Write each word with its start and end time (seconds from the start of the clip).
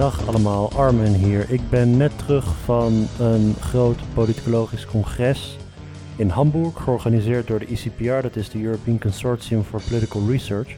Dag 0.00 0.28
allemaal, 0.28 0.70
Armen 0.76 1.14
hier. 1.14 1.50
Ik 1.50 1.60
ben 1.70 1.96
net 1.96 2.18
terug 2.18 2.44
van 2.44 3.06
een 3.18 3.54
groot 3.54 3.98
politicologisch 4.14 4.86
congres 4.86 5.58
in 6.16 6.28
Hamburg, 6.28 6.82
georganiseerd 6.82 7.46
door 7.46 7.58
de 7.58 7.66
ECPR, 7.66 8.22
dat 8.22 8.36
is 8.36 8.50
de 8.50 8.62
European 8.62 8.98
Consortium 8.98 9.62
for 9.62 9.80
Political 9.88 10.22
Research. 10.28 10.76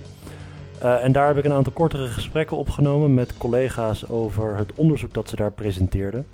Uh, 0.83 1.05
en 1.05 1.13
daar 1.13 1.27
heb 1.27 1.37
ik 1.37 1.45
een 1.45 1.53
aantal 1.53 1.73
kortere 1.73 2.07
gesprekken 2.07 2.57
opgenomen 2.57 3.15
met 3.15 3.37
collega's 3.37 4.09
over 4.09 4.57
het 4.57 4.73
onderzoek 4.75 5.15
dat 5.15 5.29
ze 5.29 5.37
daar 5.37 5.53
presenteerden. 5.53 6.27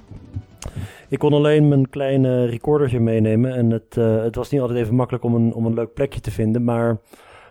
Ik 1.09 1.19
kon 1.19 1.33
alleen 1.33 1.69
mijn 1.69 1.91
kleine 1.91 2.45
recordertje 2.45 3.01
meenemen 3.01 3.55
en 3.55 3.71
het, 3.71 3.97
uh, 3.99 4.23
het 4.23 4.35
was 4.35 4.51
niet 4.51 4.61
altijd 4.61 4.79
even 4.79 4.95
makkelijk 4.95 5.25
om 5.25 5.35
een, 5.35 5.55
om 5.55 5.67
een 5.67 5.75
leuk 5.75 5.95
plekje 5.95 6.21
te 6.21 6.31
vinden, 6.31 6.65
maar 6.65 6.99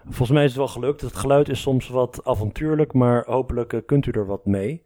volgens 0.05 0.31
mij 0.31 0.43
is 0.43 0.49
het 0.49 0.59
wel 0.59 0.67
gelukt. 0.67 1.01
Het 1.01 1.15
geluid 1.15 1.49
is 1.49 1.61
soms 1.61 1.89
wat 1.89 2.19
avontuurlijk, 2.23 2.93
maar 2.93 3.23
hopelijk 3.25 3.73
uh, 3.73 3.79
kunt 3.85 4.05
u 4.05 4.11
er 4.11 4.25
wat 4.25 4.45
mee. 4.45 4.83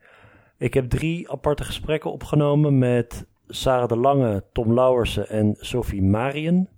Ik 0.62 0.74
heb 0.74 0.90
drie 0.90 1.32
aparte 1.32 1.64
gesprekken 1.64 2.12
opgenomen 2.12 2.78
met 2.78 3.26
Sarah 3.48 3.88
de 3.88 3.98
Lange, 3.98 4.44
Tom 4.52 4.74
Lauwersen 4.74 5.30
en 5.30 5.56
Sophie 5.60 6.02
Marien. 6.04 6.70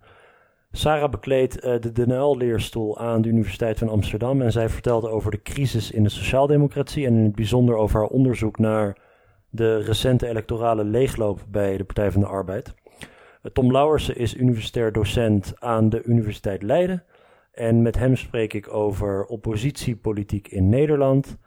Sarah 0.72 1.12
bekleedt 1.12 1.66
uh, 1.66 1.80
de 1.80 1.92
DNL-leerstoel 1.92 3.00
aan 3.00 3.22
de 3.22 3.30
Universiteit 3.30 3.78
van 3.78 3.90
Amsterdam 3.90 4.42
en 4.42 4.52
zij 4.52 4.70
vertelde 4.70 5.10
over 5.10 5.32
de 5.32 5.42
crisis 5.42 5.92
in 5.92 6.04
de 6.04 6.10
sociaaldemocratie 6.10 7.06
en 7.06 7.16
in 7.16 7.24
het 7.24 7.36
bijzonder 7.36 7.76
over 7.76 8.00
haar 8.00 8.10
onderzoek 8.10 8.58
naar 8.58 8.98
de 9.50 9.78
recente 9.78 10.28
electorale 10.28 10.84
leegloop 10.84 11.46
bij 11.50 11.78
de 11.78 11.84
Partij 11.84 12.12
van 12.12 12.22
de 12.22 12.28
Arbeid. 12.28 12.74
Uh, 12.74 13.52
Tom 13.54 13.72
Lauwersen 13.72 14.18
is 14.18 14.36
universitair 14.36 14.92
docent 14.92 15.54
aan 15.60 15.90
de 15.90 16.04
Universiteit 16.04 16.62
Leiden 16.62 17.04
en 17.52 17.82
met 17.82 17.98
hem 17.98 18.16
spreek 18.16 18.54
ik 18.54 18.74
over 18.74 19.26
oppositiepolitiek 19.26 20.48
in 20.48 20.70
Nederland. 20.70 21.38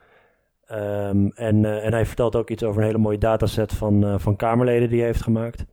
Um, 0.72 1.32
en, 1.34 1.62
uh, 1.62 1.84
en 1.84 1.92
hij 1.92 2.06
vertelt 2.06 2.36
ook 2.36 2.50
iets 2.50 2.62
over 2.62 2.80
een 2.80 2.86
hele 2.86 2.98
mooie 2.98 3.18
dataset 3.18 3.72
van, 3.72 4.04
uh, 4.04 4.18
van 4.18 4.36
Kamerleden 4.36 4.88
die 4.88 4.98
hij 4.98 5.06
heeft 5.06 5.22
gemaakt. 5.22 5.64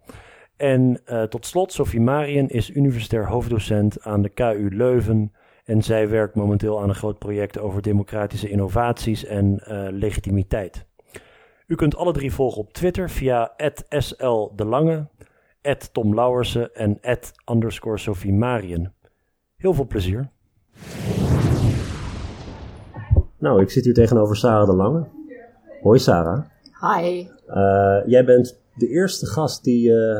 En 0.57 1.01
uh, 1.05 1.23
tot 1.23 1.45
slot, 1.45 1.73
Sophie 1.73 2.01
Marien 2.01 2.47
is 2.47 2.69
universitair 2.69 3.27
hoofddocent 3.27 4.03
aan 4.03 4.21
de 4.21 4.29
KU 4.29 4.67
Leuven. 4.71 5.33
En 5.65 5.81
zij 5.81 6.09
werkt 6.09 6.35
momenteel 6.35 6.81
aan 6.81 6.89
een 6.89 6.95
groot 6.95 7.19
project 7.19 7.59
over 7.59 7.81
democratische 7.81 8.49
innovaties 8.49 9.25
en 9.25 9.61
legitimiteit. 9.91 10.85
U 11.67 11.75
kunt 11.75 11.95
alle 11.95 12.13
drie 12.13 12.33
volgen 12.33 12.61
op 12.61 12.73
Twitter 12.73 13.09
via 13.09 13.53
@sldelange, 13.89 15.07
Tom 15.91 16.15
Lauwersen 16.15 16.75
en 16.75 16.99
Sophie 17.97 18.33
Marien. 18.33 18.93
Heel 19.57 19.73
veel 19.73 19.87
plezier. 19.87 20.29
Nou, 23.43 23.61
ik 23.61 23.69
zit 23.69 23.83
hier 23.83 23.93
tegenover 23.93 24.35
Sarah 24.35 24.67
de 24.67 24.75
Lange. 24.75 25.05
Hoi 25.81 25.99
Sarah. 25.99 26.43
Hi. 26.81 27.27
Uh, 27.47 28.01
jij 28.05 28.25
bent 28.25 28.59
de 28.75 28.87
eerste 28.87 29.25
gast 29.25 29.63
die. 29.63 29.89
Uh, 29.89 30.19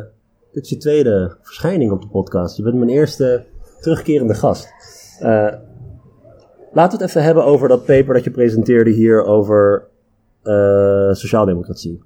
dit 0.51 0.63
is 0.63 0.69
je 0.69 0.77
tweede 0.77 1.37
verschijning 1.41 1.91
op 1.91 2.01
de 2.01 2.07
podcast. 2.07 2.57
Je 2.57 2.63
bent 2.63 2.75
mijn 2.75 2.89
eerste 2.89 3.45
terugkerende 3.81 4.33
gast. 4.33 4.67
Uh, 5.21 5.27
laten 6.73 6.97
we 6.97 7.03
het 7.03 7.09
even 7.09 7.23
hebben 7.23 7.45
over 7.45 7.67
dat 7.67 7.85
paper 7.85 8.13
dat 8.13 8.23
je 8.23 8.31
presenteerde 8.31 8.89
hier 8.89 9.23
over 9.23 9.87
sociaaldemocratie. 11.11 12.03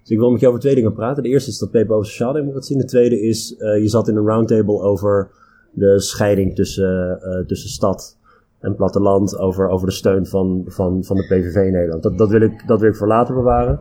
Dus 0.00 0.10
ik 0.10 0.18
wil 0.18 0.30
met 0.30 0.40
je 0.40 0.48
over 0.48 0.60
twee 0.60 0.74
dingen 0.74 0.92
praten. 0.92 1.22
De 1.22 1.28
eerste 1.28 1.50
is 1.50 1.58
dat 1.58 1.70
paper 1.70 1.94
over 1.94 2.06
sociaaldemocratie. 2.06 2.74
En 2.74 2.80
de 2.80 2.88
tweede 2.88 3.20
is, 3.20 3.54
je 3.58 3.88
zat 3.88 4.08
in 4.08 4.16
een 4.16 4.26
roundtable 4.26 4.80
over 4.80 5.30
de 5.72 6.00
scheiding 6.00 6.54
tussen, 6.54 7.18
tussen 7.46 7.70
stad 7.70 8.16
en 8.64 8.74
platteland 8.74 9.38
over, 9.38 9.68
over 9.68 9.86
de 9.86 9.92
steun 9.92 10.26
van, 10.26 10.64
van, 10.66 11.04
van 11.04 11.16
de 11.16 11.22
PVV 11.22 11.54
in 11.54 11.72
Nederland. 11.72 12.02
Dat, 12.02 12.18
dat, 12.18 12.30
wil 12.30 12.40
ik, 12.40 12.66
dat 12.66 12.80
wil 12.80 12.88
ik 12.88 12.96
voor 12.96 13.06
later 13.06 13.34
bewaren. 13.34 13.80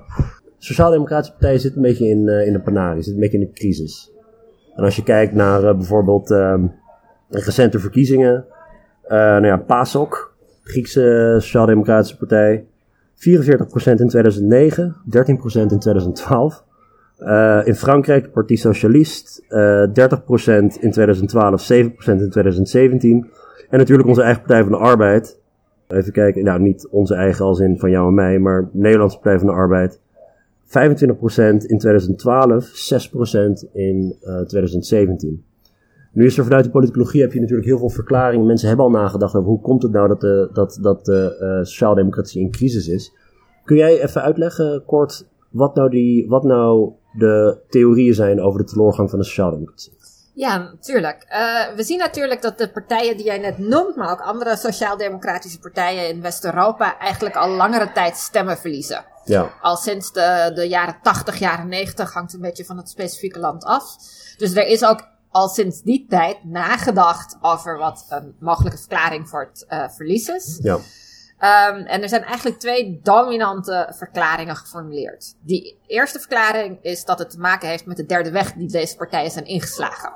Sociaal-Democratische 0.57 1.31
Partij 1.31 1.57
zit 1.57 1.75
een 1.75 1.81
beetje 1.81 2.07
in, 2.07 2.27
uh, 2.27 2.47
in 2.47 2.53
de 2.53 2.61
panarie, 2.61 3.03
zit 3.03 3.13
een 3.13 3.19
beetje 3.19 3.37
in 3.37 3.45
de 3.45 3.51
crisis. 3.53 4.11
En 4.75 4.83
als 4.83 4.95
je 4.95 5.03
kijkt 5.03 5.33
naar 5.33 5.63
uh, 5.63 5.73
bijvoorbeeld 5.73 6.31
uh, 6.31 6.63
recente 7.29 7.79
verkiezingen, 7.79 8.45
nou 9.07 9.45
ja, 9.45 9.57
PASOK, 9.57 10.35
Griekse 10.63 11.35
Sociaal-Democratische 11.39 12.17
Partij, 12.17 12.65
44% 13.15 13.19
in 13.83 14.07
2009, 14.07 14.95
13% 15.17 15.31
in 15.53 15.79
2012. 15.79 16.63
in 17.63 17.75
Frankrijk, 17.75 18.31
Parti 18.31 18.57
Socialiste, 18.57 19.43
30% 20.79 20.79
in 20.79 20.91
2012, 20.91 21.71
7% 21.71 21.75
in 22.05 22.29
2017. 22.29 23.31
En 23.69 23.77
natuurlijk 23.77 24.07
onze 24.07 24.21
eigen 24.21 24.41
Partij 24.41 24.63
van 24.63 24.71
de 24.71 24.77
Arbeid. 24.77 25.39
Even 25.87 26.11
kijken, 26.11 26.43
nou 26.43 26.59
niet 26.59 26.87
onze 26.87 27.15
eigen 27.15 27.45
als 27.45 27.59
in 27.59 27.79
van 27.79 27.89
jou 27.89 28.07
en 28.07 28.13
mij, 28.13 28.39
maar 28.39 28.69
Nederlandse 28.71 29.17
Partij 29.17 29.37
van 29.39 29.47
de 29.47 29.53
Arbeid. 29.53 29.99
25% 30.65 30.69
in 31.67 31.77
2012, 31.77 33.09
6% 33.65 33.71
in 33.73 34.15
uh, 34.21 34.39
2017. 34.39 35.43
Nu 36.11 36.25
is 36.25 36.37
er 36.37 36.43
vanuit 36.43 36.63
de 36.63 36.69
politicologie 36.69 37.21
heb 37.21 37.33
je 37.33 37.39
natuurlijk 37.39 37.67
heel 37.67 37.77
veel 37.77 37.89
verklaringen. 37.89 38.45
Mensen 38.45 38.67
hebben 38.67 38.85
al 38.85 38.91
nagedacht 38.91 39.35
over 39.35 39.49
hoe 39.49 39.61
komt 39.61 39.83
het 39.83 39.91
nou 39.91 40.07
dat 40.07 40.21
de, 40.21 40.49
dat, 40.53 40.79
dat 40.81 41.05
de 41.05 41.37
uh, 41.41 41.65
sociaaldemocratie 41.65 42.41
in 42.41 42.51
crisis 42.51 42.87
is. 42.87 43.13
Kun 43.63 43.77
jij 43.77 44.01
even 44.01 44.21
uitleggen 44.21 44.83
kort 44.85 45.27
wat 45.49 45.75
nou, 45.75 45.89
die, 45.89 46.27
wat 46.27 46.43
nou 46.43 46.91
de 47.17 47.57
theorieën 47.69 48.13
zijn 48.13 48.41
over 48.41 48.59
de 48.59 48.65
teleurgang 48.65 49.09
van 49.09 49.19
de 49.19 49.25
sociaaldemocratie? 49.25 49.93
Ja, 50.33 50.57
natuurlijk. 50.57 51.25
Uh, 51.29 51.75
we 51.75 51.83
zien 51.83 51.97
natuurlijk 51.97 52.41
dat 52.41 52.57
de 52.57 52.69
partijen 52.69 53.17
die 53.17 53.25
jij 53.25 53.37
net 53.37 53.57
noemt, 53.57 53.95
maar 53.95 54.11
ook 54.11 54.21
andere 54.21 54.55
sociaal-democratische 54.55 55.59
partijen 55.59 56.09
in 56.09 56.21
West-Europa, 56.21 56.97
eigenlijk 56.97 57.35
al 57.35 57.49
langere 57.49 57.91
tijd 57.91 58.17
stemmen 58.17 58.57
verliezen. 58.57 59.05
Ja. 59.25 59.51
Al 59.61 59.75
sinds 59.75 60.11
de, 60.11 60.51
de 60.55 60.67
jaren 60.67 60.97
80, 61.01 61.39
jaren 61.39 61.67
90 61.67 62.13
hangt 62.13 62.33
een 62.33 62.41
beetje 62.41 62.65
van 62.65 62.77
het 62.77 62.89
specifieke 62.89 63.39
land 63.39 63.63
af. 63.63 63.95
Dus 64.37 64.55
er 64.55 64.67
is 64.67 64.85
ook 64.85 65.07
al 65.31 65.47
sinds 65.47 65.81
die 65.81 66.05
tijd 66.09 66.43
nagedacht 66.43 67.37
over 67.41 67.77
wat 67.77 68.05
een 68.09 68.35
mogelijke 68.39 68.77
verklaring 68.77 69.29
voor 69.29 69.49
het 69.51 69.65
uh, 69.69 69.89
verlies 69.89 70.27
is. 70.27 70.59
Ja. 70.61 70.77
Um, 71.43 71.85
en 71.85 72.01
er 72.01 72.09
zijn 72.09 72.23
eigenlijk 72.23 72.59
twee 72.59 72.99
dominante 73.03 73.93
verklaringen 73.97 74.55
geformuleerd. 74.55 75.35
Die 75.41 75.79
eerste 75.87 76.19
verklaring 76.19 76.77
is 76.81 77.05
dat 77.05 77.19
het 77.19 77.29
te 77.29 77.39
maken 77.39 77.69
heeft 77.69 77.85
met 77.85 77.97
de 77.97 78.05
derde 78.05 78.31
weg 78.31 78.53
die 78.53 78.67
deze 78.67 78.95
partijen 78.95 79.31
zijn 79.31 79.45
ingeslagen. 79.45 80.11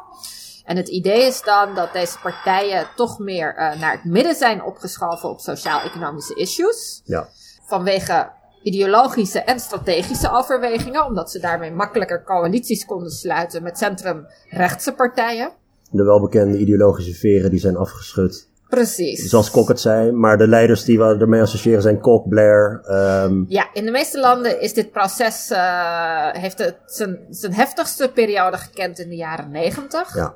En 0.65 0.77
het 0.77 0.88
idee 0.88 1.25
is 1.25 1.41
dan 1.41 1.75
dat 1.75 1.93
deze 1.93 2.19
partijen 2.19 2.88
toch 2.95 3.19
meer 3.19 3.51
uh, 3.51 3.79
naar 3.79 3.91
het 3.91 4.03
midden 4.03 4.35
zijn 4.35 4.63
opgeschoven 4.63 5.29
op 5.29 5.39
sociaal-economische 5.39 6.35
issues. 6.35 7.01
Ja. 7.03 7.27
Vanwege 7.65 8.31
ideologische 8.63 9.39
en 9.39 9.59
strategische 9.59 10.31
overwegingen, 10.31 11.05
omdat 11.05 11.31
ze 11.31 11.39
daarmee 11.39 11.71
makkelijker 11.71 12.23
coalities 12.23 12.85
konden 12.85 13.11
sluiten 13.11 13.63
met 13.63 13.77
centrumrechtse 13.77 14.94
partijen. 14.94 15.51
De 15.91 16.03
welbekende 16.03 16.57
ideologische 16.57 17.13
veren 17.13 17.49
die 17.49 17.59
zijn 17.59 17.77
afgeschud 17.77 18.47
Precies. 18.69 19.29
Zoals 19.29 19.51
Kok 19.51 19.67
het 19.67 19.79
zei, 19.79 20.11
maar 20.11 20.38
de 20.38 20.47
leiders 20.47 20.83
die 20.83 20.97
we 20.97 21.17
ermee 21.19 21.41
associëren 21.41 21.81
zijn 21.81 22.00
Kok, 22.00 22.29
Blair. 22.29 22.81
Um... 23.23 23.45
Ja, 23.47 23.69
in 23.73 23.85
de 23.85 23.91
meeste 23.91 24.19
landen 24.19 24.61
is 24.61 24.73
dit 24.73 24.91
proces, 24.91 25.51
uh, 25.51 26.29
heeft 26.31 26.57
het 26.57 26.77
zijn, 26.85 27.17
zijn 27.29 27.53
heftigste 27.53 28.11
periode 28.13 28.57
gekend 28.57 29.00
in 29.00 29.09
de 29.09 29.16
jaren 29.16 29.51
negentig. 29.51 30.16
Ja. 30.16 30.33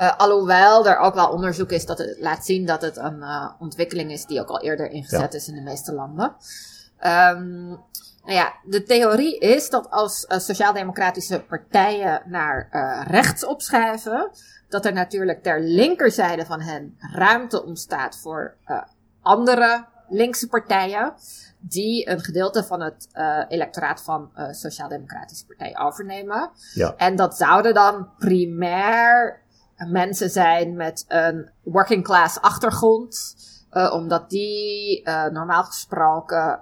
Uh, 0.00 0.16
alhoewel 0.16 0.86
er 0.86 0.98
ook 0.98 1.14
wel 1.14 1.28
onderzoek 1.28 1.70
is 1.70 1.86
dat 1.86 1.98
het 1.98 2.16
laat 2.20 2.44
zien 2.44 2.66
dat 2.66 2.82
het 2.82 2.96
een 2.96 3.18
uh, 3.18 3.50
ontwikkeling 3.58 4.12
is 4.12 4.24
die 4.24 4.40
ook 4.40 4.48
al 4.48 4.60
eerder 4.60 4.90
ingezet 4.90 5.32
ja. 5.32 5.38
is 5.38 5.48
in 5.48 5.54
de 5.54 5.62
meeste 5.62 5.92
landen. 5.92 6.36
Um, 7.06 7.68
nou 8.24 8.40
ja, 8.40 8.52
de 8.64 8.82
theorie 8.82 9.38
is 9.38 9.70
dat 9.70 9.90
als 9.90 10.26
sociaal-democratische 10.28 11.44
partijen 11.48 12.22
naar 12.26 12.68
rechts 13.10 13.46
opschuiven, 13.46 14.30
dat 14.68 14.84
er 14.84 14.92
natuurlijk 14.92 15.42
ter 15.42 15.60
linkerzijde 15.60 16.44
van 16.44 16.60
hen 16.60 16.96
ruimte 17.12 17.64
ontstaat 17.64 18.16
voor 18.16 18.54
uh, 18.66 18.82
andere 19.22 19.84
linkse 20.08 20.48
partijen. 20.48 21.12
Die 21.60 22.10
een 22.10 22.20
gedeelte 22.20 22.64
van 22.64 22.80
het 22.80 23.08
uh, 23.14 23.44
electoraat 23.48 24.02
van 24.02 24.30
uh, 24.36 24.50
Sociaal-Democratische 24.50 25.46
Partij 25.46 25.78
overnemen. 25.78 26.50
Ja. 26.74 26.94
En 26.96 27.16
dat 27.16 27.36
zouden 27.36 27.74
dan 27.74 28.08
primair 28.18 29.42
mensen 29.90 30.30
zijn 30.30 30.76
met 30.76 31.04
een 31.08 31.50
working 31.62 32.04
class 32.04 32.40
achtergrond. 32.40 33.36
Uh, 33.72 33.92
omdat 33.94 34.30
die 34.30 35.02
normaal 35.32 35.64
gesproken 35.64 36.60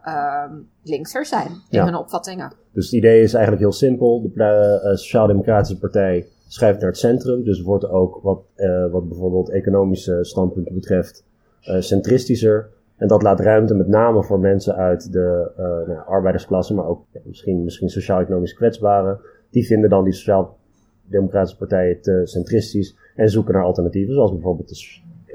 linkser 0.82 1.26
zijn 1.26 1.47
in 1.47 1.62
ja. 1.69 1.85
hun 1.85 1.94
opvattingen. 1.94 2.52
Dus 2.73 2.85
het 2.85 2.94
idee 2.94 3.23
is 3.23 3.32
eigenlijk 3.32 3.62
heel 3.62 3.73
simpel. 3.73 4.31
De 4.35 4.81
Sociaal-Democratische 4.94 5.79
Partij 5.79 6.29
schrijft 6.46 6.81
naar 6.81 6.88
het 6.88 6.98
centrum. 6.98 7.44
Dus 7.44 7.62
wordt 7.62 7.88
ook 7.88 8.20
wat, 8.22 8.43
uh, 8.56 8.90
wat 8.90 9.08
bijvoorbeeld 9.08 9.50
economische 9.50 10.19
standpunten 10.20 10.75
betreft 10.75 11.25
uh, 11.69 11.81
centristischer. 11.81 12.69
En 12.96 13.08
dat 13.08 13.22
laat 13.22 13.40
ruimte 13.40 13.75
met 13.75 13.88
name 13.88 14.25
voor 14.25 14.40
mensen 14.40 14.76
uit 14.76 15.12
de 15.12 15.50
uh, 15.58 15.94
nou, 15.94 16.06
arbeidersklasse, 16.06 16.75
maar 16.75 16.87
ook 16.87 17.04
misschien, 17.22 17.64
misschien 17.64 17.88
sociaal-economisch 17.88 18.54
kwetsbaren. 18.54 19.20
Die 19.50 19.66
vinden 19.66 19.90
dan 19.90 20.04
die 20.04 20.12
sociaal-democratische 20.12 21.58
partijen 21.58 22.00
te 22.00 22.20
centristisch 22.25 22.96
en 23.14 23.28
zoeken 23.28 23.54
naar 23.54 23.64
alternatieven, 23.64 24.14
zoals 24.14 24.32
bijvoorbeeld 24.32 24.69
de 24.69 24.75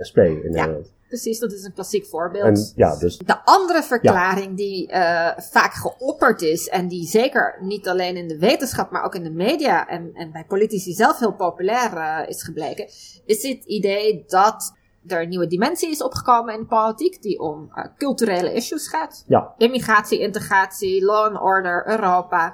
SP 0.09 0.17
in 0.17 0.51
Nederland. 0.51 0.93
precies. 1.07 1.39
Dat 1.39 1.51
is 1.51 1.63
een 1.63 1.73
klassiek 1.73 2.05
voorbeeld. 2.05 2.57
En, 2.57 2.71
ja, 2.75 2.95
dus, 2.95 3.17
de 3.17 3.45
andere 3.45 3.83
verklaring 3.83 4.57
die 4.57 4.91
uh, 4.91 5.31
vaak 5.37 5.73
geopperd 5.73 6.41
is 6.41 6.67
en 6.67 6.87
die 6.87 7.07
zeker 7.07 7.57
niet 7.61 7.87
alleen 7.87 8.17
in 8.17 8.27
de 8.27 8.37
wetenschap, 8.37 8.91
maar 8.91 9.03
ook 9.03 9.15
in 9.15 9.23
de 9.23 9.31
media 9.31 9.87
en, 9.87 10.11
en 10.13 10.31
bij 10.31 10.45
politici 10.45 10.93
zelf 10.93 11.19
heel 11.19 11.33
populair 11.33 11.93
uh, 11.93 12.19
is 12.27 12.43
gebleken, 12.43 12.85
is 13.25 13.43
het 13.43 13.63
idee 13.65 14.23
dat 14.27 14.73
er 15.07 15.21
een 15.21 15.29
nieuwe 15.29 15.47
dimensie 15.47 15.89
is 15.89 16.03
opgekomen 16.03 16.53
in 16.53 16.59
de 16.59 16.65
politiek 16.65 17.21
die 17.21 17.39
om 17.39 17.71
uh, 17.75 17.85
culturele 17.97 18.53
issues 18.53 18.87
gaat. 18.87 19.23
Ja. 19.27 19.53
Immigratie, 19.57 20.19
integratie, 20.19 21.05
law 21.05 21.25
and 21.25 21.41
order, 21.41 21.87
Europa. 21.87 22.53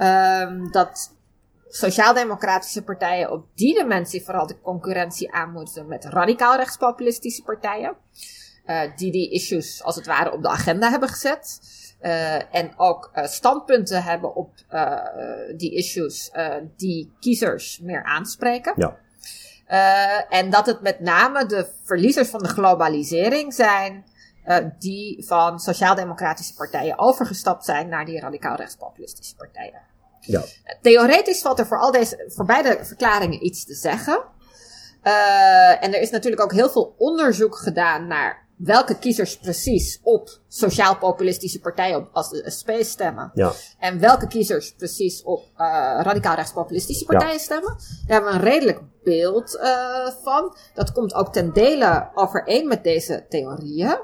Um, 0.00 0.72
dat 0.72 1.16
sociaal-democratische 1.68 2.82
partijen 2.82 3.30
op 3.30 3.46
die 3.54 3.74
dimensie 3.74 4.24
vooral 4.24 4.46
de 4.46 4.60
concurrentie 4.60 5.32
aan 5.32 5.52
moeten 5.52 5.88
met 5.88 6.04
radicaal 6.04 6.56
rechtspopulistische 6.56 7.42
partijen. 7.42 7.96
Uh, 8.68 8.80
die 8.96 9.12
die 9.12 9.30
issues 9.30 9.82
als 9.82 9.96
het 9.96 10.06
ware 10.06 10.32
op 10.32 10.42
de 10.42 10.48
agenda 10.48 10.90
hebben 10.90 11.08
gezet. 11.08 11.60
Uh, 12.02 12.54
en 12.54 12.72
ook 12.76 13.10
uh, 13.14 13.24
standpunten 13.24 14.02
hebben 14.02 14.34
op 14.34 14.50
die 15.56 15.74
issues 15.74 16.30
die 16.76 17.12
kiezers 17.20 17.78
meer 17.82 18.04
aanspreken. 18.04 18.74
Ja. 18.76 18.96
en 20.28 20.50
dat 20.50 20.66
het 20.66 20.80
met 20.80 21.00
name 21.00 21.46
de 21.46 21.68
verliezers 21.84 22.28
van 22.28 22.42
de 22.42 22.48
globalisering 22.48 23.54
zijn. 23.54 24.04
die 24.78 25.26
van 25.26 25.58
sociaal-democratische 25.58 26.54
partijen 26.54 26.98
overgestapt 26.98 27.64
zijn 27.64 27.88
naar 27.88 28.04
die 28.04 28.20
radicaal 28.20 28.56
rechtspopulistische 28.56 29.36
partijen. 29.36 29.87
Ja. 30.28 30.42
Theoretisch 30.82 31.40
valt 31.40 31.58
er 31.58 31.66
voor, 31.66 31.78
al 31.78 31.92
deze, 31.92 32.24
voor 32.28 32.44
beide 32.44 32.78
verklaringen 32.82 33.44
iets 33.46 33.64
te 33.64 33.74
zeggen. 33.74 34.24
Uh, 35.04 35.84
en 35.84 35.94
er 35.94 36.00
is 36.00 36.10
natuurlijk 36.10 36.42
ook 36.42 36.52
heel 36.52 36.70
veel 36.70 36.94
onderzoek 36.98 37.56
gedaan 37.56 38.06
naar 38.06 38.46
welke 38.56 38.98
kiezers 38.98 39.36
precies 39.36 40.00
op 40.02 40.40
sociaal-populistische 40.48 41.60
partijen 41.60 42.08
als 42.12 42.30
de 42.30 42.50
SP 42.58 42.70
stemmen. 42.80 43.30
Ja. 43.34 43.52
En 43.78 44.00
welke 44.00 44.26
kiezers 44.26 44.74
precies 44.74 45.22
op 45.22 45.40
uh, 45.40 46.00
radicaal 46.02 46.34
rechtspopulistische 46.34 47.04
partijen 47.04 47.34
ja. 47.34 47.40
stemmen. 47.40 47.76
Daar 48.06 48.20
hebben 48.20 48.30
we 48.30 48.36
een 48.38 48.44
redelijk 48.44 48.80
beeld 49.04 49.58
uh, 49.62 50.08
van. 50.22 50.56
Dat 50.74 50.92
komt 50.92 51.14
ook 51.14 51.32
ten 51.32 51.52
dele 51.52 52.08
overeen 52.14 52.68
met 52.68 52.84
deze 52.84 53.26
theorieën. 53.28 53.98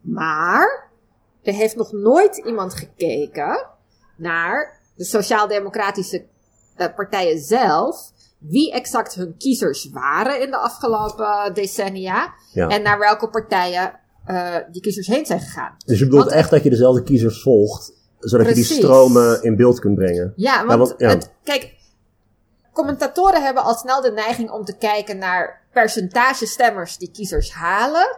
Maar 0.00 0.90
er 1.42 1.54
heeft 1.54 1.76
nog 1.76 1.92
nooit 1.92 2.36
iemand 2.36 2.74
gekeken 2.74 3.66
naar 4.16 4.77
de 4.98 5.04
sociaal-democratische 5.04 6.24
uh, 6.76 6.86
partijen 6.96 7.38
zelf, 7.38 8.10
wie 8.38 8.72
exact 8.72 9.14
hun 9.14 9.36
kiezers 9.36 9.90
waren 9.92 10.40
in 10.40 10.50
de 10.50 10.56
afgelopen 10.56 11.54
decennia 11.54 12.34
ja. 12.52 12.68
en 12.68 12.82
naar 12.82 12.98
welke 12.98 13.28
partijen 13.28 14.00
uh, 14.28 14.56
die 14.72 14.82
kiezers 14.82 15.06
heen 15.06 15.26
zijn 15.26 15.40
gegaan. 15.40 15.74
Dus 15.86 15.98
je 15.98 16.04
bedoelt 16.04 16.24
want, 16.24 16.36
echt 16.36 16.50
dat 16.50 16.62
je 16.62 16.70
dezelfde 16.70 17.02
kiezers 17.02 17.42
volgt, 17.42 17.92
zodat 18.18 18.46
precies. 18.46 18.68
je 18.68 18.74
die 18.74 18.82
stromen 18.82 19.42
in 19.42 19.56
beeld 19.56 19.80
kunt 19.80 19.94
brengen. 19.94 20.32
Ja, 20.36 20.66
want, 20.66 20.70
ja, 20.70 20.76
want 20.76 20.94
ja. 20.98 21.08
Het, 21.08 21.30
kijk, 21.44 21.74
commentatoren 22.72 23.42
hebben 23.42 23.62
al 23.62 23.74
snel 23.74 24.00
de 24.00 24.12
neiging 24.12 24.50
om 24.50 24.64
te 24.64 24.76
kijken 24.76 25.18
naar 25.18 25.66
percentage 25.72 26.46
stemmers 26.46 26.96
die 26.96 27.10
kiezers 27.10 27.52
halen. 27.52 28.16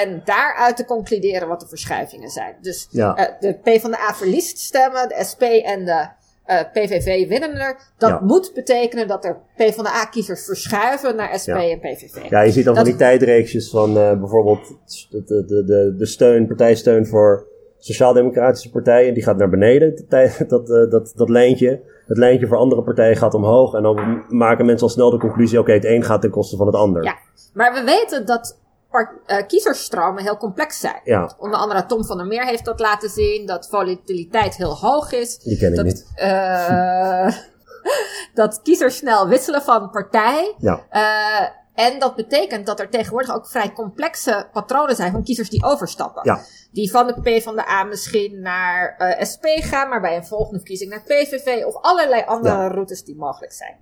En 0.00 0.22
daaruit 0.24 0.76
te 0.76 0.84
concluderen 0.84 1.48
wat 1.48 1.60
de 1.60 1.66
verschuivingen 1.68 2.28
zijn. 2.30 2.54
Dus 2.60 2.88
ja. 2.90 3.18
uh, 3.18 3.24
de 3.40 3.54
PvdA 3.62 4.14
verliest 4.14 4.58
stemmen, 4.58 5.08
de 5.08 5.24
SP 5.30 5.42
en 5.42 5.84
de 5.84 6.06
uh, 6.46 6.60
PVV 6.72 7.28
winnen 7.28 7.54
er. 7.54 7.76
Dat 7.98 8.10
Ja. 8.10 8.20
moet 8.22 8.50
betekenen 8.54 9.08
dat 9.08 9.24
er 9.24 9.36
PvdA-kiezers 9.56 10.44
verschuiven 10.44 11.16
naar 11.16 11.38
SP 11.42 11.46
Ja. 11.48 11.70
en 11.70 11.78
PVV. 11.80 12.30
Ja, 12.30 12.40
je 12.40 12.50
ziet 12.50 12.64
dan 12.64 12.74
Dat- 12.74 12.82
van 12.82 12.92
die 12.92 13.00
tijdreeksjes 13.02 13.70
van 13.70 13.98
eh, 13.98 14.18
bijvoorbeeld 14.18 14.66
de, 15.10 15.22
de, 15.24 15.44
de, 15.44 15.64
de, 15.64 15.94
de 15.98 16.06
steun, 16.06 16.46
partijsteun 16.46 17.06
voor 17.06 17.46
sociaal-democratische 17.78 18.70
partijen. 18.70 19.14
Die 19.14 19.22
gaat 19.22 19.36
naar 19.36 19.50
beneden, 19.50 20.04
dat, 20.48 20.70
eh, 20.70 20.90
dat, 20.90 21.12
dat 21.16 21.28
lijntje. 21.28 21.80
Het 22.06 22.16
lijntje 22.18 22.46
voor 22.46 22.56
andere 22.56 22.82
partijen 22.82 23.16
gaat 23.16 23.34
omhoog. 23.34 23.74
En 23.74 23.82
dan 23.82 24.24
maken 24.28 24.66
mensen 24.66 24.86
al 24.86 24.92
snel 24.92 25.10
de 25.10 25.18
conclusie, 25.18 25.58
oké, 25.58 25.72
het 25.72 25.84
een 25.84 26.04
gaat 26.04 26.20
ten 26.20 26.30
koste 26.30 26.56
van 26.56 26.66
het 26.66 26.76
ander. 26.76 27.04
Ja. 27.04 27.14
Maar 27.54 27.72
we 27.72 27.82
weten 27.84 28.26
dat 28.26 28.58
par- 28.90 29.20
eh, 29.26 29.46
kiezersstromen 29.46 30.22
heel 30.22 30.36
complex 30.36 30.80
zijn. 30.80 31.00
Ja, 31.04 31.34
Onder 31.38 31.58
andere 31.58 31.86
Tom 31.86 32.04
van 32.04 32.16
der 32.16 32.26
Meer 32.26 32.44
heeft 32.46 32.64
dat 32.64 32.80
laten 32.80 33.10
zien, 33.10 33.46
dat 33.46 33.68
volatiliteit 33.68 34.56
heel 34.56 34.76
hoog 34.76 35.12
is. 35.12 35.38
die 35.38 35.58
ken 35.58 35.70
ik 35.70 35.76
Dat, 35.76 35.84
niet. 35.84 36.06
eh, 36.14 37.28
dat 38.34 38.62
kiezers 38.62 38.96
snel 38.96 39.28
wisselen 39.28 39.62
van 39.62 39.90
partij. 39.90 40.54
Ja, 40.58 40.86
Eh, 40.90 41.48
en 41.84 41.98
dat 41.98 42.14
betekent 42.16 42.66
dat 42.66 42.80
er 42.80 42.88
tegenwoordig 42.90 43.34
ook 43.34 43.48
vrij 43.48 43.72
complexe 43.72 44.48
patronen 44.52 44.96
zijn 44.96 45.12
van 45.12 45.22
kiezers 45.22 45.50
die 45.50 45.64
overstappen. 45.64 46.22
Ja. 46.24 46.40
Die 46.72 46.90
van 46.90 47.06
de 47.06 47.20
P 47.38 47.42
van 47.42 47.56
de 47.56 47.68
A 47.68 47.82
misschien 47.84 48.40
naar 48.40 48.96
SP 49.30 49.44
gaan, 49.46 49.88
maar 49.88 50.00
bij 50.00 50.16
een 50.16 50.26
volgende 50.26 50.56
verkiezing 50.58 50.90
naar 50.90 51.02
PVV 51.02 51.64
of 51.64 51.76
allerlei 51.82 52.22
andere 52.26 52.54
Ja. 52.54 52.68
routes 52.68 53.04
die 53.04 53.16
mogelijk 53.16 53.52
zijn. 53.52 53.76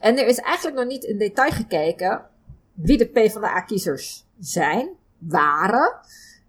En 0.00 0.18
er 0.18 0.26
is 0.26 0.38
eigenlijk 0.38 0.76
nog 0.76 0.86
niet 0.86 1.04
in 1.04 1.18
detail 1.18 1.50
gekeken 1.50 2.22
wie 2.74 2.98
de 2.98 3.04
P 3.26 3.30
van 3.32 3.40
de 3.40 3.46
A-kiezers 3.48 4.23
zijn, 4.40 4.88
waren 5.18 5.94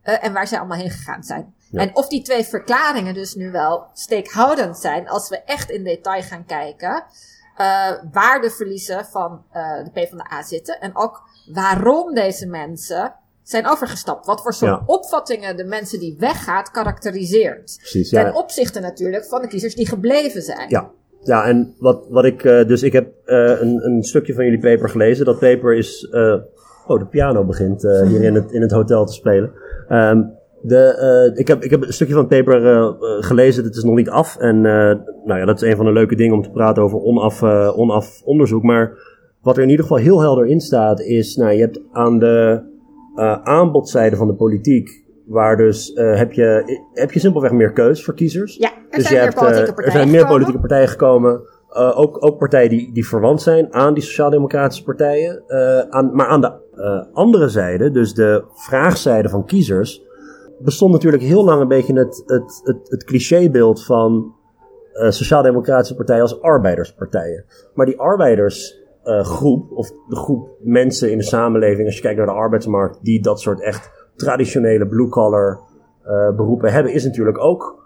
eh, 0.02 0.24
en 0.26 0.34
waar 0.34 0.48
zij 0.48 0.58
allemaal 0.58 0.78
heen 0.78 0.90
gegaan 0.90 1.24
zijn. 1.24 1.54
Ja. 1.72 1.80
En 1.82 1.96
of 1.96 2.08
die 2.08 2.22
twee 2.22 2.44
verklaringen 2.44 3.14
dus 3.14 3.34
nu 3.36 3.52
wel 3.52 3.86
steekhoudend 3.94 4.78
zijn 4.78 5.10
als 5.10 5.30
we 5.30 5.42
echt 5.46 5.70
in 5.70 5.84
detail 5.84 6.22
gaan 6.22 6.46
kijken 6.46 7.04
eh, 7.58 7.92
waar 8.12 8.42
de 8.42 8.50
verliezen 8.50 9.06
van 9.06 9.44
eh, 9.52 9.84
de 9.84 9.90
PvdA 9.92 10.44
zitten. 10.44 10.80
En 10.80 10.96
ook 10.96 11.22
waarom 11.54 12.14
deze 12.14 12.48
mensen 12.48 13.14
zijn 13.44 13.68
overgestapt. 13.68 14.26
Wat 14.26 14.42
voor 14.42 14.54
soort 14.54 14.72
Ja. 14.72 14.84
opvattingen 14.86 15.58
de 15.58 15.64
mensen 15.64 16.00
die 16.00 16.16
weggaat 16.20 16.72
karakteriseert. 16.72 17.76
precies. 17.78 18.10
Ten 18.10 18.26
Ja, 18.26 18.31
opzichte 18.34 18.80
natuurlijk 18.80 19.26
van 19.26 19.42
de 19.42 19.48
kiezers 19.48 19.76
die 19.76 19.88
gebleven 19.88 20.42
zijn. 20.42 20.70
ja. 20.70 20.90
ja 21.24 21.46
en 21.46 21.76
wat, 21.80 22.06
wat 22.10 22.26
ik, 22.26 22.42
dus 22.44 22.84
ik 22.84 22.94
heb 22.94 23.14
een, 23.26 23.86
een 23.86 24.04
stukje 24.04 24.34
van 24.34 24.44
jullie 24.44 24.60
paper 24.60 24.90
gelezen. 24.90 25.26
Dat 25.26 25.40
paper 25.40 25.74
is, 25.78 26.08
oh, 26.88 27.00
de 27.00 27.06
piano 27.06 27.44
begint 27.44 27.84
eh, 27.84 28.02
hier 28.02 28.24
in 28.24 28.36
het, 28.36 28.52
in 28.52 28.62
het 28.62 28.72
hotel 28.72 29.06
te 29.06 29.14
spelen. 29.14 29.52
Ehm, 29.88 30.22
de, 30.62 30.78
eh, 30.78 31.40
ik, 31.40 31.48
heb, 31.48 31.64
ik 31.64 31.72
heb 31.72 31.82
een 31.82 31.94
stukje 31.94 32.14
van 32.14 32.24
het 32.24 32.32
paper 32.32 32.66
eh, 32.66 32.94
gelezen, 33.20 33.64
het 33.64 33.76
is 33.76 33.84
nog 33.84 33.96
niet 33.96 34.10
af. 34.10 34.38
En 34.38 34.62
nou 34.62 35.40
ja, 35.40 35.46
dat 35.46 35.62
is 35.62 35.70
een 35.70 35.76
van 35.76 35.86
de 35.86 35.92
leuke 35.92 36.16
dingen 36.16 36.36
om 36.36 36.42
te 36.42 36.50
praten 36.52 36.84
over 36.84 37.00
onaf, 37.00 37.44
onaf 37.76 38.22
onderzoek. 38.24 38.64
Maar 38.64 38.92
wat 39.42 39.58
er 39.58 39.64
in 39.64 39.70
ieder 39.70 39.86
geval 39.86 40.02
heel 40.02 40.22
helder 40.22 40.46
in 40.46 40.60
staat 40.60 41.02
is, 41.02 41.36
nou, 41.36 41.52
je 41.52 41.60
hebt 41.60 41.82
aan 41.92 42.20
de 42.20 42.62
aanbodzijde 43.44 44.16
van 44.16 44.28
de 44.28 44.34
politiek, 44.34 45.04
waar 45.26 45.57
dus 45.57 45.92
heb, 45.95 46.31
je, 46.31 46.80
heb 46.94 47.12
je 47.12 47.19
simpelweg 47.19 47.52
meer 47.52 47.71
keus 47.71 48.04
voor 48.04 48.14
kiezers. 48.14 48.56
Ja, 48.56 48.71
er 48.90 48.98
Dus 48.98 49.07
zijn 49.07 49.14
je 49.14 49.19
meer 49.19 49.24
hebt, 49.24 49.36
politieke 49.36 49.74
partijen 49.74 49.86
er 49.86 49.92
zijn 49.92 50.12
meer 50.12 50.19
gekomen. 50.19 50.38
politieke 50.38 50.59
partijen 50.59 50.88
gekomen. 50.88 51.42
Eh, 51.76 52.00
ook, 52.00 52.26
ook 52.26 52.38
partijen 52.38 52.70
die, 52.70 52.94
die 52.94 53.08
verwant 53.08 53.42
zijn 53.42 53.74
aan 53.74 53.94
die 53.94 54.04
sociaal-democratische 54.04 54.84
partijen. 54.84 55.44
eh, 55.48 55.80
aan, 55.80 56.16
maar 56.16 56.28
aan 56.28 56.42
de 56.42 56.54
eh, 56.76 57.14
andere 57.14 57.50
zijde, 57.50 57.92
dus 57.92 58.14
de 58.14 58.44
vraagzijde 58.54 59.30
van 59.30 59.46
kiezers, 59.46 60.04
bestond 60.60 60.92
natuurlijk 60.92 61.24
heel 61.24 61.44
lang 61.44 61.62
een 61.62 61.68
beetje 61.68 61.94
het, 61.94 62.24
het, 62.26 62.62
het, 62.64 62.90
het 62.90 63.04
clichébeeld 63.04 63.86
van 63.86 64.34
sociaal-democratische 65.10 65.96
partijen 65.96 66.22
als 66.22 66.42
arbeiderspartijen. 66.42 67.46
Maar 67.74 67.86
die 67.86 68.00
arbeidersgroep, 68.00 69.72
of 69.72 69.90
de 69.90 70.16
groep 70.16 70.50
mensen 70.60 71.12
in 71.12 71.18
de 71.18 71.24
samenleving, 71.24 71.86
als 71.86 71.96
je 71.96 72.02
kijkt 72.02 72.18
naar 72.18 72.26
de 72.26 72.34
arbeidsmarkt, 72.34 73.00
die 73.02 73.22
dat 73.22 73.42
soort 73.42 73.62
echt 73.62 73.92
traditionele 74.16 74.88
blue-collar 74.88 75.60
beroepen 76.36 76.72
hebben, 76.72 76.94
is 76.94 77.04
natuurlijk 77.04 77.38
ook 77.38 77.84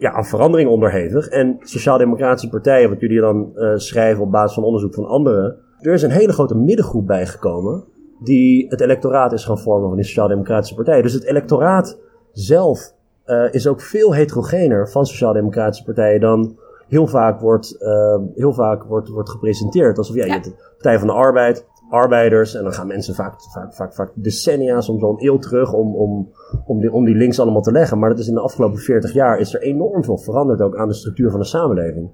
ja, 0.00 0.12
aan 0.12 0.24
verandering 0.24 0.70
onderhevig. 0.70 1.28
En 1.28 1.56
sociaal-democratische 1.60 2.48
partijen, 2.48 2.88
wat 2.88 3.00
jullie 3.00 3.20
dan 3.20 3.56
eh, 3.56 3.72
schrijven 3.76 4.22
op 4.22 4.30
basis 4.30 4.54
van 4.54 4.64
onderzoek 4.64 4.94
van 4.94 5.06
anderen, 5.06 5.56
er 5.80 5.92
is 5.92 6.02
een 6.02 6.10
hele 6.10 6.32
grote 6.32 6.56
middengroep 6.56 7.06
bijgekomen 7.06 7.84
die 8.20 8.66
het 8.68 8.80
electoraat 8.80 9.32
is 9.32 9.44
gaan 9.44 9.58
vormen 9.58 9.88
van 9.88 9.96
die 9.96 10.06
sociaal-democratische 10.06 10.74
partijen. 10.74 11.02
Dus 11.02 11.12
het 11.12 11.24
electoraat 11.24 11.98
zelf 12.32 12.94
eh, 13.24 13.44
is 13.50 13.66
ook 13.66 13.80
veel 13.80 14.14
heterogener 14.14 14.90
van 14.90 15.06
sociaal-democratische 15.06 15.84
partijen 15.84 16.20
dan 16.20 16.58
heel 16.88 17.06
vaak 17.06 17.40
wordt, 17.40 17.82
eh, 17.82 18.18
heel 18.34 18.52
vaak 18.52 18.84
wordt, 18.84 19.08
wordt 19.08 19.30
gepresenteerd. 19.30 19.98
Alsof 19.98 20.16
ja, 20.16 20.24
je 20.24 20.32
hebt 20.32 20.44
de 20.44 20.68
Partij 20.72 20.98
van 20.98 21.06
de 21.06 21.14
Arbeid, 21.14 21.66
arbeiders, 21.90 22.54
en 22.54 22.62
dan 22.62 22.72
gaan 22.72 22.86
mensen 22.86 23.14
vaak, 23.14 23.34
vaak, 23.52 23.74
vaak, 23.74 23.94
vaak 23.94 24.10
decennia, 24.14 24.80
soms 24.80 25.00
wel 25.00 25.10
een 25.10 25.26
eeuw 25.26 25.38
terug 25.38 25.72
om, 25.72 25.96
om, 25.96 26.32
om, 26.66 26.80
die, 26.80 26.92
om 26.92 27.04
die 27.04 27.14
links 27.14 27.40
allemaal 27.40 27.62
te 27.62 27.72
leggen. 27.72 27.98
Maar 27.98 28.10
dat 28.10 28.18
is 28.18 28.28
in 28.28 28.34
de 28.34 28.40
afgelopen 28.40 28.78
40 28.78 29.12
jaar 29.12 29.38
is 29.38 29.54
er 29.54 29.62
enorm 29.62 30.04
veel 30.04 30.18
veranderd 30.18 30.60
ook 30.60 30.76
aan 30.76 30.88
de 30.88 30.94
structuur 30.94 31.30
van 31.30 31.40
de 31.40 31.46
samenleving. 31.46 32.10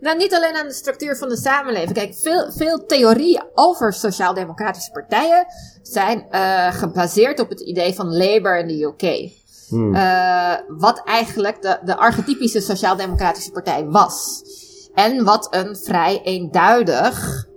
Nou, 0.00 0.16
niet 0.16 0.34
alleen 0.34 0.54
aan 0.54 0.66
de 0.66 0.72
structuur 0.72 1.16
van 1.16 1.28
de 1.28 1.36
samenleving. 1.36 1.92
Kijk, 1.92 2.14
veel, 2.14 2.50
veel 2.52 2.86
theorieën 2.86 3.42
over 3.54 3.92
sociaal-democratische 3.92 4.90
partijen 4.90 5.46
zijn 5.82 6.26
eh, 6.30 6.72
gebaseerd 6.72 7.40
op 7.40 7.48
het 7.48 7.60
idee 7.60 7.94
van 7.94 8.16
Labour 8.16 8.58
in 8.58 8.66
de 8.66 8.82
UK. 8.84 9.32
Hmm. 9.68 9.94
Eh, 9.94 10.54
wat 10.68 11.02
eigenlijk 11.04 11.62
de, 11.62 11.78
de 11.84 11.96
archetypische 11.96 12.60
sociaal-democratische 12.60 13.50
partij 13.50 13.86
was. 13.86 14.42
En 14.94 15.24
wat 15.24 15.46
een 15.50 15.76
vrij 15.76 16.20
eenduidig 16.22 17.48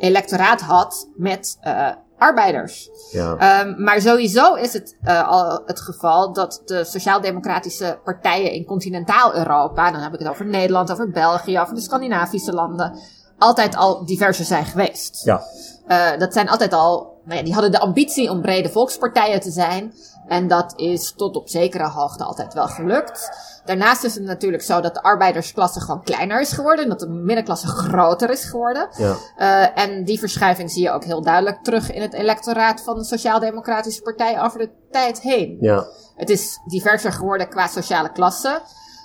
electoraat 0.00 0.60
had 0.60 1.08
met 1.16 1.58
eh, 1.60 1.88
arbeiders. 2.18 2.90
Ja. 3.10 3.60
Um, 3.60 3.82
maar 3.82 4.00
sowieso 4.00 4.54
is 4.54 4.72
het 4.72 4.96
uh, 5.04 5.28
al 5.28 5.62
het 5.66 5.80
geval 5.80 6.32
dat 6.32 6.62
de 6.64 6.84
sociaal-democratische 6.84 7.98
partijen 8.04 8.52
in 8.52 8.64
continentaal 8.64 9.34
Europa, 9.34 9.90
dan 9.90 10.00
heb 10.00 10.12
ik 10.12 10.18
het 10.18 10.28
over 10.28 10.46
Nederland, 10.46 10.92
over 10.92 11.10
België, 11.10 11.60
over 11.60 11.74
de 11.74 11.80
Scandinavische 11.80 12.52
landen, 12.52 12.98
altijd 13.38 13.76
al 13.76 14.04
diverser 14.04 14.44
zijn 14.44 14.64
geweest. 14.64 15.24
Ja. 15.24 15.42
Uh, 15.88 16.18
dat 16.18 16.32
zijn 16.32 16.48
altijd 16.48 16.72
al, 16.72 17.20
nou 17.24 17.38
ja, 17.38 17.44
die 17.44 17.52
hadden 17.52 17.70
de 17.70 17.80
ambitie 17.80 18.30
om 18.30 18.40
brede 18.40 18.68
volkspartijen 18.68 19.40
te 19.40 19.50
zijn. 19.50 19.94
En 20.30 20.48
dat 20.48 20.72
is 20.76 21.12
tot 21.12 21.36
op 21.36 21.48
zekere 21.48 21.88
hoogte 21.88 22.24
altijd 22.24 22.54
wel 22.54 22.68
gelukt. 22.68 23.30
Daarnaast 23.64 24.04
is 24.04 24.14
het 24.14 24.22
natuurlijk 24.22 24.62
zo 24.62 24.80
dat 24.80 24.94
de 24.94 25.02
arbeidersklasse 25.02 25.80
gewoon 25.80 26.02
kleiner 26.02 26.40
is 26.40 26.52
geworden. 26.52 26.84
En 26.84 26.90
dat 26.90 27.00
de 27.00 27.08
middenklasse 27.08 27.66
groter 27.66 28.30
is 28.30 28.44
geworden. 28.44 28.88
Ja. 28.96 29.16
Uh, 29.38 29.84
en 29.84 30.04
die 30.04 30.18
verschuiving 30.18 30.70
zie 30.70 30.82
je 30.82 30.90
ook 30.90 31.04
heel 31.04 31.22
duidelijk 31.22 31.62
terug 31.62 31.92
in 31.92 32.02
het 32.02 32.12
electoraat 32.12 32.80
van 32.82 32.98
de 32.98 33.04
Sociaal-Democratische 33.04 34.02
Partij 34.02 34.42
over 34.42 34.58
de 34.58 34.70
tijd 34.90 35.20
heen. 35.20 35.56
Ja. 35.60 35.86
Het 36.16 36.30
is 36.30 36.60
diverser 36.66 37.12
geworden 37.12 37.48
qua 37.48 37.66
sociale 37.66 38.12
klasse. 38.12 38.60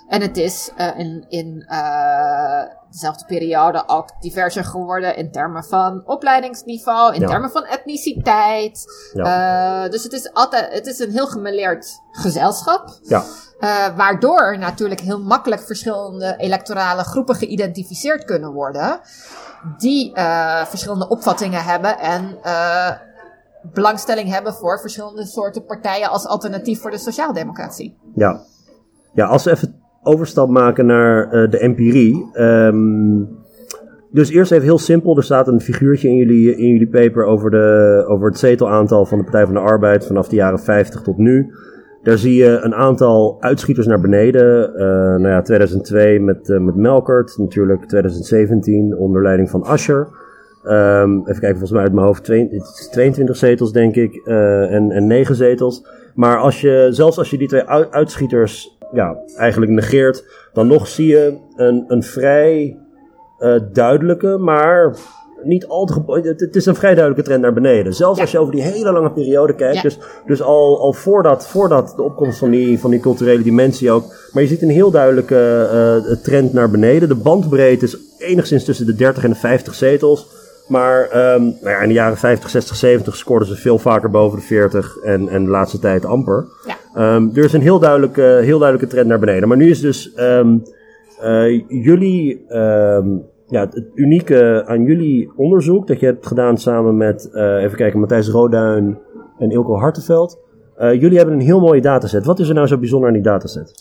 En 0.08 0.20
het 0.20 0.36
is 0.36 0.70
uh, 0.78 0.98
in, 0.98 1.24
in 1.28 1.66
uh, 1.68 2.62
dezelfde 2.90 3.24
periode 3.24 3.82
ook 3.86 4.10
diverser 4.20 4.64
geworden 4.64 5.16
in 5.16 5.30
termen 5.30 5.64
van 5.64 6.02
opleidingsniveau, 6.04 7.14
in 7.14 7.26
termen 7.26 7.50
van 7.50 7.64
etniciteit. 7.64 8.84
Ja. 9.12 9.84
Uh, 9.84 9.90
dus 9.90 10.02
het 10.02 10.12
is 10.12 10.32
altijd, 10.32 10.72
het 10.72 10.86
is 10.86 10.98
een 10.98 11.10
heel 11.10 11.26
gemeleerd 11.26 12.00
gezelschap. 12.10 12.98
Ja. 13.02 13.24
waardoor 13.96 14.58
natuurlijk 14.58 15.00
heel 15.00 15.22
makkelijk 15.22 15.62
verschillende 15.62 16.34
electorale 16.36 17.02
groepen 17.02 17.34
geïdentificeerd 17.34 18.24
kunnen 18.24 18.52
worden. 18.52 19.00
Die 19.78 20.12
verschillende 20.66 21.08
opvattingen 21.08 21.64
hebben 21.64 21.98
en 21.98 22.38
belangstelling 23.62 24.28
hebben 24.28 24.54
voor 24.54 24.80
verschillende 24.80 25.26
soorten 25.26 25.64
partijen 25.64 26.10
als 26.10 26.26
alternatief 26.26 26.80
voor 26.80 26.90
de 26.90 26.98
sociaaldemocratie. 26.98 27.98
Ja. 28.14 28.40
Ja, 29.12 29.26
als 29.26 29.44
we 29.44 29.50
even 29.50 29.80
overstap 30.06 30.48
maken 30.48 30.86
naar 30.86 31.34
uh, 31.34 31.50
de 31.50 31.58
empirie. 31.58 32.30
Um, 32.34 33.28
dus 34.10 34.30
eerst 34.30 34.52
even 34.52 34.64
heel 34.64 34.78
simpel. 34.78 35.16
Er 35.16 35.22
staat 35.22 35.48
een 35.48 35.60
figuurtje 35.60 36.08
in 36.08 36.16
jullie, 36.16 36.56
in 36.56 36.68
jullie 36.68 36.88
paper 36.88 37.24
over, 37.24 37.50
de, 37.50 38.04
over 38.08 38.28
het 38.28 38.38
zetelaantal 38.38 39.06
van 39.06 39.18
de 39.18 39.24
Partij 39.24 39.44
van 39.44 39.54
de 39.54 39.60
Arbeid 39.60 40.06
vanaf 40.06 40.28
de 40.28 40.36
jaren 40.36 40.58
50 40.58 41.02
tot 41.02 41.16
nu. 41.16 41.52
Daar 42.02 42.18
zie 42.18 42.34
je 42.34 42.58
een 42.62 42.74
aantal 42.74 43.36
uitschieters 43.40 43.86
naar 43.86 44.00
beneden. 44.00 44.70
Uh, 44.74 44.78
nou 44.86 45.28
ja, 45.28 45.42
2002 45.42 46.20
met, 46.20 46.48
uh, 46.48 46.58
met 46.58 46.74
Melkert, 46.74 47.38
natuurlijk 47.38 47.84
2017 47.84 48.96
onder 48.96 49.22
leiding 49.22 49.50
van 49.50 49.62
Ascher. 49.62 50.08
Um, 50.64 51.20
even 51.20 51.40
kijken, 51.40 51.48
volgens 51.48 51.70
mij 51.70 51.82
uit 51.82 51.92
mijn 51.92 52.06
hoofd 52.06 52.24
22 52.90 53.36
zetels, 53.36 53.72
denk 53.72 53.94
ik, 53.94 54.16
en, 54.26 54.90
en 54.90 55.06
9 55.06 55.34
zetels. 55.34 55.86
Maar 56.14 56.38
als 56.38 56.60
je, 56.60 56.86
zelfs 56.90 57.18
als 57.18 57.30
je 57.30 57.38
die 57.38 57.48
twee 57.48 57.68
uitschieters 57.90 58.75
ja, 58.92 59.16
eigenlijk 59.36 59.72
negeert, 59.72 60.24
dan 60.52 60.66
nog 60.66 60.88
zie 60.88 61.06
je 61.06 61.36
een, 61.56 61.84
een 61.88 62.02
vrij 62.02 62.78
uh, 63.38 63.60
duidelijke, 63.72 64.38
maar 64.38 64.96
niet 65.42 65.66
al 65.66 65.84
te. 65.84 66.02
Het, 66.06 66.40
het, 66.40 66.56
is 66.56 66.66
een 66.66 66.74
vrij 66.74 66.94
duidelijke 66.94 67.28
trend 67.28 67.42
naar 67.42 67.52
beneden. 67.52 67.94
Zelfs 67.94 68.20
als 68.20 68.30
je 68.30 68.38
over 68.38 68.52
die 68.52 68.62
hele 68.62 68.92
lange 68.92 69.12
periode 69.12 69.54
kijkt. 69.54 69.82
Dus, 69.82 69.98
dus 70.26 70.42
al, 70.42 70.80
al 70.80 70.92
voordat, 70.92 71.48
voordat 71.48 71.92
de 71.96 72.02
opkomst 72.02 72.38
van 72.38 72.50
die, 72.50 72.78
van 72.78 72.90
die 72.90 73.00
culturele 73.00 73.42
dimensie 73.42 73.90
ook. 73.90 74.04
Maar 74.32 74.42
je 74.42 74.48
ziet 74.48 74.62
een 74.62 74.70
heel 74.70 74.90
duidelijke 74.90 75.68
uh, 75.72 76.16
trend 76.16 76.52
naar 76.52 76.70
beneden. 76.70 77.08
De 77.08 77.14
bandbreedte 77.14 77.84
is 77.84 77.98
enigszins 78.18 78.64
tussen 78.64 78.86
de 78.86 78.94
30 78.94 79.24
en 79.24 79.30
de 79.30 79.36
50 79.36 79.74
zetels. 79.74 80.26
Maar 80.68 81.34
um, 81.34 81.42
nou 81.42 81.70
ja, 81.70 81.80
in 81.80 81.88
de 81.88 81.94
jaren 81.94 82.16
50, 82.16 82.50
60, 82.50 82.76
70 82.76 83.16
scoorden 83.16 83.48
ze 83.48 83.54
veel 83.54 83.78
vaker 83.78 84.10
boven 84.10 84.38
de 84.38 84.44
40 84.44 84.96
en, 84.96 85.28
en 85.28 85.44
de 85.44 85.50
laatste 85.50 85.78
tijd 85.78 86.04
amper. 86.04 86.46
Ja. 86.66 86.76
Um, 86.98 87.30
er 87.34 87.44
is 87.44 87.52
een 87.52 87.60
heel 87.60 87.78
duidelijke, 87.78 88.22
heel 88.22 88.58
duidelijke 88.58 88.94
trend 88.94 89.08
naar 89.08 89.18
beneden. 89.18 89.48
Maar 89.48 89.56
nu 89.56 89.70
is 89.70 89.80
dus 89.80 90.12
um, 90.18 90.62
uh, 91.22 91.62
jullie, 91.68 92.44
ja, 93.46 93.60
het 93.60 93.84
unieke 93.94 94.64
aan 94.66 94.84
jullie 94.84 95.32
onderzoek 95.36 95.86
dat 95.86 96.00
je 96.00 96.06
hebt 96.06 96.26
gedaan 96.26 96.58
samen 96.58 96.96
met, 96.96 97.28
uh, 97.32 97.62
even 97.62 97.76
kijken, 97.76 98.00
Matthijs 98.00 98.28
Roduin 98.28 98.98
en 99.38 99.50
Ilko 99.50 99.78
Hartenveld. 99.78 100.38
Uh, 100.78 101.00
jullie 101.00 101.16
hebben 101.16 101.34
een 101.34 101.40
heel 101.40 101.60
mooie 101.60 101.80
dataset. 101.80 102.24
Wat 102.24 102.38
is 102.38 102.48
er 102.48 102.54
nou 102.54 102.66
zo 102.66 102.78
bijzonder 102.78 103.08
aan 103.08 103.14
die 103.14 103.22
dataset? 103.22 103.72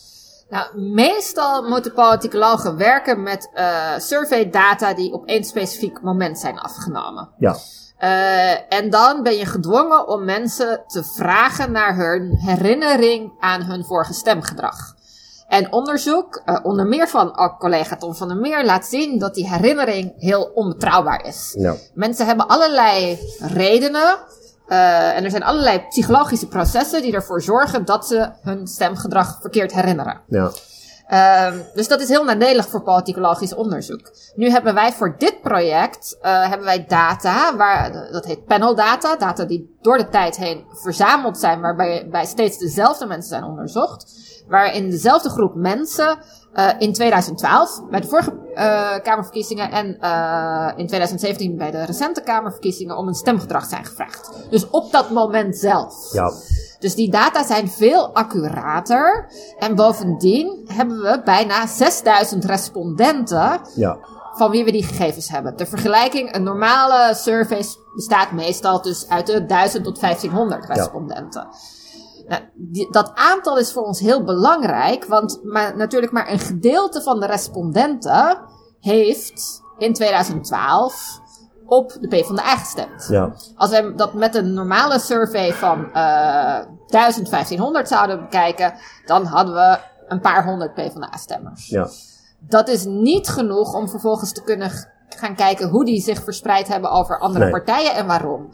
Nou, 0.50 0.91
meestal 0.93 1.69
moeten 1.69 1.93
politicologen 1.93 2.77
werken 2.77 3.24
met 3.24 3.51
uh, 3.55 3.98
survey 3.98 4.50
data 4.50 4.93
die 4.93 5.13
op 5.13 5.25
één 5.25 5.43
specifiek 5.43 6.01
moment 6.01 6.39
zijn 6.39 6.57
afgenomen. 6.57 7.29
Ja. 7.38 7.55
Uh, 7.99 8.73
en 8.73 8.89
dan 8.89 9.23
ben 9.23 9.35
je 9.35 9.45
gedwongen 9.45 10.07
om 10.07 10.25
mensen 10.25 10.83
te 10.87 11.03
vragen 11.03 11.71
naar 11.71 11.95
hun 11.95 12.37
herinnering 12.37 13.31
aan 13.39 13.61
hun 13.61 13.85
vorige 13.85 14.13
stemgedrag. 14.13 14.93
En 15.47 15.71
onderzoek, 15.71 16.41
uh, 16.45 16.57
onder 16.63 16.85
meer 16.85 17.07
van 17.07 17.27
uh, 17.27 17.57
collega 17.59 17.95
Tom 17.95 18.15
van 18.15 18.27
der 18.27 18.37
Meer, 18.37 18.65
laat 18.65 18.85
zien 18.85 19.19
dat 19.19 19.33
die 19.33 19.49
herinnering 19.49 20.13
heel 20.17 20.51
onbetrouwbaar 20.53 21.25
is. 21.25 21.53
Ja. 21.57 21.75
Mensen 21.93 22.25
hebben 22.25 22.47
allerlei 22.47 23.19
redenen 23.39 24.17
uh, 24.67 25.17
en 25.17 25.23
er 25.23 25.29
zijn 25.29 25.43
allerlei 25.43 25.85
psychologische 25.89 26.47
processen 26.47 27.01
die 27.01 27.13
ervoor 27.13 27.41
zorgen 27.41 27.85
dat 27.85 28.07
ze 28.07 28.29
hun 28.41 28.67
stemgedrag 28.67 29.37
verkeerd 29.41 29.73
herinneren. 29.73 30.21
Ja. 30.27 30.51
Uh, 31.09 31.51
dus 31.74 31.88
dat 31.88 32.01
is 32.01 32.09
heel 32.09 32.24
nadelig 32.24 32.69
voor 32.69 32.81
politicologisch 32.81 33.53
onderzoek. 33.53 34.12
Nu 34.35 34.50
hebben 34.50 34.74
wij 34.74 34.91
voor 34.91 35.15
dit 35.17 35.41
project 35.41 36.17
uh, 36.21 36.50
hebben 36.50 36.65
wij 36.65 36.85
data, 36.88 37.55
waar, 37.55 38.09
dat 38.12 38.25
heet 38.25 38.45
panel 38.45 38.75
data, 38.75 39.15
data 39.15 39.45
die 39.45 39.77
door 39.81 39.97
de 39.97 40.09
tijd 40.09 40.38
heen 40.38 40.65
verzameld 40.69 41.38
zijn, 41.38 41.62
waarbij 41.62 42.07
bij 42.12 42.25
steeds 42.25 42.57
dezelfde 42.57 43.05
mensen 43.05 43.29
zijn 43.29 43.43
onderzocht. 43.43 44.24
Waarin 44.47 44.89
dezelfde 44.89 45.29
groep 45.29 45.55
mensen 45.55 46.17
uh, 46.53 46.69
in 46.77 46.93
2012, 46.93 47.81
bij 47.89 48.00
de 48.00 48.07
vorige 48.07 48.31
uh, 48.31 49.00
Kamerverkiezingen 49.03 49.71
en 49.71 49.85
in 50.77 50.88
2017 50.88 51.57
bij 51.57 51.71
de 51.71 51.83
recente 51.83 52.21
Kamerverkiezingen 52.21 52.97
om 52.97 53.07
een 53.07 53.13
stemgedrag 53.13 53.65
zijn 53.65 53.85
gevraagd. 53.85 54.29
Dus 54.50 54.69
op 54.69 54.91
dat 54.91 55.09
moment 55.09 55.57
zelf. 55.57 56.13
Ja. 56.13 56.31
Dus 56.86 56.96
die 56.96 57.10
data 57.10 57.44
zijn 57.44 57.70
veel 57.70 58.13
accurater. 58.13 59.32
En 59.60 59.75
bovendien 59.75 60.65
hebben 60.65 61.01
we 61.01 61.22
bijna 61.24 61.68
6000 61.68 62.46
respondenten. 62.46 63.60
Ja. 63.75 63.98
Van 64.34 64.51
wie 64.51 64.63
we 64.63 64.72
die 64.72 64.84
gegevens 64.84 65.30
hebben. 65.30 65.58
De 65.58 65.65
vergelijking, 65.65 66.36
een 66.36 66.44
normale 66.44 67.13
survey 67.13 67.65
bestaat 67.96 68.32
meestal 68.32 68.82
dus 68.82 69.10
uit 69.10 69.27
de 69.27 69.46
1000 69.46 69.84
tot 69.84 70.00
1500 70.00 70.65
respondenten. 70.65 71.48
Ja. 72.27 72.39
Nou, 72.39 72.88
dat 72.92 73.12
aantal 73.15 73.58
is 73.58 73.74
voor 73.74 73.84
ons 73.84 74.00
heel 74.00 74.24
belangrijk, 74.24 75.06
want 75.06 75.39
maar, 75.44 75.77
natuurlijk 75.77 76.12
maar 76.12 76.32
een 76.32 76.39
gedeelte 76.39 77.01
van 77.01 77.20
de 77.20 77.25
respondenten 77.25 78.38
heeft 78.80 79.62
in 79.77 79.94
2012 79.94 81.24
op 81.65 81.98
de 82.00 82.08
PvdA 82.08 82.58
gestemd. 82.58 83.08
Ja. 83.10 83.34
Als 83.56 83.70
we 83.70 83.94
dat 83.96 84.13
met 84.13 84.36
een 84.36 84.54
normale 84.54 85.00
survey 85.00 85.54
van 85.54 85.89
uh, 85.94 86.60
1500 86.88 87.88
zouden 87.88 88.20
bekijken, 88.20 88.74
dan 89.06 89.25
hadden 89.25 89.54
we 89.54 89.77
een 90.08 90.22
paar 90.22 90.46
honderd 90.46 90.74
PvdA-stemmers. 90.74 91.68
Ja. 91.68 91.88
Dat 92.39 92.68
is 92.68 92.86
niet 92.86 93.27
genoeg 93.27 93.74
om 93.74 93.89
vervolgens 93.89 94.32
te 94.32 94.44
kunnen 94.44 94.72
gaan 95.10 95.36
kijken 95.36 95.70
hoe 95.70 95.86
die 95.86 96.01
zich 96.01 96.24
verspreid 96.24 96.68
hebben 96.68 96.92
over 96.92 97.20
andere 97.20 97.50
partijen 97.50 97.96
en 97.96 98.08
waarom. 98.08 98.50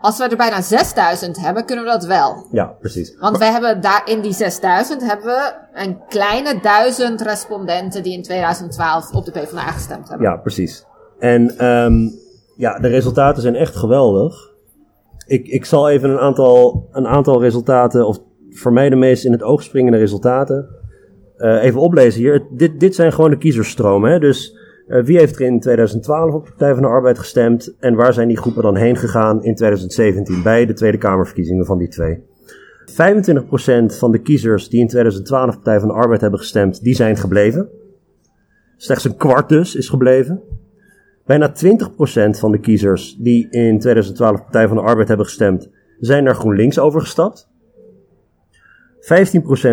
Als 0.00 0.18
we 0.18 0.28
er 0.28 0.36
bijna 0.36 0.60
6000 0.60 1.40
hebben, 1.40 1.64
kunnen 1.64 1.84
we 1.84 1.90
dat 1.90 2.04
wel. 2.04 2.46
Ja, 2.50 2.64
precies. 2.64 3.16
Want 3.18 3.38
wij 3.38 3.50
hebben 3.50 3.80
daar 3.80 4.02
in 4.04 4.20
die 4.20 4.32
6000 4.32 5.02
hebben 5.02 5.26
we 5.26 5.52
een 5.72 5.98
kleine 6.08 6.60
duizend 6.60 7.20
respondenten 7.20 8.02
die 8.02 8.12
in 8.12 8.22
2012 8.22 9.12
op 9.12 9.24
de 9.24 9.30
PvdA 9.30 9.70
gestemd 9.70 10.08
hebben. 10.08 10.26
Ja, 10.26 10.36
precies. 10.36 10.84
En 11.18 11.66
um, 11.66 12.12
ja, 12.56 12.78
de 12.78 12.88
resultaten 12.88 13.42
zijn 13.42 13.54
echt 13.54 13.76
geweldig. 13.76 14.52
Ik, 15.26 15.46
ik 15.46 15.64
zal 15.64 15.90
even 15.90 16.10
een 16.10 16.18
aantal, 16.18 16.88
een 16.92 17.06
aantal 17.06 17.40
resultaten, 17.40 18.06
of 18.06 18.18
voor 18.50 18.72
mij 18.72 18.90
de 18.90 18.96
meest 18.96 19.24
in 19.24 19.32
het 19.32 19.42
oog 19.42 19.62
springende 19.62 19.98
resultaten, 19.98 20.68
uh, 21.38 21.62
even 21.62 21.80
oplezen 21.80 22.20
hier. 22.20 22.46
Dit, 22.50 22.80
dit 22.80 22.94
zijn 22.94 23.12
gewoon 23.12 23.30
de 23.30 23.38
kiezerstromen. 23.38 24.10
Hè? 24.10 24.18
Dus 24.18 24.58
uh, 24.88 25.04
wie 25.04 25.18
heeft 25.18 25.34
er 25.40 25.46
in 25.46 25.60
2012 25.60 26.34
op 26.34 26.44
Partij 26.44 26.72
van 26.72 26.82
de 26.82 26.88
Arbeid 26.88 27.18
gestemd 27.18 27.76
en 27.78 27.94
waar 27.94 28.12
zijn 28.12 28.28
die 28.28 28.36
groepen 28.36 28.62
dan 28.62 28.76
heen 28.76 28.96
gegaan 28.96 29.44
in 29.44 29.54
2017 29.54 30.42
bij 30.42 30.66
de 30.66 30.72
Tweede 30.72 30.98
Kamerverkiezingen 30.98 31.66
van 31.66 31.78
die 31.78 31.88
twee? 31.88 32.22
25% 32.90 32.94
van 33.86 34.12
de 34.12 34.18
kiezers 34.18 34.68
die 34.68 34.80
in 34.80 34.88
2012 34.88 35.54
Partij 35.54 35.80
van 35.80 35.88
de 35.88 35.94
Arbeid 35.94 36.20
hebben 36.20 36.38
gestemd, 36.40 36.82
die 36.82 36.94
zijn 36.94 37.16
gebleven. 37.16 37.68
Slechts 38.76 39.04
een 39.04 39.16
kwart 39.16 39.48
dus 39.48 39.74
is 39.74 39.88
gebleven. 39.88 40.42
Bijna 41.26 41.52
20% 41.52 42.38
van 42.38 42.52
de 42.52 42.58
kiezers 42.58 43.16
die 43.16 43.48
in 43.50 43.78
2012 43.78 44.42
Partij 44.42 44.68
van 44.68 44.76
de 44.76 44.82
Arbeid 44.82 45.08
hebben 45.08 45.26
gestemd, 45.26 45.70
zijn 46.00 46.24
naar 46.24 46.34
GroenLinks 46.34 46.78
overgestapt. 46.78 47.48
15% 49.00 49.06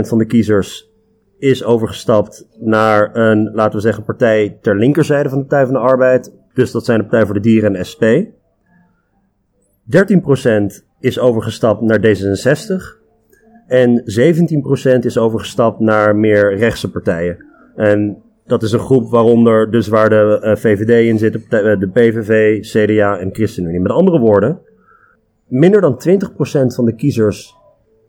van 0.07 0.17
de 0.17 0.25
kiezers 0.25 0.91
is 1.39 1.63
overgestapt 1.63 2.47
naar 2.59 3.15
een, 3.15 3.51
laten 3.53 3.75
we 3.75 3.81
zeggen, 3.81 4.03
partij 4.03 4.57
ter 4.61 4.75
linkerzijde 4.75 5.29
van 5.29 5.37
de 5.37 5.45
Partij 5.45 5.65
van 5.65 5.73
de 5.73 5.79
Arbeid. 5.79 6.33
Dus 6.53 6.71
dat 6.71 6.85
zijn 6.85 6.97
de 6.97 7.03
Partij 7.03 7.25
voor 7.25 7.33
de 7.33 7.39
Dieren 7.39 7.75
en 7.75 7.85
SP. 7.91 8.03
13% 10.83 10.85
is 10.99 11.19
overgestapt 11.19 11.81
naar 11.81 11.99
D66. 11.99 12.99
En 13.67 14.03
17% 14.99 14.99
is 14.99 15.17
overgestapt 15.17 15.79
naar 15.79 16.15
meer 16.15 16.57
rechtse 16.57 16.91
partijen. 16.91 17.45
En 17.75 18.21
dat 18.51 18.63
is 18.63 18.71
een 18.71 18.79
groep 18.79 19.09
waaronder 19.09 19.71
dus 19.71 19.87
waar 19.87 20.09
de 20.09 20.39
uh, 20.43 20.51
eh, 20.51 20.57
VVD 20.57 21.07
in 21.07 21.17
zit, 21.17 21.33
de 21.49 21.89
PVV, 21.93 22.59
CDA 22.61 23.17
en 23.17 23.29
ChristenUnie. 23.33 23.79
Met 23.79 23.91
andere 23.91 24.19
woorden, 24.19 24.59
minder 25.47 25.81
dan 25.81 26.01
20% 26.07 26.75
van 26.75 26.85
de 26.85 26.95
kiezers 26.95 27.55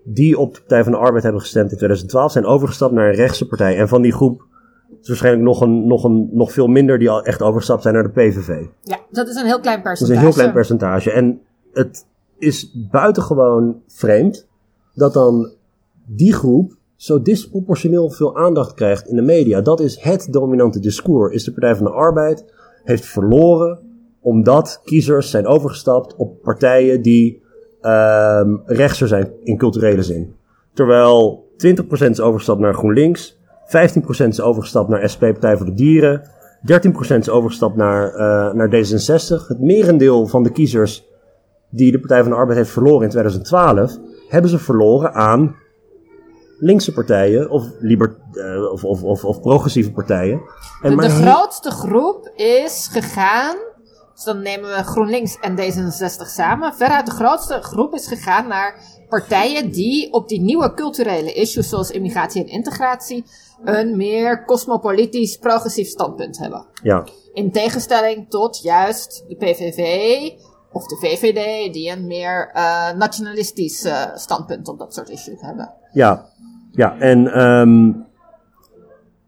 die 0.04 0.38
op 0.38 0.54
de 0.54 0.60
Partij 0.60 0.82
van 0.82 0.92
de 0.92 0.98
Arbeid 0.98 1.22
hebben 1.22 1.40
gestemd 1.40 1.70
in 1.70 1.76
2012 1.76 2.32
zijn 2.32 2.44
overgestapt 2.44 2.92
naar 2.92 3.08
een 3.08 3.14
rechtse 3.14 3.46
partij. 3.46 3.78
En 3.78 3.88
van 3.88 4.02
die 4.02 4.12
groep 4.12 4.44
is 5.00 5.08
waarschijnlijk 5.08 5.44
nog, 5.44 5.60
een, 5.60 5.86
nog, 5.86 6.04
een, 6.04 6.28
nog 6.32 6.52
veel 6.52 6.66
minder 6.66 6.98
die 6.98 7.10
al 7.10 7.22
echt 7.22 7.42
overgestapt 7.42 7.82
zijn 7.82 7.94
naar 7.94 8.02
de 8.02 8.20
PVV. 8.20 8.64
Ja, 8.82 8.98
dat 9.10 9.28
is 9.28 9.34
een 9.36 9.46
heel 9.46 9.60
klein 9.60 9.82
percentage. 9.82 9.98
Dat 9.98 10.08
is 10.08 10.16
een 10.16 10.22
heel 10.22 10.32
klein 10.32 10.52
percentage. 10.52 11.10
En 11.10 11.40
het 11.72 12.06
is 12.38 12.72
buitengewoon 12.90 13.82
vreemd 13.86 14.46
dat 14.94 15.12
dan 15.12 15.52
die 16.06 16.32
groep 16.32 16.72
zo 17.02 17.22
disproportioneel 17.22 18.10
veel 18.10 18.36
aandacht 18.36 18.74
krijgt 18.74 19.06
in 19.06 19.16
de 19.16 19.22
media. 19.22 19.60
Dat 19.60 19.80
is 19.80 20.00
het 20.00 20.28
dominante 20.30 20.80
discours. 20.80 21.34
Is 21.34 21.44
de 21.44 21.52
Partij 21.52 21.76
van 21.76 21.84
de 21.84 21.90
Arbeid 21.90 22.44
heeft 22.84 23.04
verloren 23.04 23.78
omdat 24.20 24.80
kiezers 24.84 25.30
zijn 25.30 25.46
overgestapt 25.46 26.16
op 26.16 26.42
partijen 26.42 27.02
die 27.02 27.42
um, 27.80 28.62
rechtser 28.64 29.08
zijn 29.08 29.32
in 29.42 29.56
culturele 29.56 30.02
zin. 30.02 30.34
Terwijl 30.74 31.44
20% 31.52 31.54
is 31.90 32.20
overgestapt 32.20 32.60
naar 32.60 32.74
GroenLinks, 32.74 33.38
15% 33.66 33.68
is 34.28 34.40
overgestapt 34.40 34.88
naar 34.88 35.10
SP 35.12 35.20
Partij 35.20 35.56
voor 35.56 35.66
de 35.66 35.74
Dieren, 35.74 36.22
13% 36.22 37.16
is 37.18 37.30
overgestapt 37.30 37.76
naar, 37.76 38.12
uh, 38.12 38.52
naar 38.52 38.68
D66. 38.68 39.46
Het 39.48 39.60
merendeel 39.60 40.26
van 40.26 40.42
de 40.42 40.52
kiezers 40.52 41.06
die 41.70 41.92
de 41.92 41.98
Partij 41.98 42.20
van 42.22 42.30
de 42.30 42.36
Arbeid 42.36 42.58
heeft 42.58 42.70
verloren 42.70 43.02
in 43.02 43.10
2012, 43.10 43.98
hebben 44.28 44.50
ze 44.50 44.58
verloren 44.58 45.14
aan 45.14 45.60
linkse 46.62 46.92
partijen 46.92 47.50
of, 47.50 47.64
liber, 47.78 48.16
uh, 48.32 48.72
of, 48.72 48.84
of, 48.84 49.02
of, 49.02 49.24
of, 49.24 49.40
progressieve 49.40 49.92
partijen. 49.92 50.40
En 50.82 50.96
de, 50.96 51.02
de 51.02 51.08
grootste 51.08 51.70
groep 51.70 52.32
is 52.34 52.88
gegaan, 52.92 53.56
dus 54.14 54.24
dan 54.24 54.42
nemen 54.42 54.70
we 54.70 54.82
GroenLinks 54.84 55.38
en 55.40 55.56
D66 55.58 56.26
samen. 56.26 56.74
Veruit 56.74 57.06
de 57.06 57.12
grootste 57.12 57.58
groep 57.62 57.94
is 57.94 58.06
gegaan 58.06 58.46
naar 58.46 58.80
partijen 59.08 59.70
die 59.70 60.12
op 60.12 60.28
die 60.28 60.40
nieuwe 60.40 60.74
culturele 60.74 61.32
issues 61.32 61.68
zoals 61.68 61.90
immigratie 61.90 62.42
en 62.42 62.48
integratie 62.48 63.24
een 63.64 63.96
meer 63.96 64.44
cosmopolitisch 64.44 65.36
progressief 65.36 65.88
standpunt 65.88 66.38
hebben. 66.38 66.66
Ja. 66.82 67.04
In 67.32 67.52
tegenstelling 67.52 68.30
tot 68.30 68.62
juist 68.62 69.24
de 69.28 69.36
PVV 69.36 70.30
of 70.72 70.86
de 70.86 70.96
VVD 70.96 71.72
die 71.72 71.90
een 71.90 72.06
meer 72.06 72.50
uh, 72.54 72.92
nationalistisch 72.92 73.84
uh, 73.84 74.02
standpunt 74.14 74.68
op 74.68 74.78
dat 74.78 74.94
soort 74.94 75.08
issues 75.08 75.40
hebben. 75.40 75.74
Ja, 75.92 76.31
ja, 76.72 76.98
en 76.98 77.42
um, 77.42 78.04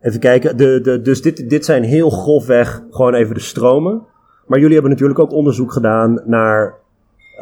even 0.00 0.20
kijken. 0.20 0.56
De, 0.56 0.80
de, 0.80 1.00
dus 1.00 1.22
dit, 1.22 1.50
dit 1.50 1.64
zijn 1.64 1.82
heel 1.82 2.10
grofweg 2.10 2.82
gewoon 2.90 3.14
even 3.14 3.34
de 3.34 3.40
stromen. 3.40 4.02
Maar 4.46 4.58
jullie 4.58 4.74
hebben 4.74 4.92
natuurlijk 4.92 5.18
ook 5.18 5.32
onderzoek 5.32 5.72
gedaan 5.72 6.20
naar 6.24 6.74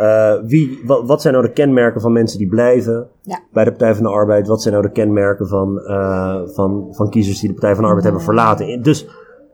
uh, 0.00 0.34
wie, 0.46 0.80
wat, 0.84 1.06
wat, 1.06 1.22
zijn 1.22 1.34
nou 1.34 1.46
de 1.46 1.52
kenmerken 1.52 2.00
van 2.00 2.12
mensen 2.12 2.38
die 2.38 2.48
blijven 2.48 3.08
ja. 3.22 3.40
bij 3.52 3.64
de 3.64 3.70
Partij 3.70 3.94
van 3.94 4.02
de 4.02 4.10
Arbeid? 4.10 4.46
Wat 4.46 4.62
zijn 4.62 4.74
nou 4.74 4.86
de 4.86 4.92
kenmerken 4.92 5.48
van, 5.48 5.82
uh, 5.86 6.40
van, 6.46 6.88
van 6.90 7.10
kiezers 7.10 7.40
die 7.40 7.48
de 7.48 7.54
Partij 7.54 7.72
van 7.72 7.82
de 7.82 7.88
Arbeid 7.88 8.04
hebben 8.04 8.22
verlaten? 8.22 8.82
Dus 8.82 9.06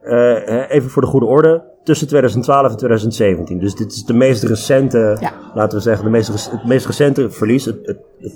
uh, 0.05 0.71
even 0.71 0.91
voor 0.91 1.03
de 1.03 1.09
goede 1.09 1.27
orde, 1.27 1.63
tussen 1.85 2.07
2012 2.07 2.71
en 2.71 2.77
2017. 2.77 3.59
Dus 3.59 3.75
dit 3.75 3.93
is 3.93 4.05
de 4.05 4.15
meest 4.15 4.43
recente, 4.43 5.17
ja. 5.21 5.33
laten 5.55 5.79
we 5.79 5.85
zeggen, 5.85 6.05
de 6.05 6.11
meest, 6.11 6.51
het 6.51 6.65
meest 6.67 6.87
recente 6.87 7.31
verlies. 7.31 7.65
Het, 7.65 7.79
het, 7.87 7.99
het 8.19 8.35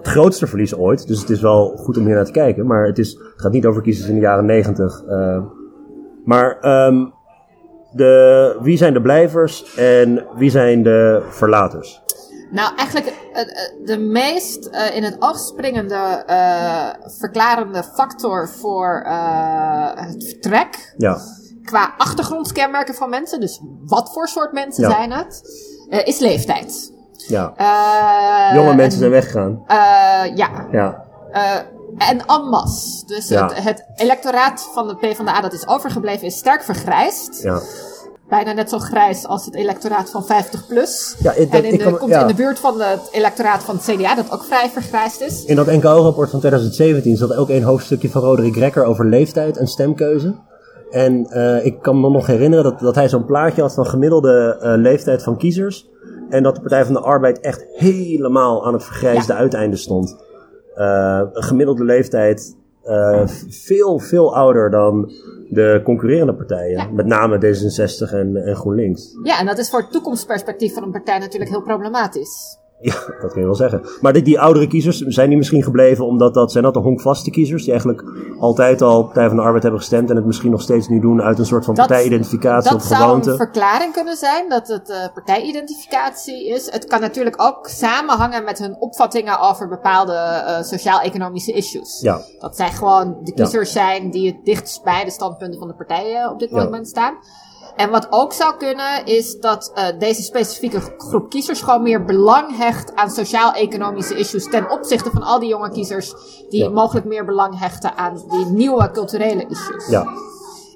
het 0.00 0.08
grootste 0.08 0.46
verlies 0.46 0.74
ooit. 0.74 1.06
Dus 1.06 1.20
het 1.20 1.30
is 1.30 1.40
wel 1.40 1.76
goed 1.76 1.96
om 1.96 2.04
hier 2.04 2.14
naar 2.14 2.24
te 2.24 2.32
kijken. 2.32 2.66
Maar 2.66 2.86
het, 2.86 2.98
is, 2.98 3.12
het 3.12 3.40
gaat 3.42 3.52
niet 3.52 3.66
over 3.66 3.82
kiezers 3.82 4.08
in 4.08 4.14
de 4.14 4.20
jaren 4.20 4.46
negentig. 4.46 5.02
Uh, 5.08 5.42
maar 6.24 6.58
um, 6.86 7.12
de, 7.92 8.56
wie 8.60 8.76
zijn 8.76 8.92
de 8.92 9.00
blijvers 9.00 9.74
en 9.74 10.26
wie 10.36 10.50
zijn 10.50 10.82
de 10.82 11.22
verlaters? 11.30 12.02
Nou, 12.50 12.76
eigenlijk 12.76 13.06
eh, 13.06 13.40
eh, 13.40 13.48
de 13.84 13.98
meest 13.98 14.70
in 14.94 15.02
het 15.02 15.16
oog 15.18 15.38
springende 15.38 16.24
uh, 16.28 16.88
verklarende 17.18 17.82
factor 17.94 18.48
voor 18.48 19.02
het 19.94 20.24
vertrek. 20.24 20.94
Ja. 20.96 21.18
Qua 21.64 21.94
achtergrondkenmerken 21.98 22.94
van 22.94 23.10
mensen, 23.10 23.40
dus 23.40 23.60
wat 23.86 24.12
voor 24.12 24.28
soort 24.28 24.52
mensen 24.52 24.88
ja. 24.88 24.90
zijn 24.90 25.12
het, 25.12 25.42
is 26.04 26.18
leeftijd. 26.18 26.98
Ja. 27.28 27.52
Uh, 27.60 28.56
Jonge 28.56 28.74
mensen 28.74 28.98
zijn 28.98 29.10
weggegaan. 29.10 29.64
Uh, 29.68 30.36
ja. 30.36 30.66
Ja. 30.70 31.04
Uh, 31.32 31.56
en 32.08 32.26
en 32.26 32.48
masse. 32.50 33.06
Dus 33.06 33.28
ja. 33.28 33.46
het, 33.46 33.64
het, 33.64 33.84
electoraat 33.96 34.70
van 34.74 34.88
de 34.88 34.96
PvdA 34.96 35.40
dat 35.40 35.52
is 35.52 35.68
overgebleven 35.68 36.26
is 36.26 36.36
sterk 36.36 36.62
vergrijsd. 36.62 37.42
Ja. 37.42 37.60
Bijna 38.28 38.52
net 38.52 38.70
zo 38.70 38.78
grijs 38.78 39.26
als 39.26 39.44
het 39.44 39.54
electoraat 39.54 40.10
van 40.10 40.24
50 40.24 40.66
plus. 40.66 41.16
Ja, 41.18 41.32
het, 41.32 41.48
en 41.48 41.64
in 41.64 41.78
de, 41.78 41.96
komt 41.96 42.10
ja. 42.10 42.20
in 42.20 42.26
de 42.26 42.34
buurt 42.34 42.58
van 42.58 42.80
het 42.80 43.08
electoraat 43.10 43.62
van 43.62 43.74
het 43.74 43.84
CDA, 43.84 44.14
dat 44.14 44.32
ook 44.32 44.44
vrij 44.44 44.70
vergrijsd 44.70 45.20
is. 45.20 45.44
In 45.44 45.56
dat 45.56 45.66
NKO-rapport 45.66 46.30
van 46.30 46.38
2017 46.38 47.16
zat 47.16 47.36
ook 47.36 47.48
een 47.48 47.62
hoofdstukje 47.62 48.10
van 48.10 48.22
Roderick 48.22 48.56
Rekker 48.56 48.84
over 48.84 49.06
leeftijd 49.06 49.56
en 49.56 49.66
stemkeuze. 49.66 50.34
En 50.90 51.26
uh, 51.32 51.64
ik 51.64 51.82
kan 51.82 52.00
me 52.00 52.10
nog 52.10 52.26
herinneren 52.26 52.64
dat, 52.64 52.80
dat 52.80 52.94
hij 52.94 53.08
zo'n 53.08 53.24
plaatje 53.24 53.62
had 53.62 53.74
van 53.74 53.86
gemiddelde 53.86 54.60
uh, 54.62 54.72
leeftijd 54.76 55.22
van 55.22 55.36
kiezers. 55.36 55.88
En 56.30 56.42
dat 56.42 56.54
de 56.54 56.60
Partij 56.60 56.84
van 56.84 56.94
de 56.94 57.00
Arbeid 57.00 57.40
echt 57.40 57.66
helemaal 57.72 58.66
aan 58.66 58.72
het 58.72 58.84
vergrijsde 58.84 59.32
ja. 59.32 59.38
uiteinde 59.38 59.76
stond. 59.76 60.16
Uh, 60.76 61.22
een 61.32 61.42
gemiddelde 61.42 61.84
leeftijd 61.84 62.56
uh, 62.84 63.26
veel, 63.48 63.98
veel 63.98 64.34
ouder 64.34 64.70
dan 64.70 65.12
de 65.48 65.80
concurrerende 65.84 66.34
partijen. 66.34 66.76
Ja. 66.76 66.88
Met 66.92 67.06
name 67.06 67.36
D66 67.36 68.12
en, 68.12 68.36
en 68.36 68.56
GroenLinks. 68.56 69.18
Ja, 69.22 69.38
en 69.38 69.46
dat 69.46 69.58
is 69.58 69.70
voor 69.70 69.80
het 69.80 69.92
toekomstperspectief 69.92 70.74
van 70.74 70.82
een 70.82 70.90
partij 70.90 71.18
natuurlijk 71.18 71.50
heel 71.50 71.62
problematisch. 71.62 72.58
Ja, 72.82 72.94
dat 73.20 73.32
kun 73.32 73.40
je 73.40 73.46
wel 73.46 73.54
zeggen. 73.54 73.82
Maar 74.00 74.12
die, 74.12 74.22
die 74.22 74.40
oudere 74.40 74.66
kiezers, 74.66 74.98
zijn 74.98 75.28
die 75.28 75.38
misschien 75.38 75.62
gebleven 75.62 76.06
omdat 76.06 76.34
dat, 76.34 76.52
zijn 76.52 76.64
dat 76.64 76.74
de 76.74 76.80
honkvaste 76.80 77.30
kiezers 77.30 77.62
die 77.62 77.70
eigenlijk 77.72 78.04
altijd 78.38 78.82
al 78.82 79.04
Partij 79.04 79.26
van 79.26 79.36
de 79.36 79.42
Arbeid 79.42 79.62
hebben 79.62 79.80
gestemd 79.80 80.10
en 80.10 80.16
het 80.16 80.24
misschien 80.24 80.50
nog 80.50 80.62
steeds 80.62 80.88
niet 80.88 81.02
doen 81.02 81.22
uit 81.22 81.38
een 81.38 81.46
soort 81.46 81.64
van 81.64 81.74
dat, 81.74 81.86
partijidentificatie 81.86 82.74
of 82.74 82.82
gewoonte? 82.86 83.14
Dat 83.14 83.24
zou 83.24 83.30
een 83.30 83.36
verklaring 83.36 83.92
kunnen 83.92 84.16
zijn 84.16 84.48
dat 84.48 84.68
het 84.68 84.88
uh, 84.88 84.96
partijidentificatie 85.14 86.48
is. 86.48 86.70
Het 86.70 86.84
kan 86.84 87.00
natuurlijk 87.00 87.42
ook 87.42 87.68
samenhangen 87.68 88.44
met 88.44 88.58
hun 88.58 88.76
opvattingen 88.78 89.40
over 89.40 89.68
bepaalde 89.68 90.12
uh, 90.12 90.62
sociaal-economische 90.62 91.52
issues. 91.52 92.00
Ja. 92.00 92.20
Dat 92.38 92.56
zij 92.56 92.70
gewoon 92.70 93.16
de 93.22 93.32
kiezers 93.32 93.72
ja. 93.72 93.80
zijn 93.80 94.10
die 94.10 94.26
het 94.26 94.44
dichtst 94.44 94.82
bij 94.84 95.04
de 95.04 95.10
standpunten 95.10 95.58
van 95.58 95.68
de 95.68 95.74
partijen 95.74 96.30
op 96.30 96.38
dit 96.38 96.50
moment 96.50 96.84
ja. 96.84 96.90
staan. 96.90 97.14
En 97.80 97.90
wat 97.90 98.06
ook 98.10 98.32
zou 98.32 98.56
kunnen, 98.56 99.04
is 99.04 99.38
dat 99.38 99.72
uh, 99.74 99.98
deze 99.98 100.22
specifieke 100.22 100.80
groep 100.96 101.30
kiezers 101.30 101.62
gewoon 101.62 101.82
meer 101.82 102.04
belang 102.04 102.56
hecht 102.56 102.94
aan 102.94 103.10
sociaal-economische 103.10 104.16
issues 104.16 104.48
ten 104.48 104.70
opzichte 104.70 105.10
van 105.10 105.22
al 105.22 105.38
die 105.38 105.48
jonge 105.48 105.70
kiezers 105.70 106.14
die 106.48 106.62
ja. 106.62 106.68
mogelijk 106.68 107.06
meer 107.06 107.24
belang 107.24 107.58
hechten 107.58 107.96
aan 107.96 108.22
die 108.28 108.46
nieuwe 108.46 108.90
culturele 108.90 109.46
issues. 109.46 109.88
Ja. 109.88 110.06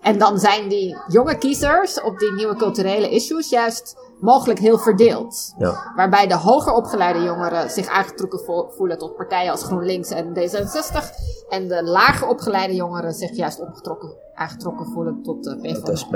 En 0.03 0.19
dan 0.19 0.39
zijn 0.39 0.69
die 0.69 0.97
jonge 1.07 1.39
kiezers 1.39 2.01
op 2.01 2.19
die 2.19 2.33
nieuwe 2.33 2.57
culturele 2.57 3.11
issues 3.11 3.49
juist 3.49 3.97
mogelijk 4.21 4.59
heel 4.59 4.79
verdeeld. 4.79 5.55
Ja. 5.59 5.93
Waarbij 5.97 6.27
de 6.27 6.37
hoger 6.37 6.73
opgeleide 6.73 7.23
jongeren 7.23 7.71
zich 7.71 7.89
aangetrokken 7.89 8.41
voelen 8.77 8.99
tot 8.99 9.17
partijen 9.17 9.51
als 9.51 9.63
GroenLinks 9.63 10.11
en 10.11 10.29
D66. 10.29 11.15
En 11.49 11.69
de 11.69 11.83
lager 11.83 12.29
opgeleide 12.29 12.75
jongeren 12.75 13.13
zich 13.13 13.37
juist 13.37 13.61
opgetrokken, 13.61 14.17
aangetrokken 14.35 14.87
voelen 14.87 15.23
tot 15.23 15.45
de 15.45 15.57
PvdA. 15.57 15.95
SP. 16.03 16.15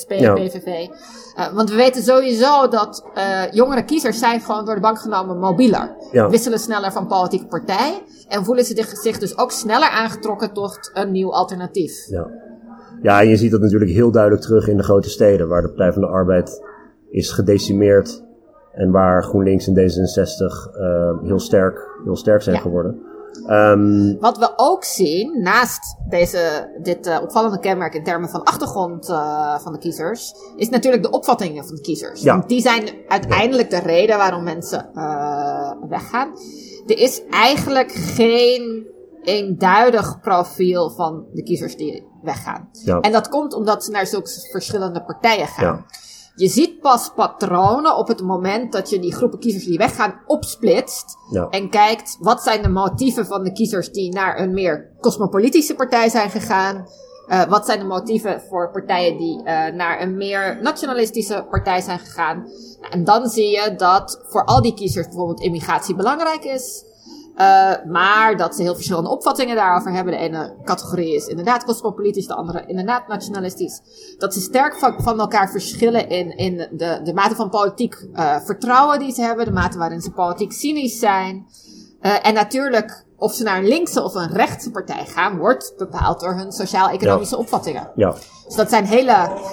SP 0.00 0.10
en. 0.10 0.34
PVV. 0.34 0.66
Uh, 0.66 1.52
want 1.54 1.70
we 1.70 1.76
weten 1.76 2.02
sowieso 2.02 2.68
dat 2.68 3.04
uh, 3.14 3.52
jongere 3.52 3.84
kiezers 3.84 4.18
zijn 4.18 4.40
gewoon 4.40 4.64
door 4.64 4.74
de 4.74 4.80
bank 4.80 4.98
genomen 4.98 5.38
mobieler. 5.38 5.96
Ja. 6.12 6.30
Wisselen 6.30 6.58
sneller 6.58 6.92
van 6.92 7.06
politieke 7.06 7.46
partij. 7.46 8.02
En 8.28 8.44
voelen 8.44 8.64
ze 8.64 8.96
zich 9.02 9.18
dus 9.18 9.38
ook 9.38 9.50
sneller 9.50 9.88
aangetrokken 9.88 10.52
tot 10.52 10.90
een 10.94 11.12
nieuw 11.12 11.32
alternatief. 11.32 12.08
Ja. 12.08 12.30
ja, 13.02 13.20
en 13.20 13.28
je 13.28 13.36
ziet 13.36 13.50
dat 13.50 13.60
natuurlijk 13.60 13.90
heel 13.90 14.10
duidelijk 14.10 14.42
terug 14.42 14.68
in 14.68 14.76
de 14.76 14.82
grote 14.82 15.10
steden. 15.10 15.48
Waar 15.48 15.62
de 15.62 15.68
Partij 15.68 15.92
van 15.92 16.02
de 16.02 16.08
Arbeid 16.08 16.62
is 17.10 17.30
gedecimeerd. 17.30 18.24
En 18.72 18.90
waar 18.90 19.22
GroenLinks 19.22 19.66
en 19.66 19.74
D66 19.74 20.76
uh, 20.80 21.22
heel, 21.22 21.38
sterk, 21.38 21.88
heel 22.04 22.16
sterk 22.16 22.42
zijn 22.42 22.56
ja. 22.56 22.62
geworden. 22.62 23.02
Um, 23.48 24.18
Wat 24.20 24.38
we 24.38 24.52
ook 24.56 24.84
zien, 24.84 25.42
naast 25.42 25.96
deze, 26.08 26.70
dit 26.82 27.06
uh, 27.06 27.18
opvallende 27.22 27.58
kenmerk 27.58 27.94
in 27.94 28.04
termen 28.04 28.28
van 28.28 28.42
achtergrond 28.44 29.08
uh, 29.08 29.58
van 29.58 29.72
de 29.72 29.78
kiezers, 29.78 30.34
is 30.56 30.68
natuurlijk 30.68 31.02
de 31.02 31.10
opvattingen 31.10 31.66
van 31.66 31.74
de 31.74 31.80
kiezers. 31.80 32.22
Ja. 32.22 32.36
Want 32.36 32.48
die 32.48 32.60
zijn 32.60 32.88
uiteindelijk 33.08 33.70
de 33.70 33.78
reden 33.78 34.16
waarom 34.16 34.42
mensen 34.44 34.90
uh, 34.94 35.72
weggaan. 35.88 36.30
Er 36.86 36.98
is 36.98 37.22
eigenlijk 37.30 37.92
geen 37.92 38.86
eenduidig 39.22 40.20
profiel 40.20 40.90
van 40.90 41.26
de 41.32 41.42
kiezers 41.42 41.76
die 41.76 42.06
weggaan. 42.22 42.68
Ja. 42.72 43.00
En 43.00 43.12
dat 43.12 43.28
komt 43.28 43.54
omdat 43.54 43.84
ze 43.84 43.90
naar 43.90 44.06
zulke 44.06 44.30
verschillende 44.50 45.04
partijen 45.04 45.46
gaan. 45.46 45.64
Ja. 45.64 45.84
Je 46.36 46.48
ziet 46.48 46.80
pas 46.80 47.10
patronen 47.14 47.96
op 47.96 48.08
het 48.08 48.22
moment 48.22 48.72
dat 48.72 48.90
je 48.90 48.98
die 48.98 49.14
groepen 49.14 49.38
kiezers 49.38 49.64
die 49.64 49.78
weggaan 49.78 50.20
opsplitst. 50.26 51.16
Ja. 51.30 51.48
En 51.48 51.70
kijkt 51.70 52.16
wat 52.20 52.42
zijn 52.42 52.62
de 52.62 52.68
motieven 52.68 53.26
van 53.26 53.44
de 53.44 53.52
kiezers 53.52 53.90
die 53.90 54.12
naar 54.12 54.40
een 54.40 54.54
meer 54.54 54.90
cosmopolitische 55.00 55.74
partij 55.74 56.08
zijn 56.08 56.30
gegaan. 56.30 56.86
Uh, 57.28 57.44
wat 57.44 57.66
zijn 57.66 57.78
de 57.78 57.84
motieven 57.84 58.40
voor 58.48 58.70
partijen 58.70 59.16
die 59.16 59.38
uh, 59.38 59.44
naar 59.66 60.00
een 60.00 60.16
meer 60.16 60.62
nationalistische 60.62 61.46
partij 61.50 61.80
zijn 61.80 61.98
gegaan? 61.98 62.48
En 62.90 63.04
dan 63.04 63.28
zie 63.28 63.50
je 63.50 63.74
dat 63.76 64.20
voor 64.22 64.44
al 64.44 64.62
die 64.62 64.74
kiezers 64.74 65.06
bijvoorbeeld 65.06 65.40
immigratie 65.40 65.94
belangrijk 65.94 66.44
is. 66.44 66.84
Uh, 67.36 67.72
maar 67.84 68.36
dat 68.36 68.54
ze 68.54 68.62
heel 68.62 68.74
verschillende 68.74 69.10
opvattingen 69.10 69.56
daarover 69.56 69.92
hebben. 69.92 70.12
De 70.12 70.18
ene 70.18 70.54
categorie 70.64 71.14
is 71.14 71.26
inderdaad 71.26 71.64
cosmopolitisch, 71.64 72.26
de 72.26 72.34
andere 72.34 72.64
inderdaad 72.66 73.08
nationalistisch. 73.08 73.80
Dat 74.18 74.34
ze 74.34 74.40
sterk 74.40 74.78
van, 74.78 74.94
van 75.02 75.20
elkaar 75.20 75.50
verschillen 75.50 76.08
in, 76.08 76.36
in 76.36 76.56
de, 76.56 77.00
de 77.04 77.14
mate 77.14 77.34
van 77.34 77.50
politiek 77.50 78.06
uh, 78.12 78.36
vertrouwen 78.44 78.98
die 78.98 79.12
ze 79.12 79.22
hebben, 79.22 79.44
de 79.44 79.50
mate 79.50 79.78
waarin 79.78 80.00
ze 80.00 80.10
politiek 80.10 80.52
cynisch 80.52 80.98
zijn. 80.98 81.46
Uh, 82.00 82.26
en 82.26 82.34
natuurlijk, 82.34 83.04
of 83.16 83.32
ze 83.32 83.42
naar 83.42 83.58
een 83.58 83.68
linkse 83.68 84.02
of 84.02 84.14
een 84.14 84.32
rechtse 84.32 84.70
partij 84.70 85.04
gaan, 85.06 85.38
wordt 85.38 85.74
bepaald 85.76 86.20
door 86.20 86.34
hun 86.34 86.52
sociaal-economische 86.52 87.34
ja. 87.34 87.40
opvattingen. 87.40 87.90
Ja. 87.94 88.14
Dus 88.46 88.54
dat 88.54 88.68
zijn 88.68 88.84
hele, 88.84 89.12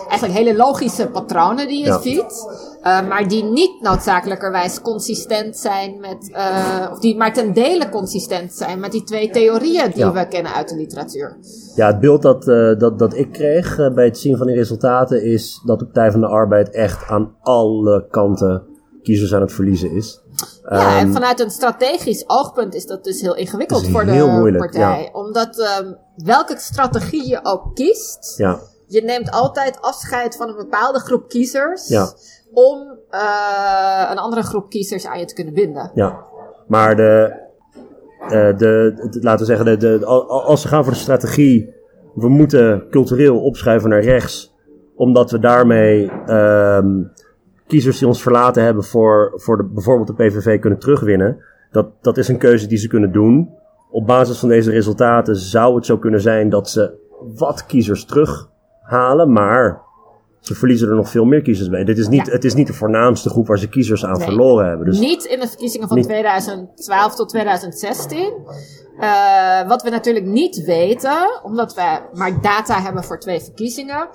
eigenlijk 0.10 0.34
hele 0.34 0.56
logische 0.56 1.08
patronen 1.08 1.67
die 1.67 1.80
je 1.80 1.86
ja. 1.86 2.02
ziet. 2.02 2.48
Uh, 2.84 3.08
maar 3.08 3.28
die 3.28 3.43
niet 3.43 3.82
noodzakelijkerwijs 3.82 4.82
consistent 4.82 5.58
zijn 5.58 6.00
met, 6.00 6.30
uh, 6.30 6.89
of 6.91 7.00
die 7.00 7.17
maar 7.17 7.34
ten 7.34 7.54
dele 7.54 7.89
consistent 7.89 8.54
zijn 8.54 8.80
met 8.80 8.91
die 8.91 9.04
twee 9.04 9.30
theorieën 9.30 9.91
die 9.91 10.00
ja. 10.00 10.13
we 10.13 10.28
kennen 10.28 10.54
uit 10.54 10.69
de 10.69 10.76
literatuur. 10.76 11.38
Ja, 11.76 11.88
het 11.88 12.00
beeld 12.00 12.22
dat, 12.22 12.48
uh, 12.48 12.80
dat, 12.80 13.00
dat 13.00 13.13
ik 13.13 13.32
kreeg 13.32 13.93
bij 13.93 14.06
het 14.06 14.17
zien 14.17 14.38
van 14.38 14.48
die 14.48 14.56
resultaten 14.56 15.24
is 15.24 15.62
dat 15.65 15.80
de 15.80 15.86
Partij 15.86 16.12
van 16.12 16.19
de 16.19 16.28
Arbeid 16.28 16.69
echt 16.69 17.08
aan 17.08 17.36
alle 17.41 18.08
kanten 18.10 18.63
kiezers 19.04 19.34
aan 19.34 19.41
het 19.41 19.54
verliezen 19.54 19.91
is. 19.91 20.22
Ja, 20.69 21.00
um, 21.00 21.08
en 21.08 21.13
vanuit 21.13 21.39
een 21.39 21.50
strategisch 21.50 22.24
oogpunt 22.28 22.74
is 22.74 22.86
dat 22.86 23.04
dus 23.04 23.22
heel 23.22 23.36
ingewikkeld 23.36 23.88
voor 23.88 24.06
de 24.06 24.12
moeilijk, 24.12 24.58
partij. 24.58 25.02
Ja. 25.02 25.19
Omdat 25.19 25.80
um, 25.82 25.98
welke 26.15 26.56
strategie 26.58 27.28
je 27.28 27.39
ook 27.43 27.76
kiest, 27.76 28.38
ja. 28.38 28.60
je 28.88 29.02
neemt 29.02 29.32
altijd 29.32 29.82
afscheid 29.82 30.36
van 30.36 30.50
een 30.50 30.56
bepaalde 30.56 31.00
groep 31.00 31.30
kiezers. 31.30 31.88
Ja. 31.88 32.13
Om 32.54 32.98
uh, 33.12 34.08
een 34.12 34.18
andere 34.18 34.44
groep 34.44 34.70
kiezers 34.70 35.08
aan 35.08 35.20
je 35.20 35.26
te 35.26 35.34
kunnen 35.34 35.54
binden. 35.54 35.92
Ja, 35.94 36.24
maar 36.68 36.96
de, 36.96 37.42
uh, 38.24 38.58
de, 38.58 38.94
laten 39.22 39.39
we 39.39 39.46
zeggen, 39.46 39.66
de, 39.66 39.78
de, 39.78 40.06
als 40.06 40.62
ze 40.62 40.68
gaan 40.68 40.84
voor 40.84 40.94
de 40.94 41.00
strategie, 41.00 41.74
we 42.13 42.30
moeten 42.30 42.89
cultureel 42.89 43.44
opschuiven 43.44 43.89
naar 43.89 44.04
rechts, 44.04 44.56
omdat 44.96 45.32
we 45.32 45.39
daarmee 45.39 46.12
um, 46.28 47.12
kiezers 47.68 47.98
die 47.98 48.08
ons 48.08 48.22
verlaten 48.22 48.63
hebben 48.63 48.84
voor, 48.84 49.32
voor 49.36 49.58
de, 49.58 49.63
bijvoorbeeld 49.63 50.08
de 50.08 50.24
PVV 50.24 50.60
kunnen 50.60 50.80
terugwinnen. 50.80 51.44
Dat, 51.72 51.88
dat 52.02 52.18
is 52.18 52.28
een 52.28 52.38
keuze 52.38 52.68
die 52.68 52.78
ze 52.78 52.88
kunnen 52.88 53.12
doen. 53.12 53.50
Op 53.92 54.08
basis 54.08 54.39
van 54.39 54.50
deze 54.50 54.72
resultaten 54.72 55.36
zou 55.36 55.76
het 55.76 55.86
zo 55.86 55.98
kunnen 55.98 56.22
zijn 56.22 56.50
dat 56.50 56.70
ze 56.70 56.94
wat 57.38 57.66
kiezers 57.66 58.06
terughalen, 58.06 59.32
maar 59.32 59.82
ze 60.44 60.56
verliezen 60.56 60.90
er 60.90 60.96
nog 60.96 61.10
veel 61.10 61.26
meer 61.26 61.42
kiezers 61.42 61.70
bij. 61.70 61.84
Dit 61.84 61.98
is 61.98 62.08
niet, 62.08 62.26
Ja. 62.26 62.32
Het 62.32 62.44
is 62.44 62.54
niet 62.54 62.68
de 62.68 62.74
voornaamste 62.74 63.30
groep 63.30 63.48
waar 63.48 63.58
ze 63.60 63.70
kiezers 63.70 64.06
aan 64.06 64.18
Nee. 64.18 64.28
verloren 64.28 64.68
hebben. 64.68 64.86
Dus 64.86 65.00
Niet 65.00 65.24
in 65.24 65.40
de 65.40 65.48
verkiezingen 65.48 65.88
van 65.88 65.98
Niet- 65.98 66.06
2012 66.06 67.16
tot 67.16 67.30
2016. 67.30 68.34
Eh, 69.00 69.68
wat 69.68 69.84
we 69.84 69.90
natuurlijk 69.90 70.26
niet 70.26 70.64
weten, 70.64 71.42
omdat 71.44 71.74
we 71.74 72.00
maar 72.14 72.42
data 72.42 72.82
hebben 72.82 73.04
voor 73.04 73.20
twee 73.20 73.40
verkiezingen, 73.42 74.08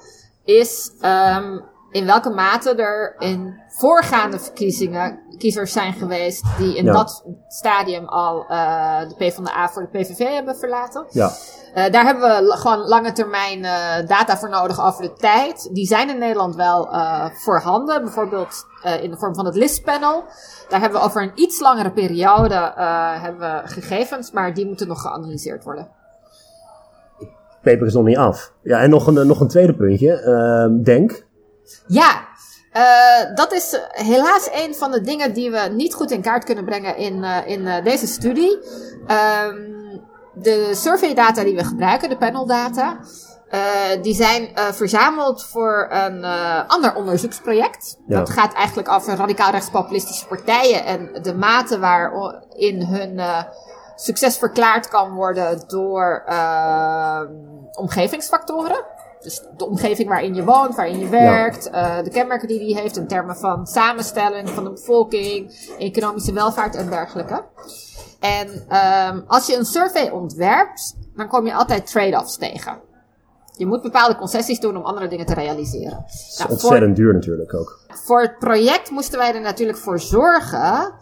is 0.45 0.91
ehm, 1.01 1.59
in 1.91 2.07
welke 2.07 2.31
mate 2.31 2.75
er 2.75 3.15
in 3.19 3.55
voorgaande 3.69 4.39
verkiezingen 4.39 5.19
kiezers 5.39 5.73
zijn 5.73 5.93
geweest 5.93 6.45
die 6.59 6.77
in 6.77 6.85
Ja. 6.85 6.93
dat 6.93 7.25
stadium 7.49 8.05
al 8.05 8.45
eh, 8.49 9.01
de 9.09 9.15
PvdA 9.15 9.69
voor 9.69 9.89
de 9.93 9.99
PVV 9.99 10.19
hebben 10.19 10.57
verlaten. 10.57 11.07
ja, 11.11 11.31
Eh, 11.75 11.91
daar 11.91 12.05
hebben 12.05 12.23
we 12.23 12.57
gewoon 12.57 12.79
lange 12.79 13.13
termijn 13.13 13.65
eh, 13.65 14.07
data 14.07 14.37
voor 14.37 14.49
nodig 14.49 14.87
over 14.87 15.03
de 15.03 15.13
tijd. 15.13 15.69
Die 15.73 15.87
zijn 15.87 16.11
in 16.11 16.19
Nederland 16.19 16.57
wel 16.57 16.93
eh, 16.93 17.25
voorhanden. 17.33 18.03
Bijvoorbeeld 18.03 18.67
in 19.03 19.11
de 19.11 19.17
vorm 19.17 19.35
van 19.35 19.45
het 19.45 19.55
listpanel. 19.55 20.25
Daar 20.69 20.81
hebben 20.81 21.01
we 21.01 21.07
over 21.07 21.23
een 21.23 21.33
iets 21.35 21.61
langere 21.61 21.93
periode 21.93 22.73
hebben 23.21 23.41
we 23.41 23.61
gegevens, 23.65 24.31
maar 24.31 24.55
die 24.55 24.67
moeten 24.67 24.89
nog 24.89 25.01
geanalyseerd 25.01 25.65
worden. 25.65 25.89
paper 27.63 27.87
is 27.87 27.95
nog 27.95 28.05
niet 28.05 28.17
af. 28.17 28.53
Ja, 28.63 28.81
en 28.81 28.91
nog 28.91 29.07
een, 29.07 29.27
nog 29.27 29.41
een 29.41 29.49
tweede 29.49 29.75
puntje. 29.75 30.21
Ehm, 30.21 30.83
denk. 30.83 31.27
Ja, 31.87 32.27
dat 33.35 33.53
is 33.53 33.81
helaas 33.89 34.51
een 34.53 34.75
van 34.75 34.91
de 34.91 35.01
dingen 35.01 35.33
die 35.33 35.51
we 35.51 35.69
niet 35.73 35.95
goed 35.95 36.11
in 36.11 36.23
kaart 36.23 36.45
kunnen 36.45 36.65
brengen 36.65 36.97
in, 36.97 37.25
in 37.47 37.85
deze 37.85 38.07
studie. 38.07 38.59
Ehm, 39.07 39.79
de 40.43 40.71
surveydata 40.75 41.45
die 41.45 41.55
we 41.55 41.65
gebruiken, 41.65 42.09
de 42.09 42.17
paneldata, 42.17 42.99
eh, 43.49 44.03
die 44.03 44.15
zijn 44.15 44.55
eh, 44.55 44.65
verzameld 44.65 45.45
voor 45.45 45.87
een 45.91 46.25
eh, 46.25 46.61
ander 46.67 46.95
onderzoeksproject. 46.95 47.99
Ja. 48.07 48.19
Dat 48.19 48.31
gaat 48.31 48.53
eigenlijk 48.53 48.89
over 48.89 49.17
radicaal 49.17 49.51
rechtspopulistische 49.51 50.27
partijen 50.27 50.85
en 50.85 51.23
de 51.23 51.35
mate 51.35 51.79
waarin 51.79 52.83
hun 52.83 53.21
succes 53.97 54.37
verklaard 54.39 54.89
kan 54.89 55.15
worden 55.15 55.65
door 55.67 56.25
omgevingsfactoren. 57.73 58.85
Dus 59.21 59.43
de 59.57 59.67
omgeving 59.67 60.09
waarin 60.09 60.35
je 60.35 60.45
woont, 60.45 60.75
waarin 60.77 60.99
je 60.99 61.09
werkt, 61.09 61.65
de 62.05 62.11
kenmerken 62.13 62.49
die 62.49 62.59
die 62.59 62.79
heeft 62.79 62.97
in 62.97 63.07
termen 63.07 63.37
van 63.37 63.67
samenstelling 63.67 64.49
van 64.49 64.65
de 64.65 64.71
bevolking, 64.71 65.53
economische 65.79 66.33
welvaart 66.33 66.75
en 66.75 66.91
dergelijke. 66.91 67.45
En 68.21 68.65
ehm, 68.69 69.21
als 69.27 69.47
je 69.47 69.57
een 69.57 69.65
survey 69.65 70.11
ontwerpt, 70.11 70.97
dan 71.17 71.29
kom 71.29 71.47
je 71.47 71.55
altijd 71.55 71.91
trade-offs 71.91 72.37
tegen. 72.37 72.79
Je 73.57 73.67
moet 73.67 73.83
bepaalde 73.83 74.17
concessies 74.17 74.61
doen 74.61 74.77
om 74.77 74.83
andere 74.83 75.09
dingen 75.09 75.27
te 75.27 75.35
realiseren. 75.35 75.91
Dat 75.91 76.09
is 76.09 76.35
Nou, 76.39 76.51
voor- 76.51 76.59
ontzettend 76.61 76.97
duur 76.97 77.15
natuurlijk 77.15 77.55
ook. 77.55 77.79
voor 78.05 78.21
het 78.21 78.39
project 78.39 78.91
moesten 78.91 79.19
wij 79.19 79.35
er 79.35 79.41
natuurlijk 79.41 79.79
voor 79.79 80.01
zorgen 80.01 80.93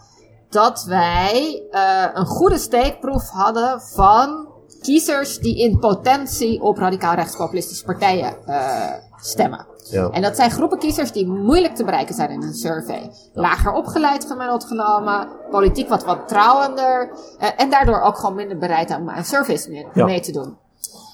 dat 0.49 0.83
wij 0.83 1.63
eh, 1.71 2.05
een 2.13 2.25
goede 2.25 2.57
steekproef 2.57 3.29
hadden 3.29 3.81
van 3.81 4.47
kiezers 4.81 5.37
die 5.39 5.57
in 5.59 5.79
potentie 5.79 6.61
op 6.61 6.77
radicaal 6.77 7.13
rechtspopulistische 7.15 7.85
partijen 7.85 8.45
eh, 8.45 8.93
stemmen. 9.27 9.65
Ja. 9.89 10.09
En 10.09 10.21
dat 10.21 10.35
zijn 10.35 10.51
groepen 10.51 10.79
kiezers 10.79 11.11
die 11.11 11.27
moeilijk 11.27 11.75
te 11.75 11.83
bereiken 11.83 12.15
zijn 12.15 12.29
in 12.29 12.41
een 12.41 12.53
survey. 12.53 13.11
Lager 13.33 13.73
opgeleid 13.73 14.25
gemiddeld 14.25 14.63
genomen, 14.65 15.27
politiek 15.51 15.89
wat 15.89 16.03
wantrouwender 16.03 17.09
eh, 17.39 17.49
en 17.57 17.69
daardoor 17.69 18.01
ook 18.01 18.17
gewoon 18.17 18.35
minder 18.35 18.57
bereid 18.57 18.95
om 18.95 19.09
aan 19.09 19.23
surveys 19.25 19.67
mee, 19.67 19.87
mee 19.93 20.19
te 20.19 20.31
doen. 20.31 20.57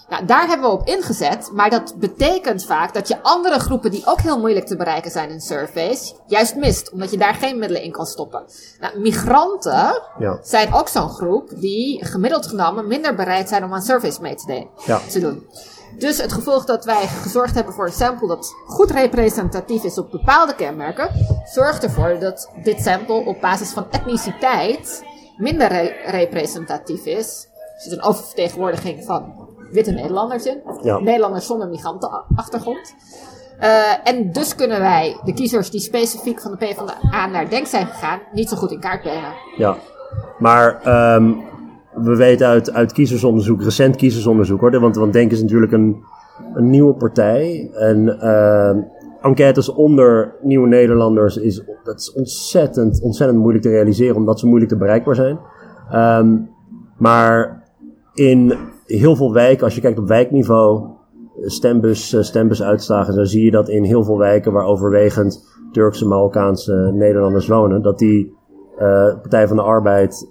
Nou, 0.09 0.25
daar 0.25 0.47
hebben 0.47 0.69
we 0.69 0.75
op 0.75 0.87
ingezet, 0.87 1.49
maar 1.53 1.69
dat 1.69 1.93
betekent 1.97 2.65
vaak 2.65 2.93
dat 2.93 3.07
je 3.07 3.23
andere 3.23 3.59
groepen 3.59 3.91
die 3.91 4.05
ook 4.05 4.21
heel 4.21 4.39
moeilijk 4.39 4.65
te 4.65 4.75
bereiken 4.75 5.11
zijn 5.11 5.29
in 5.29 5.41
surveys, 5.41 6.13
juist 6.27 6.55
mist, 6.55 6.91
omdat 6.91 7.11
je 7.11 7.17
daar 7.17 7.33
geen 7.33 7.59
middelen 7.59 7.83
in 7.83 7.91
kan 7.91 8.05
stoppen. 8.05 8.43
Nou, 8.79 8.99
migranten 8.99 10.01
Ja. 10.19 10.39
zijn 10.43 10.73
ook 10.73 10.87
zo'n 10.87 11.09
groep 11.09 11.49
die 11.55 12.05
gemiddeld 12.05 12.47
genomen 12.47 12.87
minder 12.87 13.15
bereid 13.15 13.49
zijn 13.49 13.63
om 13.63 13.73
aan 13.73 13.81
surveys 13.81 14.19
mee 14.19 14.35
te, 14.35 14.67
Ja. 14.85 14.99
te 15.09 15.19
doen. 15.19 15.47
Dus 15.97 16.21
het 16.21 16.33
gevolg 16.33 16.65
dat 16.65 16.85
wij 16.85 17.07
gezorgd 17.07 17.55
hebben 17.55 17.73
voor 17.73 17.85
een 17.85 17.91
sample 17.91 18.27
dat 18.27 18.53
goed 18.65 18.91
representatief 18.91 19.83
is 19.83 19.97
op 19.97 20.11
bepaalde 20.11 20.55
kenmerken, 20.55 21.09
zorgt 21.53 21.83
ervoor 21.83 22.19
dat 22.19 22.49
dit 22.63 22.81
sample 22.81 23.25
op 23.25 23.41
basis 23.41 23.71
van 23.71 23.85
etniciteit 23.91 25.03
minder 25.37 25.67
re- 25.67 25.93
representatief 26.05 27.05
is. 27.05 27.47
Er 27.75 27.81
zit 27.81 27.91
een 27.91 28.03
oververtegenwoordiging 28.03 29.05
van 29.05 29.33
witte 29.71 29.91
Nederlanders 29.91 30.45
in, 30.45 30.61
of 30.65 30.83
Ja. 30.83 30.99
Nederlanders 30.99 31.45
zonder 31.45 31.67
migrantenachtergrond. 31.67 32.93
Eh, 33.59 33.91
en 34.03 34.31
dus 34.31 34.55
kunnen 34.55 34.79
wij 34.79 35.19
de 35.23 35.33
kiezers 35.33 35.69
die 35.69 35.79
specifiek 35.81 36.41
van 36.41 36.51
de 36.51 36.57
PvdA 36.57 37.25
naar 37.25 37.49
Denk 37.49 37.67
zijn 37.67 37.87
gegaan, 37.87 38.19
niet 38.31 38.49
zo 38.49 38.55
goed 38.57 38.71
in 38.71 38.79
kaart 38.79 39.01
brengen. 39.01 39.33
Ja, 39.57 39.75
maar 40.37 40.81
ehm, 40.81 41.33
we 41.95 42.15
weten 42.15 42.47
uit, 42.47 42.73
uit 42.73 42.91
kiezersonderzoek, 42.91 43.61
recent 43.61 43.95
kiezersonderzoek 43.95 44.59
hoor, 44.59 44.79
want, 44.79 44.95
want 44.95 45.13
Denk 45.13 45.31
is 45.31 45.41
natuurlijk 45.41 45.71
een, 45.71 46.03
een 46.53 46.69
nieuwe 46.69 46.93
partij. 46.93 47.69
En 47.73 48.19
ehm, 48.19 48.79
enquêtes 49.21 49.69
onder 49.69 50.35
nieuwe 50.41 50.67
Nederlanders 50.67 51.37
is, 51.37 51.63
dat 51.83 51.99
is 51.99 52.13
ontzettend, 52.13 53.01
ontzettend 53.01 53.39
moeilijk 53.39 53.63
te 53.63 53.69
realiseren, 53.69 54.15
omdat 54.15 54.39
ze 54.39 54.47
moeilijk 54.47 54.71
te 54.71 54.77
bereikbaar 54.77 55.15
zijn. 55.15 55.39
Ehm, 55.89 56.37
maar 56.97 57.63
in 58.13 58.53
heel 58.85 59.15
veel 59.15 59.33
wijken, 59.33 59.63
als 59.63 59.75
je 59.75 59.81
kijkt 59.81 59.99
op 59.99 60.07
wijkniveau, 60.07 60.87
stembus, 61.41 62.13
eh, 62.13 62.21
stembusuitslagen, 62.21 63.15
dan 63.15 63.25
zie 63.25 63.45
je 63.45 63.51
dat 63.51 63.69
in 63.69 63.83
heel 63.83 64.03
veel 64.03 64.17
wijken 64.17 64.51
waar 64.51 64.65
overwegend 64.65 65.51
Turkse, 65.71 66.07
Marokkaanse 66.07 66.91
Nederlanders 66.93 67.47
wonen, 67.47 67.81
dat 67.81 67.99
die 67.99 68.35
eh, 68.77 69.13
Partij 69.21 69.47
van 69.47 69.57
de 69.57 69.63
Arbeid, 69.63 70.27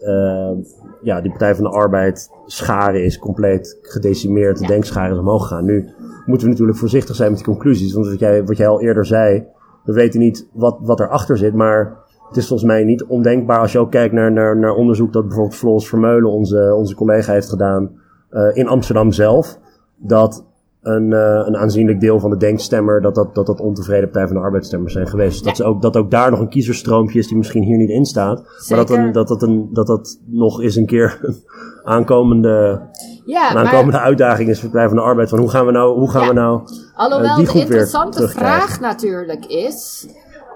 ja, 1.02 1.20
die 1.20 1.30
Partij 1.30 1.54
van 1.54 1.64
de 1.64 1.70
Arbeid 1.70 2.30
scharen 2.46 3.04
is 3.04 3.18
compleet 3.18 3.78
gedecimeerd, 3.82 4.58
de 4.58 4.66
denkscharen 4.66 5.12
is 5.12 5.18
omhoog 5.18 5.42
gegaan. 5.42 5.64
Nu 5.64 5.88
moeten 6.26 6.46
we 6.46 6.52
natuurlijk 6.52 6.78
voorzichtig 6.78 7.16
zijn 7.16 7.28
met 7.28 7.38
die 7.38 7.48
conclusies, 7.48 7.92
want 7.92 8.06
wat 8.06 8.18
jij, 8.18 8.44
wat 8.44 8.56
jij 8.56 8.68
al 8.68 8.80
eerder 8.80 9.06
zei, 9.06 9.46
we 9.84 9.92
weten 9.92 10.20
niet 10.20 10.48
wat, 10.52 10.78
wat 10.80 11.00
erachter 11.00 11.38
zit, 11.38 11.54
maar 11.54 11.96
het 12.28 12.36
is 12.36 12.46
volgens 12.46 12.68
mij 12.68 12.84
niet 12.84 13.04
ondenkbaar 13.04 13.58
als 13.58 13.72
je 13.72 13.78
ook 13.78 13.90
kijkt 13.90 14.14
naar, 14.14 14.32
naar, 14.32 14.56
naar 14.56 14.74
onderzoek 14.74 15.12
dat 15.12 15.26
bijvoorbeeld 15.26 15.56
Floris 15.56 15.88
Vermeulen, 15.88 16.30
onze, 16.30 16.74
onze 16.76 16.94
collega, 16.94 17.32
heeft 17.32 17.48
gedaan 17.48 17.90
uh, 18.30 18.56
in 18.56 18.68
Amsterdam 18.68 19.12
zelf. 19.12 19.58
Dat 19.96 20.44
een, 20.82 21.10
uh, 21.10 21.42
een 21.44 21.56
aanzienlijk 21.56 22.00
deel 22.00 22.20
van 22.20 22.30
de 22.30 22.36
denkstemmer, 22.36 23.00
dat 23.00 23.14
dat, 23.14 23.34
dat, 23.34 23.46
dat 23.46 23.60
ontevreden 23.60 24.10
Partij 24.10 24.26
van 24.26 24.36
de 24.36 24.42
Arbeidsstemmers 24.42 24.92
zijn 24.92 25.06
geweest. 25.06 25.44
Dat, 25.44 25.56
ze 25.56 25.64
ook, 25.64 25.82
dat 25.82 25.96
ook 25.96 26.10
daar 26.10 26.30
nog 26.30 26.40
een 26.40 26.48
kiezerstroompje 26.48 27.18
is 27.18 27.28
die 27.28 27.36
misschien 27.36 27.62
hier 27.62 27.76
niet 27.76 27.90
in 27.90 28.04
staat. 28.04 28.42
Maar 28.68 28.78
dat, 28.78 28.90
een, 28.90 29.12
dat, 29.12 29.28
dat, 29.28 29.42
een, 29.42 29.68
dat 29.72 29.86
dat 29.86 30.20
nog 30.26 30.60
eens 30.62 30.76
een 30.76 30.86
keer 30.86 31.18
een 31.22 31.36
aankomende, 31.94 32.80
ja, 33.24 33.50
een 33.50 33.56
aankomende 33.56 33.92
maar, 33.92 34.06
uitdaging 34.06 34.48
is 34.48 34.60
voor 34.60 34.68
de 34.68 34.74
Partij 34.74 34.88
van 34.88 34.98
de 34.98 35.04
Arbeid. 35.04 35.28
Van 35.28 35.38
hoe 35.38 35.50
gaan 35.50 35.66
we 35.66 35.72
nou, 35.72 35.98
hoe 35.98 36.10
gaan 36.10 36.22
ja. 36.22 36.28
we 36.28 36.34
nou 36.34 36.60
Alhoewel 36.94 37.30
uh, 37.30 37.36
die 37.36 37.52
de 37.52 37.58
interessante 37.58 38.28
vraag 38.28 38.80
natuurlijk 38.80 39.46
is... 39.46 40.08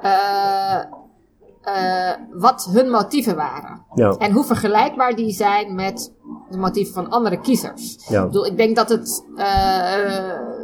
Uh, 0.02 1.04
uh, 1.66 2.10
wat 2.30 2.68
hun 2.70 2.90
motieven 2.90 3.36
waren. 3.36 3.84
Ja. 3.94 4.10
En 4.10 4.32
hoe 4.32 4.44
vergelijkbaar 4.44 5.14
die 5.14 5.32
zijn 5.32 5.74
met 5.74 6.12
de 6.50 6.58
motieven 6.58 6.94
van 6.94 7.10
andere 7.10 7.40
kiezers. 7.40 7.96
Ja. 8.08 8.20
Ik, 8.20 8.26
bedoel, 8.26 8.46
ik 8.46 8.56
denk 8.56 8.76
dat 8.76 8.88
het 8.88 9.24
uh, 9.36 9.44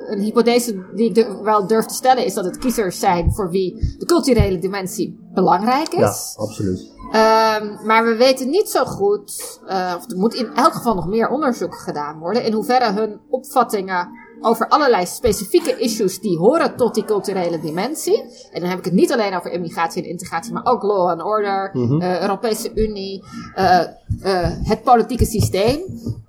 een 0.06 0.20
hypothese 0.20 0.84
die 0.94 1.12
ik 1.12 1.26
wel 1.42 1.66
durf 1.66 1.84
te 1.84 1.94
stellen 1.94 2.24
is 2.24 2.34
dat 2.34 2.44
het 2.44 2.58
kiezers 2.58 2.98
zijn 2.98 3.32
voor 3.32 3.50
wie 3.50 3.96
de 3.98 4.06
culturele 4.06 4.58
dimensie 4.58 5.18
belangrijk 5.34 5.88
is. 5.88 6.34
Ja, 6.36 6.42
absoluut. 6.42 6.90
Um, 7.06 7.86
maar 7.86 8.04
we 8.04 8.16
weten 8.16 8.50
niet 8.50 8.68
zo 8.68 8.84
goed, 8.84 9.58
uh, 9.66 9.94
of 9.96 10.10
er 10.10 10.16
moet 10.16 10.34
in 10.34 10.54
elk 10.54 10.72
geval 10.72 10.94
nog 10.94 11.06
meer 11.06 11.28
onderzoek 11.28 11.74
gedaan 11.74 12.18
worden, 12.18 12.44
in 12.44 12.52
hoeverre 12.52 12.92
hun 12.92 13.20
opvattingen 13.30 14.08
over 14.42 14.68
allerlei 14.68 15.06
specifieke 15.06 15.76
issues 15.78 16.20
die 16.20 16.38
horen 16.38 16.76
tot 16.76 16.94
die 16.94 17.04
culturele 17.04 17.60
dimensie. 17.60 18.24
En 18.52 18.60
dan 18.60 18.68
heb 18.68 18.78
ik 18.78 18.84
het 18.84 18.94
niet 18.94 19.12
alleen 19.12 19.36
over 19.36 19.52
immigratie 19.52 20.02
en 20.02 20.08
integratie, 20.08 20.52
maar 20.52 20.64
ook 20.64 20.82
law 20.82 21.08
and 21.08 21.22
order, 21.22 21.70
mm 21.72 22.02
Europese 22.02 22.70
Unie, 22.74 23.24
uh, 23.56 23.80
uh, 24.24 24.48
het 24.62 24.82
politieke 24.82 25.24
systeem. 25.24 25.80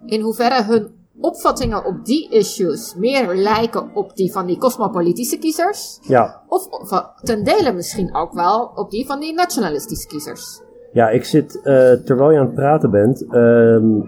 In 0.05 0.21
hoeverre 0.21 0.63
hun 0.63 0.87
opvattingen 1.19 1.85
op 1.85 2.05
die 2.05 2.29
issues 2.29 2.95
meer 2.95 3.35
lijken 3.35 3.95
op 3.95 4.15
die 4.15 4.31
van 4.31 4.45
die 4.45 4.57
cosmopolitische 4.57 5.37
kiezers. 5.37 5.99
Ja. 6.01 6.41
Of, 6.47 6.67
of 6.67 7.03
ten 7.21 7.43
dele 7.43 7.71
misschien 7.71 8.15
ook 8.15 8.33
wel 8.33 8.71
op 8.75 8.91
die 8.91 9.05
van 9.05 9.19
die 9.19 9.33
nationalistische 9.33 10.07
kiezers. 10.07 10.61
Ja, 10.91 11.09
ik 11.09 11.25
zit, 11.25 11.59
terwijl 12.05 12.31
je 12.31 12.39
aan 12.39 12.45
het 12.45 12.55
praten 12.55 12.91
bent, 12.91 13.25
ehm, 13.31 14.01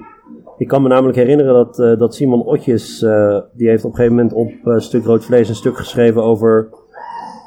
ik 0.57 0.67
kan 0.67 0.81
me 0.81 0.87
namelijk 0.87 1.17
herinneren 1.17 1.53
dat, 1.53 1.79
uh, 1.79 1.97
dat 1.97 2.15
Simon 2.15 2.45
Otjes, 2.45 3.01
uh, 3.01 3.39
die 3.53 3.69
heeft 3.69 3.85
op 3.85 3.89
een 3.89 3.95
gegeven 3.95 4.15
moment 4.15 4.33
op 4.33 4.51
uh, 4.65 4.79
Stuk 4.79 5.05
Rood 5.05 5.25
Vlees 5.25 5.49
een 5.49 5.55
stuk 5.55 5.77
geschreven 5.77 6.23
over, 6.23 6.69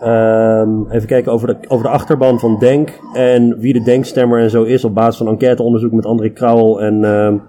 um, 0.05 0.91
even 0.91 1.09
kijken, 1.09 1.33
over 1.33 1.47
de, 1.47 1.57
over 1.69 1.85
de 1.85 1.91
achterban 1.91 2.39
van 2.39 2.59
Denk 2.59 3.01
en 3.13 3.59
wie 3.59 3.73
de 3.73 3.83
Denkstemmer 3.83 4.41
en 4.41 4.51
zo 4.51 4.63
is 4.63 4.85
op 4.85 4.95
basis 4.95 5.17
van 5.17 5.29
enquêteonderzoek 5.29 5.93
met 5.93 6.07
André 6.07 6.29
Krauwel 6.29 6.81
en 6.83 7.05
um, 7.05 7.43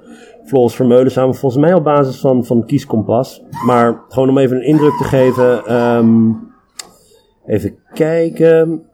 Floris 0.45 0.75
Vermeulen 0.75 1.11
samen, 1.11 1.35
volgens 1.35 1.61
mij 1.61 1.73
op 1.73 1.83
basis 1.83 2.19
van, 2.19 2.45
van 2.45 2.65
Kieskompas. 2.65 3.43
Maar 3.65 4.01
gewoon 4.07 4.29
om 4.29 4.37
even 4.37 4.57
een 4.57 4.65
indruk 4.65 4.97
te 4.97 5.03
geven, 5.03 5.75
um, 5.75 6.37
even 7.45 7.75
kijken. 7.93 8.88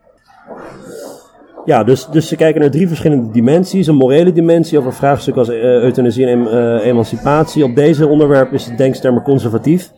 Ja, 1.66 1.84
dus, 1.84 2.08
dus 2.08 2.28
ze 2.28 2.36
kijken 2.36 2.62
naar 2.62 2.70
drie 2.70 2.88
verschillende 2.88 3.32
dimensies. 3.32 3.88
Een 3.88 3.96
morele 3.96 4.32
dimensie 4.32 4.78
over 4.78 4.94
vraagstukken 4.94 5.42
als 5.42 5.52
uh, 5.52 5.64
euthanasie 5.64 6.26
en 6.26 6.40
uh, 6.40 6.86
emancipatie. 6.86 7.64
Op 7.64 7.76
deze 7.76 8.08
onderwerp 8.08 8.54
is 8.54 8.66
het 8.66 8.78
denkstemmer 8.78 9.22
conservatief. 9.22 9.92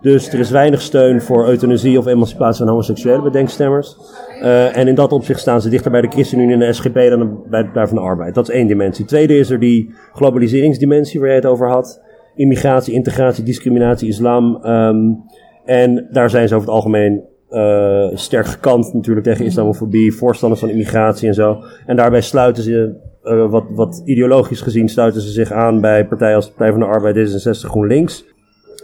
Dus 0.00 0.32
er 0.32 0.38
is 0.38 0.50
weinig 0.50 0.80
steun 0.80 1.20
voor 1.20 1.48
euthanasie 1.48 1.98
of 1.98 2.06
emancipatie 2.06 2.58
van 2.58 2.68
homoseksuelen 2.68 3.22
bij 3.22 3.30
denkstemmers. 3.30 3.96
Uh, 4.42 4.76
en 4.76 4.88
in 4.88 4.94
dat 4.94 5.12
opzicht 5.12 5.40
staan 5.40 5.60
ze 5.60 5.68
dichter 5.68 5.90
bij 5.90 6.00
de 6.00 6.08
ChristenUnie 6.08 6.52
en 6.52 6.58
de 6.58 6.72
SGP 6.72 6.94
dan 6.94 7.42
bij 7.50 7.60
de 7.60 7.66
Partij 7.66 7.86
van 7.86 7.96
de 7.96 8.02
Arbeid. 8.02 8.34
Dat 8.34 8.48
is 8.48 8.54
één 8.54 8.66
dimensie. 8.66 9.04
Tweede 9.04 9.36
is 9.36 9.50
er 9.50 9.58
die 9.58 9.94
globaliseringsdimensie 10.12 11.20
waar 11.20 11.28
je 11.28 11.34
het 11.34 11.46
over 11.46 11.68
had. 11.68 12.02
Immigratie, 12.34 12.94
integratie, 12.94 13.44
discriminatie, 13.44 14.08
islam. 14.08 14.66
Um, 14.66 15.22
en 15.64 16.06
daar 16.10 16.30
zijn 16.30 16.48
ze 16.48 16.54
over 16.54 16.66
het 16.66 16.76
algemeen 16.76 17.24
uh, 17.54 18.06
sterk 18.14 18.46
gekant 18.46 18.92
natuurlijk 18.92 19.26
tegen 19.26 19.44
islamofobie, 19.44 20.14
voorstanders 20.14 20.60
van 20.60 20.70
immigratie 20.70 21.28
en 21.28 21.34
zo. 21.34 21.62
En 21.86 21.96
daarbij 21.96 22.20
sluiten 22.20 22.62
ze, 22.62 22.94
uh, 23.24 23.50
wat, 23.50 23.64
wat 23.70 24.02
ideologisch 24.04 24.60
gezien, 24.60 24.88
sluiten 24.88 25.20
ze 25.20 25.30
zich 25.30 25.52
aan 25.52 25.80
bij 25.80 26.06
partijen 26.06 26.36
als 26.36 26.46
de 26.46 26.50
Partij 26.50 26.70
van 26.70 26.80
de 26.80 26.86
Arbeid, 26.86 27.16
D66, 27.16 27.50
GroenLinks. 27.50 28.24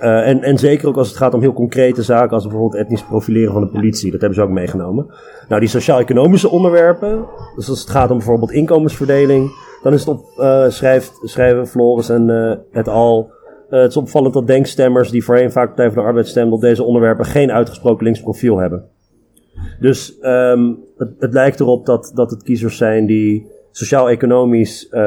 Uh, 0.03 0.29
en, 0.29 0.43
en 0.43 0.59
zeker 0.59 0.89
ook 0.89 0.97
als 0.97 1.09
het 1.09 1.17
gaat 1.17 1.35
om 1.35 1.41
heel 1.41 1.53
concrete 1.53 2.03
zaken, 2.03 2.31
als 2.31 2.43
bijvoorbeeld 2.43 2.83
etnisch 2.83 3.05
profileren 3.05 3.53
van 3.53 3.63
de 3.63 3.69
politie. 3.69 4.11
Dat 4.11 4.21
hebben 4.21 4.39
ze 4.39 4.45
ook 4.45 4.51
meegenomen. 4.51 5.07
Nou, 5.49 5.61
die 5.61 5.71
sociaal-economische 5.71 6.49
onderwerpen, 6.49 7.27
dus 7.57 7.69
als 7.69 7.81
het 7.81 7.91
gaat 7.91 8.11
om 8.11 8.17
bijvoorbeeld 8.17 8.53
inkomensverdeling, 8.53 9.51
dan 9.83 9.93
is 9.93 10.05
het 10.05 10.09
op, 10.09 10.25
schrijft, 10.69 11.13
schrijven 11.23 11.67
Floris 11.67 12.09
en 12.09 12.29
het 12.71 12.89
al 12.89 13.33
uh, 13.71 13.81
het 13.81 13.91
is 13.91 13.97
opvallend 13.97 14.35
dat 14.35 14.47
denkstemmers 14.47 15.11
die 15.11 15.25
voorheen 15.25 15.53
vaak 15.53 15.67
Partij 15.67 15.91
van 15.91 16.03
de 16.03 16.09
Arbeid 16.09 16.29
stemden 16.29 16.55
op 16.55 16.61
deze 16.61 16.83
onderwerpen 16.83 17.25
geen 17.25 17.53
uitgesproken 17.53 18.05
links 18.05 18.21
profiel 18.21 18.59
hebben. 18.59 18.85
Dus 19.81 20.19
um, 20.23 20.79
het, 21.19 21.33
lijkt 21.33 21.61
erop 21.61 21.87
dat, 21.87 22.13
dat 22.15 22.31
het 22.31 22.43
kiezers 22.43 22.77
zijn 22.77 23.07
die 23.07 23.47
sociaal-economisch 23.71 24.89
um, 24.93 25.01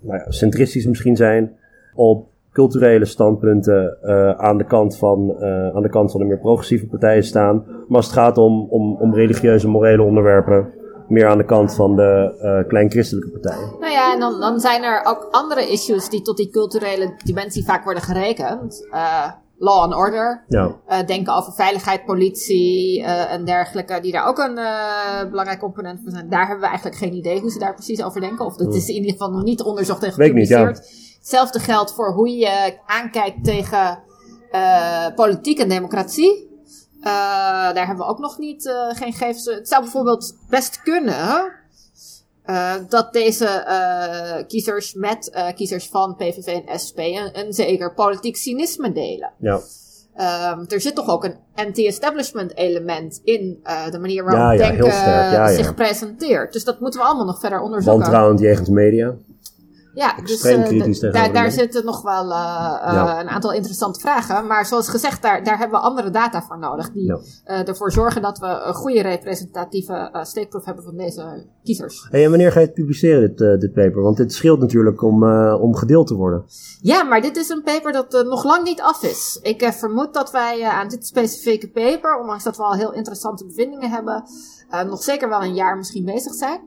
nou 0.00 0.18
ja, 0.18 0.24
centristisch 0.28 0.86
misschien 0.86 1.16
zijn, 1.16 1.52
op 1.94 2.26
culturele 2.52 3.04
standpunten 3.04 3.96
uh, 4.04 4.30
aan, 4.30 4.58
de 4.58 4.64
kant 4.64 4.96
van, 4.96 5.36
uh, 5.40 5.68
aan 5.74 5.82
de 5.82 5.88
kant 5.88 6.10
van 6.10 6.20
de 6.20 6.26
meer 6.26 6.38
progressieve 6.38 6.86
partijen 6.86 7.24
staan. 7.24 7.64
Maar 7.66 7.96
als 7.96 8.06
het 8.06 8.14
gaat 8.14 8.38
om, 8.38 8.66
om, 8.70 8.96
om 8.96 9.14
religieuze, 9.14 9.68
morele 9.68 10.02
onderwerpen, 10.02 10.68
meer 11.12 11.28
aan 11.28 11.38
de 11.38 11.44
kant 11.44 11.74
van 11.74 11.96
de 11.96 12.38
uh, 12.42 12.68
kleinchristelijke 12.68 13.30
partijen. 13.30 13.76
Nou 13.80 13.92
ja, 13.92 14.12
en 14.12 14.20
dan, 14.20 14.40
dan 14.40 14.60
zijn 14.60 14.82
er 14.82 15.04
ook 15.04 15.28
andere 15.30 15.70
issues 15.70 16.08
die 16.08 16.22
tot 16.22 16.36
die 16.36 16.50
culturele 16.50 17.14
dimensie 17.24 17.64
vaak 17.64 17.84
worden 17.84 18.02
gerekend. 18.02 18.86
Uh, 18.90 19.30
law 19.58 19.82
and 19.82 19.94
order. 19.94 20.44
Ja. 20.48 20.76
Uh, 20.88 21.06
denken 21.06 21.34
over 21.34 21.52
veiligheid, 21.52 22.04
politie 22.04 23.02
en 23.04 23.44
dergelijke, 23.44 24.00
die 24.00 24.12
daar 24.12 24.26
ook 24.26 24.38
een 24.38 24.58
belangrijk 25.30 25.58
component 25.58 26.00
van 26.02 26.12
zijn. 26.12 26.28
Daar 26.28 26.46
hebben 26.46 26.60
we 26.60 26.66
eigenlijk 26.66 26.96
geen 26.96 27.14
idee 27.14 27.40
hoe 27.40 27.50
ze 27.50 27.58
daar 27.58 27.74
precies 27.74 28.02
over 28.02 28.20
denken. 28.20 28.44
Of 28.44 28.56
dat 28.56 28.74
is 28.74 28.88
in 28.88 28.94
ieder 28.94 29.10
geval 29.10 29.30
nog 29.30 29.42
niet 29.42 29.62
onderzocht 29.62 30.02
en 30.02 30.12
gepubliceerd. 30.12 30.66
Niet, 30.66 30.88
ja. 30.88 31.16
Hetzelfde 31.18 31.58
geldt 31.58 31.94
voor 31.94 32.12
hoe 32.12 32.36
je 32.36 32.78
aankijkt 32.86 33.44
tegen 33.44 33.98
politiek 35.14 35.58
en 35.58 35.68
democratie. 35.68 36.51
Uh, 37.02 37.08
daar 37.74 37.86
hebben 37.86 38.06
we 38.06 38.10
ook 38.10 38.18
nog 38.18 38.38
niet, 38.38 38.64
uh, 38.64 38.74
geen 38.88 39.12
gegevens. 39.12 39.44
Het 39.44 39.68
zou 39.68 39.82
bijvoorbeeld 39.82 40.36
best 40.48 40.82
kunnen 40.82 41.52
uh, 42.46 42.74
dat 42.88 43.12
deze 43.12 44.44
kiezers 44.48 44.94
met 44.94 45.52
kiezers 45.54 45.88
van 45.88 46.16
PVV 46.16 46.46
en 46.46 46.78
SP 46.84 46.98
een, 46.98 47.38
een 47.38 47.52
zeker 47.52 47.94
politiek 47.94 48.36
cynisme 48.36 48.92
delen. 48.92 49.32
Ja. 49.38 49.60
Um, 50.16 50.64
er 50.68 50.80
zit 50.80 50.94
toch 50.94 51.08
ook 51.08 51.24
een 51.24 51.36
anti-establishment 51.54 52.56
element 52.56 53.20
in 53.24 53.60
de 53.90 53.98
manier 53.98 54.24
waarop 54.24 54.42
ja, 54.42 54.52
ja, 54.52 54.68
denken 54.68 54.86
ja, 54.86 55.52
zich 55.52 55.74
presenteert. 55.74 56.52
Dus 56.52 56.64
dat 56.64 56.80
moeten 56.80 57.00
we 57.00 57.06
allemaal 57.06 57.26
nog 57.26 57.40
verder 57.40 57.60
onderzoeken. 57.60 58.00
Wantrouwend 58.00 58.40
jegens 58.40 58.68
media. 58.68 59.14
Ja, 59.94 60.14
dus 60.24 60.44
uh, 60.44 61.12
daar, 61.12 61.32
daar 61.32 61.50
zitten 61.50 61.84
nog 61.84 62.02
wel 62.02 62.30
uh, 62.30 63.18
een 63.20 63.28
aantal 63.28 63.52
interessante 63.52 64.00
vragen. 64.00 64.46
Maar 64.46 64.66
zoals 64.66 64.88
gezegd, 64.88 65.22
daar, 65.22 65.44
daar 65.44 65.58
hebben 65.58 65.80
we 65.80 65.86
andere 65.86 66.10
data 66.10 66.42
voor 66.42 66.58
nodig. 66.58 66.90
Die 66.90 67.04
ja. 67.04 67.64
ervoor 67.64 67.92
zorgen 67.92 68.22
dat 68.22 68.38
we 68.38 68.46
een 68.46 68.74
goede 68.74 69.02
representatieve 69.02 70.18
steekproef 70.22 70.64
hebben 70.64 70.84
van 70.84 70.96
deze 70.96 71.46
kiezers. 71.64 72.06
Hey, 72.10 72.24
en 72.24 72.30
wanneer 72.30 72.52
ga 72.52 72.60
je 72.60 72.66
het 72.66 72.74
publiceren, 72.74 73.36
dit, 73.36 73.60
dit 73.60 73.72
paper? 73.72 74.02
Want 74.02 74.16
dit 74.16 74.32
scheelt 74.32 74.60
natuurlijk 74.60 75.02
om, 75.02 75.24
om 75.52 75.76
gedeeld 75.76 76.06
te 76.06 76.14
worden. 76.14 76.44
Ja, 76.80 77.02
maar 77.02 77.20
dit 77.20 77.36
is 77.36 77.48
een 77.48 77.62
paper 77.62 77.92
dat 77.92 78.24
nog 78.24 78.44
lang 78.44 78.64
niet 78.64 78.80
af 78.80 79.02
is. 79.02 79.38
Ik 79.42 79.72
vermoed 79.72 80.14
dat 80.14 80.30
wij 80.30 80.64
aan 80.64 80.88
dit 80.88 81.06
specifieke 81.06 81.70
paper, 81.70 82.20
ondanks 82.20 82.44
dat 82.44 82.56
we 82.56 82.62
al 82.62 82.74
heel 82.74 82.92
interessante 82.92 83.46
bevindingen 83.46 83.90
hebben, 83.90 84.24
nog 84.86 85.02
zeker 85.02 85.28
wel 85.28 85.42
een 85.42 85.54
jaar 85.54 85.76
misschien 85.76 86.04
bezig 86.04 86.34
zijn. 86.34 86.60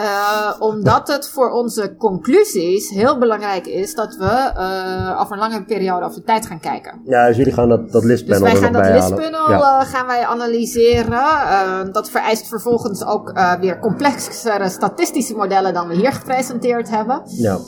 Uh, 0.00 0.52
omdat 0.58 1.08
het 1.08 1.28
voor 1.28 1.50
onze 1.50 1.96
conclusies 1.96 2.90
heel 2.90 3.18
belangrijk 3.18 3.66
is 3.66 3.94
dat 3.94 4.16
we 4.16 4.52
uh, 4.56 5.20
over 5.20 5.32
een 5.32 5.38
lange 5.38 5.64
periode 5.64 6.04
over 6.04 6.18
de 6.18 6.26
tijd 6.26 6.46
gaan 6.46 6.60
kijken. 6.60 7.00
Ja, 7.04 7.26
dus 7.26 7.36
jullie 7.36 7.52
gaan 7.52 7.68
dat, 7.68 7.92
dat 7.92 8.04
listpanel 8.04 8.42
Dus 8.42 8.52
wij 8.52 8.60
gaan 8.60 8.72
dat 8.72 8.92
listpanel 8.92 9.50
ja. 9.50 9.58
uh, 9.58 9.88
gaan 9.88 10.06
wij 10.06 10.26
analyseren. 10.26 11.92
dat 11.92 12.10
vereist 12.10 12.48
vervolgens 12.48 13.04
ook 13.04 13.32
weer 13.60 13.78
complexere 13.78 14.68
statistische 14.68 15.34
modellen 15.34 15.74
dan 15.74 15.88
we 15.88 15.94
hier 15.94 16.12
gepresenteerd 16.12 16.90
hebben. 16.90 17.22
Ja. 17.24 17.58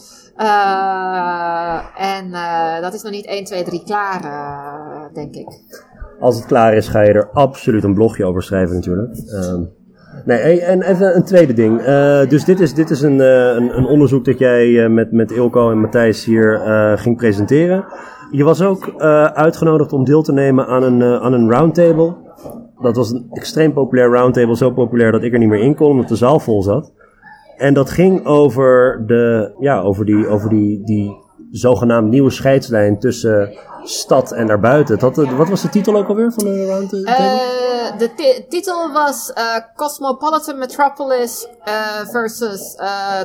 en 1.96 2.30
dat 2.82 2.94
is 2.94 3.02
nog 3.02 3.12
niet 3.12 3.26
1, 3.26 3.44
2, 3.44 3.64
3 3.64 3.82
klaar, 3.84 4.20
denk 5.12 5.34
ik. 5.34 5.60
Als 6.20 6.36
het 6.36 6.46
klaar 6.46 6.74
is, 6.74 6.88
ga 6.88 7.00
je 7.00 7.12
er 7.12 7.30
absoluut 7.32 7.84
een 7.84 7.94
blogje 7.94 8.24
over 8.24 8.42
schrijven 8.42 8.74
natuurlijk. 8.74 9.16
Ehm, 9.16 9.62
Nee, 10.28 10.60
en 10.60 10.82
even 10.82 11.16
een 11.16 11.24
tweede 11.24 11.52
ding. 11.52 11.80
Uh, 11.80 12.26
dus 12.26 12.44
dit 12.44 12.60
is, 12.60 12.74
dit 12.74 12.90
is 12.90 13.02
een, 13.02 13.18
uh, 13.18 13.54
een, 13.54 13.76
een, 13.76 13.86
onderzoek 13.86 14.24
dat 14.24 14.38
jij 14.38 14.66
uh, 14.68 14.88
met, 14.88 15.12
met 15.12 15.30
Ilko 15.30 15.70
en 15.70 15.80
Matthijs 15.80 16.24
hier 16.24 16.60
ging 16.96 17.16
presenteren. 17.16 17.84
Je 18.30 18.44
was 18.44 18.62
ook 18.62 19.02
uitgenodigd 19.34 19.92
om 19.92 20.04
deel 20.04 20.22
te 20.22 20.32
nemen 20.32 20.66
aan 20.66 20.82
een, 20.82 21.02
aan 21.02 21.32
een 21.32 21.50
roundtable. 21.50 22.14
dat 22.82 22.96
was 22.96 23.10
een 23.10 23.26
extreem 23.30 23.72
populair 23.72 24.10
roundtable. 24.10 24.56
Zo 24.56 24.70
populair 24.70 25.12
dat 25.12 25.22
ik 25.22 25.32
er 25.32 25.38
niet 25.38 25.48
meer 25.48 25.62
in 25.62 25.74
kon, 25.74 25.90
omdat 25.90 26.08
de 26.08 26.16
zaal 26.16 26.40
vol 26.40 26.62
zat. 26.62 26.92
En 27.56 27.74
dat 27.74 27.90
ging 27.90 28.26
over, 28.26 29.02
de, 29.06 29.54
ja, 29.58 29.80
over, 29.80 30.04
die, 30.04 30.26
over 30.26 30.48
die, 30.48 30.84
die 30.84 31.16
zogenaamd 31.50 32.10
nieuwe 32.10 32.30
scheidslijn 32.30 32.98
tussen 32.98 33.58
stad 33.82 34.32
en 34.32 34.46
daarbuiten. 34.46 34.98
Dat, 34.98 35.16
wat 35.16 35.48
was 35.48 35.62
de 35.62 35.68
titel 35.68 35.96
ook 35.96 36.08
alweer 36.08 36.32
van 36.32 36.44
de 36.44 36.66
roundtable? 36.66 37.10
Uh, 37.10 37.98
de 37.98 38.44
titel 38.48 38.92
was 38.92 39.32
uh, 39.34 39.56
Cosmopolitan 39.74 40.58
Metropolis 40.58 41.48
uh, 41.64 41.74
versus 42.06 42.76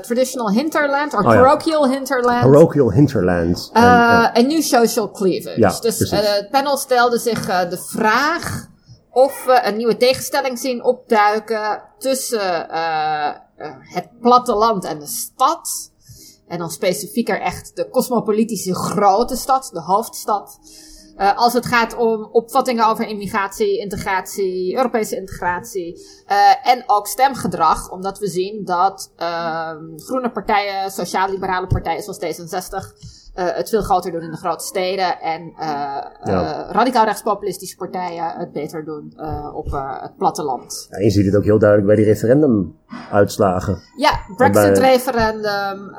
Traditional 0.02 0.52
Hinterland, 0.52 1.14
of 1.14 1.20
oh, 1.20 1.26
Parochial 1.26 1.86
ja. 1.86 1.92
Hinterland. 1.92 2.42
Parochial 2.42 2.92
Hinterland. 2.92 3.70
En, 3.74 4.48
New 4.48 4.62
Social 4.62 5.12
Cleavage. 5.12 5.60
Ja, 5.60 5.80
dus 5.80 6.12
het 6.12 6.48
panel 6.52 6.78
stelde 6.78 7.18
zich 7.18 7.68
de 7.70 7.78
vraag 7.78 8.68
of 9.12 9.46
we 9.46 9.62
een 9.64 9.78
nieuwe 9.78 9.98
tegenstelling 9.98 10.60
zien 10.60 10.84
opduiken 10.84 11.82
tussen 11.98 12.66
het 13.80 14.10
platteland 14.22 14.86
en 14.86 15.00
de 15.00 15.08
stad. 15.08 15.92
En 16.54 16.60
dan 16.60 16.72
specifieker 16.72 17.42
echt 17.42 17.76
de 17.76 17.90
cosmopolitische 17.90 18.76
grote 18.76 19.36
stad, 19.36 19.70
de 19.74 19.82
hoofdstad. 19.82 20.60
Uh, 21.18 21.38
als 21.38 21.54
het 21.54 21.66
gaat 21.66 21.96
om 21.96 22.24
opvattingen 22.32 22.88
over 22.88 23.08
immigratie, 23.08 23.80
integratie, 23.80 24.76
Europese 24.76 25.16
integratie. 25.16 26.00
Uh, 26.28 26.68
en 26.68 26.84
ook 26.86 27.08
stemgedrag, 27.08 27.92
omdat 27.92 28.20
we 28.20 28.28
zien 28.28 28.66
dat 28.66 29.12
uh, 29.18 29.72
groene 29.96 30.32
partijen, 30.32 30.92
sociaal-liberale 30.92 31.68
partijen 31.68 32.04
zoals 32.04 32.20
D66 32.20 32.74
uh, 32.74 33.23
het 33.34 33.70
veel 33.70 33.82
groter 33.82 34.12
doen 34.12 34.22
in 34.22 34.32
de 34.32 34.38
grote 34.38 34.66
steden. 34.66 35.20
En 35.20 35.54
ja. 35.56 36.12
uh, 36.24 36.72
radicaal 36.72 37.06
rechtspopulistische 37.06 37.76
partijen 37.76 38.34
het 38.38 38.52
beter 38.52 38.86
doen 38.86 39.14
op 39.54 39.72
het 40.02 40.18
platteland. 40.18 40.88
Ja, 40.90 41.00
je 41.00 41.10
ziet 41.10 41.26
het 41.26 41.36
ook 41.36 41.44
heel 41.44 41.60
duidelijk 41.60 41.88
bij 41.88 41.98
die 41.98 42.06
referendumuitslagen. 42.06 43.82
Ja, 43.96 44.20
Brexit-referendum. 44.36 45.92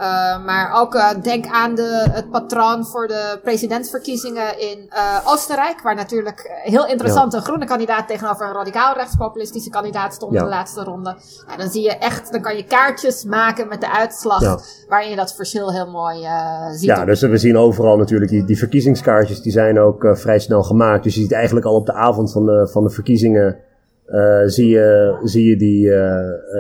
maar 0.45 0.73
ook 0.81 1.23
denk 1.23 1.47
aan 1.47 1.75
de, 1.75 2.07
het 2.11 2.31
patroon 2.31 2.87
voor 2.87 3.07
de 3.07 3.39
presidentsverkiezingen 3.43 4.61
in 4.61 4.93
Oostenrijk. 5.25 5.83
Waar 5.83 5.95
natuurlijk 5.95 6.61
heel 6.63 6.87
interessant 6.87 7.33
ja. 7.33 7.39
een 7.39 7.45
groene 7.45 7.67
kandidaat 7.67 8.09
tegenover 8.09 8.47
een 8.47 8.53
radicaal 8.53 8.95
rechtspopulistische 8.95 9.71
kandidaat 9.71 10.15
stond 10.15 10.35
in 10.35 10.43
de 10.43 10.49
laatste 10.49 10.83
ronde. 10.83 11.17
En 11.49 11.59
dan 11.59 11.69
zie 11.69 11.83
je 11.83 11.97
echt, 11.97 12.33
dan 12.33 12.41
kan 12.41 12.57
je 12.57 12.65
kaartjes 12.65 13.25
maken 13.25 13.69
met 13.69 13.81
de 13.81 13.93
uitslag. 13.93 14.43
Waarin 14.89 15.11
je 15.11 15.17
dat 15.17 15.35
verschil 15.35 15.73
heel 15.73 15.91
mooi 15.91 16.27
ziet. 16.73 16.83
Ja, 16.83 17.05
dus 17.05 17.23
we 17.31 17.37
zien 17.37 17.57
overal 17.57 17.97
natuurlijk 17.97 18.31
die, 18.31 18.45
die 18.45 18.59
verkiezingskaartjes, 18.59 19.43
die 19.43 19.53
zijn 19.53 19.79
ook 19.79 20.05
uh, 20.05 20.15
vrij 20.15 20.39
snel 20.39 20.63
gemaakt. 20.63 21.05
Dus 21.05 21.15
je 21.15 21.21
ziet 21.21 21.33
eigenlijk 21.33 21.67
al 21.67 21.75
op 21.75 21.87
de 21.87 21.93
avond 21.93 22.33
van 22.33 22.47
de, 22.47 22.69
van 22.71 22.85
de 22.85 22.91
verkiezingen, 22.91 23.57
uh, 24.09 24.43
zie, 24.45 24.69
je, 24.69 25.19
zie, 25.23 25.49
je 25.49 25.57
die, 25.57 25.87
uh, 25.87 26.19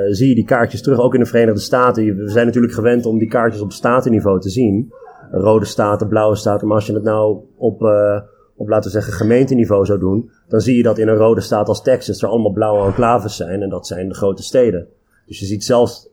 zie 0.08 0.28
je 0.28 0.34
die 0.34 0.44
kaartjes 0.44 0.82
terug. 0.82 0.98
Ook 0.98 1.14
in 1.14 1.20
de 1.20 1.26
Verenigde 1.26 1.60
Staten. 1.60 2.16
We 2.16 2.30
zijn 2.30 2.46
natuurlijk 2.46 2.72
gewend 2.72 3.06
om 3.06 3.18
die 3.18 3.28
kaartjes 3.28 3.62
op 3.62 3.72
statenniveau 3.72 4.40
te 4.40 4.50
zien. 4.50 4.92
Rode 5.30 5.64
staten, 5.64 6.08
blauwe 6.08 6.36
staten. 6.36 6.66
Maar 6.66 6.76
als 6.76 6.86
je 6.86 6.94
het 6.94 7.02
nou 7.02 7.38
op, 7.56 7.82
op 8.56 8.68
laten 8.68 8.90
we 8.90 8.96
zeggen, 8.96 9.12
gemeenteniveau 9.12 9.84
zou 9.84 9.98
doen, 9.98 10.30
dan 10.48 10.60
zie 10.60 10.76
je 10.76 10.82
dat 10.82 10.98
in 10.98 11.08
een 11.08 11.16
rode 11.16 11.40
staat 11.40 11.68
als 11.68 11.82
Texas 11.82 12.22
er 12.22 12.28
allemaal 12.28 12.52
blauwe 12.52 12.86
enclaves 12.86 13.36
zijn. 13.36 13.62
En 13.62 13.68
dat 13.68 13.86
zijn 13.86 14.08
de 14.08 14.14
grote 14.14 14.42
steden. 14.42 14.86
Dus 15.26 15.38
je 15.40 15.46
ziet 15.46 15.64
zelfs, 15.64 16.08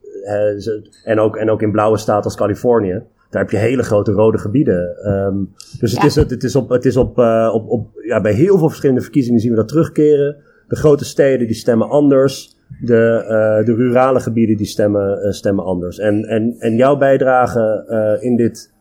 en, 1.04 1.20
ook, 1.20 1.36
en 1.36 1.50
ook 1.50 1.62
in 1.62 1.72
blauwe 1.72 1.98
staten 1.98 2.24
als 2.24 2.36
Californië 2.36 3.02
daar 3.32 3.42
heb 3.42 3.52
je 3.52 3.58
hele 3.58 3.84
grote 3.84 4.12
rode 4.12 4.38
gebieden. 4.38 5.08
Um, 5.08 5.54
dus 5.80 5.92
het, 5.92 6.04
is, 6.04 6.16
het, 6.16 6.44
is 6.44 6.56
op, 6.56 6.70
het 6.70 6.86
is 6.86 6.98
op, 6.98 7.18
uh, 7.18 7.52
op, 7.54 7.70
op, 7.70 7.88
ja, 8.06 8.22
bij 8.22 8.34
heel 8.34 8.58
veel 8.58 8.68
verschillende 8.68 9.02
verkiezingen 9.02 9.40
zien 9.40 9.50
we 9.50 9.56
dat 9.56 9.68
terugkeren. 9.68 10.36
De 10.68 10.76
grote 10.76 11.06
steden 11.06 11.48
die 11.48 11.56
stemmen 11.56 11.90
anders. 11.90 12.58
De, 12.82 13.24
uh, 13.24 13.66
de 13.66 13.74
rurale 13.74 14.20
gebieden 14.20 14.58
die 14.58 14.66
stemmen, 14.66 15.26
uh, 15.26 15.32
stemmen 15.32 15.66
anders. 15.66 16.00
En, 16.00 16.24
en, 16.24 16.56
en 16.60 16.76
jouw 16.76 16.98
bijdrage 16.98 18.20
in, 18.22 18.36
dit, 18.36 18.74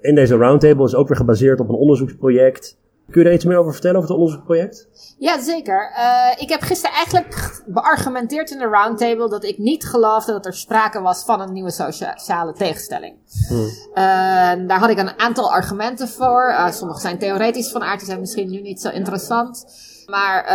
in 0.00 0.14
deze 0.14 0.36
roundtable 0.36 0.84
is 0.84 0.94
ook 0.94 1.08
weer 1.08 1.16
gebaseerd 1.16 1.60
op 1.60 1.68
een 1.68 1.74
onderzoeksproject. 1.74 2.78
Kun 3.10 3.22
je 3.22 3.28
er 3.28 3.34
iets 3.34 3.44
meer 3.44 3.58
over 3.58 3.72
vertellen 3.72 3.96
over 3.96 4.08
het 4.08 4.18
onderzoeksproject? 4.18 4.88
Ja, 5.18 5.42
zeker. 5.42 5.92
Uh, 5.98 6.42
ik 6.42 6.48
heb 6.48 6.60
gisteren 6.60 6.96
eigenlijk 6.96 7.62
beargumenteerd 7.66 8.50
in 8.50 8.58
de 8.58 8.64
roundtable 8.64 9.28
dat 9.28 9.44
ik 9.44 9.58
niet 9.58 9.86
geloofde 9.86 10.32
dat 10.32 10.46
er 10.46 10.54
sprake 10.54 11.00
was 11.00 11.24
van 11.24 11.40
een 11.40 11.52
nieuwe 11.52 11.70
sociale 11.70 12.52
tegenstelling. 12.52 13.16
Hmm. 13.48 13.58
Uh, 13.58 14.68
daar 14.68 14.78
had 14.78 14.90
ik 14.90 14.98
een 14.98 15.18
aantal 15.18 15.52
argumenten 15.52 16.08
voor. 16.08 16.48
Uh, 16.48 16.70
sommige 16.70 17.00
zijn 17.00 17.18
theoretisch 17.18 17.70
van 17.70 17.82
aard, 17.82 17.98
die 17.98 18.08
zijn 18.08 18.20
misschien 18.20 18.50
nu 18.50 18.60
niet 18.60 18.80
zo 18.80 18.88
interessant. 18.88 19.64
Maar 20.06 20.48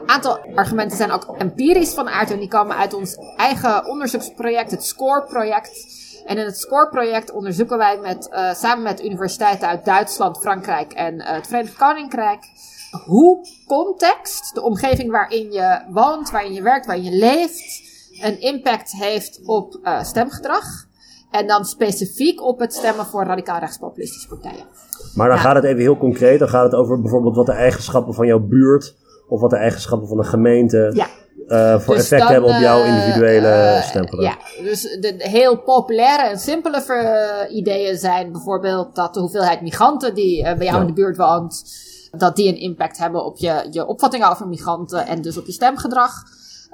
een 0.00 0.08
aantal 0.08 0.38
argumenten 0.54 0.96
zijn 0.96 1.10
ook 1.10 1.34
empirisch 1.38 1.94
van 1.94 2.08
aard 2.08 2.30
en 2.30 2.38
die 2.38 2.48
komen 2.48 2.76
uit 2.76 2.94
ons 2.94 3.16
eigen 3.36 3.86
onderzoeksproject, 3.86 4.70
het 4.70 4.84
SCORE-project. 4.84 6.02
En 6.24 6.38
in 6.38 6.44
het 6.44 6.58
SCORE-project 6.58 7.32
onderzoeken 7.32 7.78
wij 7.78 7.98
met, 7.98 8.28
uh, 8.32 8.54
samen 8.54 8.82
met 8.82 9.04
universiteiten 9.04 9.68
uit 9.68 9.84
Duitsland, 9.84 10.38
Frankrijk 10.38 10.92
en 10.92 11.14
uh, 11.14 11.32
het 11.32 11.46
Verenigd 11.46 11.76
Koninkrijk 11.76 12.44
hoe 13.04 13.46
context, 13.66 14.54
de 14.54 14.62
omgeving 14.62 15.10
waarin 15.10 15.52
je 15.52 15.80
woont, 15.90 16.30
waarin 16.30 16.52
je 16.52 16.62
werkt, 16.62 16.86
waarin 16.86 17.04
je 17.04 17.16
leeft, 17.18 17.82
een 18.22 18.40
impact 18.40 18.92
heeft 18.92 19.40
op 19.44 19.78
uh, 19.82 20.02
stemgedrag. 20.02 20.64
En 21.30 21.46
dan 21.46 21.64
specifiek 21.64 22.42
op 22.42 22.58
het 22.58 22.74
stemmen 22.74 23.06
voor 23.06 23.24
radicaal 23.24 23.58
rechtspopulistische 23.58 24.28
partijen. 24.28 24.64
Maar 25.14 25.28
dan 25.28 25.38
gaat 25.38 25.54
het 25.54 25.64
even 25.64 25.80
heel 25.80 25.96
concreet. 25.96 26.38
Dan 26.38 26.48
gaat 26.48 26.64
het 26.64 26.74
over 26.74 27.00
bijvoorbeeld 27.00 27.36
wat 27.36 27.46
de 27.46 27.52
eigenschappen 27.52 28.14
van 28.14 28.26
jouw 28.26 28.38
buurt 28.38 28.96
of 29.28 29.40
wat 29.40 29.50
de 29.50 29.56
eigenschappen 29.56 30.08
van 30.08 30.16
de 30.16 30.24
gemeente 30.24 30.90
ja. 30.94 31.06
Uh, 31.48 31.80
voor 31.80 31.94
dus 31.94 32.02
effect 32.10 32.28
hebben 32.28 32.50
op 32.50 32.60
jouw 32.60 32.84
individuele 32.84 33.48
uh, 33.48 33.82
stemgedrag. 33.82 34.24
Ja, 34.24 34.62
dus 34.62 34.82
de, 34.82 35.14
heel 35.18 35.56
populaire 35.56 36.28
en 36.28 36.38
simpele 36.38 36.84
uh, 36.88 37.56
ideeën 37.56 37.98
zijn 37.98 38.32
bijvoorbeeld 38.32 38.94
dat 38.94 39.14
de 39.14 39.20
hoeveelheid 39.20 39.60
migranten 39.60 40.14
die 40.14 40.42
bij 40.42 40.66
jou 40.66 40.80
in 40.80 40.86
de 40.86 40.92
buurt 40.92 41.16
woont, 41.16 41.64
dat 42.10 42.36
die 42.36 42.48
een 42.48 42.60
impact 42.60 42.98
hebben 42.98 43.24
op 43.24 43.36
je, 43.36 43.66
je 43.70 43.86
opvattingen 43.86 44.30
over 44.30 44.48
migranten 44.48 45.06
en 45.06 45.22
dus 45.22 45.36
op 45.36 45.46
je 45.46 45.52
stemgedrag. 45.52 46.12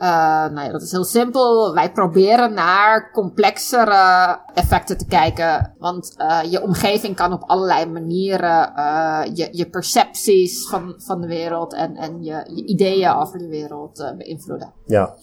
Uh, 0.02 0.06
nou 0.52 0.60
ja, 0.60 0.70
dat 0.70 0.82
is 0.82 0.90
heel 0.90 1.04
simpel. 1.04 1.74
Wij 1.74 1.92
proberen 1.92 2.54
naar 2.54 3.10
complexere 3.12 4.38
effecten 4.54 4.98
te 4.98 5.06
kijken. 5.06 5.74
Want 5.78 6.14
uh, 6.18 6.40
je 6.50 6.62
omgeving 6.62 7.16
kan 7.16 7.32
op 7.32 7.42
allerlei 7.46 7.86
manieren 7.86 8.72
uh, 8.76 9.20
je, 9.34 9.48
je 9.50 9.70
percepties 9.70 10.68
van, 10.68 10.94
van 10.96 11.20
de 11.20 11.26
wereld 11.26 11.74
en, 11.74 11.96
en 11.96 12.22
je, 12.22 12.50
je 12.54 12.64
ideeën 12.64 13.14
over 13.14 13.38
de 13.38 13.48
wereld 13.48 14.14
beïnvloeden. 14.18 14.72
Ja. 14.86 15.14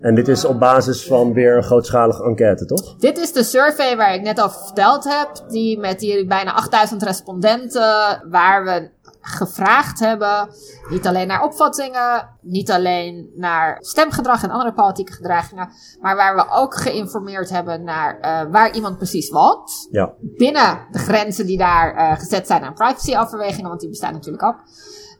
En 0.00 0.14
dit 0.14 0.28
is 0.28 0.44
op 0.44 0.58
basis 0.58 1.06
van 1.06 1.32
weer 1.32 1.56
een 1.56 1.62
grootschalige 1.62 2.24
enquête, 2.24 2.64
toch? 2.64 2.96
Dit 2.96 3.18
is 3.18 3.32
de 3.32 3.42
survey 3.42 3.96
waar 3.96 4.14
ik 4.14 4.22
net 4.22 4.42
over 4.42 4.60
verteld 4.64 5.04
heb. 5.04 5.30
Die 5.48 5.78
met 5.78 5.98
die 5.98 6.26
bijna 6.26 6.52
8000 6.52 7.02
respondenten, 7.02 8.22
waar 8.30 8.64
we 8.64 8.90
gevraagd 9.24 10.00
hebben. 10.00 10.48
Niet 10.90 11.06
alleen 11.06 11.26
naar 11.26 11.42
opvattingen, 11.42 12.28
niet 12.40 12.70
alleen 12.70 13.30
naar 13.34 13.76
stemgedrag 13.80 14.42
en 14.42 14.50
andere 14.50 14.72
politieke 14.72 15.12
gedragingen, 15.12 15.68
maar 16.00 16.16
waar 16.16 16.34
we 16.34 16.50
ook 16.50 16.74
geïnformeerd 16.74 17.50
hebben 17.50 17.84
naar 17.84 18.18
uh, 18.20 18.52
waar 18.52 18.74
iemand 18.74 18.96
precies 18.96 19.30
woont. 19.30 19.88
Ja. 19.90 20.12
Binnen 20.20 20.78
de 20.90 20.98
grenzen 20.98 21.46
die 21.46 21.58
daar 21.58 21.94
uh, 21.94 22.18
gezet 22.18 22.46
zijn 22.46 22.62
aan 22.62 22.74
privacyoverwegingen, 22.74 23.68
want 23.68 23.80
die 23.80 23.88
bestaan 23.88 24.12
natuurlijk 24.12 24.44
ook. 24.44 24.56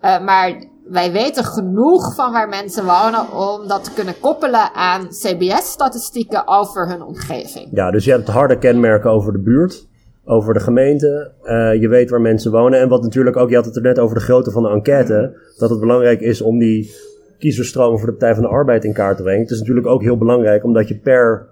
Uh, 0.02 0.24
maar 0.24 0.64
wij 0.84 1.12
weten 1.12 1.44
genoeg 1.44 2.14
van 2.14 2.32
waar 2.32 2.48
mensen 2.48 2.84
wonen 2.84 3.32
om 3.32 3.68
dat 3.68 3.84
te 3.84 3.92
kunnen 3.92 4.20
koppelen 4.20 4.74
aan 4.74 5.08
CBS-statistieken 5.08 6.48
over 6.48 6.88
hun 6.88 7.02
omgeving. 7.02 7.68
Ja, 7.72 7.90
dus 7.90 8.04
je 8.04 8.10
hebt 8.10 8.28
harde 8.28 8.58
kenmerken 8.58 9.10
over 9.10 9.32
de 9.32 9.42
buurt 9.42 9.86
over 10.24 10.54
de 10.54 10.60
gemeente. 10.60 11.32
Uh, 11.44 11.80
je 11.80 11.88
weet 11.88 12.10
waar 12.10 12.20
mensen 12.20 12.50
wonen. 12.50 12.80
En 12.80 12.88
wat 12.88 13.02
natuurlijk 13.02 13.36
ook, 13.36 13.48
je 13.48 13.54
had 13.54 13.64
het 13.64 13.76
er 13.76 13.82
net 13.82 13.98
over 13.98 14.16
de 14.16 14.22
grootte 14.22 14.50
van 14.50 14.62
de 14.62 14.68
enquête. 14.68 15.36
Dat 15.58 15.70
het 15.70 15.80
belangrijk 15.80 16.20
is 16.20 16.40
om 16.40 16.58
die 16.58 16.94
kiezerstromen 17.38 17.98
voor 17.98 18.06
de 18.06 18.14
Partij 18.14 18.34
van 18.34 18.42
de 18.42 18.48
Arbeid 18.48 18.84
in 18.84 18.92
kaart 18.92 19.16
te 19.16 19.22
brengen. 19.22 19.42
Het 19.42 19.50
is 19.50 19.58
natuurlijk 19.58 19.86
ook 19.86 20.02
heel 20.02 20.18
belangrijk 20.18 20.64
omdat 20.64 20.88
je 20.88 20.96
per, 20.96 21.48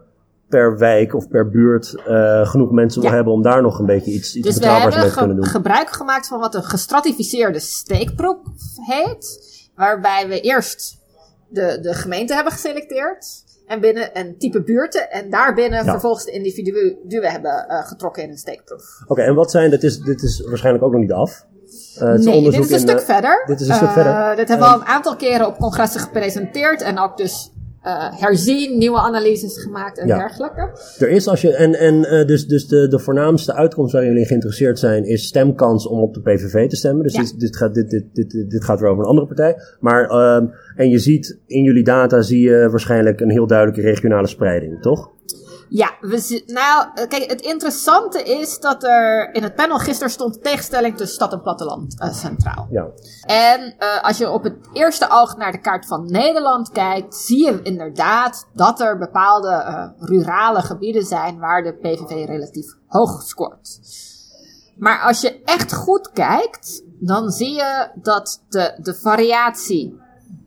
per 0.49 0.79
wijk 0.79 1.15
of 1.15 1.29
per 1.29 1.51
buurt 1.51 1.95
uh, 2.09 2.47
genoeg 2.47 2.71
mensen 2.71 3.03
wil 3.03 3.11
hebben 3.11 3.33
om 3.33 3.43
daar 3.43 3.63
nog 3.63 3.79
een 3.79 3.87
beetje 3.87 4.11
iets, 4.11 4.37
iets 4.37 4.47
dus 4.47 4.55
betrouwbaars 4.55 4.97
mee 4.97 5.05
te 5.05 5.17
kunnen 5.17 5.37
doen. 5.37 5.45
Dus 5.45 5.53
we 5.53 5.59
hebben 5.59 5.73
gebruik 5.73 5.97
gemaakt 5.97 6.29
van 6.29 6.41
wat 6.41 6.55
een 6.55 6.65
gestratificeerde 6.65 7.59
steekproef 7.59 8.39
heet. 8.87 9.51
Waarbij 9.77 10.29
we 10.29 10.41
eerst 10.41 10.99
de, 11.49 11.79
de 11.83 11.95
gemeente 11.95 12.35
hebben 12.35 12.53
geselecteerd. 12.53 13.45
En 13.73 13.81
binnen 13.81 14.11
een 14.13 14.39
type 14.39 14.63
buurten. 14.63 15.11
En 15.11 15.31
daarbinnen 15.31 15.85
vervolgens 15.85 16.25
de 16.25 16.31
individuen 16.31 17.31
hebben 17.31 17.67
uh, 17.69 17.87
getrokken 17.87 18.23
in 18.23 18.31
een 18.31 18.37
steekproef. 18.37 18.83
Oké, 19.07 19.23
en 19.23 19.35
wat 19.35 19.51
zijn, 19.51 19.71
dit 19.71 19.83
is, 19.83 19.99
dit 19.99 20.23
is 20.23 20.41
waarschijnlijk 20.49 20.85
ook 20.85 20.93
nog 20.93 21.01
niet 21.01 21.13
af. 21.13 21.47
Uh, 21.99 22.09
het 22.09 22.25
nee, 22.25 22.43
dit 22.43 22.59
is 22.59 22.71
een 22.71 22.79
stuk 22.79 23.01
verder. 23.01 23.43
Dit 23.47 23.61
is 23.61 23.69
een 23.69 23.75
stuk 23.75 23.91
verder. 23.91 24.37
Dit 24.37 24.49
hebben 24.49 24.67
we 24.67 24.75
al 24.75 24.81
een 24.81 24.87
aantal 24.87 25.17
keren 25.17 25.47
op 25.47 25.59
congressen 25.59 26.01
gepresenteerd. 26.01 26.83
En 26.83 26.99
ook 26.99 27.17
dus 27.17 27.52
uh, 27.87 28.21
herzien, 28.21 28.79
nieuwe 28.79 28.99
analyses 28.99 29.63
gemaakt 29.63 29.99
en 29.99 30.07
dergelijke. 30.07 30.71
Er 30.99 31.09
is 31.09 31.29
als 31.29 31.41
je, 31.41 31.55
en, 31.55 31.75
en 31.75 31.95
uh, 31.95 32.27
dus, 32.27 32.47
dus 32.47 32.69
de, 32.69 32.89
de 32.89 32.99
voornaamste 32.99 33.55
uitkomst 33.55 33.93
waar 33.93 34.05
jullie 34.05 34.27
geïnteresseerd 34.27 34.79
zijn, 34.79 35.05
is 35.05 35.27
stemkans 35.27 35.87
om 35.87 36.01
op 36.01 36.15
de 36.15 36.21
PVV 36.21 36.69
te 36.69 36.77
stemmen. 36.77 37.03
Dus 37.03 37.13
dit, 37.13 37.41
dit, 37.41 37.57
gaat, 37.57 37.75
dit, 37.75 37.91
dit, 37.91 38.05
dit, 38.13 38.51
dit 38.51 38.65
gaat 38.65 38.81
weer 38.81 38.89
over 38.89 39.03
een 39.03 39.09
andere 39.09 39.27
partij. 39.27 39.57
Maar, 39.81 40.11
uh, 40.11 40.49
en 40.77 40.89
je 40.89 40.99
ziet 40.99 41.39
in 41.47 41.63
jullie 41.63 41.85
data, 41.85 42.21
zie 42.21 42.41
je 42.41 42.69
waarschijnlijk 42.71 43.21
een 43.21 43.31
heel 43.31 43.47
duidelijke 43.47 43.83
regionale 43.83 44.27
spreiding, 44.27 44.83
toch? 44.83 45.11
Ja, 45.75 45.91
we, 46.01 46.43
nou, 46.47 46.87
eh, 46.95 47.09
kijk, 47.09 47.31
het 47.31 47.41
interessante 47.41 48.23
is 48.23 48.61
dat 48.61 48.85
er 48.85 49.35
in 49.35 49.43
het 49.43 49.55
panel 49.55 49.79
gisteren 49.79 50.13
stond 50.13 50.43
tegenstelling 50.43 50.97
tussen 50.97 51.15
stad 51.15 51.33
en 51.33 51.43
platteland 51.43 52.01
uh, 52.01 52.13
centraal. 52.13 52.67
Ja. 52.71 52.87
En 53.27 53.75
uh, 53.79 54.03
als 54.03 54.19
je 54.19 54.31
op 54.31 54.43
het 54.43 54.57
eerste 54.73 55.07
oog 55.11 55.37
naar 55.37 55.53
de 55.53 55.61
kaart 55.61 55.87
van 55.87 56.11
Nederland 56.11 56.71
kijkt, 56.71 57.15
zie 57.15 57.45
je 57.45 57.61
inderdaad 57.63 58.47
dat 58.55 58.81
er 58.81 58.99
bepaalde 58.99 59.49
uh, 59.49 60.09
rurale 60.09 60.63
gebieden 60.63 61.05
zijn 61.05 61.39
waar 61.39 61.63
de 61.63 61.73
PVV 61.73 62.27
relatief 62.27 62.75
hoog 62.87 63.23
scoort. 63.23 63.81
Maar 64.77 65.01
als 65.01 65.21
je 65.21 65.43
echt 65.45 65.75
goed 65.75 66.11
kijkt, 66.11 66.83
dan 67.01 67.31
zie 67.31 67.55
je 67.55 67.89
dat 67.95 68.43
de, 68.49 68.79
de 68.83 68.95
variatie 68.95 70.01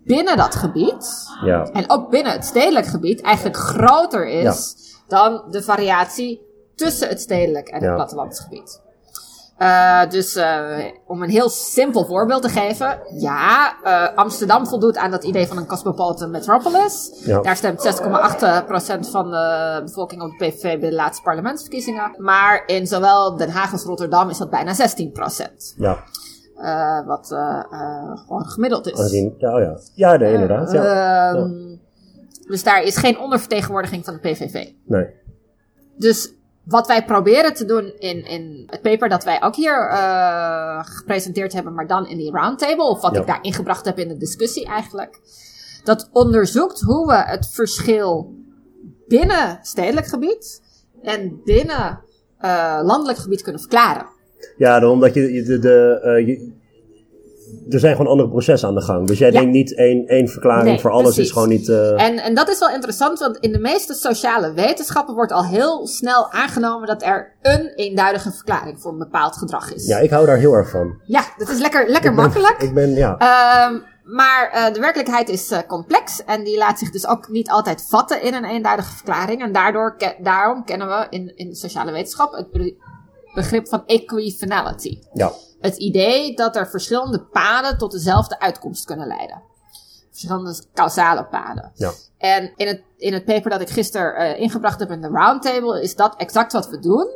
binnen 0.04 0.38
dat 0.38 0.56
gebied, 0.56 1.28
ja. 1.44 1.64
en 1.64 1.90
ook 1.90 2.10
binnen 2.10 2.32
het 2.32 2.46
stedelijk 2.46 2.86
gebied, 2.86 3.22
eigenlijk 3.22 3.58
groter 3.58 4.28
is. 4.28 4.74
Ja 4.78 4.84
dan 5.08 5.44
de 5.50 5.64
variatie 5.64 6.42
tussen 6.76 7.08
het 7.08 7.22
stedelijk 7.22 7.68
en 7.68 7.76
het 7.76 7.84
ja. 7.84 7.96
plattelandsgebied. 7.96 8.84
Uh, 9.60 10.10
dus 10.10 10.36
uh, 10.36 10.78
om 11.08 11.24
een 11.24 11.30
heel 11.30 11.50
simpel 11.50 12.06
voorbeeld 12.06 12.42
te 12.42 12.50
geven. 12.50 13.00
Ja, 13.20 13.76
uh, 13.84 14.18
Amsterdam 14.18 14.68
voldoet 14.68 14.98
aan 14.98 15.12
dat 15.12 15.24
idee 15.24 15.48
van 15.48 15.58
een 15.58 15.68
cosmopolitan 15.68 16.32
metropolis. 16.32 17.12
Ja. 17.26 17.42
Daar 17.42 17.56
stemt 17.56 18.02
6,8% 19.06 19.10
van 19.12 19.32
de 19.32 19.82
bevolking 19.86 20.22
op 20.22 20.30
de 20.30 20.46
PVV 20.46 20.80
bij 20.80 20.90
de 20.90 20.96
laatste 20.96 21.24
parlementsverkiezingen. 21.24 22.16
Maar 22.18 22.64
in 22.66 22.88
zowel 22.88 23.36
Den 23.38 23.50
Haag 23.50 23.72
als 23.72 23.84
Rotterdam 23.84 24.30
is 24.30 24.38
dat 24.38 24.50
bijna 24.50 24.76
16%. 24.76 24.78
Ja. 25.78 26.04
wat 27.06 27.28
gewoon 28.26 28.46
gemiddeld 28.46 28.88
is. 28.88 29.12
Ja, 29.38 29.60
ja. 29.60 29.78
ja 29.94 30.18
nee, 30.18 30.34
inderdaad. 30.34 30.72
Ja. 30.72 30.84
ja. 30.84 31.48
Dus 32.48 32.64
daar 32.64 32.84
is 32.84 32.98
geen 32.98 33.20
ondervertegenwoordiging 33.20 34.06
van 34.06 34.14
de 34.14 34.20
PVV. 34.20 34.68
Nee. 34.86 35.06
Dus 35.98 36.34
wat 36.64 36.88
wij 36.88 37.06
proberen 37.06 37.54
te 37.54 37.66
doen 37.66 37.94
in, 38.00 38.26
in 38.26 38.64
het 38.70 38.82
paper 38.82 39.10
dat 39.10 39.24
wij 39.24 39.44
ook 39.44 39.56
hier 39.56 39.90
uh, 39.92 40.86
gepresenteerd 40.86 41.54
hebben, 41.54 41.74
maar 41.74 41.88
dan 41.88 42.08
in 42.08 42.18
die 42.18 42.32
roundtable, 42.32 42.90
of 42.90 43.02
wat 43.02 43.14
ja. 43.14 43.22
ik 43.22 43.28
daar 43.28 43.44
ingebracht 43.44 43.86
heb 43.86 44.00
in 44.00 44.08
de 44.08 44.18
discussie 44.18 44.66
eigenlijk, 44.66 45.20
dat 45.84 46.10
onderzoekt 46.12 46.82
hoe 46.82 47.08
we 47.08 47.16
het 47.16 47.50
verschil 47.50 48.34
binnen 49.08 49.60
stedelijk 49.62 50.08
gebied 50.08 50.62
en 51.02 51.42
binnen 51.44 52.00
uh, 52.42 52.80
landelijk 52.84 53.18
gebied 53.18 53.42
kunnen 53.42 53.62
verklaren. 53.62 54.06
Ja, 54.58 54.90
omdat 54.90 55.14
je 55.14 55.44
de, 55.44 55.60
de, 55.60 56.02
uh, 56.04 56.28
je, 56.28 56.54
er 57.70 57.80
zijn 57.80 57.96
gewoon 57.96 58.12
andere 58.12 58.30
processen 58.30 58.70
aan 58.70 58.76
de 58.76 58.82
gang. 58.82 59.08
Dus 59.08 59.18
jij 59.18 59.32
denkt 59.32 59.52
niet 59.52 59.76
één, 59.76 60.08
één 60.08 60.28
verklaring 60.28 60.68
nee, 60.68 60.80
voor 60.80 60.92
alles 60.92 61.04
precies. 61.04 61.24
is 61.24 61.32
gewoon 61.32 61.50
niet. 61.50 61.68
Uh... 61.68 62.02
En, 62.02 62.18
en 62.18 62.36
dat 62.36 62.50
is 62.50 62.60
wel 62.60 62.70
interessant, 62.70 63.20
want 63.20 63.38
in 63.38 63.52
de 63.52 63.60
meeste 63.60 63.94
sociale 63.94 64.54
wetenschappen 64.54 65.16
wordt 65.16 65.32
al 65.32 65.46
heel 65.46 65.88
snel 65.88 66.32
aangenomen 66.32 66.88
dat 66.88 67.04
er 67.04 67.34
een 67.42 67.74
eenduidige 67.76 68.32
verklaring 68.32 68.82
voor 68.82 68.92
een 68.92 68.98
bepaald 68.98 69.38
gedrag 69.38 69.74
is. 69.74 69.88
Ja, 69.88 69.98
ik 69.98 70.10
hou 70.10 70.26
daar 70.26 70.38
heel 70.38 70.54
erg 70.54 70.70
van. 70.70 71.00
Ja, 71.06 71.24
dat 71.38 71.50
is 71.50 71.60
lekker, 71.60 71.90
lekker 71.90 72.10
ik 72.10 72.16
ben, 72.16 72.26
makkelijk. 72.26 72.62
Ik 72.62 72.74
ben, 72.74 72.94
ja. 72.94 73.12
Um, 73.70 73.84
maar 74.04 74.52
uh, 74.56 74.74
de 74.74 74.80
werkelijkheid 74.80 75.30
is 75.30 75.52
uh, 75.52 75.60
complex 75.68 76.24
en 76.24 76.44
die 76.44 76.58
laat 76.58 76.80
zich 76.80 76.92
dus 76.92 77.08
ook 77.08 77.30
niet 77.30 77.50
altijd 77.50 77.86
vatten 77.90 78.22
in 78.22 78.34
een 78.34 78.46
eenduidige 78.46 78.96
verklaring. 78.96 79.42
En 79.42 79.52
daardoor, 79.52 79.96
ke 79.98 80.16
daarom 80.20 80.66
kennen 80.66 80.88
we 80.88 81.08
in, 81.10 81.32
in 81.36 81.50
de 81.50 81.56
sociale 81.56 81.92
wetenschap 81.92 82.34
het 82.34 82.74
begrip 83.34 83.68
van 83.68 83.84
equifinality. 83.86 85.00
Ja. 85.14 85.32
Het 85.66 85.78
idee 85.78 86.36
dat 86.36 86.56
er 86.56 86.68
verschillende 86.68 87.22
paden 87.22 87.78
tot 87.78 87.92
dezelfde 87.92 88.40
uitkomst 88.40 88.86
kunnen 88.86 89.08
leiden. 89.08 89.42
Verschillende 90.10 90.64
causale 90.74 91.26
paden. 91.26 91.72
Ja. 91.76 91.92
En 92.18 92.54
in 92.56 92.68
het, 92.68 92.82
in 92.98 93.14
het 93.14 93.26
paper 93.26 93.50
dat 93.50 93.62
ik 93.62 93.70
gisteren 93.70 94.22
uh, 94.22 94.40
ingebracht 94.40 94.80
heb 94.80 94.92
in 94.92 95.02
de 95.02 95.08
roundtable 95.08 95.82
is 95.82 95.96
dat 95.96 96.16
exact 96.16 96.54
wat 96.54 96.70
we 96.70 96.80
doen. 96.80 97.08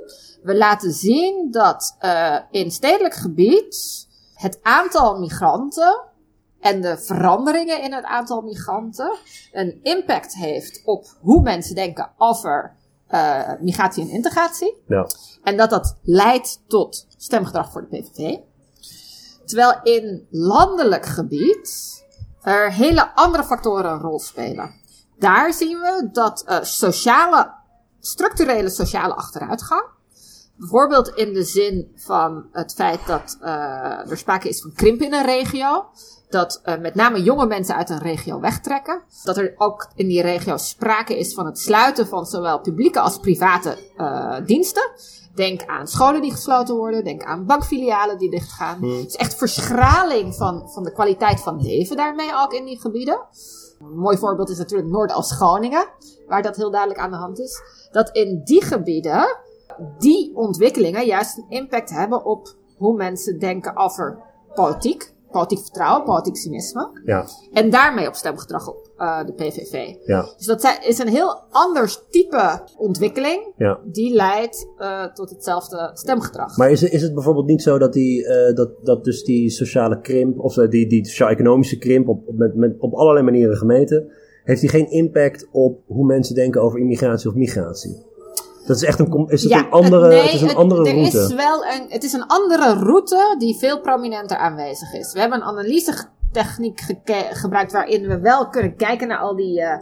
We 0.44 0.56
laten 0.56 0.92
zien 0.92 1.52
dat 1.52 1.98
uh, 2.02 2.38
in 2.52 2.72
stedelijk 2.72 3.14
gebied 3.14 4.08
het 4.34 4.60
aantal 4.62 5.20
migranten 5.20 6.02
en 6.60 6.82
de 6.82 6.98
veranderingen 6.98 7.82
in 7.82 7.94
het 7.94 8.06
aantal 8.06 8.42
migranten 8.42 9.18
een 9.52 9.80
impact 9.84 10.36
heeft 10.36 10.82
op 10.86 11.06
hoe 11.20 11.42
mensen 11.42 11.76
denken 11.76 12.10
over 12.18 12.76
uh, 13.12 13.52
migratie 13.60 14.04
en 14.04 14.10
integratie. 14.10 14.76
Ja. 14.88 15.08
En 15.44 15.58
dat 15.58 15.70
dat 15.70 15.96
leidt 16.02 16.62
tot 16.68 17.08
stemgedrag 17.20 17.72
voor 17.72 17.88
de 17.90 17.98
PVV. 17.98 18.38
Terwijl 19.46 19.80
in 19.84 20.28
landelijk 20.30 21.06
gebied 21.06 21.98
er 22.42 22.74
hele 22.74 23.16
andere 23.16 23.44
factoren 23.44 23.92
een 23.92 24.00
rol 24.00 24.20
spelen. 24.20 24.74
Daar 25.18 25.54
zien 25.54 25.80
we 25.80 26.10
dat 26.12 26.46
uh, 26.48 26.58
sociale, 26.62 27.54
structurele 28.00 28.70
sociale 28.70 29.14
achteruitgang. 29.16 29.86
Bijvoorbeeld 30.60 31.08
in 31.08 31.34
de 31.34 31.44
zin 31.44 31.92
van 31.96 32.46
het 32.52 32.74
feit 32.74 33.08
dat 33.08 33.38
uh, 33.42 34.12
er 34.12 34.18
sprake 34.18 34.50
is 34.50 34.62
van 34.62 34.74
krimp 34.74 35.02
in 35.02 35.14
een 35.14 35.26
regio. 35.26 35.86
Dat 36.30 36.62
uh, 36.66 36.78
met 36.78 36.96
name 36.96 37.24
jonge 37.24 37.46
mensen 37.46 37.76
uit 37.76 37.90
een 37.90 38.00
regio 38.00 38.40
wegtrekken. 38.40 39.02
Dat 39.24 39.38
er 39.38 39.54
ook 39.58 39.88
in 39.96 40.08
die 40.08 40.22
regio 40.22 40.58
sprake 40.58 41.20
is 41.20 41.34
van 41.34 41.46
het 41.46 41.60
sluiten 41.60 42.08
van 42.08 42.26
zowel 42.26 42.60
publieke 42.60 43.00
als 43.00 43.20
private 43.20 43.78
uh, 43.98 44.36
diensten. 44.46 44.92
Denk 45.36 45.66
aan 45.66 45.88
scholen 45.88 46.22
die 46.22 46.32
gesloten 46.32 46.76
worden. 46.76 47.04
Denk 47.04 47.24
aan 47.24 47.46
bankfilialen 47.46 48.18
die 48.18 48.30
dichtgaan. 48.30 48.78
Hmm. 48.78 48.98
Het 48.98 49.08
is 49.08 49.16
echt 49.16 49.36
verschraling 49.36 50.36
van, 50.36 50.70
van 50.70 50.84
de 50.84 50.92
kwaliteit 50.92 51.40
van 51.40 51.62
leven 51.62 51.98
daarmee 51.98 52.32
ook 52.36 52.54
in 52.54 52.66
die 52.66 52.80
gebieden. 52.80 53.20
Een 53.80 53.98
mooi 53.98 54.18
voorbeeld 54.18 54.50
is 54.50 54.58
natuurlijk 54.58 54.90
Noord- 54.90 55.12
als 55.12 55.32
Groningen. 55.32 55.88
Waar 56.28 56.42
dat 56.42 56.56
heel 56.56 56.72
duidelijk 56.72 57.02
aan 57.02 57.12
de 57.12 57.18
hand 57.18 57.40
is. 57.40 57.62
Dat 57.92 58.10
in 58.10 58.42
die 58.44 58.64
gebieden 58.64 59.38
die 59.98 60.32
ontwikkelingen 60.36 61.06
juist 61.06 61.38
een 61.38 61.46
impact 61.50 61.90
hebben 61.90 62.26
op 62.26 62.56
hoe 62.78 62.96
mensen 62.96 63.40
denken 63.40 63.78
over 63.78 64.18
politiek. 64.54 65.18
Politiek 65.32 65.60
vertrouwen, 65.60 66.04
politiek 66.04 66.38
cynisme. 66.38 67.02
Ja. 67.06 67.26
En 67.54 67.70
daarmee 67.70 68.08
op 68.08 68.14
stemgedrag 68.14 68.68
op 68.68 68.90
uh, 68.98 69.26
de 69.26 69.34
PVV. 69.34 69.96
Ja. 70.06 70.26
Dus 70.38 70.46
dat 70.46 70.80
is 70.88 71.00
een 71.00 71.08
heel 71.08 71.42
anders 71.50 72.00
type 72.10 72.62
ontwikkeling. 72.78 73.54
Ja. 73.58 73.80
Die 73.86 74.14
leidt 74.14 74.68
uh, 74.78 75.06
tot 75.06 75.30
hetzelfde 75.30 75.92
stemgedrag. 75.94 76.58
Maar 76.58 76.72
is, 76.72 76.84
is 76.84 77.02
het 77.02 77.14
bijvoorbeeld 77.14 77.46
niet 77.46 77.62
zo 77.62 77.78
dat, 77.78 77.94
die, 77.94 78.24
uh, 78.24 78.56
dat, 78.56 78.86
dat 78.86 79.04
dus 79.04 79.24
die 79.24 79.50
sociale 79.50 80.02
krimp, 80.02 80.40
of 80.40 80.54
die, 80.54 80.88
die 80.88 81.06
sociaal-economische 81.06 81.78
krimp, 81.78 82.08
op, 82.08 82.22
met, 82.36 82.56
met, 82.56 82.76
op 82.80 82.94
allerlei 82.94 83.26
manieren 83.26 83.58
gemeten, 83.58 84.12
heeft 84.44 84.62
die 84.62 84.70
geen 84.70 84.92
impact 84.92 85.48
op 85.52 85.82
hoe 85.88 86.06
mensen 86.06 86.36
denken 86.36 86.62
over 86.62 86.80
immigratie 86.80 87.30
of 87.30 87.36
migratie? 87.36 88.08
Dat 88.70 88.78
is 88.78 88.84
echt 88.84 89.00
een, 89.00 89.26
is 89.28 89.44
het 89.44 89.52
ja, 89.52 89.60
een 89.60 89.72
andere, 89.72 90.08
nee, 90.08 90.22
het 90.22 90.34
is 90.34 90.42
een 90.42 90.56
andere 90.56 90.90
er 90.90 90.94
route. 90.94 91.18
Is 91.18 91.34
wel 91.34 91.66
een, 91.66 91.86
het 91.90 92.04
is 92.04 92.14
een 92.14 92.26
andere 92.26 92.74
route 92.74 93.36
die 93.38 93.58
veel 93.58 93.82
prominenter 93.82 94.38
aanwezig 94.38 94.94
is. 94.94 95.14
We 95.14 95.20
hebben 95.20 95.38
een 95.38 95.48
analysetechniek 95.48 96.82
gebruikt 97.32 97.72
waarin 97.72 98.08
we 98.08 98.20
wel 98.20 98.50
kunnen 98.50 98.76
kijken 98.76 99.08
naar 99.08 99.18
al 99.18 99.36
die, 99.36 99.62
uh, 99.62 99.74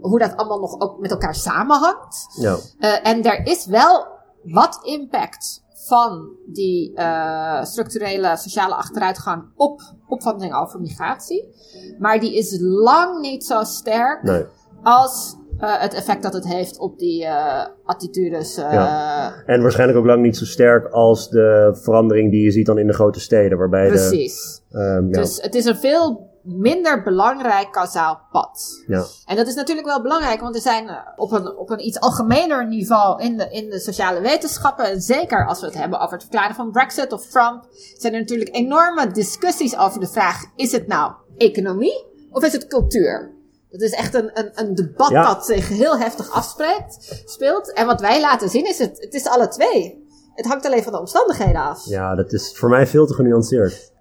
hoe 0.00 0.18
dat 0.18 0.36
allemaal 0.36 0.60
nog 0.60 0.80
ook 0.80 0.98
met 0.98 1.10
elkaar 1.10 1.34
samenhangt. 1.34 2.26
Ja. 2.40 2.56
Uh, 2.80 3.06
en 3.06 3.22
er 3.22 3.46
is 3.46 3.66
wel 3.66 4.06
wat 4.42 4.78
impact 4.82 5.64
van 5.86 6.28
die 6.46 6.92
uh, 6.94 7.64
structurele 7.64 8.36
sociale 8.36 8.74
achteruitgang 8.74 9.44
op 9.54 9.80
opvatting 10.08 10.54
over 10.54 10.80
migratie. 10.80 11.48
Maar 11.98 12.20
die 12.20 12.36
is 12.36 12.56
lang 12.60 13.20
niet 13.20 13.44
zo 13.44 13.64
sterk 13.64 14.22
nee. 14.22 14.44
als 14.82 15.36
uh, 15.60 15.80
het 15.80 15.94
effect 15.94 16.22
dat 16.22 16.32
het 16.32 16.46
heeft 16.46 16.78
op 16.78 16.98
die 16.98 17.22
uh, 17.22 17.64
attitudes. 17.84 18.58
Uh, 18.58 18.72
ja. 18.72 19.32
En 19.46 19.62
waarschijnlijk 19.62 19.98
ook 19.98 20.06
lang 20.06 20.22
niet 20.22 20.36
zo 20.36 20.44
sterk 20.44 20.88
als 20.88 21.28
de 21.28 21.78
verandering 21.82 22.30
die 22.30 22.42
je 22.42 22.50
ziet 22.50 22.66
dan 22.66 22.78
in 22.78 22.86
de 22.86 22.92
grote 22.92 23.20
steden. 23.20 23.58
Waarbij 23.58 23.88
Precies. 23.88 24.62
De, 24.68 24.78
um, 24.78 25.08
ja. 25.08 25.20
Dus 25.20 25.42
het 25.42 25.54
is 25.54 25.64
een 25.64 25.76
veel 25.76 26.34
minder 26.42 27.02
belangrijk 27.02 27.72
kausaal 27.72 28.20
pad. 28.30 28.82
Ja. 28.86 29.04
En 29.24 29.36
dat 29.36 29.46
is 29.46 29.54
natuurlijk 29.54 29.86
wel 29.86 30.02
belangrijk, 30.02 30.40
want 30.40 30.54
er 30.54 30.60
zijn 30.60 30.90
op 31.16 31.32
een, 31.32 31.56
op 31.56 31.70
een 31.70 31.86
iets 31.86 32.00
algemener 32.00 32.68
niveau 32.68 33.22
in 33.22 33.36
de, 33.36 33.48
in 33.50 33.70
de 33.70 33.78
sociale 33.78 34.20
wetenschappen, 34.20 34.84
en 34.84 35.00
zeker 35.00 35.46
als 35.46 35.60
we 35.60 35.66
het 35.66 35.78
hebben 35.78 36.00
over 36.00 36.12
het 36.12 36.22
verklaren 36.22 36.54
van 36.54 36.70
Brexit 36.70 37.12
of 37.12 37.26
Trump, 37.26 37.66
zijn 37.96 38.12
er 38.12 38.20
natuurlijk 38.20 38.56
enorme 38.56 39.10
discussies 39.10 39.78
over 39.78 40.00
de 40.00 40.06
vraag: 40.06 40.44
is 40.56 40.72
het 40.72 40.86
nou 40.86 41.12
economie 41.36 42.04
of 42.30 42.44
is 42.44 42.52
het 42.52 42.66
cultuur? 42.66 43.35
Dat 43.70 43.80
is 43.80 43.92
echt 43.92 44.14
een, 44.14 44.30
een, 44.34 44.50
een 44.54 44.74
debat 44.74 45.10
ja. 45.10 45.34
dat 45.34 45.46
zich 45.46 45.68
heel 45.68 45.98
heftig 45.98 46.30
afspreekt, 46.30 47.22
speelt. 47.24 47.72
En 47.72 47.86
wat 47.86 48.00
wij 48.00 48.20
laten 48.20 48.48
zien 48.48 48.66
is, 48.66 48.78
het, 48.78 49.00
het 49.00 49.14
is 49.14 49.26
alle 49.26 49.48
twee. 49.48 50.04
Het 50.34 50.46
hangt 50.46 50.66
alleen 50.66 50.82
van 50.82 50.92
de 50.92 50.98
omstandigheden 50.98 51.62
af. 51.62 51.84
Ja, 51.84 52.14
dat 52.14 52.32
is 52.32 52.52
voor 52.56 52.68
mij 52.68 52.86
veel 52.86 53.06
te 53.06 53.14
genuanceerd. 53.14 53.94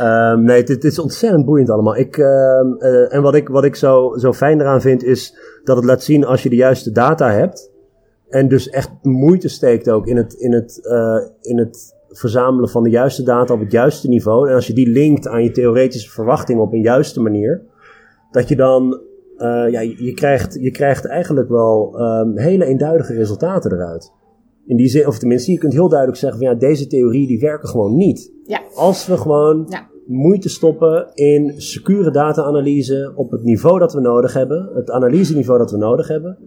Um, 0.00 0.42
nee, 0.42 0.62
dit, 0.62 0.84
is 0.84 0.98
ontzettend 0.98 1.44
boeiend 1.44 1.70
allemaal. 1.70 1.96
Ik, 1.96 2.16
ehm, 2.16 2.72
eh, 2.78 3.14
en 3.14 3.22
wat 3.22 3.34
ik, 3.34 3.48
wat 3.48 3.64
ik 3.64 3.76
zo, 3.76 4.16
zo 4.16 4.32
fijn 4.32 4.60
eraan 4.60 4.80
vind, 4.80 5.02
is 5.02 5.36
dat 5.64 5.76
het 5.76 5.84
laat 5.84 6.02
zien 6.02 6.24
als 6.24 6.42
je 6.42 6.48
de 6.48 6.56
juiste 6.56 6.90
data 6.90 7.30
hebt. 7.30 7.70
En 8.28 8.48
dus 8.48 8.68
echt 8.68 8.90
moeite 9.02 9.48
steekt 9.48 9.90
ook 9.90 10.06
in 10.06 10.16
het, 10.16 10.32
in 10.32 10.52
het, 10.52 10.78
uh, 10.82 11.18
in 11.40 11.58
het 11.58 11.94
verzamelen 12.08 12.68
van 12.68 12.82
de 12.82 12.90
juiste 12.90 13.22
data 13.22 13.54
op 13.54 13.60
het 13.60 13.72
juiste 13.72 14.08
niveau. 14.08 14.48
En 14.48 14.54
als 14.54 14.66
je 14.66 14.72
die 14.72 14.88
linkt 14.88 15.28
aan 15.28 15.42
je 15.42 15.50
theoretische 15.50 16.10
verwachtingen 16.10 16.62
op 16.62 16.72
een 16.72 16.82
juiste 16.82 17.20
manier, 17.20 17.62
dat 18.36 18.48
je 18.48 18.56
dan, 18.56 19.00
uh, 19.38 19.70
ja, 19.70 19.80
je 19.80 20.12
krijgt, 20.14 20.54
je 20.60 20.70
krijgt 20.70 21.06
eigenlijk 21.06 21.48
wel 21.48 22.00
um, 22.00 22.38
hele 22.38 22.64
eenduidige 22.64 23.14
resultaten 23.14 23.72
eruit. 23.72 24.12
In 24.66 24.76
die 24.76 24.88
zin, 24.88 25.06
of 25.06 25.18
tenminste, 25.18 25.52
je 25.52 25.58
kunt 25.58 25.72
heel 25.72 25.88
duidelijk 25.88 26.18
zeggen 26.18 26.38
van 26.38 26.48
ja, 26.48 26.54
deze 26.54 26.86
theorieën 26.86 27.26
die 27.26 27.40
werken 27.40 27.68
gewoon 27.68 27.96
niet. 27.96 28.32
Ja. 28.44 28.62
Als 28.74 29.06
we 29.06 29.16
gewoon 29.16 29.66
ja. 29.68 29.86
moeite 30.06 30.48
stoppen 30.48 31.10
in 31.14 31.54
secure 31.56 32.10
data-analyse 32.10 33.12
op 33.14 33.30
het 33.30 33.42
niveau 33.42 33.78
dat 33.78 33.92
we 33.92 34.00
nodig 34.00 34.32
hebben, 34.32 34.70
het 34.74 34.90
analyseniveau 34.90 35.58
dat 35.58 35.70
we 35.70 35.76
nodig 35.76 36.08
hebben. 36.08 36.38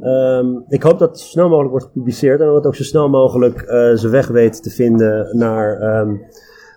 Um, 0.00 0.64
ik 0.68 0.82
hoop 0.82 0.98
dat 0.98 1.08
het 1.08 1.18
zo 1.18 1.26
snel 1.26 1.48
mogelijk 1.48 1.70
wordt 1.70 1.86
gepubliceerd 1.86 2.40
en 2.40 2.46
dat 2.46 2.54
het 2.54 2.66
ook 2.66 2.74
zo 2.74 2.82
snel 2.82 3.08
mogelijk 3.08 3.62
uh, 3.62 3.68
zijn 3.94 4.12
weg 4.12 4.28
weet 4.28 4.62
te 4.62 4.70
vinden 4.70 5.36
naar, 5.36 6.00
um, 6.00 6.20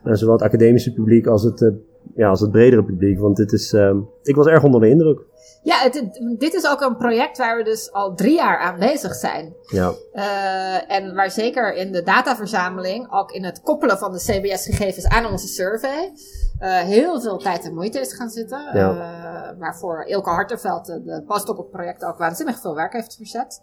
naar 0.03 0.18
zowel 0.18 0.34
het 0.34 0.43
academische 0.43 0.93
publiek 0.93 1.28
als 1.28 1.43
het, 1.43 1.61
uh, 1.61 1.70
ja, 2.15 2.29
als 2.29 2.39
het 2.39 2.51
bredere 2.51 2.83
publiek. 2.83 3.19
Want 3.19 3.37
dit 3.37 3.51
is, 3.51 3.73
um, 3.73 4.09
ik 4.23 4.35
was 4.35 4.47
erg 4.47 4.63
onder 4.63 4.81
de 4.81 4.89
indruk. 4.89 5.19
Ja, 5.63 5.77
het, 5.77 6.19
dit 6.37 6.53
is 6.53 6.67
ook 6.67 6.81
een 6.81 6.97
project 6.97 7.37
waar 7.37 7.57
we 7.57 7.63
dus 7.63 7.91
al 7.91 8.15
drie 8.15 8.35
jaar 8.35 8.59
aan 8.59 8.79
bezig 8.79 9.15
zijn. 9.15 9.55
Ja. 9.65 9.93
Uh, 10.13 10.91
en 10.91 11.15
waar 11.15 11.31
zeker 11.31 11.73
in 11.73 11.91
de 11.91 12.03
dataverzameling, 12.03 13.11
ook 13.11 13.31
in 13.31 13.43
het 13.43 13.61
koppelen 13.61 13.97
van 13.97 14.11
de 14.11 14.17
CBS-gegevens 14.17 15.07
aan 15.07 15.25
onze 15.25 15.47
survey, 15.47 16.11
uh, 16.59 16.77
heel 16.77 17.21
veel 17.21 17.37
tijd 17.37 17.65
en 17.65 17.73
moeite 17.73 17.99
is 17.99 18.13
gaan 18.13 18.29
zitten. 18.29 18.59
Ja. 18.73 18.91
Uh, 18.91 19.59
waarvoor 19.59 20.03
Ilke 20.03 20.29
Hartenveld, 20.29 20.85
de 20.85 21.23
postdoc-project, 21.27 22.03
ook 22.03 22.17
waanzinnig 22.17 22.59
veel 22.59 22.75
werk 22.75 22.93
heeft 22.93 23.15
verzet. 23.15 23.61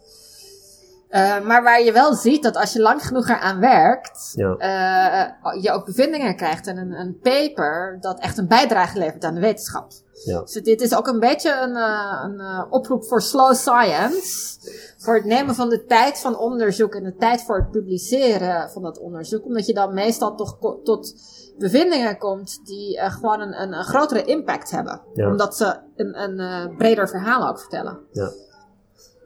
Uh, 1.13 1.41
maar 1.41 1.63
waar 1.63 1.83
je 1.83 1.93
wel 1.93 2.15
ziet 2.15 2.43
dat 2.43 2.57
als 2.57 2.73
je 2.73 2.81
lang 2.81 3.07
genoeg 3.07 3.29
eraan 3.29 3.61
werkt, 3.61 4.33
ja. 4.35 4.57
uh, 4.59 5.63
je 5.63 5.71
ook 5.71 5.85
bevindingen 5.85 6.37
krijgt 6.37 6.67
en 6.67 6.77
een, 6.77 6.93
een, 6.93 7.19
paper 7.19 7.99
dat 8.01 8.21
echt 8.21 8.39
een 8.39 8.49
bijdrage 8.49 8.99
levert 8.99 9.25
aan 9.25 9.35
de 9.35 9.41
wetenschap. 9.41 9.93
Ja. 10.25 10.41
Dus 10.41 10.53
dit 10.53 10.81
is 10.81 10.95
ook 10.95 11.07
een 11.07 11.21
beetje 11.21 11.61
een, 11.61 11.77
uh, 11.77 12.23
een 12.25 12.67
oproep 12.71 13.05
voor 13.05 13.23
slow 13.23 13.55
science. 13.55 14.59
Voor 14.99 15.15
het 15.15 15.25
nemen 15.25 15.55
van 15.55 15.69
de 15.69 15.85
tijd 15.85 16.19
van 16.19 16.39
onderzoek 16.39 16.95
en 16.95 17.05
de 17.05 17.17
tijd 17.17 17.43
voor 17.43 17.57
het 17.57 17.71
publiceren 17.71 18.71
van 18.71 18.83
dat 18.83 18.99
onderzoek. 18.99 19.45
Omdat 19.45 19.67
je 19.67 19.75
dan 19.75 19.95
meestal 19.95 20.35
toch 20.35 20.59
tot 20.85 21.15
bevindingen 21.59 22.19
komt 22.19 22.61
die 22.65 23.01
gewoon 23.01 23.41
een, 23.41 23.63
een, 23.63 23.73
een, 23.73 23.85
grotere 23.85 24.25
impact 24.25 24.71
hebben. 24.71 25.01
Ja. 25.15 25.31
Omdat 25.31 25.57
ze 25.57 25.79
een, 25.97 26.23
een 26.23 26.77
breder 26.77 27.09
verhaal 27.09 27.49
ook 27.49 27.61
vertellen. 27.61 27.99
Ja. 28.13 28.31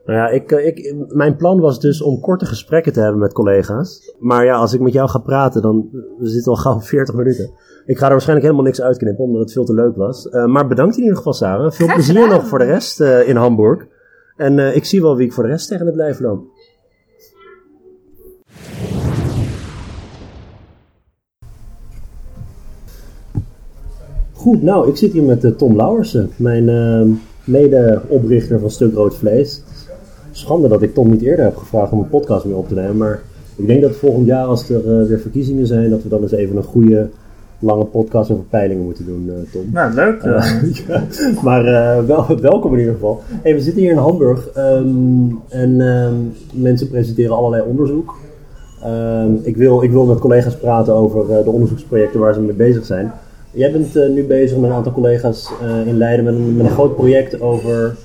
Nou 0.07 0.19
ja, 0.19 0.29
ik, 0.29 0.51
ik, 0.51 0.95
mijn 1.09 1.37
plan 1.37 1.61
was 1.61 1.81
dus 1.81 2.03
om 2.03 2.21
korte 2.21 2.47
gesprekken 2.47 2.93
te 2.93 3.01
hebben 3.01 3.21
met 3.21 3.33
collega's. 3.33 4.15
Maar 4.19 4.45
ja, 4.45 4.55
als 4.57 4.73
ik 4.73 4.81
met 4.81 4.93
jou 4.93 5.09
ga 5.09 5.19
praten, 5.19 5.63
dan 5.63 5.89
we 6.19 6.29
zitten 6.29 6.53
al 6.53 6.59
gauw 6.59 6.81
40 6.81 7.15
minuten. 7.15 7.51
Ik 7.87 7.99
ga 7.99 8.05
er 8.05 8.11
waarschijnlijk 8.11 8.47
helemaal 8.47 8.67
niks 8.67 8.83
uitknippen, 8.83 9.25
omdat 9.25 9.41
het 9.41 9.53
veel 9.53 9.65
te 9.65 9.75
leuk 9.75 9.97
was. 9.97 10.27
Uh, 10.27 10.45
maar 10.45 10.67
bedankt 10.67 10.97
in 10.97 11.03
ieder 11.03 11.17
geval, 11.17 11.33
Sarah. 11.33 11.71
Veel 11.73 11.87
Graag 11.87 11.97
plezier 11.97 12.23
gedaan. 12.23 12.37
nog 12.37 12.47
voor 12.47 12.59
de 12.59 12.65
rest 12.65 13.01
uh, 13.01 13.29
in 13.29 13.37
Hamburg. 13.37 13.87
En 14.37 14.59
uh, 14.59 14.77
ik 14.77 14.85
zie 14.85 15.03
wel 15.03 15.17
wie 15.17 15.27
ik 15.27 15.33
voor 15.33 15.43
de 15.43 15.51
rest 15.51 15.69
tegen 15.69 15.87
het 15.87 15.95
blijven 15.95 16.25
loop. 16.25 16.45
Goed, 24.33 24.63
nou, 24.63 24.89
ik 24.89 24.97
zit 24.97 25.13
hier 25.13 25.23
met 25.23 25.59
Tom 25.59 25.77
Lauwersen, 25.77 26.31
mijn 26.37 27.21
mede-oprichter 27.45 28.61
van 28.61 28.71
Stuk 28.71 28.95
Rood 28.95 29.17
Vlees 29.17 29.63
schande 30.37 30.69
dat 30.69 30.83
ik 30.83 30.95
Tom 30.95 31.11
niet 31.11 31.23
eerder 31.23 31.45
heb 31.45 31.57
gevraagd 31.57 31.93
om 31.93 31.99
een 31.99 32.09
podcast 32.09 32.45
mee 32.45 32.55
op 32.55 32.69
te 32.69 32.75
nemen. 32.75 32.97
Maar 32.97 33.21
ik 33.57 33.67
denk 33.67 33.83
dat 33.83 33.97
volgend 33.97 34.27
jaar, 34.27 34.45
als 34.45 34.69
er 34.69 34.85
uh, 34.85 35.09
weer 35.09 35.21
verkiezingen 35.21 35.67
zijn, 35.67 35.91
dat 35.91 36.03
we 36.03 36.09
dan 36.09 36.23
eens 36.23 36.33
even 36.33 36.57
een 36.57 36.63
goede 36.63 37.09
lange 37.59 37.85
podcast 37.85 38.31
over 38.31 38.45
peilingen 38.45 38.85
moeten 38.85 39.05
doen, 39.05 39.27
uh, 39.27 39.53
Tom. 39.53 39.71
Nou, 39.73 39.95
leuk. 39.95 40.23
Uh, 40.23 40.53
ja, 40.87 41.03
maar 41.43 41.65
wel, 42.07 42.41
welkom 42.41 42.73
in 42.73 42.79
ieder 42.79 42.95
geval. 42.95 43.23
Hey, 43.43 43.55
we 43.55 43.61
zitten 43.61 43.83
hier 43.83 43.91
in 43.91 43.97
Hamburg 43.97 44.49
um, 44.57 45.39
en 45.49 45.81
um, 45.81 46.33
mensen 46.53 46.89
presenteren 46.89 47.37
allerlei 47.37 47.63
onderzoek. 47.63 48.15
Um, 48.87 49.41
ik, 49.43 49.57
wil, 49.57 49.83
ik 49.83 49.91
wil 49.91 50.05
met 50.05 50.19
collega's 50.19 50.57
praten 50.57 50.95
over 50.95 51.27
de 51.45 51.51
onderzoeksprojecten 51.51 52.21
waar 52.21 52.35
ze 52.35 52.41
mee 52.41 52.57
bezig 52.57 52.85
zijn. 52.85 53.13
Jij 53.51 53.73
bent 53.73 53.95
nu 54.15 54.25
bezig 54.25 54.59
met 54.59 54.71
een 54.71 54.77
aantal 54.77 54.93
collega's 54.93 55.51
in 55.87 55.97
Leiden 55.97 56.25
met 56.25 56.35
een, 56.35 56.57
met 56.57 56.67
een 56.67 56.73
groot 56.73 56.97
project 56.97 57.41
over 57.41 57.97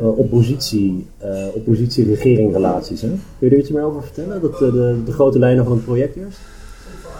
uh, 0.00 0.18
oppositie, 0.18 1.06
uh, 1.24 1.46
oppositie-regering 1.54 2.52
relaties. 2.52 3.02
Hè? 3.02 3.08
Kun 3.08 3.48
je 3.48 3.50
er 3.50 3.58
iets 3.58 3.70
meer 3.70 3.82
over 3.82 4.02
vertellen? 4.02 4.40
Dat, 4.40 4.52
uh, 4.52 4.58
de, 4.58 5.02
de, 5.04 5.12
grote 5.12 5.38
lijnen 5.38 5.64
van 5.64 5.72
het 5.72 5.84
project 5.84 6.16
eerst? 6.16 6.38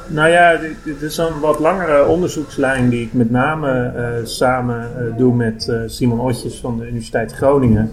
Nou 0.09 0.29
ja, 0.29 0.57
dit, 0.57 0.77
dit 0.85 1.03
is 1.03 1.16
een 1.16 1.41
wat 1.41 1.59
langere 1.59 2.07
onderzoekslijn 2.07 2.89
die 2.89 3.03
ik 3.03 3.12
met 3.12 3.31
name 3.31 3.93
samen 4.24 5.14
doe 5.16 5.35
met 5.35 5.72
Simon 5.87 6.20
Otjes 6.20 6.61
van 6.61 6.79
de 6.79 6.87
Universiteit 6.87 7.33
Groningen. 7.33 7.91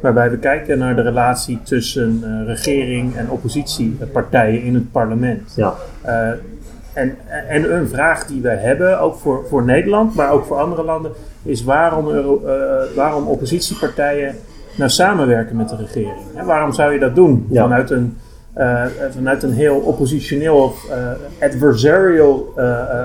Waarbij 0.00 0.30
we 0.30 0.38
kijken 0.38 0.78
naar 0.78 0.96
de 0.96 1.02
relatie 1.02 1.58
tussen 1.62 2.44
regering 2.46 3.16
en 3.16 3.30
oppositiepartijen 3.30 4.62
in 4.62 4.74
het 4.74 4.92
parlement. 4.92 5.52
Ja. 5.56 5.74
En, 6.96 7.16
en, 7.48 7.74
een 7.74 7.88
vraag 7.88 8.26
die 8.26 8.42
we 8.42 8.48
hebben, 8.48 9.00
ook 9.00 9.16
voor, 9.16 9.44
voor 9.48 9.64
Nederland, 9.64 10.14
maar 10.14 10.30
ook 10.30 10.44
voor 10.44 10.56
andere 10.56 10.82
landen, 10.82 11.12
is 11.42 11.64
waarom, 11.64 12.08
uh, 12.08 12.24
waarom 12.94 13.26
oppositiepartijen 13.26 14.34
nou 14.76 14.90
samenwerken 14.90 15.56
met 15.56 15.68
de 15.68 15.76
regering. 15.76 16.16
Hè? 16.34 16.44
Waarom 16.44 16.72
zou 16.72 16.92
je 16.92 16.98
dat 16.98 17.14
doen? 17.14 17.46
Ja. 17.50 17.62
Vanuit, 17.62 17.90
een, 17.90 18.16
uh, 18.56 18.84
vanuit 19.10 19.42
een 19.42 19.52
heel 19.52 19.76
oppositioneel 19.76 20.56
of 20.56 20.86
adversarial 21.40 22.54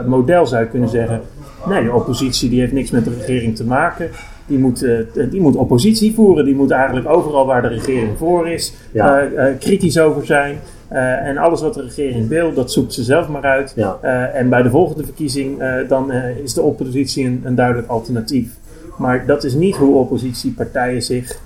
model 0.05 0.45
zou 0.45 0.63
je 0.63 0.69
kunnen 0.69 0.89
zeggen. 0.89 1.21
Nee, 1.67 1.83
de 1.83 1.93
oppositie 1.93 2.49
die 2.49 2.59
heeft 2.59 2.73
niks 2.73 2.91
met 2.91 3.03
de 3.03 3.13
regering 3.17 3.55
te 3.55 3.65
maken. 3.65 4.09
Die 4.45 4.59
moet, 4.59 4.85
die 5.29 5.41
moet 5.41 5.55
oppositie 5.55 6.13
voeren. 6.13 6.45
Die 6.45 6.55
moet 6.55 6.71
eigenlijk 6.71 7.09
overal 7.09 7.45
waar 7.45 7.61
de 7.61 7.67
regering 7.67 8.17
voor 8.17 8.49
is 8.49 8.73
ja. 8.91 9.27
kritisch 9.59 9.99
over 9.99 10.25
zijn. 10.25 10.57
Uh, 10.91 11.27
en 11.27 11.37
alles 11.37 11.61
wat 11.61 11.73
de 11.73 11.81
regering 11.81 12.27
wil, 12.27 12.53
dat 12.53 12.71
zoekt 12.71 12.93
ze 12.93 13.03
zelf 13.03 13.27
maar 13.27 13.43
uit. 13.43 13.73
Ja. 13.75 13.99
Uh, 14.03 14.35
en 14.35 14.49
bij 14.49 14.61
de 14.61 14.69
volgende 14.69 15.03
verkiezing, 15.03 15.61
uh, 15.61 15.87
dan 15.87 16.11
is 16.43 16.53
de 16.53 16.61
oppositie 16.61 17.25
een, 17.25 17.41
een, 17.43 17.55
duidelijk 17.55 17.87
alternatief. 17.87 18.59
Maar 18.97 19.25
dat 19.25 19.43
is 19.43 19.53
niet 19.53 19.75
hoe 19.75 19.95
oppositiepartijen 19.95 21.01
zich 21.01 21.41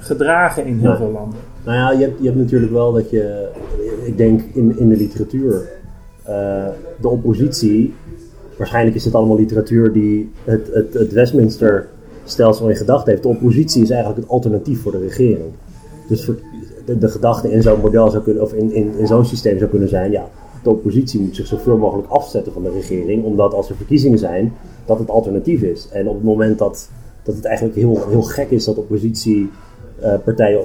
gedragen 0.00 0.66
in 0.66 0.78
heel 0.78 0.96
veel 0.96 1.10
landen. 1.10 1.38
Nou 1.64 1.76
ja, 1.76 1.90
je 1.98 2.04
hebt, 2.04 2.18
je 2.18 2.24
hebt 2.24 2.38
natuurlijk 2.38 2.72
wel 2.72 2.92
dat 2.92 3.10
je, 3.10 3.48
ik 4.04 4.16
denk 4.16 4.42
in, 4.54 4.78
in 4.78 4.88
de 4.88 4.96
literatuur, 4.96 5.62
de 7.00 7.08
oppositie, 7.08 7.94
waarschijnlijk 8.56 8.96
is 8.96 9.04
het 9.04 9.14
allemaal 9.14 9.36
literatuur 9.36 9.92
die 9.92 10.32
het, 10.44 10.70
het, 10.72 10.94
het 10.94 11.12
Westminster 11.12 11.88
stelsel 12.24 12.68
in 12.68 12.76
gedachten 12.76 13.10
heeft. 13.10 13.22
De 13.22 13.28
oppositie 13.28 13.82
is 13.82 13.90
eigenlijk 13.90 14.20
het 14.20 14.30
alternatief 14.30 14.82
voor 14.82 14.92
de 14.92 14.98
regering. 14.98 15.52
Dus 16.08 16.30
de, 16.86 17.08
gedachte 17.08 17.52
in 17.52 17.62
zo'n 17.62 17.80
model 17.80 18.10
zou 18.10 18.22
kunnen, 18.22 18.42
of 18.42 18.52
in, 18.52 18.72
in, 18.72 18.98
in 18.98 19.06
zo'n 19.06 19.24
systeem 19.24 19.58
zou 19.58 19.70
kunnen 19.70 19.88
zijn, 19.88 20.10
ja, 20.10 20.28
de 20.62 20.70
oppositie 20.70 21.20
moet 21.20 21.36
zich 21.36 21.46
zoveel 21.46 21.76
mogelijk 21.76 22.08
afzetten 22.08 22.52
van 22.52 22.62
de 22.62 22.70
regering, 22.70 23.24
omdat 23.24 23.54
als 23.54 23.68
er 23.68 23.76
verkiezingen 23.76 24.18
zijn, 24.18 24.52
dat 24.84 24.98
het 24.98 25.10
alternatief 25.10 25.62
is. 25.62 25.88
En 25.92 26.08
op 26.08 26.14
het 26.14 26.24
moment 26.24 26.58
dat, 26.58 26.90
dat 27.22 27.34
het 27.34 27.44
eigenlijk 27.44 27.76
heel, 27.76 28.08
heel 28.08 28.22
gek 28.22 28.50
is 28.50 28.64
dat 28.64 28.76
oppositiepartijen 28.76 30.60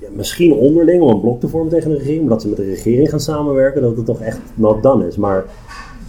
ja, 0.00 0.08
misschien 0.12 0.52
onderling 0.52 1.02
om 1.02 1.10
een 1.10 1.20
blok 1.20 1.40
te 1.40 1.48
vormen 1.48 1.70
tegen 1.70 1.90
de 1.90 1.96
regering, 1.96 2.20
maar 2.20 2.30
dat 2.30 2.42
ze 2.42 2.48
met 2.48 2.56
de 2.56 2.64
regering 2.64 3.10
gaan 3.10 3.20
samenwerken, 3.20 3.82
dat 3.82 3.96
het 3.96 4.06
toch 4.06 4.20
echt 4.20 4.40
not 4.54 4.82
done 4.82 5.06
is. 5.06 5.16
Maar 5.16 5.44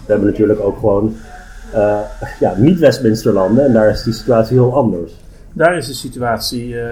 we 0.06 0.12
hebben 0.12 0.28
natuurlijk 0.28 0.60
ook 0.60 0.78
gewoon 0.78 1.14
uh, 1.76 2.00
ja, 2.40 2.54
niet-Westminster 2.58 3.34
landen 3.34 3.66
en 3.66 3.74
daar 3.74 3.90
is 3.90 4.04
die 4.04 4.14
situatie 4.14 4.58
heel 4.58 4.76
anders. 4.76 5.20
Daar 5.54 5.78
is 5.78 5.88
de 5.88 5.94
situatie 5.94 6.68
uh, 6.68 6.84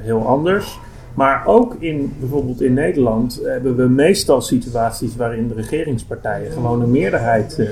heel 0.00 0.26
anders. 0.26 0.78
Maar 1.14 1.42
ook 1.46 1.76
in, 1.78 2.12
bijvoorbeeld 2.20 2.62
in 2.62 2.74
Nederland 2.74 3.40
hebben 3.44 3.76
we 3.76 3.88
meestal 3.88 4.40
situaties 4.40 5.16
waarin 5.16 5.48
de 5.48 5.54
regeringspartijen 5.54 6.52
gewoon 6.52 6.82
een 6.82 6.90
meerderheid, 6.90 7.56
uh, 7.58 7.68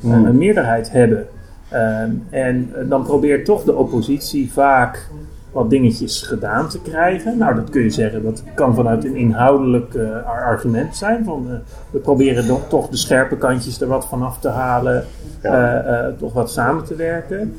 Hmm. 0.00 0.24
een 0.26 0.38
meerderheid 0.38 0.90
hebben. 0.90 1.26
Um, 1.74 2.24
en 2.30 2.72
dan 2.88 3.02
probeert 3.02 3.44
toch 3.44 3.64
de 3.64 3.74
oppositie 3.74 4.52
vaak 4.52 5.08
wat 5.52 5.70
dingetjes 5.70 6.22
gedaan 6.22 6.68
te 6.68 6.80
krijgen. 6.80 7.38
Nou, 7.38 7.54
dat 7.54 7.70
kun 7.70 7.82
je 7.82 7.90
zeggen, 7.90 8.22
dat 8.22 8.42
kan 8.54 8.74
vanuit 8.74 9.04
een 9.04 9.16
inhoudelijk 9.16 9.94
uh, 9.94 10.26
argument 10.26 10.96
zijn. 10.96 11.24
Van, 11.24 11.46
uh, 11.48 11.54
we 11.90 11.98
proberen 11.98 12.68
toch 12.68 12.88
de 12.88 12.96
scherpe 12.96 13.36
kantjes 13.36 13.80
er 13.80 13.86
wat 13.86 14.06
vanaf 14.06 14.38
te 14.38 14.48
halen, 14.48 15.04
Ja. 15.42 15.84
uh, 15.86 16.06
toch 16.18 16.32
wat 16.32 16.50
samen 16.50 16.84
te 16.84 16.94
werken. 16.94 17.54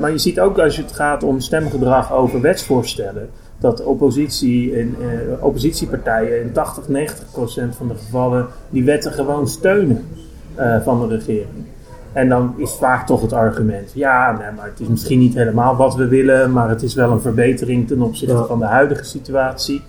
maar 0.00 0.10
je 0.10 0.18
ziet 0.18 0.40
ook 0.40 0.58
als 0.58 0.76
het 0.76 0.92
gaat 0.92 1.22
om 1.22 1.40
stemgedrag 1.40 2.12
over 2.12 2.40
wetsvoorstellen, 2.40 3.28
dat 3.60 3.84
oppositie 3.84 4.76
en, 4.76 4.96
oppositiepartijen 5.40 6.42
in 6.42 6.52
80, 6.52 6.88
90 6.88 7.30
procent 7.32 7.76
van 7.76 7.88
de 7.88 7.94
gevallen 7.94 8.46
die 8.70 8.84
wetten 8.84 9.12
gewoon 9.12 9.48
steunen 9.48 10.04
van 10.82 11.08
de 11.08 11.16
regering. 11.16 11.64
En 12.12 12.28
dan 12.28 12.54
is 12.56 12.72
vaak 12.72 13.06
toch 13.06 13.20
het 13.20 13.32
argument: 13.32 13.90
ja, 13.94 14.32
nee, 14.32 14.50
maar 14.56 14.66
het 14.66 14.80
is 14.80 14.86
misschien 14.86 15.18
niet 15.18 15.34
helemaal 15.34 15.76
wat 15.76 15.94
we 15.94 16.08
willen, 16.08 16.52
maar 16.52 16.68
het 16.68 16.82
is 16.82 16.94
wel 16.94 17.10
een 17.10 17.20
verbetering 17.20 17.88
ten 17.88 18.02
opzichte 18.02 18.44
van 18.44 18.58
de 18.58 18.64
huidige 18.64 19.04
situatie. 19.04 19.82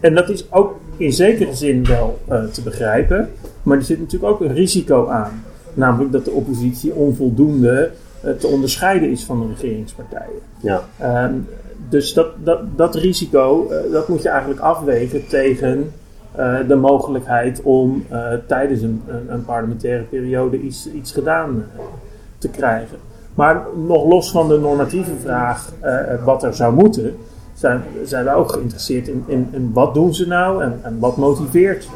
En 0.00 0.14
dat 0.14 0.28
is 0.28 0.52
ook 0.52 0.74
in 0.96 1.12
zekere 1.12 1.54
zin 1.54 1.84
wel 1.84 2.18
uh, 2.30 2.44
te 2.44 2.62
begrijpen, 2.62 3.30
maar 3.62 3.76
er 3.76 3.84
zit 3.84 3.98
natuurlijk 3.98 4.32
ook 4.32 4.40
een 4.40 4.54
risico 4.54 5.08
aan. 5.08 5.42
Namelijk 5.74 6.12
dat 6.12 6.24
de 6.24 6.30
oppositie 6.30 6.94
onvoldoende 6.94 7.90
te 8.38 8.46
onderscheiden 8.46 9.10
is 9.10 9.24
van 9.24 9.40
de 9.40 9.46
regeringspartijen. 9.46 10.38
Ja. 10.60 10.82
Um, 11.24 11.46
dus 11.90 12.12
dat, 12.12 12.26
dat, 12.44 12.60
dat 12.76 12.94
risico, 12.94 13.68
uh, 13.70 13.92
dat 13.92 14.08
moet 14.08 14.22
je 14.22 14.28
eigenlijk 14.28 14.60
afwegen 14.60 15.26
tegen 15.26 15.92
uh, 16.38 16.56
de 16.68 16.74
mogelijkheid 16.74 17.62
om 17.62 18.04
uh, 18.12 18.26
tijdens 18.46 18.82
een, 18.82 19.02
een, 19.06 19.32
een, 19.32 19.44
parlementaire 19.44 20.02
periode 20.02 20.60
iets, 20.60 20.88
iets 20.92 21.12
gedaan 21.12 21.64
te 22.38 22.48
krijgen. 22.48 22.96
Maar 23.34 23.62
nog 23.86 24.04
los 24.04 24.30
van 24.30 24.48
de 24.48 24.58
normatieve 24.58 25.14
vraag 25.22 25.72
wat 26.24 26.42
er 26.42 26.54
zou 26.54 26.74
moeten, 26.74 27.16
zijn, 27.54 27.82
zijn 28.04 28.24
we 28.24 28.34
ook 28.34 28.52
geïnteresseerd 28.52 29.08
in, 29.08 29.24
in, 29.26 29.48
in 29.52 29.70
wat 29.72 29.94
doen 29.94 30.14
ze 30.14 30.26
nou 30.26 30.62
en, 30.62 30.80
en 30.82 30.98
wat 30.98 31.16
motiveert, 31.16 31.88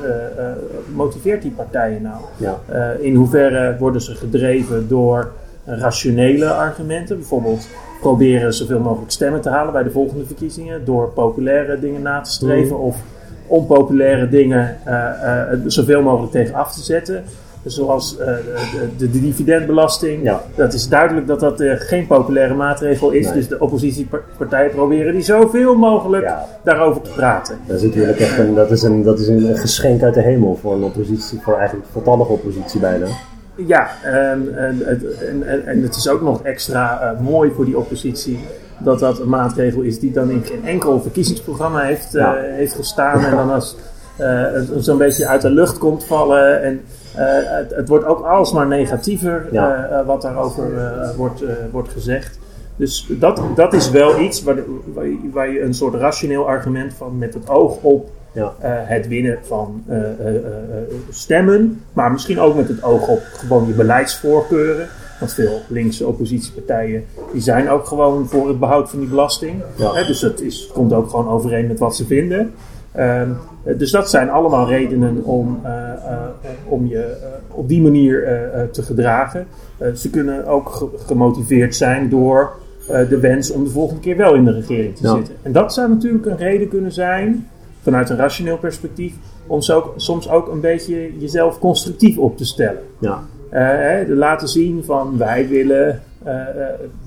motiveert 0.95 1.43
die 1.43 1.51
partijen 1.51 2.03
nou. 2.03 2.17
Ja. 2.37 2.59
in 3.01 3.15
hoeverre 3.15 3.77
worden 3.79 4.01
ze 4.01 4.15
gedreven 4.15 4.89
door 4.89 5.33
rationele 5.65 6.51
argumenten, 6.51 7.17
bijvoorbeeld 7.17 7.69
proberen 8.05 8.55
zoveel 8.55 8.81
mogelijk 8.81 9.11
stemmen 9.11 9.41
te 9.41 9.49
halen 9.49 9.73
bij 9.73 9.83
de 9.83 9.91
volgende 9.91 10.27
verkiezingen 10.27 10.85
door 10.85 11.09
populaire 11.09 11.79
dingen 11.79 12.03
na 12.03 12.21
te 12.21 12.31
streven 12.31 12.77
mm. 12.77 12.83
of 12.83 12.97
onpopulaire 13.47 14.29
dingen 14.29 14.77
uh, 14.89 14.93
uh, 14.93 15.61
zoveel 15.67 16.03
mogelijk 16.03 16.33
tegen 16.33 16.55
af 16.55 16.75
te 16.75 16.83
zetten. 16.83 17.25
Zoals 17.65 18.17
uh, 18.21 18.27
de, 18.97 19.11
de, 19.11 19.21
dividendbelasting. 19.21 20.23
Ja. 20.23 20.43
Dat 20.55 20.73
is 20.73 20.89
duidelijk 20.89 21.27
dat 21.27 21.41
dat 21.41 21.63
geen 21.63 22.07
populaire 22.07 22.55
maatregel 22.55 23.11
is. 23.11 23.25
Nee. 23.25 23.35
Dus 23.35 23.49
de 23.49 23.59
oppositiepartijen 23.59 24.71
proberen 24.71 25.13
die 25.13 25.23
zoveel 25.23 25.75
mogelijk 25.75 26.25
ja. 26.25 26.47
daarover 26.65 27.03
te 27.03 27.11
praten. 27.11 27.59
Dat 27.67 27.77
is 27.77 27.83
natuurlijk 27.83 28.19
echt 28.19 28.39
een, 28.39 28.55
dat 28.55 28.71
is 28.71 28.83
een, 28.83 29.03
dat 29.03 29.19
is 29.19 29.29
een 29.29 29.57
geschenk 29.57 30.03
uit 30.03 30.15
de 30.15 30.23
hemel 30.23 30.59
voor 30.61 30.75
een 30.75 30.83
oppositie, 30.83 31.41
voor 31.43 31.57
eigenlijk 31.57 31.87
voltallige 31.93 32.33
oppositie 32.33 32.81
bijna. 32.81 33.07
Ja, 33.57 33.91
en, 34.03 34.59
en, 35.67 35.83
het 35.83 35.97
is 35.97 36.09
ook 36.09 36.23
nog 36.23 36.43
extra 36.43 37.13
uh, 37.13 37.21
mooi 37.21 37.51
voor 37.51 37.65
die 37.65 37.79
oppositie 37.79 38.39
dat 38.79 38.99
dat 38.99 39.21
een 39.21 39.29
maatregel 39.29 39.81
is 39.81 39.99
die 39.99 40.13
dan 40.13 40.31
in 40.31 40.45
geen 40.45 40.65
enkel 40.65 41.01
verkiezingsprogramma 41.01 41.81
heeft, 41.81 42.13
ja. 42.13 42.37
uh, 42.37 42.43
heeft 42.43 42.75
gestaan 42.75 43.25
en 43.25 43.37
dan 43.37 43.51
als 43.51 43.77
uh, 44.21 44.45
zo'n 44.77 44.99
beetje 44.99 45.27
uit 45.27 45.43
de 45.43 45.51
lucht 45.51 45.79
komt 45.79 46.05
vallen. 46.05 46.63
En 46.63 46.81
het, 47.15 47.75
het, 47.75 47.89
wordt 47.89 48.05
ook 48.05 48.25
alsmaar 48.25 48.67
negatiever 48.67 49.49
ja. 49.51 50.03
wat 50.07 50.23
daarover 50.23 50.71
wordt, 51.17 51.43
wordt 51.71 51.89
gezegd. 51.89 52.39
Dus 52.77 53.07
dat, 53.09 53.43
dat 53.55 53.73
is 53.73 53.91
wel 53.91 54.21
iets 54.21 54.43
waar, 54.43 54.59
waar, 54.95 55.07
waar 55.33 55.51
je 55.51 55.63
een 55.63 55.75
soort 55.75 55.95
rationeel 55.95 56.49
argument 56.49 56.95
van 56.95 57.19
met 57.19 57.35
het 57.35 57.49
oog 57.49 57.79
op 57.83 58.11
ja. 58.35 58.55
Uh, 58.63 58.71
het 58.85 59.09
winnen 59.09 59.39
van 59.43 59.83
uh, 59.89 59.97
uh, 59.97 60.05
stemmen, 61.11 61.81
maar 61.93 62.13
misschien 62.13 62.41
ook 62.41 62.55
met 62.55 62.69
het 62.69 62.83
oog 62.83 63.09
op 63.09 63.23
gewoon 63.33 63.67
je 63.67 63.73
beleidsvoorkeuren. 63.73 64.87
Want 65.21 65.33
veel 65.33 65.61
linkse 65.69 66.07
oppositiepartijen 66.07 67.05
die 67.33 67.43
zijn 67.43 67.69
ook 67.69 67.87
gewoon 67.87 68.29
voor 68.29 68.49
het 68.49 68.59
behoud 68.59 68.91
van 68.91 68.99
die 68.99 69.09
belasting. 69.09 69.63
Ja. 69.77 69.93
Dus 69.93 70.21
dat 70.21 70.41
is, 70.41 70.71
komt 70.73 70.93
ook 70.93 71.11
gewoon 71.11 71.29
overeen 71.29 71.67
met 71.67 71.79
wat 71.79 71.97
ze 71.97 72.07
vinden. 72.07 72.53
Ehm, 72.93 73.31
dus 73.63 73.91
dat 73.91 74.11
zijn 74.11 74.31
allemaal 74.31 74.69
redenen 74.69 75.25
om, 75.25 75.61
om 76.69 76.87
je 76.87 77.17
op 77.49 77.69
die 77.69 77.83
manier 77.83 78.25
te 78.73 78.83
gedragen. 78.83 79.47
ze 79.95 80.11
kunnen 80.11 80.47
ook 80.47 80.91
gemotiveerd 81.07 81.77
zijn 81.77 82.09
door 82.09 82.51
de 82.87 83.19
wens 83.21 83.51
om 83.51 83.65
de 83.65 83.71
volgende 83.71 84.01
keer 84.01 84.17
wel 84.17 84.35
in 84.35 84.45
de 84.45 84.53
regering 84.53 84.97
te 84.97 85.07
ja. 85.07 85.15
zitten. 85.15 85.35
En 85.43 85.53
dat 85.53 85.75
zou 85.75 85.89
natuurlijk 85.89 86.27
een 86.27 86.37
reden 86.37 86.69
kunnen 86.69 86.93
zijn 86.93 87.49
vanuit 87.85 88.11
een 88.11 88.17
rationeel 88.17 88.59
perspectief, 88.59 89.15
om 89.47 89.63
zo, 89.63 89.93
soms 89.97 90.31
ook 90.31 90.49
een 90.49 90.61
beetje 90.61 91.19
jezelf 91.19 91.59
constructief 91.59 92.19
op 92.19 92.37
te 92.37 92.45
stellen. 92.45 92.83
Ja. 92.99 93.23
Uh, 93.53 94.17
laten 94.17 94.49
zien 94.49 94.85
van 94.85 95.19
wij 95.19 95.49
willen, 95.49 96.03
uh, 96.27 96.33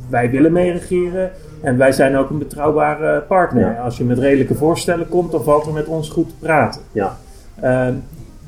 wij 0.09 0.29
willen 0.29 0.51
meeregeren 0.51 1.31
en 1.61 1.77
wij 1.77 1.91
zijn 1.91 2.15
ook 2.15 2.29
een 2.29 2.37
betrouwbare 2.37 3.21
partner. 3.21 3.73
Ja. 3.73 3.81
Als 3.81 3.97
je 3.97 4.03
met 4.03 4.19
redelijke 4.19 4.55
voorstellen 4.55 5.09
komt, 5.09 5.31
dan 5.31 5.43
valt 5.43 5.65
er 5.65 5.73
met 5.73 5.87
ons 5.87 6.09
goed 6.09 6.29
te 6.29 6.35
praten. 6.39 6.81
Ja. 6.91 7.17
Uh, 7.63 7.87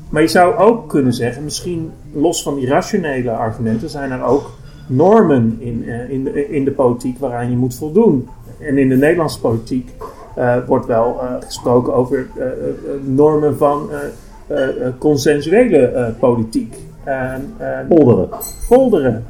maar 0.08 0.22
je 0.22 0.28
zou 0.28 0.56
ook 0.56 0.88
kunnen 0.88 1.12
zeggen, 1.12 1.44
misschien 1.44 1.90
los 2.12 2.42
van 2.42 2.54
die 2.54 2.68
rationele 2.68 3.30
argumenten, 3.30 3.90
zijn 3.90 4.10
er 4.10 4.22
ook 4.22 4.50
normen 4.86 5.56
in, 5.58 5.84
in, 6.08 6.24
de, 6.24 6.48
in 6.48 6.64
de 6.64 6.70
politiek 6.70 7.18
waaraan 7.18 7.50
je 7.50 7.56
moet 7.56 7.74
voldoen. 7.74 8.28
En 8.60 8.78
in 8.78 8.88
de 8.88 8.96
Nederlandse 8.96 9.40
politiek 9.40 9.90
wordt 10.66 10.86
wel 10.86 11.20
uh, 11.22 11.32
gesproken 11.40 11.94
over 11.94 12.26
uh, 12.36 12.44
normen 13.02 13.56
van 13.56 13.90
consensuele 14.98 16.14
politiek. 16.18 16.76
polderen. 17.88 18.28
Polderen. 18.68 19.24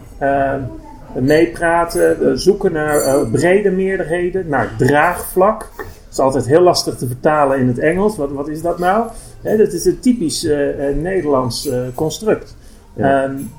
meepraten, 1.14 2.38
zoeken 2.38 2.72
naar 2.72 3.26
brede 3.32 3.70
meerderheden, 3.70 4.48
naar 4.48 4.70
draagvlak. 4.78 5.72
Dat 5.76 5.86
is 6.10 6.18
altijd 6.18 6.46
heel 6.46 6.62
lastig 6.62 6.96
te 6.96 7.06
vertalen 7.06 7.58
in 7.58 7.66
het 7.66 7.78
Engels. 7.78 8.16
Wat, 8.16 8.30
wat 8.30 8.48
is 8.48 8.62
dat 8.62 8.78
nou? 8.78 9.06
Dat 9.42 9.72
is 9.72 9.84
een 9.84 10.00
typisch 10.00 10.48
Nederlands 10.94 11.70
construct. 11.94 12.56
Ja. 12.94 13.24
Um, 13.24 13.50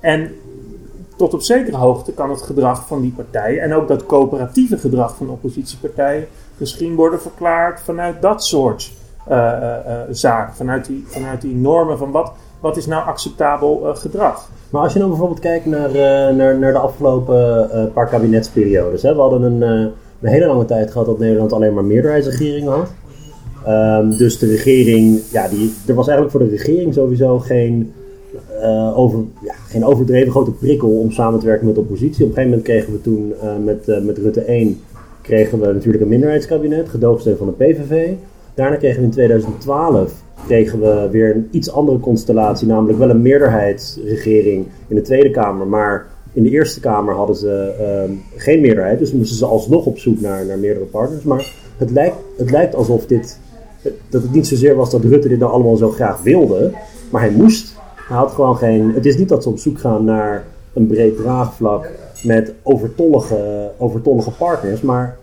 en 0.00 0.30
tot 1.16 1.34
op 1.34 1.42
zekere 1.42 1.76
hoogte 1.76 2.12
kan 2.12 2.30
het 2.30 2.42
gedrag 2.42 2.86
van 2.86 3.00
die 3.00 3.12
partijen 3.16 3.62
en 3.62 3.74
ook 3.74 3.88
dat 3.88 4.06
coöperatieve 4.06 4.78
gedrag 4.78 5.16
van 5.16 5.28
oppositiepartijen 5.28 6.26
misschien 6.56 6.94
worden 6.94 7.20
verklaard 7.20 7.80
vanuit 7.80 8.22
dat 8.22 8.44
soort 8.44 8.92
uh, 9.30 9.76
zaken, 10.10 10.54
vanuit 10.54 10.86
die, 10.86 11.04
vanuit 11.06 11.40
die 11.40 11.54
normen 11.54 11.98
van 11.98 12.10
wat, 12.10 12.32
wat 12.60 12.76
is 12.76 12.86
nou 12.86 13.06
acceptabel 13.06 13.94
gedrag. 13.94 14.48
Maar 14.70 14.82
als 14.82 14.92
je 14.92 14.98
dan 14.98 15.08
bijvoorbeeld 15.08 15.40
kijkt 15.40 15.66
naar, 15.66 15.90
naar, 16.34 16.58
naar 16.58 16.72
de 16.72 16.78
afgelopen 16.78 17.90
paar 17.92 18.08
kabinetsperiodes. 18.08 19.02
Hè? 19.02 19.14
We 19.14 19.20
hadden 19.20 19.42
een, 19.42 19.62
een 19.62 19.92
hele 20.20 20.46
lange 20.46 20.64
tijd 20.64 20.90
gehad 20.90 21.06
dat 21.06 21.18
Nederland 21.18 21.52
alleen 21.52 21.74
maar 21.74 21.84
meerderheidsregeringen 21.84 22.72
had. 22.72 22.92
Um, 23.68 24.16
dus 24.16 24.38
de 24.38 24.46
regering, 24.46 25.20
ja, 25.30 25.48
die, 25.48 25.74
er 25.86 25.94
was 25.94 26.08
eigenlijk 26.08 26.36
voor 26.36 26.48
de 26.48 26.56
regering 26.56 26.94
sowieso 26.94 27.38
geen, 27.38 27.92
over, 28.94 29.18
ja, 29.42 29.54
geen 29.74 29.84
overdreven 29.84 30.30
grote 30.30 30.50
prikkel 30.50 30.98
om 30.98 31.10
samen 31.10 31.40
te 31.40 31.46
werken 31.46 31.66
met 31.66 31.74
de 31.74 31.80
oppositie. 31.80 32.24
Op 32.24 32.28
een 32.28 32.34
gegeven 32.34 32.48
moment 32.48 32.62
kregen 32.62 32.92
we 32.92 33.00
toen 33.00 33.32
uh, 33.42 33.56
met, 33.64 33.88
uh, 33.88 34.00
met 34.00 34.18
Rutte 34.18 34.40
1 34.40 34.80
kregen 35.22 35.60
we 35.60 35.66
natuurlijk 35.66 36.02
een 36.02 36.08
minderheidskabinet, 36.08 36.88
gedoogsteun 36.88 37.36
van 37.36 37.46
de 37.46 37.64
PVV. 37.64 38.12
Daarna 38.54 38.76
kregen 38.76 38.98
we 38.98 39.04
in 39.04 39.10
2012 39.10 40.22
kregen 40.46 40.80
we 40.80 41.08
weer 41.10 41.34
een 41.34 41.48
iets 41.50 41.70
andere 41.70 41.98
constellatie, 41.98 42.66
namelijk 42.66 42.98
wel 42.98 43.10
een 43.10 43.22
meerderheidsregering 43.22 44.66
in 44.88 44.96
de 44.96 45.02
Tweede 45.02 45.30
Kamer, 45.30 45.66
maar 45.66 46.06
in 46.32 46.42
de 46.42 46.50
Eerste 46.50 46.80
Kamer 46.80 47.14
hadden 47.14 47.36
ze 47.36 47.72
geen 48.36 48.60
meerderheid, 48.60 48.98
dus 48.98 49.12
moesten 49.12 49.36
ze 49.36 49.46
alsnog 49.46 49.86
op 49.86 49.98
zoek 49.98 50.20
naar, 50.20 50.46
naar 50.46 50.58
meerdere 50.58 50.84
partners. 50.84 51.22
Maar 51.22 51.52
het 51.76 51.90
lijkt, 51.90 52.16
het 52.36 52.50
lijkt 52.50 52.74
alsof 52.74 53.06
dit, 53.06 53.38
dat 54.08 54.22
het 54.22 54.32
niet 54.32 54.46
zozeer 54.46 54.74
was 54.74 54.90
dat 54.90 55.04
Rutte 55.04 55.28
dit 55.28 55.38
nou 55.38 55.52
allemaal 55.52 55.76
zo 55.76 55.90
graag 55.90 56.22
wilde, 56.22 56.72
maar 57.10 57.20
hij 57.20 57.30
moest. 57.30 57.73
Hij 58.08 58.16
had 58.16 58.32
gewoon 58.32 58.56
geen. 58.56 58.94
Het 58.94 59.06
is 59.06 59.16
niet 59.16 59.28
dat 59.28 59.42
ze 59.42 59.48
op 59.48 59.58
zoek 59.58 59.78
gaan 59.78 60.04
naar 60.04 60.44
een 60.72 60.86
breed 60.86 61.16
draagvlak 61.16 61.90
met 62.22 62.52
overtollige, 62.62 63.70
overtollige 63.78 64.30
partners, 64.30 64.80
maar 64.80 65.16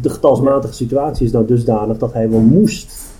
de 0.00 0.10
getalsmatige 0.10 0.74
situatie 0.74 1.26
is 1.26 1.32
nou 1.32 1.46
dusdanig 1.46 1.98
dat 1.98 2.12
hij 2.12 2.30
wel 2.30 2.40
moest. 2.40 3.10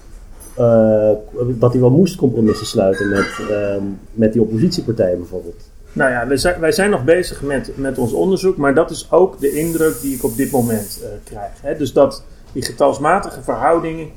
Uh, 0.58 1.10
dat 1.58 1.72
hij 1.72 1.80
wel 1.80 1.90
moest 1.90 2.16
compromissen 2.16 2.66
sluiten 2.66 3.08
met, 3.08 3.38
uh, 3.50 3.74
met 4.12 4.32
die 4.32 4.42
oppositiepartijen 4.42 5.18
bijvoorbeeld. 5.18 5.70
Nou 5.92 6.10
ja, 6.10 6.26
wij 6.26 6.36
zijn, 6.36 6.60
wij 6.60 6.72
zijn 6.72 6.90
nog 6.90 7.04
bezig 7.04 7.42
met, 7.42 7.70
met 7.76 7.98
ons 7.98 8.12
onderzoek, 8.12 8.56
maar 8.56 8.74
dat 8.74 8.90
is 8.90 9.06
ook 9.10 9.40
de 9.40 9.50
indruk 9.50 10.00
die 10.00 10.14
ik 10.14 10.24
op 10.24 10.36
dit 10.36 10.50
moment 10.50 11.00
uh, 11.02 11.08
krijg. 11.24 11.52
Hè? 11.60 11.76
Dus 11.76 11.92
dat 11.92 12.24
die 12.52 12.62
getalsmatige 12.62 13.42
verhoudingen 13.42 14.08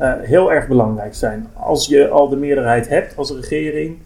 uh, 0.00 0.12
heel 0.20 0.52
erg 0.52 0.68
belangrijk 0.68 1.14
zijn. 1.14 1.46
Als 1.52 1.86
je 1.86 2.08
al 2.08 2.28
de 2.28 2.36
meerderheid 2.36 2.88
hebt 2.88 3.16
als 3.16 3.30
regering, 3.30 3.96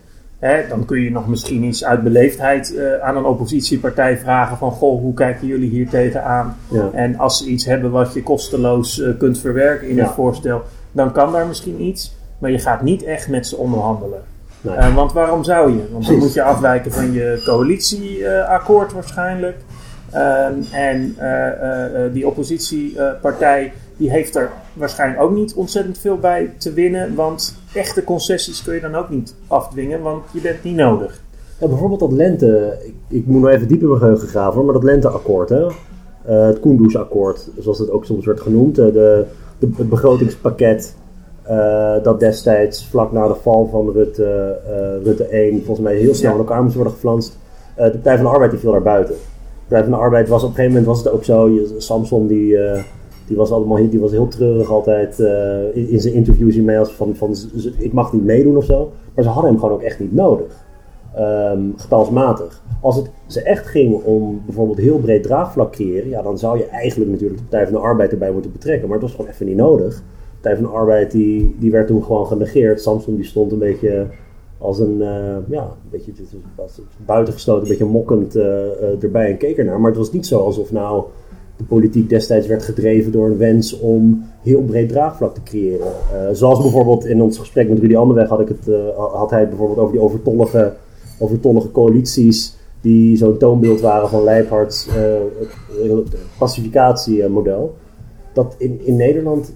hè, 0.43 0.69
dan 0.69 0.85
kun 0.85 1.01
je 1.01 1.11
nog 1.11 1.29
misschien 1.29 1.63
iets 1.63 1.85
uit 1.85 2.03
beleefdheid 2.03 2.73
uh, 2.73 2.99
aan 2.99 3.17
een 3.17 3.25
oppositiepartij 3.25 4.19
vragen 4.19 4.57
van 4.57 4.71
goh, 4.71 5.01
hoe 5.01 5.15
kijken 5.15 5.47
jullie 5.47 5.71
hier 5.71 5.89
tegenaan? 5.89 6.57
Ja. 6.71 6.91
En 6.93 7.19
als 7.19 7.39
ze 7.39 7.47
iets 7.47 7.65
hebben 7.65 7.91
wat 7.91 8.15
je 8.15 8.23
kosteloos 8.23 8.99
uh, 8.99 9.19
kunt 9.19 9.39
verwerken 9.39 9.89
in 9.89 9.97
Ja. 9.97 10.03
het 10.05 10.13
voorstel, 10.13 10.63
dan 10.93 11.13
kan 11.13 11.33
daar 11.33 11.47
misschien 11.47 11.83
iets. 11.83 12.17
Maar 12.39 12.51
je 12.51 12.59
gaat 12.59 12.83
niet 12.83 13.05
echt 13.05 13.29
met 13.29 13.47
ze 13.47 13.57
onderhandelen. 13.57 14.21
Nee. 14.61 14.77
Uh, 14.77 14.95
want 14.95 15.13
waarom 15.13 15.45
zou 15.45 15.73
je? 15.73 15.89
Want 15.93 16.07
dan 16.07 16.19
moet 16.19 16.33
je 16.35 16.43
afwijken 16.43 16.93
van 16.93 17.13
je 17.13 17.43
coalitieakkoord 17.47 18.93
waarschijnlijk. 18.93 19.57
Um, 20.15 20.65
en 20.73 21.17
die 22.13 22.27
oppositiepartij 22.27 23.73
die 23.97 24.11
heeft 24.11 24.37
er 24.37 24.51
waarschijnlijk 24.73 25.23
ook 25.23 25.35
niet 25.35 25.55
ontzettend 25.55 25.99
veel 25.99 26.17
bij 26.17 26.51
te 26.59 26.73
winnen. 26.73 27.15
Want 27.15 27.62
echte 27.75 28.05
concessies 28.05 28.63
kun 28.63 28.75
je 28.75 28.81
dan 28.81 28.95
ook 28.95 29.09
niet 29.09 29.35
afdwingen, 29.47 30.03
want 30.03 30.25
je 30.33 30.41
bent 30.41 30.63
niet 30.63 30.77
nodig. 30.77 31.23
Ja, 31.61 31.69
bijvoorbeeld 31.69 32.01
dat 32.01 32.13
lente, 32.13 32.79
ik, 32.85 32.95
ik 33.09 33.27
moet 33.27 33.41
nog 33.41 33.51
even 33.51 33.69
diep 33.69 33.81
in 33.81 33.89
mijn 33.89 34.01
geheugen 34.01 34.29
graven, 34.29 34.65
maar 34.65 34.75
dat 34.75 34.83
lenteakkoord, 34.83 35.49
hè? 35.49 35.65
Uh, 35.67 36.47
het 36.47 36.61
Kunduz-akkoord, 36.61 37.49
zoals 37.59 37.79
het 37.79 37.91
ook 37.91 38.05
soms 38.05 38.27
werd 38.27 38.41
genoemd, 38.41 38.79
uh, 38.79 38.85
de, 38.85 39.25
de, 39.59 39.69
het 39.77 39.89
begrotingspakket 39.89 40.97
uh, 41.51 41.95
dat 42.03 42.21
destijds 42.21 42.87
vlak 42.87 43.13
na 43.13 43.29
de 43.29 43.35
val 43.35 43.67
van 43.67 43.91
Rutte, 43.93 44.59
Rutte 45.03 45.25
1 45.25 45.65
volgens 45.65 45.87
mij 45.87 45.97
heel 45.97 46.15
snel 46.15 46.33
in 46.33 46.39
elkaar 46.39 46.63
moest 46.63 46.75
worden 46.75 46.93
geflanst. 46.93 47.39
de 47.77 47.91
Partij 47.91 48.17
van 48.17 48.25
de 48.25 48.31
Arbeid 48.31 48.51
die 48.51 48.61
viel 48.61 48.73
daar 48.73 48.83
buiten. 48.83 49.15
De 49.15 49.21
Partij 49.69 49.83
van 49.83 49.99
de 49.99 50.05
Arbeid 50.05 50.29
was 50.29 50.43
op 50.43 50.49
een 50.49 50.55
gegeven 50.55 50.77
moment 50.77 50.95
was 50.95 51.05
het 51.05 51.13
ook 51.13 51.25
zo, 51.25 51.49
je, 51.49 51.75
Samson 51.79 52.27
die, 52.27 52.59
die 53.27 53.37
was 53.37 53.51
allemaal 53.51 53.91
die 53.91 54.01
was 54.01 54.11
heel 54.11 54.29
treurig 54.29 54.71
altijd 54.71 55.19
in, 55.75 55.89
in, 55.89 56.01
zijn 56.01 56.15
interviews 56.15 56.55
hiermee 56.55 56.79
als 56.79 56.93
van, 56.93 57.17
van 57.17 57.35
ik 57.79 57.93
mag 57.93 58.13
niet 58.13 58.25
meedoen 58.25 58.57
of 58.57 58.65
zo. 58.65 58.93
Maar 59.15 59.25
ze 59.25 59.31
hadden 59.31 59.51
hem 59.51 59.61
gewoon 59.61 59.75
ook 59.75 59.83
echt 59.83 60.01
niet 60.01 60.15
nodig 60.15 60.65
um, 61.19 61.73
getalsmatig. 61.77 62.63
Als 62.81 62.97
het 62.97 63.11
ze 63.27 63.43
echt 63.43 63.67
ging 63.67 64.03
om 64.05 64.43
bijvoorbeeld 64.45 64.79
heel 64.79 64.99
breed 64.99 65.23
draagvlak 65.23 65.73
creëren, 65.73 66.09
ja, 66.09 66.23
dan 66.23 66.39
zou 66.39 66.59
je 66.59 66.67
eigenlijk 66.67 67.11
natuurlijk 67.11 67.41
de 67.41 67.47
Partij 67.47 67.65
van 67.65 67.75
de 67.75 67.87
Arbeid 67.87 68.13
erbij 68.13 68.33
moeten 68.33 68.53
betrekken. 68.53 68.89
Maar 68.89 68.99
het 68.99 69.07
was 69.07 69.17
gewoon 69.17 69.31
even 69.31 69.47
niet 69.47 69.57
nodig. 69.57 69.95
De 69.97 70.03
Partij 70.41 70.57
van 70.57 70.65
de 70.65 70.79
Arbeid 70.79 71.11
die, 71.11 71.57
die 71.59 71.71
werd 71.71 71.87
toen 71.87 72.05
gewoon 72.05 72.27
genegeerd. 72.27 72.81
Samson 72.81 73.15
die 73.15 73.25
stond 73.25 73.53
een 73.53 73.59
beetje 73.59 74.07
als 74.59 74.79
een, 74.79 74.97
uh, 74.99 75.37
ja, 75.49 75.63
een 75.63 75.91
beetje 75.91 76.13
buitengesloten, 77.07 77.63
een 77.63 77.69
beetje 77.69 77.85
mokkend 77.85 78.37
uh, 78.37 79.03
erbij 79.03 79.31
en 79.31 79.37
keek 79.37 79.59
ernaar. 79.59 79.81
Maar 79.81 79.91
het 79.91 79.99
was 79.99 80.13
niet 80.13 80.27
zo 80.27 80.41
alsof 80.41 80.73
nou 80.73 81.05
politiek 81.69 82.09
destijds 82.09 82.47
werd 82.47 82.63
gedreven 82.63 83.13
door 83.13 83.27
een 83.27 83.37
wens 83.37 83.79
om 83.79 84.25
heel 84.43 84.63
breed 84.63 84.89
draagvlak 84.89 85.35
te 85.35 85.43
creëren. 85.43 85.93
zoals 86.33 86.61
bijvoorbeeld 86.63 87.05
in 87.05 87.23
ons 87.23 87.39
gesprek 87.39 87.69
met 87.69 87.79
Rudy 87.79 87.97
Anderweg 87.97 88.29
had, 88.29 88.41
ik 88.41 88.49
het, 88.49 88.75
had 88.97 89.31
hij 89.31 89.41
het 89.41 89.49
bijvoorbeeld 89.49 89.79
over 89.79 89.93
die 89.93 90.03
overtollige 90.03 90.73
overtollige 91.23 91.71
coalities 91.71 92.57
die 92.81 93.17
zo'n 93.17 93.39
toonbeeld 93.39 93.81
waren 93.81 94.09
van 94.09 94.25
Leibhards 94.25 94.89
uh, 94.89 95.97
pacificatiemodel. 96.39 97.75
Dat 98.33 98.55
in, 98.59 98.81
in 98.85 98.97
Nederland, 98.97 99.55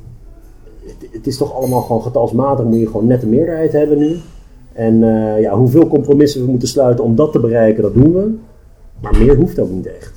het, 1.10 1.26
is 1.26 1.36
toch 1.36 1.54
allemaal 1.54 1.80
gewoon 1.80 2.02
getalsmatig, 2.02 2.64
moet 2.64 2.78
je 2.78 2.86
gewoon 2.86 3.06
net 3.06 3.20
de 3.20 3.26
meerderheid 3.26 3.72
hebben 3.72 3.98
nu. 3.98 4.16
En 4.72 4.98
ja, 5.40 5.56
hoeveel 5.56 5.86
compromissen 5.86 6.44
we 6.44 6.50
moeten 6.50 6.68
sluiten 6.68 7.04
om 7.04 7.14
dat 7.14 7.32
te 7.32 7.40
bereiken, 7.40 7.82
dat 7.82 7.94
doen 7.94 8.12
we. 8.12 8.34
Maar 9.00 9.18
meer 9.18 9.36
hoeft 9.36 9.58
ook 9.58 9.70
niet 9.70 9.86
echt. 9.86 10.15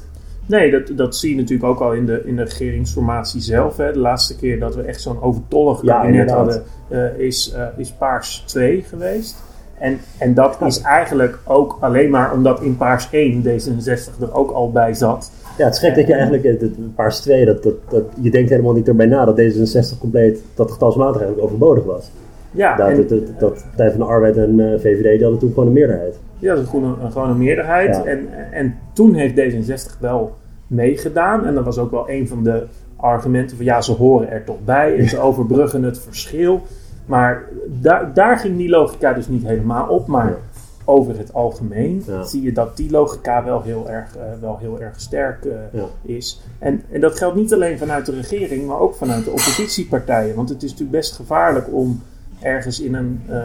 Nee, 0.49 0.71
dat, 0.71 0.97
dat 0.97 1.15
zie 1.15 1.29
je 1.29 1.35
natuurlijk 1.35 1.69
ook 1.69 1.79
al 1.79 1.93
in 1.93 2.05
de, 2.05 2.21
in 2.25 2.35
de 2.35 2.43
regeringsformatie 2.43 3.41
zelf. 3.41 3.77
Hè. 3.77 3.91
De 3.91 3.99
laatste 3.99 4.35
keer 4.35 4.59
dat 4.59 4.75
we 4.75 4.81
echt 4.81 5.01
zo'n 5.01 5.21
overtollig 5.21 5.83
kabinet 5.83 6.31
hadden, 6.31 6.63
uh, 6.91 7.19
is, 7.19 7.53
uh, 7.55 7.65
is 7.77 7.91
Paars 7.91 8.43
2 8.45 8.81
geweest. 8.81 9.43
En, 9.79 9.99
en 10.17 10.33
dat 10.33 10.57
is 10.65 10.81
eigenlijk 10.81 11.39
ook 11.43 11.77
alleen 11.79 12.09
maar 12.09 12.33
omdat 12.33 12.61
in 12.61 12.77
Paars 12.77 13.07
1 13.11 13.43
D66 13.43 14.21
er 14.21 14.33
ook 14.33 14.51
al 14.51 14.71
bij 14.71 14.93
zat. 14.93 15.31
Ja, 15.57 15.65
het 15.65 15.73
is 15.73 15.79
gek 15.79 15.95
dat 15.95 16.07
je 16.07 16.13
eigenlijk 16.13 16.43
het, 16.43 16.95
Paars 16.95 17.19
2, 17.19 17.45
dat, 17.45 17.63
dat, 17.63 17.75
dat, 17.89 18.03
je 18.21 18.31
denkt 18.31 18.49
helemaal 18.49 18.73
niet 18.73 18.87
erbij 18.87 19.05
na 19.05 19.25
dat 19.25 19.41
D66 19.41 19.99
compleet, 19.99 20.43
dat 20.55 20.71
getalsmatig 20.71 21.21
eigenlijk 21.21 21.47
overbodig 21.47 21.83
was. 21.83 22.11
Ja, 22.51 22.75
dat, 22.75 22.87
en, 22.87 23.07
dat, 23.07 23.39
dat, 23.39 23.65
Partij 23.67 23.89
van 23.91 23.99
de 23.99 24.05
Arbeid 24.05 24.37
en 24.37 24.59
uh, 24.59 24.73
eh, 24.73 24.79
VVD 24.79 25.03
die 25.03 25.21
hadden 25.21 25.39
toen 25.39 25.49
gewoon 25.49 25.67
een 25.67 25.73
meerderheid. 25.73 26.19
Ja, 26.39 26.53
dat 26.53 26.63
is 26.63 26.69
gewoon 26.69 26.99
een, 27.01 27.11
gewoon 27.11 27.29
een 27.29 27.37
meerderheid. 27.37 28.03
En, 28.03 28.27
en 28.51 28.75
toen 28.93 29.13
heeft 29.13 29.35
D66 29.35 29.99
wel 29.99 30.35
meegedaan. 30.67 31.45
En 31.45 31.55
dat 31.55 31.63
was 31.63 31.77
ook 31.77 31.91
wel 31.91 32.09
een 32.09 32.27
van 32.27 32.43
de 32.43 32.63
argumenten 32.95 33.57
van 33.57 33.65
ja, 33.65 33.81
ze 33.81 33.91
horen 33.91 34.31
er 34.31 34.43
toch 34.43 34.63
bij 34.65 34.97
en 34.97 35.09
ze 35.09 35.19
overbruggen 35.19 35.83
het 35.83 35.99
verschil. 35.99 36.61
Maar 37.05 37.43
daar, 37.81 38.13
daar 38.13 38.37
ging 38.37 38.57
die 38.57 38.69
logica 38.69 39.13
dus 39.13 39.27
niet 39.27 39.45
helemaal 39.45 39.87
op. 39.87 40.07
Maar 40.07 40.37
over 40.85 41.17
het 41.17 41.33
algemeen 41.33 42.03
zie 42.23 42.41
je 42.41 42.51
dat 42.51 42.77
die 42.77 42.91
logica 42.91 43.43
wel 43.43 43.61
heel 43.61 43.89
erg, 43.89 44.15
uh, 44.15 44.21
wel 44.41 44.57
heel 44.57 44.81
erg 44.81 45.01
sterk 45.01 45.45
uh, 45.45 45.83
is. 46.01 46.41
En, 46.59 46.81
en 46.91 47.01
dat 47.01 47.17
geldt 47.17 47.35
niet 47.35 47.53
alleen 47.53 47.77
vanuit 47.77 48.05
de 48.05 48.11
regering, 48.11 48.67
maar 48.67 48.79
ook 48.79 48.95
vanuit 48.95 49.23
de 49.25 49.29
oppositiepartijen. 49.31 50.35
Want 50.35 50.49
het 50.49 50.63
is 50.63 50.69
natuurlijk 50.69 50.97
best 50.97 51.15
gevaarlijk 51.15 51.73
om 51.73 52.01
ergens 52.41 52.81
in 52.81 52.93
een, 52.93 53.21
uh, 53.29 53.35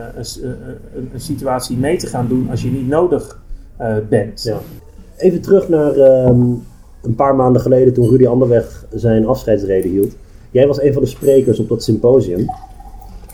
een, 0.42 1.08
een, 1.12 1.20
situatie 1.20 1.76
mee 1.76 1.96
te 1.96 2.06
gaan 2.06 2.28
doen 2.28 2.50
als 2.50 2.62
je 2.62 2.70
niet 2.70 2.88
nodig 2.88 3.42
bent. 4.08 4.42
Ja. 4.42 4.58
Even 5.16 5.40
terug 5.40 5.68
naar 5.68 5.96
um, 5.96 6.62
een 7.02 7.14
paar 7.14 7.34
maanden 7.34 7.62
geleden 7.62 7.92
toen 7.92 8.08
Rudy 8.08 8.26
Anderweg 8.26 8.86
zijn 8.94 9.26
afscheidsreden 9.26 9.90
hield. 9.90 10.16
Jij 10.50 10.66
was 10.66 10.82
een 10.82 10.92
van 10.92 11.02
de 11.02 11.08
sprekers 11.08 11.58
op 11.58 11.68
dat 11.68 11.82
symposium. 11.82 12.46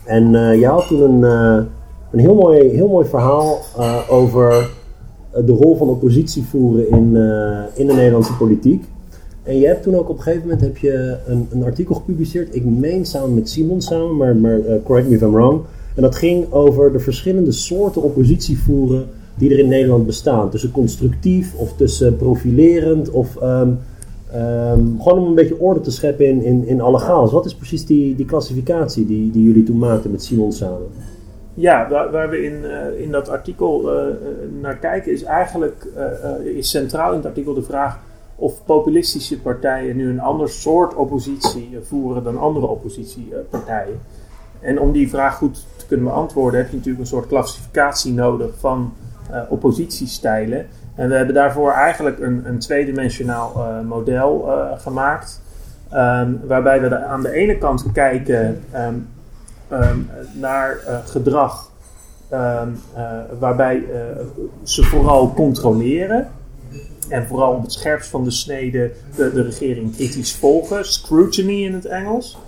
En 0.05 0.35
uh, 0.35 0.61
je 0.61 0.67
had 0.67 0.87
toen 0.87 1.03
een, 1.03 1.23
een 2.11 2.19
heel, 2.19 2.35
mooi, 2.35 2.69
heel 2.69 2.89
mooi 2.89 3.07
verhaal 3.07 3.59
over 4.09 4.71
de 5.45 5.53
rol 5.53 5.77
van 5.77 5.89
oppositie 5.89 6.45
voeren 6.45 6.91
in, 6.91 7.17
in 7.75 7.87
de 7.87 7.95
Nederlandse 7.95 8.37
politiek. 8.37 8.85
En 9.43 9.59
je 9.59 9.67
hebt 9.67 9.83
toen 9.83 9.95
ook 9.95 10.09
op 10.09 10.17
een 10.17 10.23
gegeven 10.23 10.49
moment 10.49 10.61
heb 10.61 10.77
je 10.77 11.17
een, 11.27 11.49
een 11.51 11.65
artikel 11.65 11.95
gepubliceerd. 11.95 12.55
Ik 12.55 12.65
meen 12.65 13.05
samen 13.05 13.35
met 13.35 13.49
Simon 13.49 13.81
samen, 13.81 14.17
maar, 14.17 14.37
maar 14.37 14.61
correct 14.85 15.09
me 15.09 15.15
if 15.15 15.23
I'm 15.23 15.33
wrong. 15.33 15.61
En 15.97 16.03
dat 16.03 16.17
ging 16.17 16.53
over 16.53 16.93
de 16.93 17.01
verschillende 17.01 17.53
soorten 17.53 18.03
oppositie 18.03 18.59
voeren 18.59 19.07
die 19.35 19.51
er 19.51 19.59
in 19.59 19.69
Nederland 19.69 20.07
bestaan. 20.07 20.51
Tussen 20.51 20.71
constructief 20.71 21.55
of 21.55 21.77
tussen 21.77 22.17
profilerend 22.17 23.11
of 23.11 23.43
um, 23.43 23.79
Um, 24.35 25.01
gewoon 25.01 25.19
om 25.19 25.27
een 25.27 25.35
beetje 25.35 25.61
orde 25.61 25.81
te 25.81 25.91
scheppen 25.91 26.27
in, 26.27 26.43
in, 26.43 26.67
in 26.67 26.81
alle 26.81 26.99
chaos. 26.99 27.33
Wat 27.33 27.45
is 27.45 27.55
precies 27.55 27.87
die, 27.87 28.17
die 28.17 28.27
klassificatie 28.27 29.07
die, 29.07 29.31
die 29.31 29.43
jullie 29.43 29.63
toen 29.63 29.79
maakten 29.79 30.11
met 30.11 30.23
Simon 30.23 30.53
samen? 30.53 30.87
Ja, 31.55 31.89
waar, 31.89 32.11
waar 32.11 32.31
we 32.31 32.43
in, 32.43 32.53
uh, 32.63 33.01
in 33.01 33.11
dat 33.11 33.29
artikel 33.29 33.95
uh, 33.95 34.03
naar 34.61 34.77
kijken 34.77 35.13
is 35.13 35.23
eigenlijk 35.23 35.87
is 36.45 36.71
centraal 36.71 37.11
in 37.11 37.17
het 37.17 37.27
artikel 37.27 37.55
de 37.55 37.63
vraag 37.63 37.99
of 38.41 38.65
populistische 38.65 39.41
partijen 39.41 39.97
nu 39.97 40.11
een 40.11 40.21
ander 40.21 40.49
soort 40.49 40.95
oppositie 40.95 41.79
voeren 41.83 42.23
dan 42.23 42.39
andere 42.39 42.67
oppositiepartijen. 42.67 44.01
En 44.61 44.81
om 44.81 44.93
die 44.93 45.09
vraag 45.09 45.37
goed 45.37 45.67
te 45.77 45.87
kunnen 45.87 46.07
beantwoorden 46.07 46.61
heb 46.61 46.71
je 46.71 46.77
natuurlijk 46.77 47.03
een 47.03 47.11
soort 47.11 47.27
klassificatie 47.27 48.13
nodig 48.13 48.51
van 48.59 48.93
oppositiestijlen. 49.49 50.67
En 50.95 51.09
we 51.09 51.15
hebben 51.15 51.35
daarvoor 51.35 51.73
eigenlijk 51.73 52.19
een, 52.19 52.43
een 52.47 52.59
tweedimensionaal 52.59 53.53
uh, 53.57 53.89
model 53.89 54.49
gemaakt. 54.77 55.43
Um, 55.95 56.41
waarbij 56.47 56.81
we 56.81 57.05
aan 57.05 57.23
de 57.23 57.33
ene 57.33 57.59
kant 57.59 57.93
kijken 57.93 58.65
um, 58.75 59.09
um, 59.73 60.11
naar 60.33 60.77
gedrag 61.05 61.71
waarbij 63.39 63.85
ze 64.63 64.83
vooral 64.83 65.33
controleren. 65.35 66.29
En 67.11 67.27
vooral 67.27 67.53
op 67.53 67.63
het 67.63 67.73
scherpst 67.73 68.11
van 68.11 68.25
de 68.25 68.31
snede 68.31 68.91
de, 69.17 69.33
de 69.33 69.43
regering 69.43 69.97
kritisch 69.97 70.35
volgen. 70.35 70.85
Scrutiny 70.85 71.65
in 71.65 71.75
het 71.75 71.85
Engels. 71.85 72.39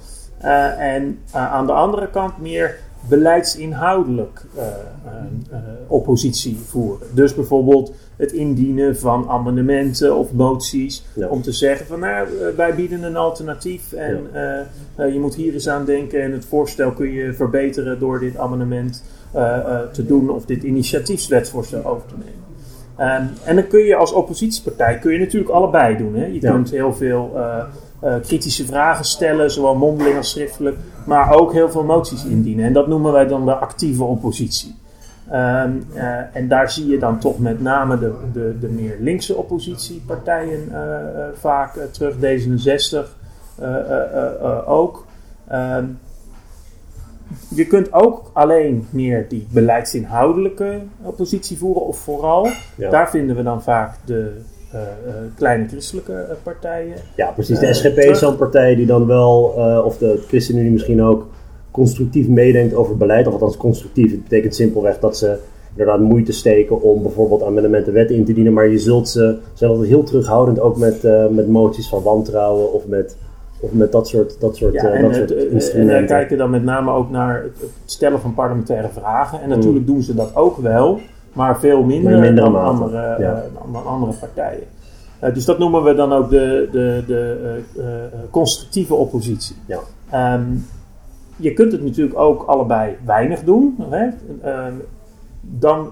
en 0.79 1.19
aan 1.31 1.67
de 1.67 1.73
andere 1.73 2.11
kant 2.11 2.39
meer 2.39 2.79
beleidsinhoudelijk 3.09 4.45
uh, 4.57 4.63
uh, 4.63 5.59
oppositie 5.87 6.59
voeren. 6.67 7.07
Dus 7.15 7.35
bijvoorbeeld 7.35 7.93
het 8.17 8.33
indienen 8.33 8.97
van 8.97 9.29
amendementen 9.29 10.17
of 10.17 10.33
moties. 10.33 11.05
Om 11.29 11.43
te 11.43 11.53
zeggen 11.53 11.87
van 11.87 12.01
nou, 12.01 12.29
wij 12.57 12.75
bieden 12.75 13.03
een 13.03 13.17
alternatief 13.17 13.93
en 13.93 14.27
je 14.97 15.19
moet 15.21 15.35
hier 15.35 15.53
eens 15.53 15.69
aan 15.69 15.85
denken. 15.85 16.23
En 16.23 16.33
het 16.33 16.45
voorstel 16.45 16.93
kun 16.93 17.13
je 17.13 17.33
verbeteren 17.33 17.99
door 17.99 18.21
dit 18.21 18.37
amendement 18.37 19.05
te 19.93 20.07
doen 20.07 20.31
of 20.31 20.45
dit 20.45 20.63
initiatiefswetsvoorstel 20.63 21.85
over 21.85 22.09
te 22.09 22.15
nemen. 22.19 22.52
Um, 23.03 23.31
en 23.45 23.57
dan 23.57 23.67
kun 23.67 23.81
je 23.81 23.97
als 23.97 24.13
oppositiepartij 24.13 24.99
kun 24.99 25.13
je 25.13 25.19
natuurlijk 25.19 25.51
allebei 25.51 25.97
doen. 25.97 26.15
Hè? 26.15 26.27
Je 26.27 26.39
kunt 26.39 26.71
heel 26.71 26.95
veel 26.95 27.33
uh, 27.35 28.15
kritische 28.23 28.67
vragen 28.67 29.05
stellen, 29.05 29.51
zowel 29.51 29.75
mondeling 29.75 30.17
als 30.17 30.31
schriftelijk, 30.31 30.77
maar 31.07 31.33
ook 31.35 31.53
heel 31.53 31.71
veel 31.71 31.85
moties 31.85 32.25
indienen. 32.25 32.65
En 32.65 32.73
dat 32.73 32.87
noemen 32.87 33.13
wij 33.13 33.27
dan 33.27 33.45
de 33.45 33.55
actieve 33.55 34.05
oppositie. 34.05 34.75
Um, 35.33 35.85
uh, 35.95 36.37
en 36.37 36.49
daar 36.49 36.71
zie 36.71 36.87
je 36.87 36.99
dan 36.99 37.19
toch 37.19 37.39
met 37.39 37.61
name 37.61 37.99
de, 37.99 38.13
de, 38.33 38.57
de 38.61 38.69
meer 38.69 38.97
linkse 39.01 39.37
oppositiepartijen 39.37 40.73
vaak 41.35 41.79
terug, 41.91 42.15
D66 42.15 43.09
ook. 44.67 45.07
Um, 45.53 45.99
je 47.55 47.67
kunt 47.67 47.93
ook 47.93 48.31
alleen 48.33 48.87
meer 48.91 49.27
die 49.29 49.47
beleidsinhoudelijke 49.51 50.79
oppositie 51.03 51.59
voeren, 51.59 51.87
of 51.87 51.99
vooral. 51.99 52.49
Ja. 52.77 52.91
Daar 52.91 53.11
vinden 53.11 53.37
we 53.37 53.43
dan 53.43 53.63
vaak 53.63 53.97
de, 54.05 54.33
uh, 54.75 54.81
uh, 54.81 55.15
kleine 55.37 55.69
christelijke 55.69 56.37
partijen. 56.43 56.95
Ja, 57.17 57.31
precies. 57.31 57.59
De 57.59 57.75
SGP 57.75 57.99
is 57.99 58.19
zo'n 58.19 58.37
partij 58.37 58.75
die 58.75 58.87
dan 58.87 59.07
wel, 59.07 59.43
of 59.85 59.99
de 59.99 60.23
ChristenUnie 60.27 60.71
misschien 60.71 61.03
ook, 61.03 61.27
constructief 61.71 62.29
meedenkt 62.29 62.75
over 62.75 62.97
beleid. 62.97 63.27
Of 63.27 63.33
althans 63.33 63.57
constructief. 63.57 64.11
Het 64.11 64.23
betekent 64.23 64.55
simpelweg 64.55 64.99
dat 64.99 65.17
ze 65.17 65.39
inderdaad 65.71 66.01
moeite 66.01 66.33
steken 66.33 66.83
om 66.83 67.03
bijvoorbeeld 67.03 67.43
amendementen 67.43 67.93
wetten 67.93 68.17
in 68.17 68.25
te 68.25 68.33
dienen. 68.33 68.53
Maar 68.53 68.69
je 68.69 68.79
zult 68.79 69.09
ze, 69.09 69.39
zijn 69.53 69.71
altijd 69.71 69.89
heel 69.89 70.03
terughoudend 70.03 70.61
ook 70.61 70.77
met, 70.77 71.03
met 71.31 71.49
moties 71.49 71.89
van 71.89 72.03
wantrouwen 72.03 72.73
of 72.73 72.87
met 72.87 73.17
of 73.63 73.73
met 73.73 73.93
dat 73.93 74.09
soort, 74.09 74.41
dat 74.41 74.57
soort, 74.57 74.73
ja, 74.73 74.89
en 74.89 75.03
dat 75.03 75.15
soort 75.15 75.31
instrumenten. 75.31 75.97
En 75.97 76.07
kijken 76.07 76.39
dan 76.39 76.51
met 76.51 76.65
name 76.65 76.91
ook 76.91 77.11
naar 77.11 77.43
het 77.43 77.71
stellen 77.85 78.21
van 78.21 78.35
parlementaire 78.35 78.89
vragen. 78.89 79.43
En 79.43 79.49
natuurlijk 79.49 79.87
mm. 79.87 79.93
doen 79.93 80.03
ze 80.03 80.15
dat 80.15 80.37
ook 80.37 80.57
wel. 80.57 81.01
maar 81.33 81.61
veel 81.61 81.83
minder 81.83 82.35
dan 82.35 82.63
andere, 82.65 83.17
dan 83.73 83.87
andere 83.87 84.13
partijen. 84.13 84.67
dus 85.35 85.45
dat 85.45 85.59
noemen 85.59 85.83
we 85.83 85.95
dan 85.95 86.13
ook 86.13 86.31
de, 86.31 86.69
de, 86.73 87.03
de 87.07 87.59
constructieve 88.31 88.95
oppositie. 88.95 89.57
Ja. 89.67 89.79
Ehm, 90.11 90.43
je 91.37 91.53
kunt 91.53 91.73
het 91.73 91.85
natuurlijk 91.85 92.19
ook 92.19 92.43
allebei 92.43 92.97
weinig 93.05 93.45
doen. 93.45 93.77
Hè? 93.91 94.09
Ehm, 94.43 94.75
dan, 95.41 95.91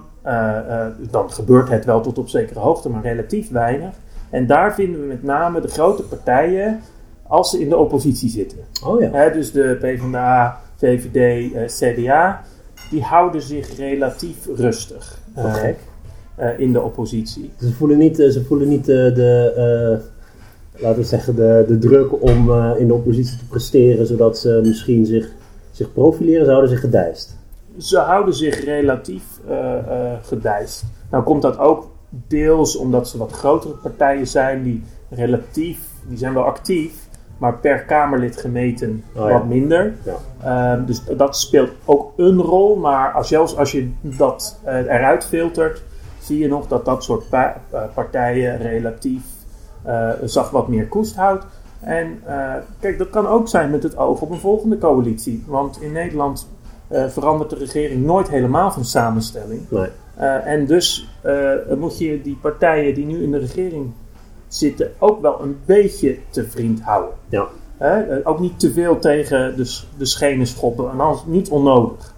dan 1.11 1.31
gebeurt 1.31 1.69
het 1.69 1.85
wel 1.85 2.01
tot 2.01 2.17
op 2.17 2.29
zekere 2.29 2.59
hoogte, 2.59 2.89
maar 2.89 3.01
relatief 3.01 3.51
weinig. 3.51 3.93
En 4.29 4.47
daar 4.47 4.73
vinden 4.73 5.01
we 5.01 5.07
met 5.07 5.23
name 5.23 5.61
de 5.61 5.67
grote 5.67 6.03
partijen 6.03 6.79
als 7.31 7.49
ze 7.49 7.59
in 7.59 7.69
de 7.69 7.77
oppositie 7.77 8.29
zitten. 8.29 8.57
Oh 8.85 9.01
ja. 9.01 9.29
dus 9.29 9.51
de 9.51 9.77
PvdA, 9.79 10.61
VVD, 10.75 11.53
eh, 11.53 11.65
CDA, 11.65 12.41
die 12.89 13.01
houden 13.01 13.41
zich 13.41 13.77
relatief 13.77 14.47
rustig 14.55 15.19
uh, 15.37 15.63
uh, 16.39 16.59
in 16.59 16.73
de 16.73 16.81
oppositie. 16.81 17.51
Ze 17.59 17.73
voelen 17.73 17.97
niet, 17.97 18.15
ze 18.15 18.43
voelen 18.47 18.67
niet 18.67 18.85
de, 18.85 20.01
laten 20.77 20.99
we 20.99 21.07
zeggen, 21.07 21.35
de, 21.35 21.65
de 21.67 21.77
druk 21.77 22.21
om 22.23 22.51
in 22.77 22.87
de 22.87 22.93
oppositie 22.93 23.37
te 23.37 23.45
presteren, 23.45 24.05
zodat 24.05 24.37
ze 24.37 24.61
misschien 24.63 25.05
zich, 25.05 25.29
zich 25.71 25.93
profileren. 25.93 26.45
Ze 26.45 26.51
houden 26.51 26.69
zich 26.69 26.79
gedijst. 26.79 27.37
Ze 27.77 27.97
houden 27.97 28.33
zich 28.33 28.63
relatief 28.63 29.23
gedijst. 30.21 30.83
Nou 31.11 31.23
komt 31.23 31.41
dat 31.41 31.57
ook 31.57 31.89
deels 32.09 32.75
omdat 32.75 33.07
ze 33.07 33.17
wat 33.17 33.31
grotere 33.31 33.73
partijen 33.73 34.27
zijn 34.27 34.63
die 34.63 34.83
relatief, 35.09 35.79
die 36.07 36.17
zijn 36.17 36.33
wel 36.33 36.43
actief, 36.43 37.00
maar 37.41 37.57
per 37.57 37.83
Kamerlid 37.83 38.37
gemeten 38.37 39.03
oh, 39.15 39.31
wat 39.31 39.45
minder. 39.45 39.93
Ja. 40.03 40.15
Ehm, 40.43 40.85
dus 40.85 41.03
dat 41.17 41.37
speelt 41.37 41.71
ook 41.85 42.13
een 42.17 42.41
rol, 42.41 42.75
maar 42.75 43.11
als, 43.11 43.27
zelfs 43.27 43.57
als 43.57 43.71
je 43.71 43.91
dat 44.01 44.59
uh, 44.65 44.75
eruit 44.77 45.25
filtert, 45.25 45.83
zie 46.19 46.37
je 46.37 46.47
nog 46.47 46.67
dat 46.67 46.85
dat 46.85 47.03
soort 47.03 47.29
pa 47.29 47.61
uh, 47.73 47.81
partijen 47.93 48.57
relatief 48.57 49.21
uh, 49.87 50.09
zacht 50.23 50.51
wat 50.51 50.67
meer 50.67 50.87
koest 50.87 51.15
houdt. 51.15 51.45
En 51.79 52.23
kijk, 52.79 52.97
dat 52.97 53.09
kan 53.09 53.27
ook 53.27 53.47
zijn 53.47 53.71
met 53.71 53.83
het 53.83 53.97
oog 53.97 54.21
op 54.21 54.29
een 54.29 54.39
volgende 54.39 54.77
coalitie. 54.77 55.43
Want 55.47 55.81
in 55.81 55.91
Nederland 55.91 56.49
verandert 56.89 57.49
de 57.49 57.55
regering 57.55 58.05
nooit 58.05 58.29
helemaal 58.29 58.71
van 58.71 58.85
samenstelling. 58.85 59.61
Nee. 59.69 59.89
en 60.43 60.65
dus 60.65 61.09
moet 61.77 61.97
je 61.97 62.21
die 62.21 62.37
partijen 62.41 62.93
die 62.93 63.05
nu 63.05 63.23
in 63.23 63.31
de 63.31 63.37
regering 63.37 63.93
zitten 64.53 64.91
ook 64.99 65.21
wel 65.21 65.41
een 65.41 65.57
beetje 65.65 66.17
te 66.29 66.45
vriend 66.49 66.81
houden. 66.81 67.13
Ja. 67.29 67.47
Uh, 67.81 68.17
ook 68.23 68.39
niet 68.39 68.59
te 68.59 68.71
veel 68.71 68.99
tegen 68.99 69.57
de, 69.57 69.79
de 69.97 70.05
schenen 70.05 70.47
schoppen 70.47 70.91
en 70.91 70.99
anders 70.99 71.25
niet 71.25 71.49
onnodig. 71.49 72.13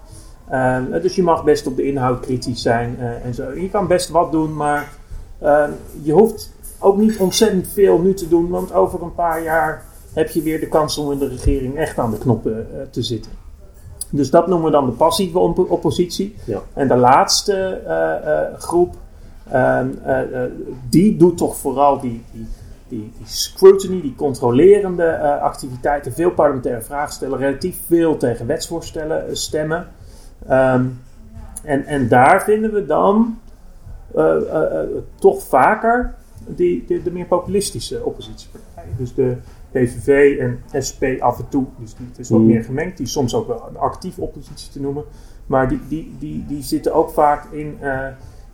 Uh, 0.50 0.78
dus 1.02 1.14
je 1.14 1.22
mag 1.22 1.44
best 1.44 1.66
op 1.66 1.76
de 1.76 1.82
inhoud 1.82 2.20
kritisch 2.20 2.62
zijn 2.62 2.96
uh, 3.00 3.24
en 3.24 3.34
zo. 3.34 3.52
Je 3.52 3.70
kan 3.70 3.86
best 3.86 4.08
wat 4.08 4.32
doen, 4.32 4.56
maar 4.56 4.92
je 6.02 6.12
hoeft 6.12 6.52
ook 6.78 6.96
niet 6.96 7.18
ontzettend 7.18 7.68
veel 7.68 7.98
nu 7.98 8.14
te 8.14 8.28
doen, 8.28 8.48
want 8.48 8.72
over 8.72 9.02
een 9.02 9.14
paar 9.14 9.42
jaar 9.42 9.84
heb 10.12 10.28
je 10.28 10.42
weer 10.42 10.60
de 10.60 10.68
kans 10.68 10.98
om 10.98 11.12
in 11.12 11.18
de 11.18 11.28
regering 11.28 11.76
echt 11.76 11.98
aan 11.98 12.10
de 12.10 12.18
knoppen 12.18 12.66
te 12.90 13.02
zitten. 13.02 13.32
Dus 14.10 14.30
dat 14.30 14.46
noemen 14.46 14.66
we 14.66 14.72
dan 14.72 14.86
de 14.86 14.92
passieve 14.92 15.38
oppositie. 15.38 16.36
Ja. 16.44 16.62
En 16.72 16.88
de 16.88 16.96
laatste 16.96 17.80
groep 18.58 18.94
Ehm, 18.94 18.94
eh, 18.94 18.94
eh, 18.94 19.03
die 20.88 21.16
doet 21.16 21.36
toch 21.36 21.56
vooral 21.56 22.00
die, 22.00 22.24
die, 22.32 22.46
die, 22.88 23.12
die 23.18 23.26
scrutiny, 23.26 24.00
die 24.00 24.14
controlerende 24.14 25.18
uh, 25.22 25.42
activiteiten, 25.42 26.12
veel 26.12 26.30
parlementaire 26.30 26.82
vragen 26.82 27.12
stellen, 27.12 27.38
relatief 27.38 27.78
veel 27.86 28.16
tegen 28.16 28.46
wetsvoorstellen 28.46 29.36
stemmen. 29.36 29.86
Um, 30.50 31.00
en, 31.62 31.84
en 31.86 32.08
daar 32.08 32.42
vinden 32.42 32.72
we 32.72 32.86
dan 32.86 33.38
toch 35.18 35.42
vaker 35.42 36.14
die, 36.46 36.84
de, 36.86 37.02
de, 37.02 37.10
meer 37.10 37.26
populistische 37.26 38.04
oppositiepartijen. 38.04 38.96
Dus 38.96 39.14
de 39.14 39.36
PVV 39.70 40.38
en 40.38 40.60
SP 40.88 41.02
af 41.20 41.38
en 41.38 41.48
toe, 41.48 41.64
dus 41.78 41.94
die, 41.94 42.06
het 42.08 42.18
is 42.18 42.28
wat 42.28 42.40
mm. 42.40 42.46
meer 42.46 42.64
gemengd, 42.64 42.96
die 42.96 43.06
soms 43.06 43.34
ook 43.34 43.46
wel 43.46 43.66
een 43.68 43.76
actieve 43.76 44.20
oppositie 44.20 44.70
te 44.72 44.80
noemen. 44.80 45.04
Maar 45.46 45.68
die, 45.68 45.80
die, 45.88 46.14
die, 46.18 46.44
die 46.46 46.62
zitten 46.62 46.94
ook 46.94 47.10
vaak 47.10 47.52
in 47.52 47.78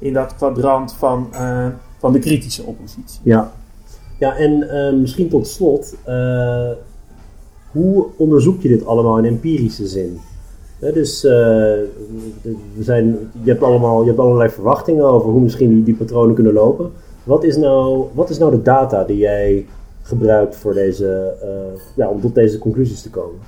in 0.01 0.13
dat 0.13 0.35
kwadrant 0.37 0.93
van, 0.93 1.29
uh, 1.33 1.67
van 1.99 2.13
de 2.13 2.19
kritische 2.19 2.63
oppositie. 2.63 3.21
Ja, 3.23 3.53
ja 4.19 4.37
en 4.37 4.53
uh, 4.63 4.93
misschien 5.01 5.29
tot 5.29 5.47
slot, 5.47 5.97
uh, 6.09 6.71
hoe 7.71 8.07
onderzoek 8.17 8.63
je 8.63 8.69
dit 8.69 8.87
allemaal 8.87 9.19
in 9.19 9.25
empirische 9.25 9.87
zin? 9.87 10.21
dus 10.81 11.23
we 11.23 11.89
zijn, 12.81 13.31
je, 13.43 13.51
hebt 13.51 13.63
allemaal, 13.63 14.01
je 14.01 14.07
hebt 14.07 14.19
allerlei 14.19 14.51
verwachtingen 14.51 15.05
over 15.05 15.31
hoe 15.31 15.41
misschien 15.41 15.69
die, 15.69 15.83
die 15.83 15.95
patronen 15.95 16.35
kunnen 16.35 16.53
lopen. 16.53 16.91
Wat 17.25 17.45
is, 17.45 17.57
nou, 17.57 18.05
wat 18.13 18.31
is 18.31 18.39
nou 18.39 18.51
de 18.51 18.63
data 18.63 19.05
die 19.05 19.17
jij 19.17 19.67
gebruikt 20.03 20.57
voor 20.57 20.75
deze, 20.75 21.35
ja, 21.97 22.09
om 22.09 22.21
tot 22.21 22.35
deze 22.35 22.59
conclusies 22.59 23.03
te 23.03 23.11
komen? 23.11 23.41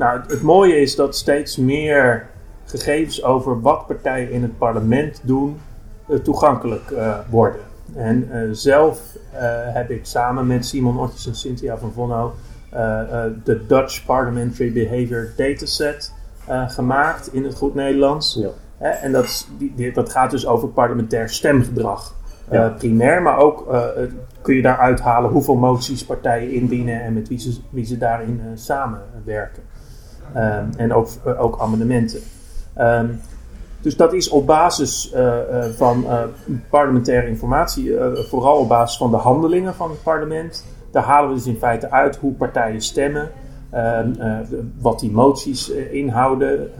Nou, 0.00 0.20
het, 0.26 0.42
mooie 0.42 0.80
is 0.80 0.96
dat 0.96 1.16
steeds 1.16 1.56
meer 1.56 2.28
gegevens 2.64 3.24
over 3.24 3.60
wat 3.60 3.86
partijen 3.86 4.30
in 4.30 4.42
het 4.42 4.58
parlement 4.58 5.20
doen, 5.22 5.48
eh, 5.50 5.69
toegankelijk 6.18 6.90
eh, 6.90 7.18
worden. 7.30 7.60
En 7.94 8.28
eh, 8.30 8.48
zelf 8.52 9.00
heb 9.72 9.90
ik 9.90 10.06
samen 10.06 10.46
met 10.46 10.66
Simon 10.66 10.98
Otjes 10.98 11.26
en 11.26 11.34
Cynthia 11.34 11.78
van 11.78 11.92
Vonno 11.92 12.34
de 13.44 13.64
Dutch 13.66 14.04
Parliamentary 14.06 14.72
Behavior 14.72 15.32
Dataset 15.36 16.12
gemaakt 16.66 17.32
in 17.32 17.44
het 17.44 17.54
goed 17.54 17.74
Nederlands. 17.74 18.40
Ja. 18.78 18.90
en 18.90 19.12
dat, 19.12 19.48
die, 19.58 19.92
dat 19.92 20.10
gaat 20.10 20.30
dus 20.30 20.46
over 20.46 20.68
parlementair 20.68 21.28
stemgedrag. 21.28 22.14
primair, 22.78 23.22
maar 23.22 23.38
ook 23.38 23.74
kun 24.42 24.54
je 24.54 24.62
daaruit 24.62 25.00
halen 25.00 25.30
hoeveel 25.30 25.56
moties 25.56 26.04
partijen 26.04 26.52
indienen 26.52 27.02
en 27.02 27.12
met 27.12 27.28
wie 27.28 27.38
ze, 27.38 27.56
wie 27.70 27.84
ze 27.84 27.98
daarin 27.98 28.40
samenwerken. 28.54 29.62
Ehm, 30.34 30.66
en 30.76 30.92
ook, 30.92 31.08
ook 31.38 31.60
amendementen. 31.60 32.20
Ehm, 32.74 33.06
dus 33.80 33.96
dat 33.96 34.12
is 34.12 34.28
op 34.28 34.46
basis 34.46 35.12
uh, 35.14 35.20
uh, 35.20 35.64
van 35.76 36.04
uh, 36.04 36.22
parlementaire 36.70 37.28
informatie, 37.28 37.92
vooral 38.28 38.58
op 38.58 38.68
basis 38.68 38.98
van 38.98 39.10
de 39.10 39.16
handelingen 39.16 39.74
van 39.74 39.90
het 39.90 40.02
parlement. 40.02 40.66
Daar 40.90 41.02
halen 41.02 41.28
we 41.28 41.34
dus 41.34 41.46
in 41.46 41.56
feite 41.56 41.90
uit 41.90 42.16
hoe 42.16 42.32
partijen 42.32 42.80
stemmen, 42.80 43.30
ehm, 43.70 44.10
wat 44.80 45.00
die 45.00 45.10
moties 45.10 45.70
inhouden. 45.70 46.70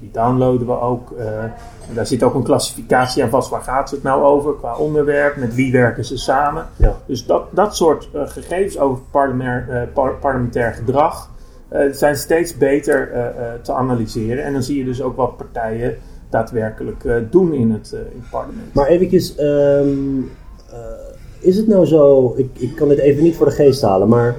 die 0.00 0.10
downloaden 0.12 0.66
we 0.66 0.80
ook. 0.80 1.14
daar 1.94 2.06
zit 2.06 2.22
ook 2.22 2.34
een 2.34 2.42
klassificatie 2.42 3.22
aan 3.22 3.30
vast. 3.30 3.50
Waar 3.50 3.62
gaat 3.62 3.90
het 3.90 4.02
nou 4.02 4.22
over 4.22 4.54
qua 4.54 4.76
onderwerp? 4.76 5.36
Met 5.36 5.54
wie 5.54 5.72
werken 5.72 6.04
ze 6.04 6.16
samen? 6.18 6.66
Ja. 6.76 6.96
Dus 7.06 7.26
dat, 7.26 7.44
dat 7.50 7.76
soort 7.76 8.08
gegevens 8.14 8.78
over 8.78 9.02
parlementair, 9.10 9.88
par 9.94 10.14
parlementair 10.14 10.72
gedrag 10.72 11.30
zijn 11.90 12.16
steeds 12.16 12.56
beter 12.56 13.10
te 13.62 13.72
analyseren. 13.72 14.44
En 14.44 14.52
dan 14.52 14.62
zie 14.62 14.78
je 14.78 14.84
dus 14.84 15.02
ook 15.02 15.16
wat 15.16 15.36
partijen 15.36 15.96
daadwerkelijk 16.32 17.04
uh, 17.04 17.14
doen 17.30 17.54
in 17.54 17.70
het, 17.70 17.90
uh, 17.94 18.00
in 18.00 18.20
het, 18.20 18.30
parlement. 18.30 18.74
Maar 18.74 18.86
eventjes, 18.86 19.34
um, 19.40 20.30
uh, 20.70 20.76
is 21.40 21.56
het 21.56 21.66
nou 21.66 21.86
zo, 21.86 22.34
ik, 22.36 22.48
ik 22.52 22.76
kan 22.76 22.88
dit 22.88 22.98
even 22.98 23.22
niet 23.22 23.36
voor 23.36 23.46
de 23.46 23.52
geest 23.52 23.82
halen, 23.82 24.08
maar 24.08 24.36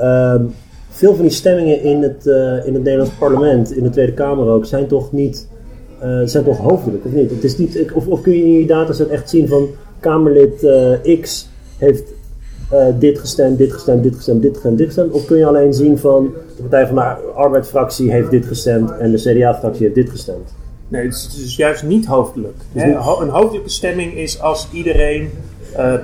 um, 0.00 0.54
veel 0.88 1.14
van 1.14 1.22
die 1.22 1.32
stemmingen 1.32 1.82
in 1.82 2.02
het, 2.02 2.26
in 2.66 2.74
het 2.74 2.82
Nederlands 2.82 3.12
parlement, 3.12 3.72
in 3.72 3.82
de 3.82 3.90
Tweede 3.90 4.12
Kamer 4.12 4.48
ook, 4.48 4.64
zijn 4.64 4.86
toch 4.86 5.12
niet, 5.12 5.48
zijn 6.24 6.44
toch 6.44 6.58
hoofdelijk, 6.58 7.04
of 7.04 7.12
niet? 7.12 7.30
Het 7.30 7.44
is 7.44 7.58
niet 7.58 7.92
of, 7.94 8.06
of 8.06 8.20
kun 8.20 8.32
je 8.32 8.44
in 8.44 8.52
je 8.52 8.66
dataset 8.66 9.08
echt 9.08 9.30
zien 9.30 9.48
van 9.48 9.68
Kamerlid 10.00 10.66
X 11.20 11.48
heeft 11.78 12.12
dit 12.98 13.18
gestemd, 13.18 13.58
dit 13.58 13.72
gestemd, 13.72 14.02
dit 14.02 14.14
gestemd, 14.14 14.42
dit 14.42 14.54
gestemd, 14.54 14.78
dit 14.78 14.86
gestemd? 14.86 15.12
Of 15.12 15.26
kun 15.26 15.38
je 15.38 15.46
alleen 15.46 15.74
zien 15.74 15.98
van 15.98 16.32
de 16.56 16.62
Partij 16.62 16.86
van 16.86 16.96
de 16.96 17.02
Arbeidsfractie 17.34 18.10
heeft 18.10 18.30
dit 18.30 18.46
gestemd 18.46 18.90
en 18.90 19.10
de 19.10 19.18
CDA-fractie 19.18 19.82
heeft 19.82 19.94
dit 19.94 20.10
gestemd? 20.10 20.54
Nee, 20.88 21.04
het 21.04 21.14
is, 21.14 21.34
dus 21.34 21.56
juist 21.56 21.82
niet 21.82 22.06
hoofdelijk. 22.06 22.56
Hè? 22.72 22.94
Een 22.94 23.28
hoofdelijke 23.28 23.70
stemming 23.70 24.14
is 24.14 24.40
als 24.40 24.68
iedereen 24.72 25.30
uh, 25.78 25.94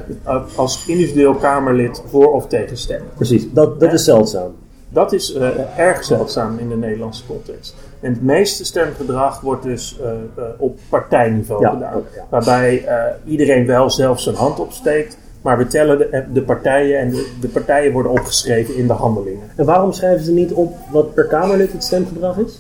als 0.55 0.87
individueel 0.87 1.35
Kamerlid 1.35 2.03
voor 2.07 2.33
of 2.33 2.47
tegen 2.47 2.76
stemt. 2.76 3.14
Precies, 3.14 3.53
dat, 3.53 3.80
dat 3.80 3.93
is 3.93 4.05
zeldzaam. 4.05 4.55
Dat 4.89 5.12
is 5.12 5.35
uh, 5.35 5.78
erg 5.78 6.05
zeldzaam 6.05 6.59
in 6.59 6.68
de 6.68 6.76
Nederlandse 6.76 7.26
context. 7.26 7.74
En 8.01 8.12
het 8.12 8.22
meeste 8.22 8.64
stemgedrag 8.64 9.41
wordt 9.41 9.62
dus 9.62 9.99
uh, 10.01 10.45
op 10.59 10.78
partijniveau 10.89 11.66
gedaan. 11.66 12.03
Waarbij 12.28 12.87
iedereen 13.24 13.66
wel 13.66 13.91
zelf 13.91 14.20
zijn 14.20 14.37
hand 14.37 14.61
opsteekt. 14.61 15.18
Maar 15.43 15.59
we 15.59 15.66
tellen 15.66 15.99
de, 15.99 16.24
de 16.33 16.43
partijen 16.43 16.99
en 16.99 17.11
de, 17.11 17.33
de, 17.41 17.49
partijen 17.49 17.93
worden 17.93 18.12
opgeschreven 18.12 18.76
in 18.76 18.87
de 18.87 18.93
handelingen. 18.93 19.51
En 19.57 19.64
waarom 19.64 19.93
schrijven 19.93 20.24
ze 20.24 20.33
niet 20.33 20.53
op 20.53 20.76
wat 20.91 21.14
per 21.14 21.26
Kamerlid 21.26 21.72
het 21.72 21.85
stemgedrag 21.85 22.39
is? 22.39 22.59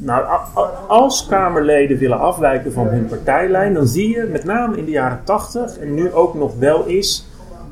Nou, 0.00 0.40
als 0.88 1.26
Kamerleden 1.26 1.98
willen 1.98 2.18
afwijken 2.18 2.72
van 2.72 2.86
hun 2.86 3.06
partijlijn, 3.06 3.74
dan 3.74 3.86
zie 3.86 4.16
je 4.16 4.28
met 4.32 4.44
name 4.44 4.76
in 4.76 4.84
de 4.84 4.90
jaren 4.90 5.20
80 5.24 5.78
en 5.78 5.94
nu 5.94 6.12
ook 6.12 6.34
nog 6.34 6.58
wel 6.58 6.84
is 6.84 7.26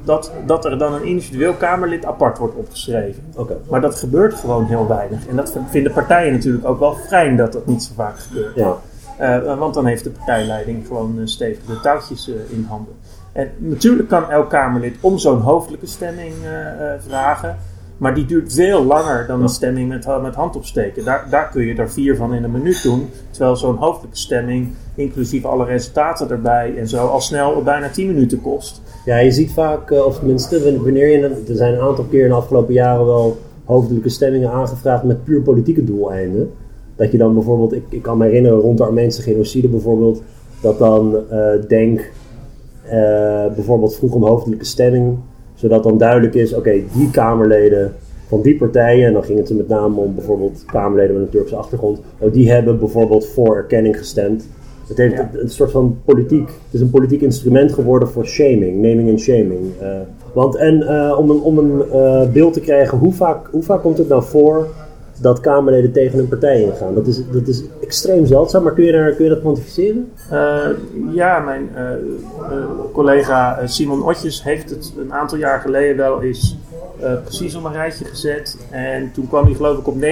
dat, 0.05 0.33
dat 0.47 0.65
er 0.65 0.79
dan 0.79 0.95
een 0.95 1.05
individueel 1.05 1.53
Kamerlid 1.53 2.05
apart 2.05 2.39
wordt 2.39 2.55
opgeschreven. 2.55 3.23
Okay. 3.35 3.57
Maar 3.71 3.81
dat 3.81 3.95
gebeurt 3.95 4.35
gewoon 4.35 4.65
heel 4.65 4.89
weinig. 4.89 5.27
En 5.27 5.37
dat 5.37 5.57
vinden 5.71 5.93
partijen 5.93 6.33
natuurlijk 6.33 6.67
ook 6.67 6.79
wel 6.79 6.95
fijn 6.95 7.37
dat 7.37 7.53
dat 7.53 7.67
niet 7.67 7.83
zo 7.83 7.93
vaak 7.95 8.19
gebeurt. 8.19 8.55
Ja. 8.55 8.77
want 9.57 9.75
dan 9.75 9.87
heeft 9.87 10.05
de 10.05 10.11
partijleiding 10.11 10.87
gewoon 10.87 11.21
stevig 11.25 11.65
de 11.65 11.81
touwtjes 11.81 12.31
in 12.49 12.67
handen. 12.69 12.95
En 13.33 13.51
natuurlijk 13.57 14.09
kan 14.09 14.31
elk 14.31 14.51
Kamerlid 14.51 14.97
om 15.01 15.19
zo'n 15.19 15.41
hoofdelijke 15.41 15.87
stemming 15.87 16.35
vragen. 17.07 17.59
Maar 17.97 18.15
die 18.15 18.27
duurt 18.27 18.53
veel 18.53 18.85
langer 18.85 19.27
dan 19.27 19.43
een 19.43 19.49
stemming 19.49 19.89
met, 19.89 20.07
met 20.23 20.35
hand 20.35 20.57
opsteken. 20.57 21.05
Daar, 21.05 21.27
daar 21.31 21.49
kun 21.49 21.67
je 21.67 21.75
er 21.75 21.91
vier 21.91 22.17
van 22.17 22.35
in 22.35 22.45
een 22.45 22.51
minuut 22.51 22.83
doen. 22.83 23.09
Terwijl 23.31 23.57
zo'n 23.57 23.77
hoofdelijke 23.77 24.19
stemming, 24.19 24.69
inclusief 24.95 25.45
alle 25.45 25.65
resultaten 25.65 26.31
erbij 26.31 26.75
en 26.77 26.89
zo, 26.89 27.07
al 27.07 27.21
snel 27.21 27.63
bijna 27.63 27.89
tien 27.89 28.07
minuten 28.07 28.41
kost. 28.41 28.83
Ja, 29.05 29.17
je 29.17 29.31
ziet 29.31 29.53
vaak, 29.53 29.91
eh, 29.91 30.05
of 30.05 30.19
tenminste, 30.19 30.83
wanneer 30.83 31.09
je. 31.09 31.19
Er 31.49 31.57
zijn 31.57 31.75
een 31.75 31.81
aantal 31.81 32.05
keer 32.05 32.23
in 32.23 32.29
de 32.29 32.35
afgelopen 32.35 32.75
jaren 32.75 33.07
wel 33.07 33.37
hoofdelijke 33.65 34.09
stemmingen 34.09 34.51
aangevraagd 34.51 35.05
met 35.05 35.25
puur 35.25 35.43
politieke 35.43 35.85
doeleinden. 35.85 36.51
Dat 36.97 37.13
je 37.13 37.19
dan 37.19 37.35
bijvoorbeeld, 37.35 37.73
ik, 37.73 37.85
ik 37.89 38.03
kan 38.03 38.19
me 38.19 38.25
herinneren 38.25 38.59
rond 38.59 38.79
de 38.79 38.85
Armeense 38.85 39.23
genocide 39.23 39.69
bijvoorbeeld, 39.69 40.23
dat 40.61 40.79
dan 40.79 41.17
uh, 41.33 41.49
Denk 41.69 42.11
uh, 42.85 42.93
bijvoorbeeld 43.55 43.97
vroeg 43.97 44.13
om 44.13 44.25
hoofdelijke 44.25 44.65
stemming 44.65 45.19
zodat 45.57 45.83
dan 45.83 45.99
duidelijk 45.99 46.35
is, 46.35 46.55
oké, 46.55 46.83
die 46.93 47.11
Kamerleden 47.11 47.95
van 48.29 48.43
die 48.43 48.57
partijen, 48.57 49.07
en 49.07 49.13
dan 49.13 49.25
ging 49.25 49.39
het 49.39 49.49
er 49.49 49.57
met 49.57 49.69
name 49.69 50.01
om 50.01 50.15
bijvoorbeeld 50.15 50.65
Kamerleden 50.67 51.15
met 51.15 51.25
een 51.25 51.31
Turkse 51.31 51.57
achtergrond, 51.57 52.01
oh, 52.19 52.33
die 52.33 52.51
hebben 52.51 52.79
bijvoorbeeld 52.79 53.27
voor 53.27 53.57
erkenning 53.57 53.99
gestemd. 53.99 54.49
Het 54.89 54.97
heeft 54.97 55.15
een, 55.33 55.51
soort 55.51 55.71
van 55.71 55.99
politiek, 56.05 56.47
het 56.47 56.75
is 56.75 56.81
een 56.81 56.91
politiek 56.91 57.21
instrument 57.21 57.73
geworden 57.73 58.09
voor 58.09 58.27
shaming, 58.27 58.83
naming 58.83 59.09
en 59.09 59.19
shaming. 59.19 59.61
Uh, 59.83 59.89
want 60.33 60.57
en 60.57 60.83
uh, 60.83 61.19
om 61.19 61.31
een, 61.31 61.41
om 61.41 61.59
een 61.59 61.83
uh, 61.93 62.33
beeld 62.33 62.53
te 62.53 62.61
krijgen, 62.61 62.99
hoe 62.99 63.13
vaak, 63.13 63.49
hoe 63.51 63.63
vaak 63.63 63.83
komt 63.83 63.99
het 63.99 64.09
nou 64.09 64.23
voor 64.23 64.69
dat 65.21 65.41
Kamerleden 65.41 65.93
tegen 65.93 66.19
een 66.19 66.29
partij 66.29 66.63
ingaan. 66.63 66.95
Dat 66.95 67.07
is, 67.07 67.21
dat 67.31 67.47
is 67.49 67.63
extreem 67.83 68.27
zeldzaam, 68.27 68.63
maar 68.63 68.73
kun 68.73 68.85
je, 68.85 68.93
daar, 68.93 69.13
kun 69.13 69.25
je 69.25 69.31
dat 69.31 69.41
kwantificeren? 69.41 70.13
Uh, 70.33 70.67
ja, 71.13 71.39
mijn 71.39 71.71
uh, 71.75 71.81
uh, 71.81 72.65
collega 72.93 73.67
Simon 73.67 74.03
Otjes 74.03 74.43
heeft 74.43 74.71
het 74.71 74.93
een 74.99 75.13
aantal 75.13 75.39
jaar 75.39 75.61
geleden 75.61 75.97
wel 75.97 76.23
eens 76.23 76.57
precies 77.25 77.55
op 77.55 77.65
een 77.65 77.73
rijtje 77.73 78.05
gezet. 78.05 78.59
En 78.71 79.11
toen 79.13 79.29
kwam 79.29 79.45
hij 79.45 79.55
geloof 79.55 79.79
ik 79.79 79.87
op 79.87 79.95
99,9% 80.03 80.07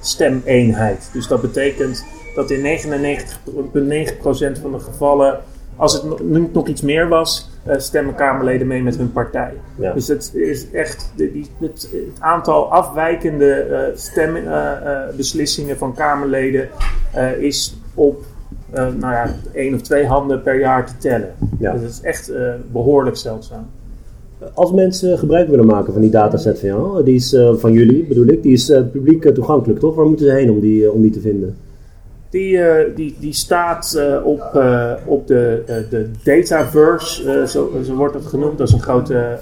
stemeenheid. 0.00 1.10
Dus 1.12 1.26
dat 1.26 1.40
betekent 1.40 2.04
dat 2.34 2.50
in 2.50 2.62
99,9% 2.62 4.60
van 4.60 4.72
de 4.72 4.78
gevallen, 4.78 5.40
als 5.76 5.92
het 5.92 6.04
nog 6.52 6.66
iets 6.66 6.82
meer 6.82 7.08
was, 7.08 7.50
uh, 7.68 7.74
stemmen 7.78 8.14
Kamerleden 8.14 8.66
mee 8.66 8.82
met 8.82 8.96
hun 8.96 9.12
partij. 9.12 9.52
Dus 9.94 10.08
het 10.08 10.34
is 10.34 10.70
echt 10.70 11.12
de, 11.16 11.32
die, 11.32 11.46
het, 11.58 11.88
het, 11.92 12.20
aantal 12.20 12.72
afwijkende 12.72 13.66
uh, 13.70 13.78
stembeslissingen 13.94 15.76
van 15.76 15.94
Kamerleden 15.94 16.68
is 17.38 17.76
op 17.94 18.24
nou 18.72 19.00
ja, 19.00 19.34
één 19.52 19.74
of 19.74 19.80
twee 19.80 20.06
handen 20.06 20.42
per 20.42 20.58
jaar 20.58 20.86
te 20.86 20.96
tellen. 20.98 21.34
Ja. 21.58 21.72
Dus 21.72 21.82
het 21.82 21.90
is 21.90 22.00
echt 22.00 22.32
behoorlijk 22.72 23.16
zeldzaam. 23.16 23.66
Als 24.54 24.72
mensen 24.72 25.18
gebruik 25.18 25.48
willen 25.48 25.66
maken 25.66 25.92
van 25.92 26.02
die 26.02 26.10
dataset 26.10 26.58
van 26.58 26.68
jou, 26.68 27.04
die 27.04 27.14
is 27.14 27.36
van 27.52 27.72
jullie 27.72 28.04
bedoel 28.04 28.26
ik, 28.26 28.42
die 28.42 28.52
is 28.52 28.66
publiek 28.92 29.34
toegankelijk 29.34 29.80
toch? 29.80 29.94
Waar 29.94 30.06
moeten 30.06 30.26
ze 30.26 30.32
heen 30.32 30.50
om 30.50 30.60
die, 30.60 30.92
om 30.92 31.02
die 31.02 31.10
te 31.10 31.20
vinden? 31.20 31.56
Die, 32.32 32.56
uh, 32.56 32.96
die, 32.96 33.16
die 33.20 33.32
staat 33.32 33.94
uh, 33.96 34.26
op, 34.26 34.52
uh, 34.54 34.92
op 35.04 35.26
de, 35.26 35.62
de 35.90 36.10
Dataverse, 36.24 37.46
zo, 37.48 37.70
zo, 37.84 37.94
wordt 37.94 38.14
het 38.14 38.26
genoemd. 38.26 38.58
Dat 38.58 38.68
is 38.68 38.74
een 38.74 38.82
grote 38.82 39.38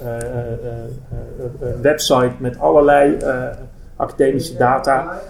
website 1.81 2.33
met 2.39 2.59
allerlei 2.59 3.17
academische 3.97 4.57
data. 4.57 5.21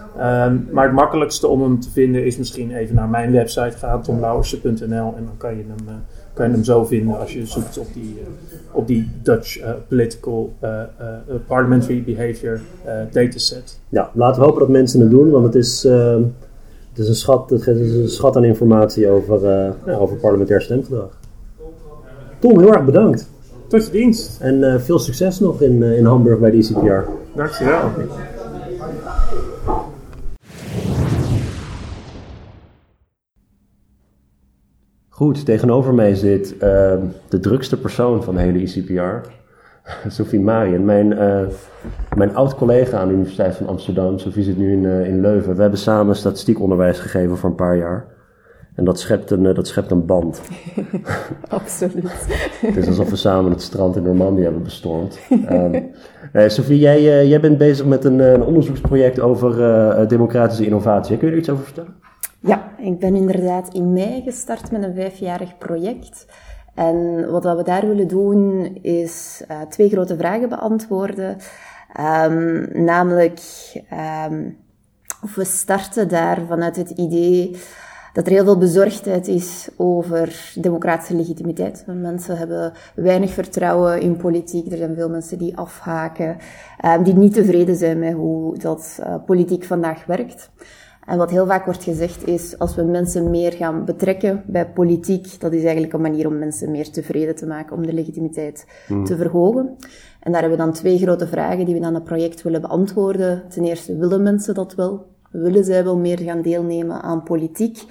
Um, 0.46 0.68
maar 0.70 0.84
het 0.84 0.94
makkelijkste 0.94 1.46
om 1.46 1.62
hem 1.62 1.80
te 1.80 1.90
vinden 1.90 2.24
is 2.24 2.36
misschien 2.36 2.76
even 2.76 2.94
naar 2.94 3.08
mijn 3.08 3.32
website 3.32 3.76
gaan, 3.78 4.02
tomlauwersen.nl. 4.02 5.14
En 5.16 5.24
dan 5.24 5.36
kan 5.36 5.56
je 5.56 5.64
hem, 5.68 6.02
kan 6.32 6.46
je 6.46 6.52
hem 6.52 6.64
zo 6.64 6.84
vinden 6.84 7.18
als 7.18 7.32
je 7.32 7.46
zoekt 7.46 7.78
op 7.78 7.86
die, 7.94 8.22
op 8.72 8.86
die 8.86 9.10
Dutch 9.22 9.58
Political 9.88 10.52
Parliamentary 11.46 12.02
Behavior 12.02 12.60
dataset. 13.10 13.80
Ja, 13.88 14.10
laten 14.14 14.40
we 14.40 14.46
hopen 14.46 14.60
dat 14.60 14.70
mensen 14.70 15.00
het 15.00 15.10
doen, 15.10 15.30
want 15.30 15.44
het 15.44 15.54
is 15.54 15.84
ehm, 15.84 16.22
is 17.00 17.08
een 17.08 17.14
schat, 17.14 17.50
het 17.50 17.66
is 17.66 17.94
een 17.94 18.08
schat 18.08 18.36
aan 18.36 18.44
informatie 18.44 19.08
over, 19.08 19.48
ja, 19.86 19.94
over 19.94 20.16
parlementair 20.16 20.62
stemgedrag. 20.62 21.18
Tom, 22.38 22.58
heel 22.58 22.72
erg 22.72 22.84
bedankt. 22.84 23.28
Tot 23.68 23.86
je 23.86 23.90
dienst. 23.90 24.40
En 24.40 24.54
uh, 24.54 24.78
veel 24.78 24.98
succes 24.98 25.40
nog 25.40 25.60
in, 25.62 25.82
uh, 25.82 25.96
in 25.96 26.04
Hamburg 26.04 26.38
bij 26.38 26.50
de 26.50 26.56
ICPR. 26.56 27.10
Dankjewel. 27.34 27.80
Goed, 35.08 35.44
tegenover 35.44 35.94
mij 35.94 36.14
zit 36.14 36.54
de 37.28 37.40
drukste 37.40 37.80
persoon 37.80 38.22
van 38.22 38.34
de 38.34 38.40
hele 38.40 38.58
ICPR. 38.58 39.28
Sophie 40.08 40.40
Marien, 40.40 40.84
mijn, 40.84 41.12
uh, 41.12 41.46
mijn 42.16 42.34
oud-collega 42.34 42.98
aan 42.98 43.08
de 43.08 43.14
Universiteit 43.14 43.56
van 43.56 43.66
Amsterdam. 43.66 44.18
Sophie 44.18 44.42
zit 44.42 44.56
nu 44.56 44.72
in, 44.72 44.82
uh, 44.82 45.06
in 45.06 45.20
Leuven. 45.20 45.54
We 45.54 45.60
hebben 45.60 45.78
samen 45.78 46.16
statistiekonderwijs 46.16 46.98
gegeven 46.98 47.36
voor 47.36 47.50
een 47.50 47.54
paar 47.54 47.76
jaar. 47.76 48.06
En 48.74 48.84
dat 48.84 49.00
schept 49.00 49.30
een, 49.30 49.44
uh, 49.44 49.54
dat 49.54 49.66
schept 49.66 49.90
een 49.90 50.06
band. 50.06 50.40
Absoluut. 51.48 52.26
Het 52.60 52.76
is 52.76 52.86
alsof 52.86 53.10
we 53.10 53.16
samen 53.16 53.50
het 53.50 53.62
strand 53.62 53.96
in 53.96 54.02
Normandië 54.02 54.42
hebben 54.42 54.62
bestormd. 54.62 55.18
Um, 55.50 55.90
Sophie, 56.46 56.78
jij, 56.78 57.26
jij 57.26 57.40
bent 57.40 57.58
bezig 57.58 57.86
met 57.86 58.04
een, 58.04 58.18
een 58.18 58.42
onderzoeksproject 58.42 59.20
over 59.20 60.08
democratische 60.08 60.64
innovatie. 60.64 61.16
Kun 61.16 61.26
je 61.26 61.32
er 61.32 61.38
iets 61.38 61.50
over 61.50 61.64
vertellen? 61.64 61.94
Ja, 62.40 62.70
ik 62.78 62.98
ben 62.98 63.14
inderdaad 63.14 63.74
in 63.74 63.92
mei 63.92 64.22
gestart 64.22 64.70
met 64.70 64.82
een 64.82 64.94
vijfjarig 64.94 65.58
project. 65.58 66.26
En 66.80 67.30
wat 67.30 67.44
we 67.56 67.62
daar 67.62 67.86
willen 67.86 68.08
doen 68.08 68.78
is 68.82 69.42
uh, 69.50 69.60
twee 69.60 69.88
grote 69.88 70.16
vragen 70.16 70.48
beantwoorden. 70.48 71.36
Um, 72.00 72.68
namelijk, 72.84 73.40
um, 74.26 74.56
of 75.22 75.34
we 75.34 75.44
starten 75.44 76.08
daar 76.08 76.40
vanuit 76.48 76.76
het 76.76 76.90
idee 76.90 77.56
dat 78.12 78.26
er 78.26 78.32
heel 78.32 78.44
veel 78.44 78.58
bezorgdheid 78.58 79.28
is 79.28 79.68
over 79.76 80.52
democratische 80.54 81.16
legitimiteit. 81.16 81.84
Mensen 81.86 82.38
hebben 82.38 82.72
weinig 82.94 83.32
vertrouwen 83.32 84.00
in 84.00 84.16
politiek. 84.16 84.72
Er 84.72 84.78
zijn 84.78 84.94
veel 84.94 85.10
mensen 85.10 85.38
die 85.38 85.56
afhaken, 85.56 86.36
um, 86.84 87.02
die 87.02 87.14
niet 87.14 87.34
tevreden 87.34 87.76
zijn 87.76 87.98
met 87.98 88.12
hoe 88.12 88.58
dat 88.58 88.98
uh, 89.00 89.14
politiek 89.26 89.64
vandaag 89.64 90.06
werkt. 90.06 90.50
En 91.06 91.18
wat 91.18 91.30
heel 91.30 91.46
vaak 91.46 91.64
wordt 91.64 91.84
gezegd 91.84 92.26
is, 92.26 92.58
als 92.58 92.74
we 92.74 92.82
mensen 92.82 93.30
meer 93.30 93.52
gaan 93.52 93.84
betrekken 93.84 94.42
bij 94.46 94.66
politiek, 94.66 95.40
dat 95.40 95.52
is 95.52 95.62
eigenlijk 95.62 95.92
een 95.92 96.00
manier 96.00 96.26
om 96.26 96.38
mensen 96.38 96.70
meer 96.70 96.90
tevreden 96.90 97.36
te 97.36 97.46
maken, 97.46 97.76
om 97.76 97.86
de 97.86 97.92
legitimiteit 97.92 98.66
hmm. 98.86 99.04
te 99.04 99.16
verhogen. 99.16 99.76
En 100.20 100.32
daar 100.32 100.40
hebben 100.40 100.58
we 100.58 100.64
dan 100.64 100.72
twee 100.72 100.98
grote 100.98 101.26
vragen 101.26 101.64
die 101.64 101.74
we 101.74 101.84
aan 101.84 101.94
het 101.94 102.04
project 102.04 102.42
willen 102.42 102.60
beantwoorden. 102.60 103.42
Ten 103.48 103.64
eerste, 103.64 103.96
willen 103.96 104.22
mensen 104.22 104.54
dat 104.54 104.74
wel? 104.74 105.06
Willen 105.30 105.64
zij 105.64 105.84
wel 105.84 105.96
meer 105.96 106.18
gaan 106.18 106.42
deelnemen 106.42 107.02
aan 107.02 107.22
politiek? 107.22 107.84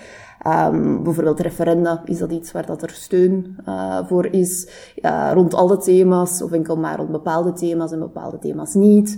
Um, 0.48 1.04
bijvoorbeeld 1.04 1.40
referenda, 1.40 2.02
is 2.06 2.18
dat 2.18 2.32
iets 2.32 2.52
waar 2.52 2.66
dat 2.66 2.82
er 2.82 2.90
steun 2.90 3.58
uh, 3.68 4.08
voor 4.08 4.26
is? 4.26 4.70
Rond 5.34 5.54
alle 5.54 5.78
thema's, 5.78 6.42
of 6.42 6.52
enkel 6.52 6.78
maar 6.78 6.98
rond 6.98 7.12
bepaalde 7.12 7.54
thema's 7.54 7.92
en 7.92 8.00
bepaalde 8.00 8.40
thema's 8.40 8.74
niet. 8.74 9.18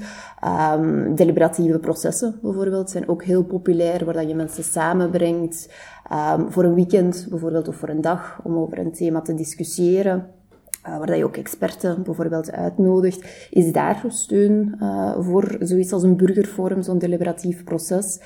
Um, 0.73 1.15
deliberatieve 1.15 1.79
processen 1.79 2.39
bijvoorbeeld 2.41 2.89
zijn 2.89 3.09
ook 3.09 3.23
heel 3.23 3.43
populair, 3.43 4.05
waar 4.05 4.13
dat 4.13 4.27
je 4.27 4.35
mensen 4.35 4.63
samenbrengt 4.63 5.69
um, 6.37 6.51
voor 6.51 6.63
een 6.63 6.75
weekend 6.75 7.27
bijvoorbeeld, 7.29 7.67
of 7.67 7.75
voor 7.75 7.89
een 7.89 8.01
dag, 8.01 8.39
om 8.43 8.57
over 8.57 8.79
een 8.79 8.91
thema 8.91 9.21
te 9.21 9.33
discussiëren. 9.33 10.27
Uh, 10.87 10.97
waar 10.97 11.17
je 11.17 11.25
ook 11.25 11.37
experten 11.37 12.03
bijvoorbeeld 12.03 12.51
uitnodigt, 12.51 13.47
is 13.49 13.71
daar 13.71 14.03
steun 14.07 14.75
uh, 14.79 15.15
voor 15.19 15.55
zoiets 15.59 15.93
als 15.93 16.03
een 16.03 16.17
burgerforum, 16.17 16.81
zo'n 16.81 16.97
deliberatief 16.97 17.63
proces. 17.63 18.19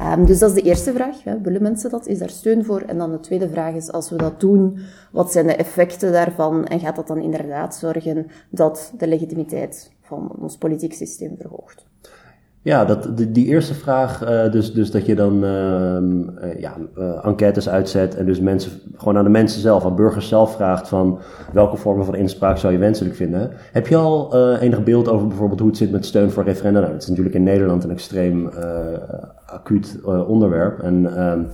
Um, 0.00 0.26
dus 0.26 0.38
dat 0.38 0.48
is 0.50 0.62
de 0.62 0.68
eerste 0.68 0.92
vraag. 0.92 1.24
Hè. 1.24 1.40
Willen 1.40 1.62
mensen 1.62 1.90
dat? 1.90 2.06
Is 2.06 2.18
daar 2.18 2.30
steun 2.30 2.64
voor? 2.64 2.80
En 2.80 2.98
dan 2.98 3.10
de 3.10 3.20
tweede 3.20 3.48
vraag 3.48 3.74
is, 3.74 3.92
als 3.92 4.10
we 4.10 4.16
dat 4.16 4.40
doen, 4.40 4.78
wat 5.12 5.32
zijn 5.32 5.46
de 5.46 5.56
effecten 5.56 6.12
daarvan? 6.12 6.66
En 6.66 6.80
gaat 6.80 6.96
dat 6.96 7.06
dan 7.06 7.18
inderdaad 7.18 7.74
zorgen 7.74 8.26
dat 8.50 8.92
de 8.98 9.06
legitimiteit 9.06 9.92
van 10.00 10.36
ons 10.40 10.56
politiek 10.56 10.92
systeem 10.92 11.36
verhoogt? 11.38 11.89
Ja, 12.62 12.84
dat, 12.84 13.08
die, 13.28 13.46
eerste 13.46 13.74
vraag, 13.74 14.22
uh, 14.22 14.52
dus, 14.52 14.72
dus 14.72 14.90
dat 14.90 15.06
je 15.06 15.14
dan 15.14 15.44
uh, 15.44 16.60
ja, 16.60 16.76
uh, 16.98 17.24
enquêtes 17.26 17.68
uitzet 17.68 18.14
en 18.16 18.26
dus 18.26 18.40
mensen, 18.40 18.72
gewoon 18.96 19.16
aan 19.16 19.24
de 19.24 19.30
mensen 19.30 19.60
zelf, 19.60 19.84
aan 19.84 19.96
burgers 19.96 20.28
zelf 20.28 20.54
vraagt 20.54 20.88
van 20.88 21.18
welke 21.52 21.76
vormen 21.76 22.04
van 22.04 22.14
inspraak 22.14 22.58
zou 22.58 22.72
je 22.72 22.78
wenselijk 22.78 23.14
vinden. 23.14 23.50
Heb 23.72 23.86
je 23.86 23.96
al 23.96 24.34
enig 24.58 24.84
beeld 24.84 25.08
over 25.08 25.26
bijvoorbeeld 25.26 25.60
hoe 25.60 25.68
het 25.68 25.78
zit 25.78 25.90
met 25.90 26.06
steun 26.06 26.30
voor 26.30 26.44
referenda? 26.44 26.80
Nou, 26.80 26.92
dat 26.92 27.02
is 27.02 27.08
natuurlijk 27.08 27.34
in 27.34 27.42
Nederland 27.42 27.84
een 27.84 27.90
extreem 27.90 28.50
acuut 29.46 29.98
onderwerp 30.26 30.78
en 30.78 31.22
um, 31.22 31.46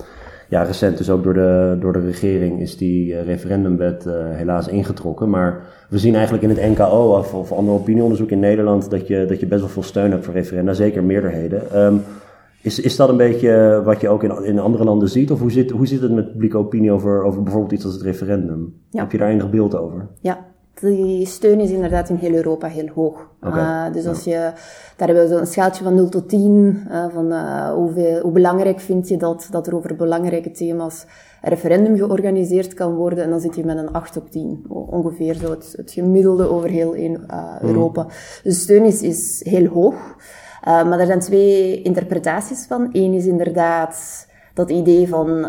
ja, 0.49 0.61
recent 0.61 0.97
dus 0.97 1.09
ook 1.09 1.23
door 1.23 1.33
de, 1.33 1.77
door 1.79 1.93
de 1.93 2.05
regering 2.05 2.61
is 2.61 2.77
die 2.77 3.21
referendumwet 3.21 4.07
helaas 4.31 4.67
ingetrokken, 4.67 5.29
maar 5.29 5.61
we 5.89 5.97
zien 5.97 6.13
eigenlijk 6.13 6.43
in 6.43 6.49
het 6.49 6.77
NKO 6.77 7.17
of, 7.17 7.33
of 7.33 7.51
ander 7.51 7.73
opinieonderzoek 7.73 8.29
in 8.29 8.39
Nederland 8.39 8.89
dat 8.89 9.07
je, 9.07 9.25
dat 9.25 9.39
je 9.39 9.45
best 9.45 9.61
wel 9.61 9.69
veel 9.69 9.83
steun 9.83 10.11
hebt 10.11 10.25
voor 10.25 10.33
referenda, 10.33 10.73
zeker 10.73 11.03
meerderheden. 11.03 11.83
Um, 11.85 12.01
Is, 12.61 12.79
is 12.79 12.95
dat 12.95 13.09
een 13.09 13.17
beetje 13.17 13.81
wat 13.83 14.01
je 14.01 14.09
ook 14.09 14.23
in, 14.23 14.43
in 14.43 14.59
andere 14.59 14.83
landen 14.83 15.09
ziet? 15.09 15.31
Of 15.31 15.39
hoe 15.39 15.51
zit, 15.51 15.71
hoe 15.71 15.87
zit 15.87 16.01
het 16.01 16.11
met 16.11 16.31
publieke 16.31 16.57
opinie 16.57 16.91
over, 16.91 17.23
over 17.23 17.43
bijvoorbeeld 17.43 17.71
iets 17.71 17.85
als 17.85 17.93
het 17.93 18.03
referendum? 18.03 18.73
Heb 18.91 19.11
je 19.11 19.17
daar 19.17 19.29
enig 19.29 19.49
beeld 19.49 19.75
over? 19.75 20.07
Ja, 20.21 20.45
die 20.79 21.25
steun 21.25 21.59
is 21.59 21.69
inderdaad 21.69 22.09
in 22.09 22.15
heel 22.15 22.33
Europa 22.33 22.67
heel 22.67 22.87
hoog. 22.95 23.29
Okay. 23.41 23.91
dus 23.91 24.05
als 24.05 24.23
je, 24.23 24.51
daar 24.97 25.07
hebben 25.07 25.29
we 25.29 25.35
zo'n 25.35 25.45
schaaltje 25.45 25.83
van 25.83 25.93
0 25.95 26.09
tot 26.09 26.29
10, 26.29 26.87
uh, 26.89 27.05
van 27.13 27.31
uh, 27.31 27.69
hoeveel, 27.69 28.21
hoe 28.21 28.31
belangrijk 28.31 28.79
vind 28.79 29.07
je 29.07 29.17
dat, 29.17 29.47
dat 29.51 29.67
er 29.67 29.75
over 29.75 29.95
belangrijke 29.95 30.51
thema's 30.51 31.05
een 31.41 31.49
referendum 31.49 31.97
georganiseerd 31.97 32.73
kan 32.73 32.95
worden. 32.95 33.23
En 33.23 33.29
dan 33.29 33.39
zit 33.39 33.55
je 33.55 33.65
met 33.65 33.77
een 33.77 33.91
8 33.91 34.17
op 34.17 34.31
10, 34.31 34.65
ongeveer 34.69 35.35
zo 35.35 35.49
het, 35.49 35.73
het 35.77 35.91
gemiddelde 35.91 36.49
over 36.49 36.69
heel 36.69 36.93
in, 36.93 37.25
uh, 37.31 37.55
Europa. 37.61 38.03
Mm. 38.03 38.09
Dus 38.43 38.55
de 38.55 38.61
steun 38.61 38.85
is, 38.85 39.01
is 39.01 39.41
heel 39.43 39.67
hoog. 39.67 40.15
Maar 40.63 40.99
er 40.99 41.05
zijn 41.05 41.19
twee 41.19 41.81
interpretaties 41.81 42.65
van. 42.67 42.89
Eén 42.91 43.13
is 43.13 43.25
inderdaad 43.25 44.27
dat 44.53 44.69
idee 44.69 45.07
van 45.07 45.39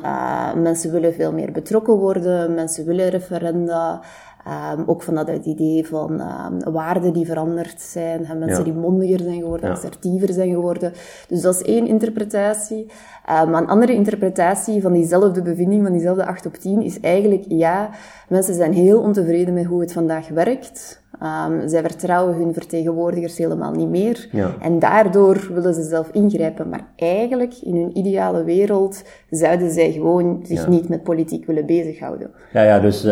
mensen 0.62 0.93
willen 0.93 1.14
veel 1.14 1.33
meer 1.33 1.53
betrokken 1.53 1.95
worden, 1.95 2.55
mensen 2.55 2.85
willen 2.85 3.09
referenda. 3.09 4.03
Um, 4.49 4.84
ook 4.86 5.03
vanuit 5.03 5.28
het 5.28 5.46
idee 5.46 5.86
van 5.86 6.20
um, 6.20 6.72
waarden 6.72 7.12
die 7.12 7.26
veranderd 7.26 7.80
zijn, 7.80 8.26
mensen 8.38 8.64
die 8.64 8.72
mondiger 8.72 9.20
zijn 9.20 9.40
geworden, 9.40 9.70
assertiever 9.70 10.32
zijn 10.32 10.51
geworden. 10.51 10.92
Dus 11.28 11.40
dat 11.40 11.55
is 11.55 11.62
één 11.62 11.86
interpretatie. 11.86 12.80
Um, 12.80 13.51
maar 13.51 13.62
een 13.62 13.68
andere 13.68 13.92
interpretatie 13.92 14.82
van 14.82 14.92
diezelfde 14.92 15.42
bevinding, 15.42 15.82
van 15.82 15.92
diezelfde 15.92 16.26
8 16.26 16.46
op 16.46 16.55
10, 16.55 16.82
is 16.82 17.01
eigenlijk, 17.01 17.44
ja, 17.49 17.90
mensen 18.28 18.55
zijn 18.55 18.72
heel 18.72 19.01
ontevreden 19.01 19.55
met 19.55 19.64
hoe 19.64 19.80
het 19.80 19.92
vandaag 19.92 20.28
werkt. 20.28 21.03
Um, 21.23 21.69
zij 21.69 21.83
vertrouwen 21.83 22.37
hun 22.37 22.55
vertegenwoordigers 22.55 23.39
helemaal 23.39 23.73
niet 23.73 23.89
meer. 23.89 24.29
Ja. 24.33 24.55
En 24.61 24.79
daardoor 24.79 25.51
willen 25.53 25.75
ze 25.75 25.83
zelf 25.83 26.09
ingrijpen. 26.12 26.69
Maar 26.69 26.87
eigenlijk, 26.97 27.55
in 27.62 27.77
hun 27.77 27.99
ideale 27.99 28.45
wereld, 28.45 29.03
zouden 29.31 29.71
zij 29.71 29.93
gewoon 29.93 30.41
zich 30.43 30.69
niet 30.69 30.89
met 30.89 31.03
politiek 31.03 31.47
willen 31.47 31.66
bezighouden. 31.66 32.31
Ja, 32.53 32.62
ja 32.62 32.81
dus 32.81 33.05
uh, 33.05 33.11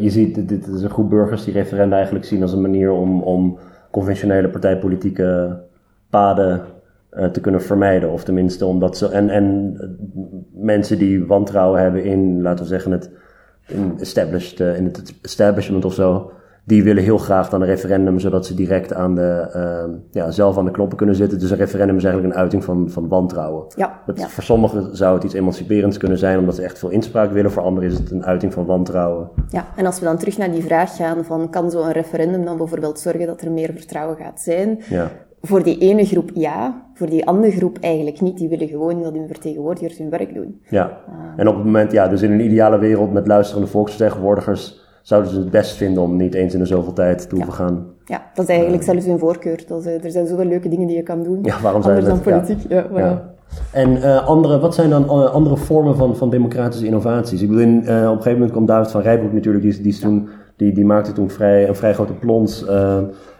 je 0.00 0.10
ziet, 0.10 0.48
dit 0.48 0.66
is 0.66 0.82
een 0.82 0.90
groep 0.90 1.10
burgers 1.10 1.44
die 1.44 1.52
referenda 1.52 1.96
eigenlijk 1.96 2.24
zien 2.24 2.42
als 2.42 2.52
een 2.52 2.60
manier 2.60 2.90
om, 2.90 3.22
om 3.22 3.58
conventionele 3.90 4.48
partijpolitieke 4.48 5.60
paden 6.10 6.62
uh, 7.12 7.24
te 7.24 7.40
kunnen 7.40 7.62
vermijden. 7.62 8.10
Of 8.10 8.24
tenminste 8.24 8.66
omdat 8.66 8.96
ze. 8.96 9.08
En, 9.08 9.30
en 9.30 9.76
mensen 10.52 10.98
die 10.98 11.26
wantrouwen 11.26 11.80
hebben 11.80 12.04
in, 12.04 12.42
laten 12.42 12.64
we 12.64 12.70
zeggen, 12.70 12.92
het, 12.92 13.10
in, 13.66 13.94
established, 14.00 14.60
uh, 14.60 14.76
in 14.76 14.84
het 14.84 15.14
establishment 15.22 15.84
of 15.84 15.94
zo 15.94 16.30
die 16.64 16.82
willen 16.82 17.02
heel 17.02 17.18
graag 17.18 17.48
dan 17.48 17.60
een 17.60 17.66
referendum, 17.66 18.18
zodat 18.18 18.46
ze 18.46 18.54
direct 18.54 18.94
aan 18.94 19.14
de, 19.14 19.52
uh, 19.56 19.94
ja, 20.10 20.30
zelf 20.30 20.58
aan 20.58 20.64
de 20.64 20.70
knoppen 20.70 20.96
kunnen 20.96 21.16
zitten. 21.16 21.38
Dus 21.38 21.50
een 21.50 21.56
referendum 21.56 21.96
is 21.96 22.04
eigenlijk 22.04 22.34
een 22.34 22.40
uiting 22.40 22.64
van, 22.64 22.90
van 22.90 23.08
wantrouwen. 23.08 23.66
Ja, 23.76 24.00
ja. 24.14 24.28
Voor 24.28 24.42
sommigen 24.42 24.96
zou 24.96 25.14
het 25.14 25.24
iets 25.24 25.34
emanciperends 25.34 25.98
kunnen 25.98 26.18
zijn, 26.18 26.38
omdat 26.38 26.54
ze 26.54 26.62
echt 26.62 26.78
veel 26.78 26.88
inspraak 26.88 27.32
willen. 27.32 27.50
Voor 27.50 27.62
anderen 27.62 27.88
is 27.88 27.98
het 27.98 28.10
een 28.10 28.24
uiting 28.24 28.52
van 28.52 28.66
wantrouwen. 28.66 29.28
Ja, 29.48 29.66
en 29.76 29.86
als 29.86 29.98
we 29.98 30.04
dan 30.04 30.18
terug 30.18 30.38
naar 30.38 30.50
die 30.50 30.62
vraag 30.62 30.96
gaan 30.96 31.24
van, 31.24 31.50
kan 31.50 31.70
zo'n 31.70 31.92
referendum 31.92 32.44
dan 32.44 32.56
bijvoorbeeld 32.56 32.98
zorgen 32.98 33.26
dat 33.26 33.40
er 33.40 33.50
meer 33.50 33.70
vertrouwen 33.74 34.16
gaat 34.16 34.40
zijn? 34.40 34.80
Ja. 34.88 35.10
Voor 35.40 35.62
die 35.62 35.78
ene 35.78 36.04
groep 36.04 36.30
ja, 36.34 36.84
voor 36.94 37.06
die 37.06 37.26
andere 37.26 37.52
groep 37.52 37.78
eigenlijk 37.80 38.20
niet. 38.20 38.38
Die 38.38 38.48
willen 38.48 38.68
gewoon 38.68 39.02
dat 39.02 39.12
hun 39.12 39.26
vertegenwoordigers 39.26 39.98
hun 39.98 40.10
werk 40.10 40.34
doen. 40.34 40.60
Ja, 40.68 40.98
en 41.36 41.48
op 41.48 41.54
het 41.54 41.64
moment, 41.64 41.92
ja, 41.92 42.08
dus 42.08 42.22
in 42.22 42.32
een 42.32 42.44
ideale 42.44 42.78
wereld 42.78 43.12
met 43.12 43.26
luisterende 43.26 43.68
volksvertegenwoordigers 43.68 44.81
zouden 45.02 45.30
ze 45.30 45.38
het 45.38 45.50
best 45.50 45.76
vinden 45.76 46.02
om 46.02 46.16
niet 46.16 46.34
eens 46.34 46.54
in 46.54 46.58
de 46.58 46.66
zoveel 46.66 46.92
tijd 46.92 47.28
toe 47.28 47.44
te 47.44 47.52
gaan. 47.52 47.86
Ja, 48.04 48.22
dat 48.34 48.44
is 48.44 48.50
eigenlijk 48.50 48.82
uh, 48.82 48.88
zelfs 48.88 49.06
hun 49.06 49.18
voorkeur. 49.18 49.62
Dat, 49.66 49.84
er 49.84 50.10
zijn 50.10 50.26
zoveel 50.26 50.44
leuke 50.44 50.68
dingen 50.68 50.86
die 50.86 50.96
je 50.96 51.02
kan 51.02 51.22
doen. 51.22 51.38
Ja, 51.42 51.60
waarom 51.60 51.82
zijn 51.82 52.04
dan 52.04 52.20
politiek? 52.20 52.58
Ja. 52.68 52.86
ja 52.94 53.32
En 53.70 53.90
uh, 53.96 54.26
andere, 54.26 54.58
wat 54.58 54.74
zijn 54.74 54.90
dan 54.90 55.02
uh, 55.02 55.10
andere 55.10 55.56
vormen 55.56 55.96
van, 55.96 56.16
van 56.16 56.30
democratische 56.30 56.86
innovaties? 56.86 57.42
Ik 57.42 57.48
bedoel, 57.48 57.62
in, 57.62 57.78
op 57.78 57.86
een 57.86 58.06
gegeven 58.06 58.32
moment 58.32 58.50
kwam 58.50 58.66
David 58.66 58.90
van 58.90 59.00
Rijbroek 59.00 59.32
natuurlijk, 59.32 59.64
die, 59.64 59.82
die, 59.82 59.98
toen, 59.98 60.28
die, 60.56 60.72
die 60.72 60.84
maakte 60.84 61.12
toen 61.12 61.30
vrij, 61.30 61.68
een 61.68 61.76
vrij 61.76 61.94
grote 61.94 62.12
plons 62.12 62.64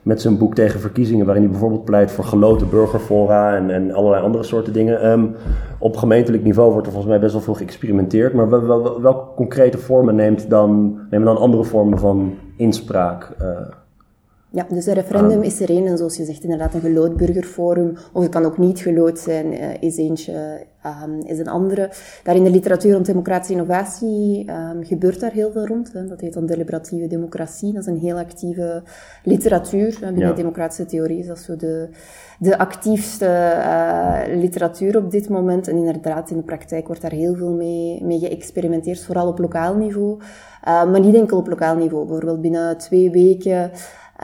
met 0.03 0.21
zijn 0.21 0.39
boek 0.39 0.55
tegen 0.55 0.81
verkiezingen, 0.81 1.25
waarin 1.25 1.43
hij 1.43 1.53
bijvoorbeeld 1.53 1.85
pleit 1.85 2.11
voor 2.11 2.25
geloten 2.25 2.71
burgerfora 2.71 3.57
en, 3.57 3.71
en 3.71 3.93
allerlei 3.93 4.23
andere 4.23 4.45
soorten 4.45 4.73
dingen. 4.73 5.11
Um, 5.11 5.35
op 5.79 5.97
gemeentelijk 5.97 6.43
niveau 6.43 6.71
wordt 6.73 6.87
er 6.87 6.93
volgens 6.93 7.13
mij 7.13 7.23
best 7.23 7.33
wel 7.33 7.43
veel 7.43 7.55
geëxperimenteerd, 7.55 8.33
maar 8.33 8.51
wel, 8.51 8.67
wel, 8.67 9.03
welke 9.03 9.35
concrete 9.35 9.79
vormen 9.79 10.15
neemt 10.15 10.51
dan, 10.51 10.99
nemen 11.11 11.27
dan 11.27 11.39
andere 11.39 11.65
vormen 11.65 11.99
van 11.99 12.35
inspraak? 12.57 13.37
Uh, 13.43 13.47
ja, 14.53 14.67
dus 14.69 14.87
een 14.87 14.95
referendum 14.95 15.43
is 15.43 15.61
er 15.61 15.71
één, 15.71 15.87
en 15.87 15.97
zoals 15.97 16.17
je 16.17 16.25
zegt, 16.25 16.43
inderdaad 16.43 16.75
een 16.75 16.81
gelood 16.81 17.17
burgerforum, 17.17 17.97
of 18.13 18.23
het 18.23 18.31
kan 18.31 18.45
ook 18.45 18.59
niet 18.59 18.81
gelood 18.81 19.19
zijn, 19.19 19.53
uh, 19.53 19.69
is 19.81 19.97
eentje, 19.97 20.67
um, 21.05 21.21
is 21.21 21.39
een 21.39 21.49
andere. 21.49 21.91
Daar 22.23 22.37
in 22.37 22.45
de 22.45 22.51
literatuur 22.51 22.93
rond 22.93 23.07
democratische 23.07 23.53
innovatie 23.53 24.51
um, 24.51 24.85
gebeurt 24.85 25.21
daar 25.21 25.33
heel 25.33 25.53
veel 25.53 25.67
rond. 25.67 25.93
Hè. 25.93 26.07
Dat 26.07 26.21
heet 26.21 26.33
dan 26.33 26.47
deliberatieve 26.47 27.07
democratie, 27.07 27.73
dat 27.73 27.83
is 27.83 27.89
een 27.89 27.99
heel 27.99 28.19
actieve 28.19 28.83
literatuur. 29.25 29.99
Binnen 30.01 30.29
ja. 30.29 30.33
democratische 30.33 30.87
theorie 30.87 31.19
is 31.19 31.27
dat 31.27 31.39
zo 31.39 31.57
de, 31.57 31.89
de 32.39 32.59
actiefste 32.59 33.27
uh, 33.57 34.21
literatuur 34.41 34.97
op 34.97 35.11
dit 35.11 35.29
moment. 35.29 35.69
En 35.69 35.77
inderdaad, 35.77 36.31
in 36.31 36.37
de 36.37 36.43
praktijk 36.43 36.87
wordt 36.87 37.03
daar 37.03 37.13
heel 37.13 37.35
veel 37.35 37.53
mee, 37.53 38.05
mee 38.05 38.19
geëxperimenteerd, 38.19 39.05
vooral 39.05 39.29
op 39.29 39.39
lokaal 39.39 39.75
niveau. 39.75 40.21
Uh, 40.69 40.91
maar 40.91 41.01
niet 41.01 41.15
enkel 41.15 41.39
op 41.39 41.49
lokaal 41.49 41.77
niveau. 41.77 42.07
Bijvoorbeeld 42.07 42.41
binnen 42.41 42.79
twee 42.79 43.11
weken 43.11 43.71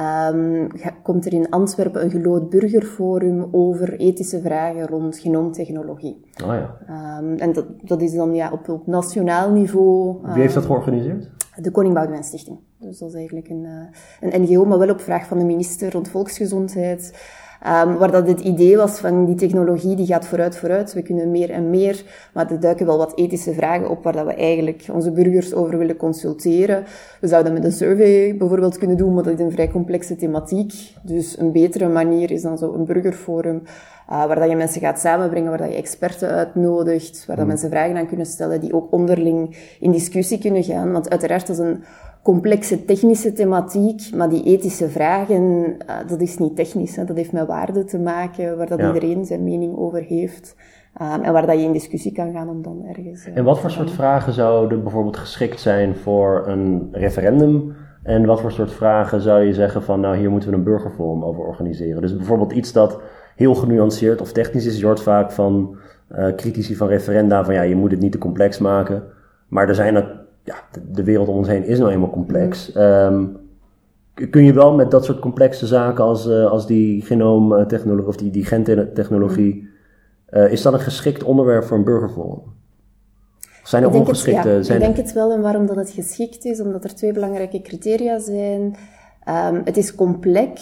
Um, 0.01 0.67
komt 1.03 1.27
er 1.27 1.33
in 1.33 1.51
Antwerpen 1.51 2.05
een 2.05 2.11
gelood 2.11 2.51
burgerforum 2.51 3.49
over 3.53 3.99
ethische 3.99 4.41
vragen 4.41 4.87
rond 4.87 5.19
genoomtechnologie. 5.19 6.21
Oh 6.45 6.53
ja. 6.53 6.77
Um, 7.21 7.35
en 7.35 7.53
dat, 7.53 7.67
dat 7.83 8.03
is 8.03 8.15
dan 8.15 8.35
ja, 8.35 8.53
op, 8.53 8.69
op 8.69 8.87
nationaal 8.87 9.51
niveau. 9.51 10.17
Wie 10.23 10.41
heeft 10.41 10.55
dat 10.55 10.63
ehm, 10.63 10.73
georganiseerd? 10.73 11.31
De 11.57 11.71
Koning 11.71 11.95
Boudewijn 11.95 12.25
Stichting. 12.25 12.59
Dus 12.79 12.99
dat 12.99 13.09
is 13.09 13.15
eigenlijk 13.15 13.49
een, 13.49 13.65
uh, 13.65 14.31
een 14.31 14.43
NGO, 14.43 14.65
maar 14.65 14.79
wel 14.79 14.91
op 14.91 15.01
vraag 15.01 15.27
van 15.27 15.39
de 15.39 15.45
minister 15.45 15.93
rond 15.93 16.09
volksgezondheid. 16.09 17.13
Um, 17.67 17.97
waar 17.97 18.11
dat 18.11 18.29
het 18.29 18.41
idee 18.41 18.77
was 18.77 18.99
van 18.99 19.25
die 19.25 19.35
technologie 19.35 19.97
die 19.97 20.07
gaat 20.07 20.27
vooruit, 20.27 20.57
vooruit. 20.57 20.93
We 20.93 21.03
kunnen 21.03 21.31
meer 21.31 21.51
en 21.51 21.71
meer, 21.71 22.05
maar 22.33 22.51
er 22.51 22.61
duiken 22.61 22.87
wel 22.87 22.99
wat 22.99 23.17
ethische 23.17 23.53
vragen 23.53 23.91
op 23.91 24.05
waar 24.05 24.13
dat 24.13 24.27
we 24.27 24.35
eigenlijk 24.35 24.85
onze 24.93 25.11
burgers 25.11 25.55
over 25.55 25.79
willen 25.79 25.97
consulteren. 25.97 26.85
We 27.21 27.27
zouden 27.27 27.53
met 27.53 27.65
een 27.65 27.73
survey 27.73 28.37
bijvoorbeeld 28.37 28.79
kunnen 28.79 28.97
doen, 28.97 29.15
maar 29.15 29.23
dat 29.23 29.39
is 29.39 29.45
een 29.45 29.53
vrij 29.53 29.69
complexe 29.71 30.17
thematiek. 30.17 30.73
Dus 31.03 31.39
een 31.39 31.53
betere 31.53 31.89
manier 31.89 32.31
is 32.31 32.43
dan 32.43 32.59
zo 32.59 32.73
een 32.73 32.85
burgerforum. 32.85 33.63
Uh, 34.11 34.27
waar 34.27 34.39
dat 34.39 34.49
je 34.49 34.57
mensen 34.57 34.81
gaat 34.81 35.01
samenbrengen, 35.01 35.49
waar 35.49 35.59
dat 35.59 35.69
je 35.69 35.77
experten 35.77 36.29
uitnodigt, 36.29 37.27
waar 37.27 37.37
dat 37.37 37.45
mm. 37.45 37.51
mensen 37.51 37.71
vragen 37.71 37.97
aan 37.97 38.07
kunnen 38.07 38.27
stellen, 38.27 38.61
die 38.61 38.75
ook 38.75 38.93
onderling 38.93 39.57
in 39.81 39.93
discussie 39.93 40.39
kunnen 40.39 40.65
gaan. 40.65 40.93
Want 40.93 41.11
uiteraard, 41.11 41.49
is 41.49 41.59
een 41.59 41.85
complexe 42.23 42.85
technische 42.85 43.33
thematiek, 43.33 44.15
maar 44.15 44.29
die 44.29 44.45
ethische 44.45 44.89
vragen, 44.89 45.43
uh, 45.43 46.09
dat 46.09 46.21
is 46.21 46.39
niet 46.39 46.57
technisch. 46.57 46.97
Hè. 46.97 47.05
Dat 47.05 47.17
heeft 47.17 47.33
met 47.33 47.47
waarde 47.47 47.85
te 47.85 47.99
maken, 47.99 48.57
waar 48.57 48.69
dat 48.69 48.81
iedereen 48.81 49.25
zijn 49.25 49.45
mening 49.45 49.77
over 49.77 50.03
heeft. 50.03 50.57
Um, 51.03 51.23
en 51.23 51.33
waar 51.33 51.47
dat 51.47 51.59
je 51.59 51.65
in 51.65 51.73
discussie 51.73 52.13
kan 52.13 52.33
gaan 52.33 52.49
om 52.49 52.63
dan 52.63 52.85
ergens... 52.85 53.27
Uh, 53.27 53.37
en 53.37 53.45
wat 53.45 53.59
voor 53.59 53.71
soort 53.71 53.91
vragen 53.91 54.33
zouden 54.33 54.83
bijvoorbeeld 54.83 55.17
geschikt 55.17 55.61
zijn 55.61 55.97
voor 55.97 56.45
een 56.47 56.89
referendum? 56.93 57.75
En 58.03 58.27
wat 58.27 58.41
voor 58.41 58.53
soort 58.53 58.73
vragen 58.73 59.21
zou 59.21 59.43
je 59.43 59.55
zeggen 59.55 59.83
van, 59.83 60.01
nou 60.01 60.17
hier 60.17 60.31
moeten 60.31 60.51
we 60.51 60.57
een 60.57 60.63
burgerforum 60.63 61.25
over 61.25 61.45
organiseren? 61.45 62.03
Dus 62.03 62.17
bijvoorbeeld 62.17 62.53
iets 62.53 62.73
dat 62.73 63.01
heel 63.37 63.55
genuanceerd 63.55 64.21
of 64.21 64.33
technisch 64.33 64.67
is. 64.67 64.79
Je 64.79 64.87
hoort 64.87 65.03
vaak 65.03 65.33
van 65.33 65.77
uh, 66.13 66.35
critici 66.35 66.77
van 66.77 66.89
referenda 66.89 67.45
van, 67.45 67.55
ja, 67.55 67.63
je 67.63 67.77
moet 67.77 67.91
het 67.91 68.01
niet 68.01 68.13
te 68.13 68.19
complex 68.19 68.59
maken. 68.59 69.03
Maar 69.49 69.69
er 69.69 69.75
zijn 69.75 69.95
ja, 70.49 70.81
de, 70.93 71.05
wereld 71.05 71.29
om 71.29 71.37
ons 71.37 71.49
heen 71.49 71.65
is 71.65 71.79
nou 71.79 71.91
eenmaal 71.91 72.11
complex. 72.11 72.77
Um, 72.77 73.37
kun 74.31 74.45
je 74.45 74.53
wel 74.53 74.75
met 74.75 74.91
dat 74.91 75.05
soort 75.05 75.19
complexe 75.19 75.67
zaken 75.67 76.05
als, 76.05 76.27
uh, 76.27 76.51
als 76.51 76.67
die 76.67 77.03
genoomtechnologie 77.03 78.07
of 78.07 78.17
die, 78.17 78.31
die 78.31 78.45
gentechnologie, 78.45 79.69
uh, 80.31 80.53
is 80.53 80.63
dat 80.63 80.73
een 80.73 80.81
geschikt 80.81 81.23
onderwerp 81.23 81.65
voor 81.65 81.77
een 81.77 81.85
burgerforum? 81.85 82.43
Zijn 83.65 83.83
er 83.83 83.91
ongeschikte? 83.91 84.49
Het, 84.49 84.67
ja, 84.67 84.75
ik 84.75 84.81
denk 84.81 84.97
het 84.97 85.13
wel 85.13 85.33
en 85.33 85.41
waarom 85.41 85.67
dat 85.67 85.77
het 85.77 85.91
geschikt 85.91 86.45
is, 86.45 86.61
omdat 86.61 86.85
er 86.85 86.95
twee 86.95 87.13
belangrijke 87.13 87.63
criteria 87.63 88.19
zijn. 88.19 88.63
Um, 89.29 89.61
het 89.65 89.77
is 89.77 89.95
complex. 89.95 90.61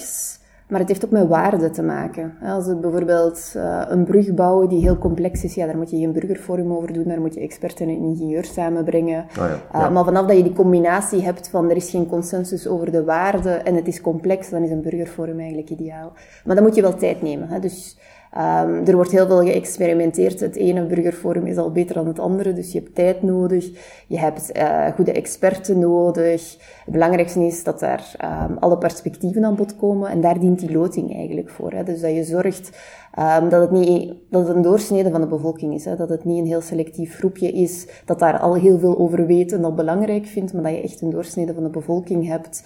Maar 0.68 0.80
het 0.80 0.88
heeft 0.88 1.04
ook 1.04 1.10
met 1.10 1.28
waarde 1.28 1.70
te 1.70 1.82
maken. 1.82 2.34
Als 2.42 2.66
we 2.66 2.76
bijvoorbeeld 2.76 3.52
uh, 3.56 3.82
een 3.88 4.04
brug 4.04 4.34
bouwen 4.34 4.68
die 4.68 4.80
heel 4.80 4.98
complex 4.98 5.44
is, 5.44 5.54
ja, 5.54 5.66
daar 5.66 5.76
moet 5.76 5.90
je 5.90 5.96
geen 5.96 6.12
burgerforum 6.12 6.72
over 6.72 6.92
doen, 6.92 7.04
daar 7.04 7.20
moet 7.20 7.34
je 7.34 7.40
experten 7.40 7.88
en 7.88 8.02
ingenieurs 8.02 8.52
samenbrengen. 8.52 9.24
Oh 9.28 9.36
ja, 9.36 9.60
ja. 9.72 9.86
Uh, 9.86 9.90
maar 9.90 10.04
vanaf 10.04 10.26
dat 10.26 10.36
je 10.36 10.42
die 10.42 10.52
combinatie 10.52 11.22
hebt 11.22 11.48
van 11.48 11.70
er 11.70 11.76
is 11.76 11.90
geen 11.90 12.06
consensus 12.06 12.66
over 12.66 12.92
de 12.92 13.04
waarde 13.04 13.50
en 13.50 13.74
het 13.74 13.86
is 13.86 14.00
complex, 14.00 14.50
dan 14.50 14.62
is 14.62 14.70
een 14.70 14.82
burgerforum 14.82 15.38
eigenlijk 15.38 15.70
ideaal. 15.70 16.12
Maar 16.44 16.54
dan 16.54 16.64
moet 16.64 16.74
je 16.74 16.82
wel 16.82 16.96
tijd 16.96 17.22
nemen. 17.22 17.48
Hè? 17.48 17.58
Dus 17.58 17.98
Um, 18.36 18.86
er 18.86 18.94
wordt 18.94 19.10
heel 19.10 19.26
veel 19.26 19.42
geëxperimenteerd. 19.42 20.40
Het 20.40 20.56
ene 20.56 20.86
burgerforum 20.86 21.46
is 21.46 21.56
al 21.56 21.72
beter 21.72 21.94
dan 21.94 22.06
het 22.06 22.18
andere, 22.18 22.52
dus 22.52 22.72
je 22.72 22.78
hebt 22.78 22.94
tijd 22.94 23.22
nodig. 23.22 23.70
Je 24.06 24.18
hebt 24.18 24.56
uh, 24.56 24.86
goede 24.94 25.12
experten 25.12 25.78
nodig. 25.78 26.56
Het 26.84 26.92
belangrijkste 26.92 27.46
is 27.46 27.64
dat 27.64 27.80
daar 27.80 28.14
um, 28.50 28.56
alle 28.58 28.78
perspectieven 28.78 29.44
aan 29.44 29.56
bod 29.56 29.76
komen. 29.76 30.10
En 30.10 30.20
daar 30.20 30.40
dient 30.40 30.58
die 30.58 30.72
loting 30.72 31.14
eigenlijk 31.14 31.50
voor. 31.50 31.72
Hè. 31.72 31.82
Dus 31.82 32.00
dat 32.00 32.14
je 32.14 32.24
zorgt 32.24 32.70
Um, 33.18 33.48
dat, 33.48 33.60
het 33.60 33.70
niet, 33.70 34.14
dat 34.30 34.46
het 34.46 34.56
een 34.56 34.62
doorsnede 34.62 35.10
van 35.10 35.20
de 35.20 35.26
bevolking 35.26 35.74
is. 35.74 35.84
Hè? 35.84 35.96
Dat 35.96 36.08
het 36.08 36.24
niet 36.24 36.38
een 36.38 36.46
heel 36.46 36.60
selectief 36.60 37.16
groepje 37.16 37.52
is 37.52 37.86
dat 38.04 38.18
daar 38.18 38.38
al 38.38 38.54
heel 38.54 38.78
veel 38.78 38.98
over 38.98 39.26
weet 39.26 39.52
en 39.52 39.62
dat 39.62 39.76
belangrijk 39.76 40.26
vindt, 40.26 40.52
maar 40.52 40.62
dat 40.62 40.72
je 40.72 40.82
echt 40.82 41.00
een 41.00 41.10
doorsnede 41.10 41.54
van 41.54 41.62
de 41.62 41.68
bevolking 41.68 42.26
hebt. 42.26 42.62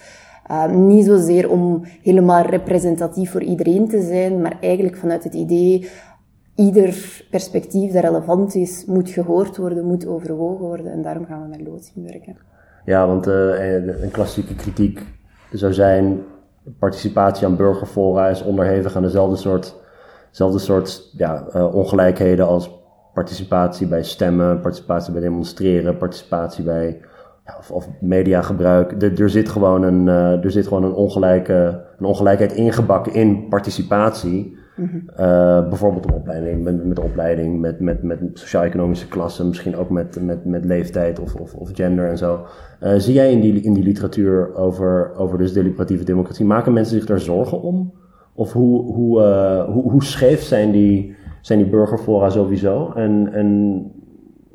Um, 0.51 0.87
niet 0.87 1.05
zozeer 1.05 1.49
om 1.49 1.83
helemaal 2.01 2.43
representatief 2.43 3.31
voor 3.31 3.43
iedereen 3.43 3.87
te 3.87 4.01
zijn, 4.01 4.41
maar 4.41 4.57
eigenlijk 4.61 4.97
vanuit 4.97 5.23
het 5.23 5.33
idee 5.33 5.89
ieder 6.55 7.23
perspectief 7.29 7.91
dat 7.91 8.03
relevant 8.03 8.55
is, 8.55 8.85
moet 8.85 9.09
gehoord 9.09 9.57
worden, 9.57 9.85
moet 9.85 10.07
overwogen 10.07 10.65
worden. 10.65 10.91
En 10.91 11.01
daarom 11.01 11.25
gaan 11.25 11.41
we 11.41 11.47
met 11.47 11.67
loodsen 11.67 12.03
werken. 12.03 12.37
Ja, 12.85 13.07
want 13.07 13.27
uh, 13.27 14.03
een 14.03 14.11
klassieke 14.11 14.55
kritiek 14.55 15.01
zou 15.51 15.73
zijn: 15.73 16.19
participatie 16.79 17.47
aan 17.47 17.55
burgerfora 17.55 18.27
is 18.27 18.43
onderhevig 18.43 18.95
aan 18.95 19.01
dezelfde 19.01 19.35
soort, 19.35 19.75
dezelfde 20.29 20.59
soort 20.59 21.11
ja, 21.17 21.45
uh, 21.55 21.75
ongelijkheden 21.75 22.47
als 22.47 22.79
participatie 23.13 23.87
bij 23.87 24.03
stemmen, 24.03 24.61
participatie 24.61 25.11
bij 25.11 25.21
demonstreren, 25.21 25.97
participatie 25.97 26.63
bij 26.63 27.01
ja, 27.45 27.55
of, 27.57 27.71
of 27.71 27.89
mediagebruik. 27.99 29.01
Er, 29.01 29.21
er, 29.21 29.29
zit 29.29 29.49
gewoon 29.49 29.83
een, 29.83 30.07
uh, 30.07 30.43
er 30.43 30.51
zit 30.51 30.67
gewoon 30.67 30.83
een, 30.83 30.93
ongelijke, 30.93 31.83
een 31.97 32.05
ongelijkheid 32.05 32.53
ingebakken 32.53 33.13
in 33.13 33.47
participatie. 33.49 34.59
Mm 34.75 35.09
bijvoorbeeld 35.69 36.05
op 36.05 36.13
opleiding, 36.13 36.63
met, 36.63 36.85
met 36.85 36.99
opleiding, 36.99 37.59
met, 37.59 37.79
met, 37.79 38.03
met 38.03 38.19
sociaal-economische 38.33 39.07
klassen, 39.07 39.47
misschien 39.47 39.75
ook 39.75 39.89
met, 39.89 40.21
met, 40.21 40.45
met 40.45 40.65
leeftijd 40.65 41.19
of, 41.19 41.35
of, 41.35 41.53
of 41.53 41.69
gender 41.73 42.09
en 42.09 42.17
zo. 42.17 42.45
Uh, 42.83 42.93
zie 42.97 43.13
jij 43.13 43.31
in 43.31 43.39
die, 43.39 43.61
in 43.61 43.73
die 43.73 43.83
literatuur 43.83 44.55
over, 44.55 45.15
over 45.15 45.37
dus 45.37 45.53
deliberatieve 45.53 46.03
democratie, 46.03 46.45
maken 46.45 46.73
mensen 46.73 46.97
zich 46.97 47.05
daar 47.05 47.19
zorgen 47.19 47.61
om? 47.61 47.93
Of 48.33 48.53
hoe, 48.53 48.93
hoe, 48.93 49.21
hoe, 49.69 49.91
hoe 49.91 50.03
scheef 50.03 50.41
zijn 50.41 50.71
die, 50.71 51.15
zijn 51.41 51.59
die 51.59 51.69
burgerfora 51.69 52.29
sowieso? 52.29 52.91
En, 52.95 53.33
en 53.33 53.81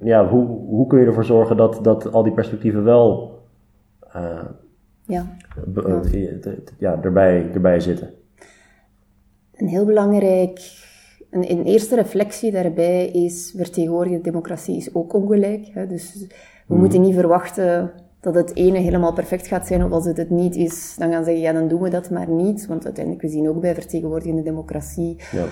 ja, 0.06 0.28
hoe, 0.28 0.46
hoe 0.46 0.86
kun 0.86 1.00
je 1.00 1.06
ervoor 1.06 1.24
zorgen 1.24 1.56
dat, 1.56 1.78
dat 1.82 2.12
al 2.12 2.22
die 2.22 2.32
perspectieven 2.32 2.84
wel 2.84 3.38
ja. 5.06 5.36
ja, 6.78 7.02
erbij, 7.02 7.50
erbij 7.52 7.80
zitten? 7.80 8.10
Een 9.54 9.68
heel 9.68 9.84
belangrijk, 9.84 10.60
een, 11.30 11.50
een 11.50 11.64
eerste 11.64 11.94
reflectie 11.94 12.52
daarbij 12.52 13.06
is, 13.06 13.54
vertegenwoordigde 13.56 14.20
democratie 14.20 14.76
is 14.76 14.94
ook 14.94 15.12
ongelijk. 15.12 15.66
Hè? 15.72 15.86
Dus 15.86 16.14
we 16.14 16.34
hmm. 16.66 16.78
moeten 16.78 17.00
niet 17.00 17.14
verwachten 17.14 17.92
dat 18.20 18.34
het 18.34 18.56
ene 18.56 18.78
helemaal 18.78 19.12
perfect 19.12 19.46
gaat 19.46 19.66
zijn, 19.66 19.84
of 19.84 19.90
als 19.90 20.04
het 20.06 20.16
het 20.16 20.30
niet 20.30 20.56
is, 20.56 20.94
dan 20.98 21.10
gaan 21.10 21.24
ze 21.24 21.30
zeggen, 21.30 21.44
ja, 21.44 21.52
dan 21.52 21.68
doen 21.68 21.82
we 21.82 21.90
dat 21.90 22.10
maar 22.10 22.28
niet. 22.28 22.66
Want 22.66 22.84
uiteindelijk, 22.84 23.24
we 23.24 23.30
zien 23.30 23.48
ook 23.48 23.60
bij 23.60 23.74
vertegenwoordigende 23.74 24.42
democratie, 24.42 25.16
ja 25.32 25.44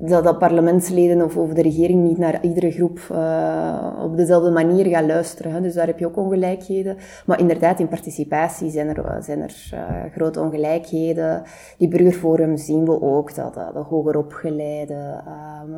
dat, 0.00 0.24
dat 0.24 0.38
parlementsleden 0.38 1.22
of, 1.22 1.36
of 1.36 1.52
de 1.52 1.62
regering 1.62 2.02
niet 2.02 2.18
naar 2.18 2.44
iedere 2.44 2.70
groep 2.70 3.00
uh, 3.12 4.00
op 4.02 4.16
dezelfde 4.16 4.50
manier 4.50 4.86
gaat 4.86 5.06
luisteren. 5.06 5.52
Hè. 5.52 5.60
Dus 5.60 5.74
daar 5.74 5.86
heb 5.86 5.98
je 5.98 6.06
ook 6.06 6.16
ongelijkheden. 6.16 6.96
Maar 7.26 7.40
inderdaad, 7.40 7.80
in 7.80 7.88
participatie 7.88 8.70
zijn 8.70 8.96
er, 8.96 9.22
zijn 9.22 9.40
er 9.40 9.70
uh, 9.74 10.12
grote 10.12 10.40
ongelijkheden. 10.40 11.42
Die 11.78 11.88
burgerforums 11.88 12.64
zien 12.64 12.84
we 12.84 13.02
ook, 13.02 13.34
dat 13.34 13.56
uh, 13.56 13.72
de 13.72 13.78
hoger 13.78 14.16
opgeleide 14.16 15.22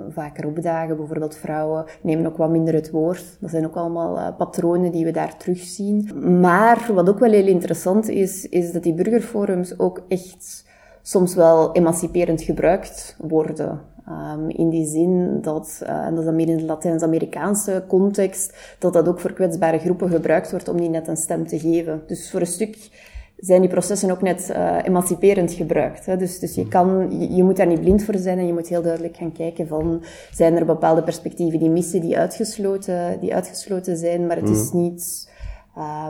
vaker 0.09 0.47
opdagen. 0.47 0.97
Bijvoorbeeld 0.97 1.36
vrouwen 1.36 1.85
nemen 2.03 2.27
ook 2.27 2.36
wat 2.36 2.51
minder 2.51 2.74
het 2.74 2.90
woord. 2.90 3.36
Dat 3.40 3.51
zijn 3.51 3.66
ook 3.66 3.77
allemaal 3.77 4.35
patronen 4.35 4.93
die 4.93 5.05
we 5.05 5.11
daar 5.11 5.36
terugzien. 5.36 6.11
Maar 6.40 6.90
wat 6.94 7.09
ook 7.09 7.19
wel 7.19 7.31
heel 7.31 7.47
interessant 7.47 8.09
is, 8.09 8.49
is 8.49 8.73
dat 8.73 8.82
die 8.82 8.94
burgerforums 8.94 9.78
ook 9.78 10.03
echt 10.09 10.70
soms 11.03 11.35
wel 11.35 11.73
emanciperend 11.73 12.43
gebruikt 12.43 13.16
worden. 13.19 13.81
Um, 14.09 14.49
in 14.49 14.70
die 14.70 14.87
zin 14.87 15.39
dat, 15.41 15.81
uh, 15.83 15.89
en 15.89 16.11
dat 16.11 16.19
is 16.19 16.24
dan 16.24 16.37
meer 16.37 16.49
in 16.49 16.57
de 16.57 16.65
Latijns-Amerikaanse 16.65 17.85
context, 17.89 18.77
dat 18.79 18.93
dat 18.93 19.09
ook 19.09 19.20
voor 19.20 19.33
kwetsbare 19.33 19.79
groepen 19.79 20.09
gebruikt 20.11 20.51
wordt 20.51 20.69
om 20.69 20.77
die 20.77 20.89
net 20.89 21.09
een 21.09 21.16
stem 21.16 21.47
te 21.47 21.59
geven. 21.59 22.03
Dus 22.07 22.31
voor 22.31 22.41
een 22.41 22.47
stuk 22.47 22.91
zijn 23.37 23.61
die 23.61 23.70
processen 23.70 24.11
ook 24.11 24.23
net 24.23 24.51
uh, 24.51 24.79
emanciperend 24.85 25.53
gebruikt. 25.53 26.07
Hè? 26.07 26.16
Dus, 26.16 26.39
dus 26.39 26.55
je, 26.55 26.69
kan, 26.69 27.19
je, 27.19 27.35
je, 27.35 27.43
moet 27.43 27.57
daar 27.57 27.66
niet 27.66 27.81
blind 27.81 28.05
voor 28.05 28.16
zijn 28.16 28.39
en 28.39 28.47
je 28.47 28.53
moet 28.53 28.69
heel 28.69 28.83
duidelijk 28.83 29.16
gaan 29.16 29.33
kijken 29.33 29.66
van, 29.66 30.03
zijn 30.33 30.57
er 30.57 30.65
bepaalde 30.65 31.03
perspectieven 31.03 31.59
die 31.59 31.70
missen, 31.70 32.01
die 32.01 32.19
uitgesloten, 32.19 33.20
die 33.20 33.35
uitgesloten 33.35 33.97
zijn, 33.97 34.27
maar 34.27 34.37
het 34.37 34.49
is 34.49 34.70
mhm. 34.73 34.83
niet... 34.83 35.31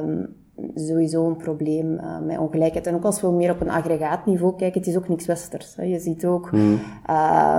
Um, 0.02 0.40
sowieso 0.74 1.26
een 1.26 1.36
probleem 1.36 1.92
uh, 1.92 2.18
met 2.26 2.38
ongelijkheid. 2.38 2.86
En 2.86 2.94
ook 2.94 3.04
als 3.04 3.20
we 3.20 3.30
meer 3.30 3.50
op 3.50 3.60
een 3.60 3.70
aggregaatniveau 3.70 4.56
kijken, 4.56 4.80
het 4.80 4.88
is 4.88 4.96
ook 4.96 5.08
niks 5.08 5.26
westers. 5.26 5.76
Hè. 5.76 5.82
Je 5.82 5.98
ziet 5.98 6.26
ook, 6.26 6.48
hmm. 6.48 6.78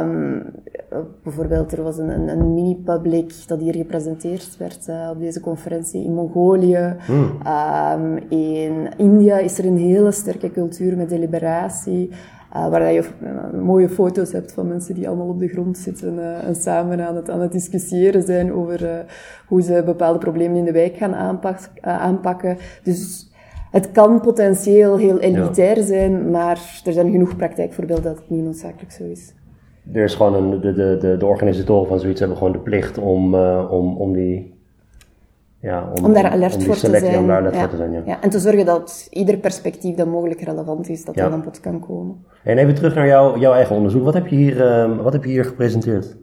um, 0.01 0.45
bijvoorbeeld, 1.23 1.71
er 1.71 1.83
was 1.83 1.97
een, 1.97 2.09
een, 2.09 2.27
een 2.27 2.53
mini-public 2.53 3.33
dat 3.47 3.59
hier 3.59 3.75
gepresenteerd 3.75 4.57
werd 4.57 4.87
uh, 4.87 5.09
op 5.13 5.19
deze 5.19 5.39
conferentie 5.39 6.03
in 6.03 6.13
Mongolië. 6.13 6.95
Hmm. 7.05 7.37
Um, 8.01 8.17
in 8.29 8.89
India 8.97 9.37
is 9.37 9.57
er 9.57 9.65
een 9.65 9.77
hele 9.77 10.11
sterke 10.11 10.51
cultuur 10.51 10.97
met 10.97 11.09
deliberatie. 11.09 12.09
Uh, 12.55 12.69
waar 12.69 12.91
je 12.91 13.03
uh, 13.23 13.61
mooie 13.61 13.89
foto's 13.89 14.31
hebt 14.31 14.51
van 14.51 14.67
mensen 14.67 14.95
die 14.95 15.07
allemaal 15.07 15.27
op 15.27 15.39
de 15.39 15.47
grond 15.47 15.77
zitten 15.77 16.13
uh, 16.13 16.47
en 16.47 16.55
samen 16.55 17.07
aan 17.07 17.15
het, 17.15 17.29
aan 17.29 17.41
het 17.41 17.51
discussiëren 17.51 18.23
zijn 18.23 18.53
over 18.53 19.05
hoe 19.47 19.61
ze 19.61 19.81
bepaalde 19.85 20.19
problemen 20.19 20.57
in 20.57 20.65
de 20.65 20.71
wijk 20.71 20.95
gaan 20.95 21.15
aanpak, 21.15 21.57
aanpakken. 21.81 22.57
Dus 22.83 23.31
het 23.71 23.91
kan 23.91 24.21
potentieel 24.21 24.97
heel 24.97 25.19
elitair 25.19 25.83
zijn, 25.83 26.29
maar 26.29 26.81
er 26.85 26.93
zijn 26.93 27.11
genoeg 27.11 27.35
praktijkvoorbeelden 27.35 28.03
dat 28.03 28.17
het 28.17 28.29
niet 28.29 28.43
noodzakelijk 28.43 28.91
zo 28.91 29.03
is. 29.03 29.33
Er 29.93 30.03
is 30.03 30.15
gewoon 30.15 30.33
een, 30.33 30.61
de, 30.61 30.73
de, 30.73 30.97
de, 30.99 31.17
de 31.17 31.25
organisatoren 31.25 31.87
van 31.87 31.99
zoiets 31.99 32.19
hebben 32.19 32.37
gewoon 32.37 32.53
de 32.53 32.59
plicht 32.59 32.97
om, 32.97 33.35
om, 33.35 33.97
om 33.97 34.13
die 34.13 34.52
ja, 35.63 35.91
om, 35.95 36.05
om 36.05 36.13
daar 36.13 36.29
alert 36.29 36.63
voor 36.63 36.75
te 36.75 36.97
zijn. 36.99 37.17
Om 37.17 37.27
daar 37.27 37.37
alert 37.37 37.53
ja. 37.53 37.59
voor 37.59 37.69
te 37.69 37.75
zijn, 37.75 37.91
ja. 37.91 38.01
ja. 38.05 38.21
En 38.21 38.29
te 38.29 38.39
zorgen 38.39 38.65
dat 38.65 39.07
ieder 39.09 39.37
perspectief 39.37 39.95
dat 39.95 40.07
mogelijk 40.07 40.41
relevant 40.41 40.89
is, 40.89 41.05
dat 41.05 41.15
dat 41.15 41.31
aan 41.31 41.43
bod 41.43 41.59
kan 41.59 41.79
komen. 41.79 42.25
En 42.43 42.57
even 42.57 42.75
terug 42.75 42.95
naar 42.95 43.07
jou, 43.07 43.39
jouw 43.39 43.53
eigen 43.53 43.75
onderzoek. 43.75 44.03
Wat 44.03 44.13
heb 44.13 44.27
je 44.27 44.35
hier, 44.35 44.55
uh, 44.55 45.01
wat 45.01 45.13
heb 45.13 45.23
je 45.23 45.29
hier 45.29 45.45
gepresenteerd? 45.45 46.17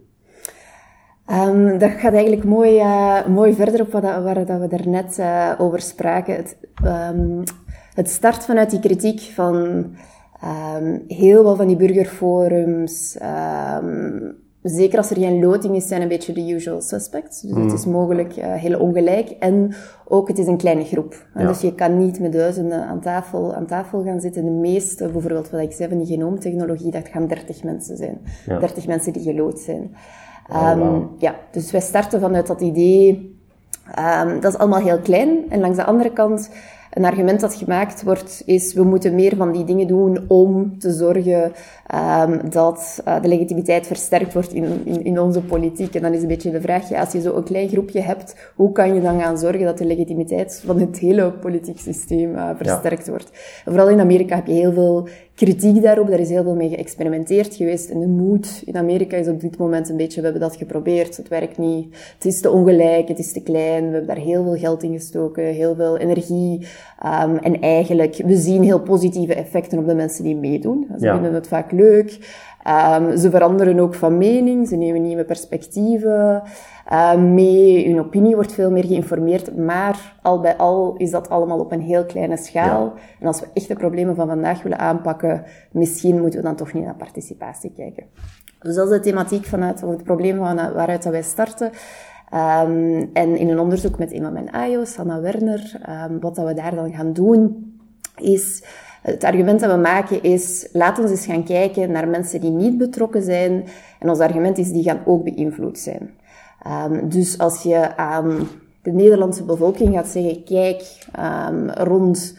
Um, 1.33 1.79
dat 1.79 1.91
gaat 1.91 2.13
eigenlijk 2.13 2.45
mooi, 2.45 2.77
uh, 2.79 3.27
mooi 3.27 3.55
verder 3.55 3.81
op 3.81 3.93
wat, 3.93 4.03
waar 4.03 4.47
dat 4.47 4.61
we 4.61 4.69
daarnet 4.69 5.19
uh, 5.19 5.53
over 5.59 5.81
spraken. 5.81 6.35
Het, 6.35 6.57
um, 6.85 7.43
het 7.95 8.09
start 8.11 8.45
vanuit 8.45 8.71
die 8.71 8.81
kritiek 8.81 9.21
van 9.21 9.87
heel 11.07 11.43
veel 11.43 11.57
van 11.57 11.67
die 11.67 11.77
burgerforums, 11.77 13.19
zeker 14.63 14.99
als 14.99 15.11
er 15.11 15.17
geen 15.17 15.41
loting 15.41 15.77
is, 15.77 15.89
zijn 15.89 16.03
een 16.03 16.09
beetje 16.09 16.33
de 16.33 16.53
usual 16.53 16.81
suspects. 16.81 17.41
Dus 17.41 17.51
het 17.51 17.65
mm. 17.65 17.75
is 17.75 17.87
mogelijk 17.87 18.37
uh, 18.37 18.55
heel 18.55 18.79
ongelijk. 18.79 19.31
En 19.31 19.75
ook, 20.05 20.29
het 20.29 20.39
is 20.39 20.47
een 20.47 20.57
kleine 20.57 20.85
groep. 20.85 21.27
Ja. 21.35 21.47
Dus 21.47 21.61
je 21.61 21.75
kan 21.75 21.99
niet 21.99 22.21
met 22.21 22.33
duizenden 22.33 22.85
aan 22.85 23.01
tafel, 23.01 23.55
aan 23.55 23.67
tafel 23.67 24.03
gaan 24.03 24.21
zitten. 24.21 24.45
De 24.45 24.51
meeste, 24.51 25.09
bijvoorbeeld 25.09 25.51
wat 25.51 25.61
ik 25.61 25.73
zei 25.73 25.89
van 25.89 25.99
die 25.99 26.07
genoomtechnologie, 26.07 26.91
dat 26.91 27.09
gaan 27.09 27.27
30 27.27 27.63
mensen 27.63 27.97
zijn. 27.97 28.19
Ja. 28.47 28.59
30 28.59 28.87
mensen 28.87 29.13
die 29.13 29.23
gelood 29.23 29.59
zijn. 29.59 29.95
Oh, 30.53 30.71
um, 30.71 31.09
Ja, 31.19 31.35
dus 31.51 31.71
wij 31.71 31.81
starten 31.81 32.21
vanuit 32.21 32.47
dat 32.47 32.61
idee. 32.61 33.39
Um, 33.99 34.41
dat 34.41 34.53
is 34.53 34.59
allemaal 34.59 34.81
heel 34.81 34.99
klein. 34.99 35.51
En 35.51 35.61
langs 35.61 35.77
de 35.77 35.85
andere 35.85 36.13
kant 36.13 36.51
een 36.91 37.05
argument 37.05 37.41
dat 37.41 37.55
gemaakt 37.55 38.03
wordt, 38.03 38.43
is 38.47 38.75
we 38.75 38.83
moeten 38.83 39.15
meer 39.15 39.37
van 39.37 39.53
die 39.53 39.65
dingen 39.65 39.87
doen 39.87 40.25
om 40.29 40.79
te 40.79 40.93
zorgen 40.93 41.53
um, 41.95 42.51
dat 42.51 43.03
uh, 43.09 43.23
de 43.23 43.29
legitimiteit 43.29 43.87
versterkt 43.87 44.33
wordt 44.33 44.53
in, 44.53 44.65
in, 44.85 45.05
in, 45.05 45.21
onze 45.21 45.41
politiek. 45.41 45.95
En 45.95 46.03
dan 46.03 46.13
is 46.13 46.23
een 46.23 46.29
beetje 46.29 46.51
de 46.51 46.61
vraag, 46.61 46.89
ja, 46.89 47.01
als 47.01 47.13
je 47.13 47.21
zo 47.21 47.37
een 47.37 47.45
klein 47.45 47.69
groepje 47.69 48.01
hebt, 48.01 48.53
hoe 48.55 48.73
kan 48.73 48.95
je 48.95 49.01
dan 49.01 49.21
gaan 49.21 49.39
zorgen 49.39 49.65
dat 49.65 49.79
de 49.79 49.85
legitimiteit 49.85 50.63
van 50.67 50.81
het 50.81 50.99
hele 50.99 51.33
politiek 51.33 51.79
systeem 51.79 52.35
uh, 52.35 52.51
versterkt 52.57 53.05
ja. 53.05 53.11
wordt? 53.11 53.31
En 53.65 53.73
vooral 53.73 53.89
in 53.89 54.01
Amerika 54.01 54.35
heb 54.35 54.47
je 54.47 54.53
heel 54.53 54.73
veel 54.73 55.09
kritiek 55.45 55.83
daarop. 55.83 56.09
Daar 56.09 56.19
is 56.19 56.29
heel 56.29 56.43
veel 56.43 56.55
mee 56.55 56.69
geëxperimenteerd 56.69 57.55
geweest. 57.55 57.91
En 57.91 58.01
de 58.01 58.07
moed 58.07 58.63
in 58.65 58.77
Amerika 58.77 59.17
is 59.17 59.29
op 59.29 59.41
dit 59.41 59.59
moment 59.59 59.89
een 59.89 59.97
beetje, 59.97 60.21
we 60.21 60.27
hebben 60.27 60.49
dat 60.49 60.57
geprobeerd, 60.57 61.17
het 61.17 61.29
werkt 61.29 61.59
niet. 61.59 61.97
Het 62.15 62.25
is 62.25 62.41
te 62.41 62.51
ongelijk, 62.51 63.09
het 63.09 63.19
is 63.19 63.33
te 63.33 63.43
klein. 63.43 63.87
We 63.87 63.91
hebben 63.91 64.07
daar 64.07 64.25
heel 64.25 64.43
veel 64.43 64.57
geld 64.57 64.83
in 64.83 64.93
gestoken, 64.93 65.45
heel 65.45 65.75
veel 65.75 65.99
energie. 65.99 66.67
Um, 67.05 67.37
en 67.37 67.61
eigenlijk, 67.61 68.17
we 68.25 68.37
zien 68.37 68.63
heel 68.63 68.81
positieve 68.81 69.35
effecten 69.35 69.79
op 69.79 69.87
de 69.87 69.95
mensen 69.95 70.25
die 70.25 70.37
meedoen. 70.37 70.87
Ze 70.99 71.05
ja. 71.05 71.13
vinden 71.13 71.35
het 71.35 71.49
vaak 71.49 71.73
leuk. 71.73 72.19
Um, 72.69 73.17
ze 73.17 73.31
veranderen 73.31 73.79
ook 73.79 73.95
van 73.95 74.19
mening, 74.19 74.69
ze 74.69 74.77
nemen 74.77 75.03
nieuwe 75.03 75.25
perspectieven 75.25 76.43
uh, 76.93 77.15
mee. 77.15 77.89
Hun 77.89 77.99
opinie 77.99 78.35
wordt 78.35 78.53
veel 78.53 78.71
meer 78.71 78.85
geïnformeerd, 78.85 79.57
maar 79.57 80.17
al 80.23 80.41
bij 80.41 80.57
al 80.57 80.95
is 80.97 81.11
dat 81.11 81.29
allemaal 81.29 81.59
op 81.59 81.73
een 81.73 81.81
heel 81.81 82.05
kleine 82.05 82.37
schaal. 82.37 82.93
En 83.21 83.27
als 83.27 83.41
we 83.41 83.47
echt 83.55 83.69
de 83.69 83.75
problemen 83.75 84.15
van 84.15 84.27
vandaag 84.27 84.63
willen 84.63 84.79
aanpakken, 84.79 85.45
misschien 85.73 86.21
moeten 86.21 86.41
we 86.41 86.47
dan 86.47 86.57
toch 86.57 86.73
niet 86.73 86.85
naar 86.85 86.95
participatie 86.95 87.73
kijken. 87.77 88.05
Dus 88.61 88.75
dat 88.75 88.91
is 88.91 88.97
de 88.97 89.01
thematiek 89.01 89.45
vanuit, 89.45 89.83
of 89.83 89.91
het 89.91 90.03
probleem 90.03 90.37
van 90.37 90.57
waaruit 90.57 91.03
dat 91.03 91.13
wij 91.13 91.23
starten. 91.23 91.71
Um, 92.35 93.11
en 93.13 93.37
in 93.37 93.49
een 93.49 93.61
onderzoek 93.61 93.99
met 93.99 94.13
Emma 94.13 94.35
en 94.35 94.51
Ayo, 94.51 94.85
Sanna 94.85 95.21
Werner, 95.21 95.81
um, 96.11 96.21
wat 96.21 96.35
dat 96.35 96.47
we 96.47 96.55
daar 96.55 96.75
dan 96.75 96.93
gaan 96.93 97.13
doen, 97.13 97.73
is 98.17 98.63
Het 99.03 99.25
argument 99.25 99.61
dat 99.61 99.71
we 99.71 99.77
maken 99.77 100.23
is, 100.23 100.69
laat 100.73 100.99
ons 100.99 101.11
eens 101.11 101.27
gaan 101.27 101.45
kijken 101.45 101.91
naar 101.91 102.09
mensen 102.09 102.41
die 102.41 102.51
niet 102.51 102.79
betrokken 102.79 103.23
zijn. 103.23 103.65
En 103.99 104.09
ons 104.09 104.19
argument 104.19 104.59
is, 104.59 104.73
die 104.73 104.83
gaan 104.83 105.01
ook 105.05 105.25
beïnvloed 105.25 105.79
zijn. 105.79 106.11
Um, 106.67 107.09
dus 107.09 107.39
als 107.39 107.63
je 107.63 107.97
aan 107.97 108.49
de 108.83 108.91
Nederlandse 108.91 109.45
bevolking 109.45 109.95
gaat 109.95 110.07
zeggen, 110.07 110.45
kijk, 110.45 110.83
um, 111.49 111.71
rond 111.71 112.37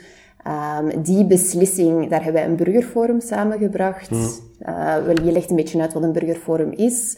um, 0.47 1.01
die 1.03 1.25
beslissing, 1.25 2.09
daar 2.09 2.23
hebben 2.23 2.41
wij 2.41 2.51
een 2.51 2.55
burgerforum 2.55 3.19
samengebracht. 3.19 4.11
Uh, 4.11 4.95
je 5.23 5.31
legt 5.31 5.49
een 5.49 5.55
beetje 5.55 5.81
uit 5.81 5.93
wat 5.93 6.03
een 6.03 6.11
burgerforum 6.11 6.71
is. 6.71 7.17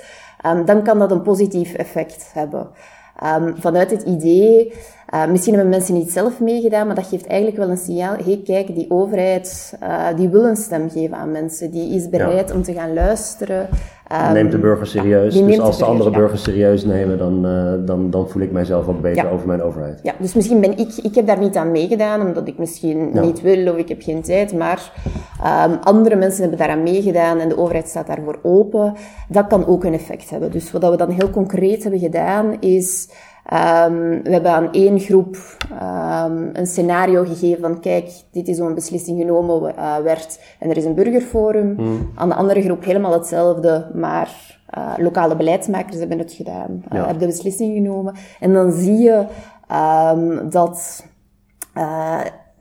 dan 0.66 0.84
kan 0.84 1.00
dat 1.00 1.12
een 1.12 1.22
positief 1.22 1.74
effect 1.74 2.30
hebben. 2.34 2.70
Vanuit 3.56 3.92
het 3.92 4.04
idee, 4.04 4.74
uh, 5.14 5.28
misschien 5.28 5.54
hebben 5.54 5.72
mensen 5.72 5.94
niet 5.94 6.12
zelf 6.12 6.40
meegedaan, 6.40 6.88
maar 6.88 6.96
dat 6.96 7.08
geeft 7.08 7.28
eigenlijk 7.28 7.60
wel 7.60 7.70
een 7.70 7.78
signaal. 7.78 8.16
Hé, 8.16 8.24
hey, 8.24 8.42
kijk, 8.44 8.76
die 8.76 8.86
overheid, 8.90 9.78
uh, 9.84 10.08
die 10.16 10.30
wil 10.30 10.46
een 10.46 10.56
stem 10.56 10.90
geven 10.90 11.18
aan 11.18 11.32
mensen. 11.32 11.72
Die 11.72 11.96
is 11.96 12.10
bereid 12.10 12.54
om 12.54 12.64
te 12.64 12.74
gaan 12.74 12.94
luisteren. 12.94 13.70
Um, 14.12 14.34
neemt 14.34 14.52
de 14.52 14.58
burger 14.58 14.88
serieus. 14.88 15.34
dus 15.34 15.60
als 15.60 15.78
de, 15.78 15.86
andere 15.86 16.10
burgers 16.10 16.44
serieus 16.44 16.86
nemen, 16.86 17.18
dan, 17.18 17.46
uh, 17.46 17.88
dan, 17.88 18.10
dan 18.10 18.30
voel 18.30 18.42
ik 18.42 18.52
mijzelf 18.52 18.88
ook 18.88 19.02
beter 19.02 19.30
over 19.30 19.48
mijn 19.48 19.62
overheid. 19.62 20.00
Ja, 20.04 20.14
dus 20.20 20.34
misschien 20.34 20.62
ben 20.62 20.78
ik, 20.78 20.96
ik 20.96 21.16
heb 21.16 21.28
daar 21.28 21.40
niet 21.40 21.56
aan 21.56 21.72
meegedaan, 21.72 22.22
omdat 22.22 22.48
ik 22.48 22.58
misschien 22.58 23.10
niet 23.22 23.42
wil 23.42 23.72
of 23.72 23.78
ik 23.78 23.88
heb 23.88 24.02
geen 24.02 24.22
tijd, 24.22 24.54
maar 24.54 24.92
um, 25.68 25.78
andere 25.84 26.16
mensen 26.16 26.42
hebben 26.42 26.60
daaraan 26.60 26.84
meegedaan 26.84 27.40
en 27.40 27.50
de 27.50 27.58
overheid 27.58 27.88
staat 27.88 28.08
daarvoor 28.08 28.40
open. 28.42 28.94
Dat 29.28 29.48
kan 29.48 29.66
ook 29.68 29.84
een 29.84 29.94
effect 29.94 30.30
hebben. 30.30 30.52
Dus 30.52 30.72
wat 30.72 30.90
we 30.90 30.98
dan 30.98 31.10
heel 31.10 31.30
concreet 31.30 31.82
hebben 31.84 32.02
gedaan, 32.02 32.58
is 32.60 33.10
Um, 33.54 34.24
we 34.24 34.30
hebben 34.32 34.52
aan 34.52 34.72
één 34.72 35.00
groep 35.00 35.36
um, 35.72 36.50
een 36.54 36.68
scenario 36.68 37.24
gegeven 37.24 37.62
van 37.62 37.80
kijk, 37.80 38.12
dit 38.32 38.48
is 38.48 38.60
hoe 38.60 38.68
een 38.68 38.74
beslissing 38.74 39.20
genomen 39.20 39.74
uh, 39.78 39.98
werd 39.98 40.40
en 40.60 40.70
er 40.70 40.78
is 40.78 40.86
een 40.86 40.94
burgerforum. 40.96 41.74
Mm. 41.78 42.12
Aan 42.16 42.30
de 42.30 42.36
andere 42.36 42.62
groep 42.62 42.84
helemaal 42.84 43.14
hetzelfde, 43.14 43.92
maar 43.94 44.60
uh, 44.78 44.94
lokale 44.98 45.36
beleidsmakers 45.36 45.98
hebben 45.98 46.18
het 46.18 46.34
gedaan, 46.34 46.84
uh, 46.94 47.06
hebben 47.06 47.20
de 47.20 47.26
beslissing 47.26 47.76
genomen. 47.76 48.16
En 48.40 48.54
dan 48.54 48.72
zie 48.72 48.98
je 48.98 49.26
um, 50.12 50.50
dat 50.50 51.06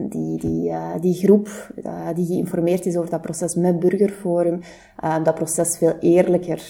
die, 0.09 0.39
die, 0.39 0.69
uh, 0.69 0.91
die 1.01 1.15
groep 1.15 1.49
uh, 1.85 2.09
die 2.15 2.27
geïnformeerd 2.27 2.87
is 2.87 2.97
over 2.97 3.11
dat 3.11 3.21
proces 3.21 3.55
met 3.55 3.81
Burgerforum, 3.81 4.61
uh, 5.05 5.25
dat 5.25 5.35
proces 5.35 5.79
veel 5.79 5.95
eerlijker 6.01 6.63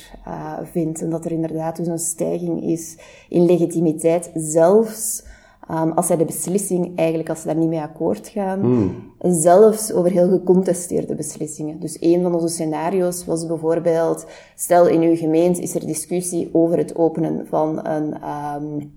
vindt. 0.62 1.02
En 1.02 1.10
dat 1.10 1.24
er 1.24 1.32
inderdaad 1.32 1.76
dus 1.76 1.86
een 1.86 1.98
stijging 1.98 2.62
is 2.62 2.96
in 3.28 3.44
legitimiteit, 3.44 4.30
zelfs 4.34 5.24
um, 5.70 5.92
als 5.92 6.06
zij 6.06 6.16
de 6.16 6.24
beslissing, 6.24 6.96
eigenlijk 6.96 7.28
als 7.28 7.40
ze 7.40 7.46
daar 7.46 7.56
niet 7.56 7.68
mee 7.68 7.80
akkoord 7.80 8.28
gaan, 8.28 8.60
mm. 8.60 9.12
zelfs 9.20 9.92
over 9.92 10.10
heel 10.10 10.28
gecontesteerde 10.28 11.14
beslissingen. 11.14 11.80
Dus 11.80 11.96
een 12.00 12.22
van 12.22 12.34
onze 12.34 12.48
scenario's 12.48 13.24
was 13.24 13.46
bijvoorbeeld, 13.46 14.26
stel 14.54 14.88
in 14.88 15.02
uw 15.02 15.16
gemeente 15.16 15.62
is 15.62 15.74
er 15.74 15.86
discussie 15.86 16.48
over 16.52 16.78
het 16.78 16.96
openen 16.96 17.46
van 17.46 17.86
een 17.86 18.14
um, 18.62 18.92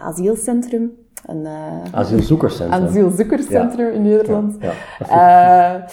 asielcentrum 0.00 0.92
een 1.26 1.40
uh, 1.40 1.92
asielzoekerscentrum, 1.92 2.86
asielzoekerscentrum 2.86 3.92
in 3.92 4.02
Nederland. 4.02 4.56
Uh, 5.10 5.74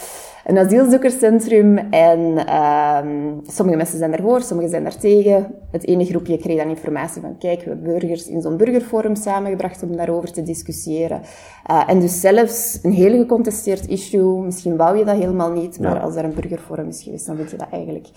een 0.45 0.57
asielzoekerscentrum 0.57 1.77
en 1.77 2.19
uh, 2.19 2.97
sommige 3.47 3.77
mensen 3.77 3.97
zijn 3.97 4.15
ervoor, 4.15 4.41
sommigen 4.41 4.71
zijn 4.71 4.85
er 4.85 4.97
tegen. 4.97 5.53
Het 5.71 5.87
ene 5.87 6.05
groepje 6.05 6.37
kreeg 6.37 6.57
dan 6.57 6.69
informatie 6.69 7.21
van 7.21 7.37
kijk, 7.37 7.61
we 7.61 7.69
hebben 7.69 7.99
burgers 7.99 8.27
in 8.27 8.41
zo'n 8.41 8.57
burgerforum 8.57 9.15
samengebracht 9.15 9.83
om 9.83 9.95
daarover 9.95 10.31
te 10.31 10.41
discussiëren. 10.41 11.21
Uh, 11.71 11.83
en 11.87 11.99
dus 11.99 12.19
zelfs 12.19 12.79
een 12.81 12.91
heel 12.91 13.17
gecontesteerd 13.17 13.87
issue, 13.87 14.41
misschien 14.41 14.77
wou 14.77 14.97
je 14.97 15.05
dat 15.05 15.17
helemaal 15.17 15.51
niet, 15.51 15.79
maar 15.79 15.99
als 15.99 16.15
er 16.15 16.23
een 16.23 16.33
burgerforum 16.33 16.87
is 16.87 17.03
geweest, 17.03 17.25
dan 17.25 17.35
vind 17.35 17.51
je 17.51 17.57
dat 17.57 17.69
eigenlijk 17.71 18.07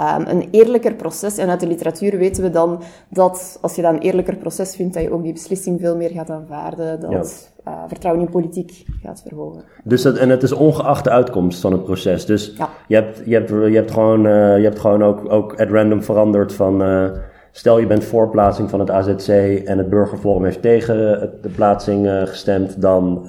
um, 0.00 0.26
een 0.26 0.48
eerlijker 0.50 0.94
proces. 0.94 1.38
En 1.38 1.48
uit 1.48 1.60
de 1.60 1.66
literatuur 1.66 2.18
weten 2.18 2.42
we 2.42 2.50
dan 2.50 2.82
dat 3.08 3.58
als 3.60 3.74
je 3.74 3.82
dat 3.82 3.92
een 3.92 4.00
eerlijker 4.00 4.36
proces 4.36 4.76
vindt, 4.76 4.94
dat 4.94 5.02
je 5.02 5.12
ook 5.12 5.22
die 5.22 5.32
beslissing 5.32 5.80
veel 5.80 5.96
meer 5.96 6.10
gaat 6.10 6.30
aanvaarden, 6.30 7.00
dat 7.00 7.50
uh, 7.68 7.74
vertrouwen 7.86 8.24
in 8.24 8.30
politiek 8.30 8.84
gaat 9.02 9.22
verhogen. 9.26 9.62
Dus 9.84 10.02
dat, 10.02 10.16
en 10.16 10.28
het 10.28 10.42
is 10.42 10.52
ongeacht 10.52 11.04
de 11.04 11.10
uitkomst 11.10 11.60
van 11.60 11.72
het 11.72 11.84
proces. 11.84 12.26
Dus 12.26 12.54
ja. 12.56 12.68
je, 12.86 12.94
hebt, 12.94 13.22
je, 13.24 13.34
hebt, 13.34 13.48
je 13.48 13.74
hebt 13.74 13.90
gewoon, 13.90 14.26
uh, 14.26 14.56
je 14.56 14.64
hebt 14.64 14.78
gewoon 14.78 15.04
ook, 15.04 15.32
ook 15.32 15.60
at 15.60 15.68
random 15.70 16.02
veranderd 16.02 16.52
van... 16.52 16.82
Uh, 16.82 17.08
stel 17.52 17.78
je 17.78 17.86
bent 17.86 18.04
voor 18.04 18.30
plaatsing 18.30 18.70
van 18.70 18.80
het 18.80 18.90
AZC 18.90 19.28
en 19.64 19.78
het 19.78 19.88
burgerforum 19.88 20.44
heeft 20.44 20.62
tegen 20.62 20.96
de 21.42 21.48
plaatsing 21.48 22.08
gestemd, 22.24 22.80
dan, 22.80 23.26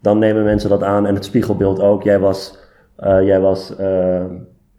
dan 0.00 0.18
nemen 0.18 0.44
mensen 0.44 0.70
dat 0.70 0.82
aan. 0.82 1.06
En 1.06 1.14
het 1.14 1.24
spiegelbeeld 1.24 1.80
ook. 1.80 2.02
Jij 2.02 2.18
was, 2.18 2.58
jij 2.98 3.40
was 3.40 3.74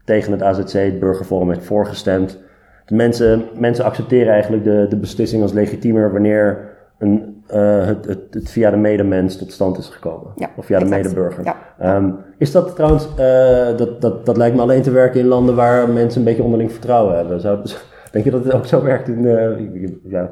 tegen 0.05 0.31
het 0.31 0.43
AZC, 0.43 0.71
het 0.71 0.99
burgerforum 0.99 1.49
heeft 1.49 1.65
voorgestemd. 1.65 2.39
De 2.85 2.95
mensen, 2.95 3.43
mensen 3.57 3.85
accepteren 3.85 4.33
eigenlijk 4.33 4.63
de, 4.63 4.85
de 4.89 4.97
beslissing 4.97 5.41
als 5.41 5.53
legitiemer 5.53 6.11
wanneer 6.11 6.69
een, 6.97 7.43
uh, 7.53 7.85
het, 7.85 8.05
het, 8.05 8.19
het, 8.31 8.49
via 8.49 8.69
de 8.69 8.77
medemens 8.77 9.37
tot 9.37 9.51
stand 9.51 9.77
is 9.77 9.87
gekomen. 9.87 10.31
Ja, 10.35 10.49
of 10.55 10.65
via 10.65 10.79
de 10.79 10.85
medeburger. 10.85 11.43
Ja. 11.43 11.95
Um, 11.95 12.15
is 12.37 12.51
dat 12.51 12.75
trouwens, 12.75 13.07
uh, 13.19 13.77
dat, 13.77 14.01
dat, 14.01 14.25
dat 14.25 14.37
lijkt 14.37 14.55
me 14.55 14.61
alleen 14.61 14.81
te 14.81 14.91
werken 14.91 15.19
in 15.19 15.27
landen 15.27 15.55
waar 15.55 15.89
mensen 15.89 16.19
een 16.19 16.25
beetje 16.25 16.43
onderling 16.43 16.71
vertrouwen 16.71 17.15
hebben. 17.15 17.41
Zou, 17.41 17.59
denk 18.11 18.25
je 18.25 18.31
dat 18.31 18.43
het 18.43 18.53
ook 18.53 18.65
zo 18.65 18.83
werkt 18.83 19.07
in, 19.07 19.23
uh, 19.23 19.89
ja, 20.03 20.31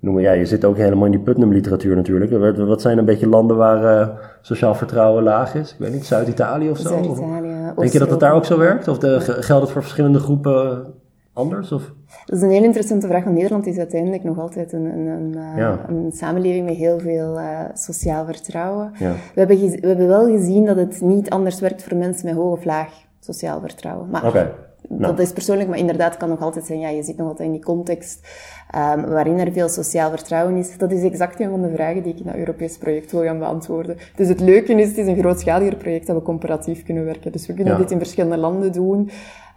noemen, 0.00 0.22
ja, 0.22 0.32
je 0.32 0.46
zit 0.46 0.64
ook 0.64 0.76
helemaal 0.76 1.04
in 1.04 1.10
die 1.10 1.20
Putnam-literatuur 1.20 1.96
natuurlijk. 1.96 2.56
Wat 2.56 2.80
zijn 2.80 2.98
een 2.98 3.04
beetje 3.04 3.28
landen 3.28 3.56
waar 3.56 4.10
sociaal 4.40 4.74
vertrouwen 4.74 5.22
laag 5.22 5.54
is? 5.54 5.72
Ik 5.72 5.78
weet 5.78 5.92
niet, 5.92 6.06
Zuid-Italië 6.06 6.70
of 6.70 6.78
zo? 6.78 6.88
Zuid-Italië. 6.88 7.47
Denk 7.80 7.92
je 7.92 7.98
dat 7.98 8.10
het 8.10 8.20
daar 8.20 8.34
ook 8.34 8.44
zo 8.44 8.58
werkt? 8.58 8.88
Of 8.88 8.98
de, 8.98 9.20
geldt 9.20 9.62
het 9.62 9.72
voor 9.72 9.82
verschillende 9.82 10.18
groepen 10.18 10.86
anders? 11.32 11.72
Of? 11.72 11.92
Dat 12.24 12.36
is 12.36 12.42
een 12.42 12.50
heel 12.50 12.62
interessante 12.62 13.06
vraag, 13.06 13.24
want 13.24 13.36
Nederland 13.36 13.66
is 13.66 13.78
uiteindelijk 13.78 14.24
nog 14.24 14.38
altijd 14.38 14.72
een, 14.72 14.84
een, 14.84 15.06
een, 15.06 15.34
uh, 15.58 15.74
een 15.88 16.12
samenleving 16.12 16.66
met 16.66 16.76
heel 16.76 16.98
veel 16.98 17.38
uh, 17.38 17.60
sociaal 17.74 18.24
vertrouwen. 18.24 18.92
Ja. 18.98 19.12
We, 19.34 19.40
hebben 19.40 19.56
we 19.58 19.86
hebben 19.86 20.08
wel 20.08 20.26
gezien 20.26 20.64
dat 20.64 20.76
het 20.76 21.00
niet 21.00 21.30
anders 21.30 21.60
werkt 21.60 21.82
voor 21.82 21.96
mensen 21.96 22.26
met 22.26 22.34
hoog 22.34 22.52
of 22.52 22.64
laag 22.64 22.88
sociaal 23.20 23.60
vertrouwen. 23.60 24.08
Maar 24.10 24.26
okay. 24.26 24.50
Nou. 24.88 25.02
Dat 25.02 25.18
is 25.18 25.32
persoonlijk, 25.32 25.68
maar 25.68 25.78
inderdaad 25.78 26.16
kan 26.16 26.28
nog 26.28 26.40
altijd 26.40 26.66
zijn, 26.66 26.80
ja, 26.80 26.88
je 26.88 27.02
zit 27.02 27.16
nog 27.16 27.28
altijd 27.28 27.46
in 27.46 27.54
die 27.54 27.64
context 27.64 28.28
um, 28.74 29.06
waarin 29.06 29.38
er 29.38 29.52
veel 29.52 29.68
sociaal 29.68 30.10
vertrouwen 30.10 30.56
is. 30.56 30.78
Dat 30.78 30.92
is 30.92 31.02
exact 31.02 31.40
een 31.40 31.50
van 31.50 31.62
de 31.62 31.70
vragen 31.74 32.02
die 32.02 32.12
ik 32.12 32.18
in 32.18 32.26
dat 32.26 32.34
Europees 32.34 32.78
project 32.78 33.12
wil 33.12 33.22
gaan 33.22 33.38
beantwoorden. 33.38 33.96
Dus 34.16 34.28
het 34.28 34.40
leuke 34.40 34.72
is, 34.72 34.88
het 34.88 34.98
is 34.98 35.06
een 35.06 35.18
grootschaliger 35.18 35.76
project 35.76 36.06
dat 36.06 36.16
we 36.16 36.22
comparatief 36.22 36.84
kunnen 36.84 37.04
werken. 37.04 37.32
Dus 37.32 37.46
we 37.46 37.54
kunnen 37.54 37.78
dit 37.78 37.90
in 37.90 37.98
verschillende 37.98 38.36
landen 38.36 38.72
doen. 38.72 39.10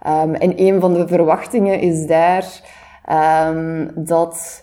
Um, 0.06 0.34
en 0.34 0.60
een 0.60 0.80
van 0.80 0.94
de 0.94 1.08
verwachtingen 1.08 1.80
is 1.80 2.06
daar 2.06 2.60
um, 3.48 3.90
dat... 3.94 4.62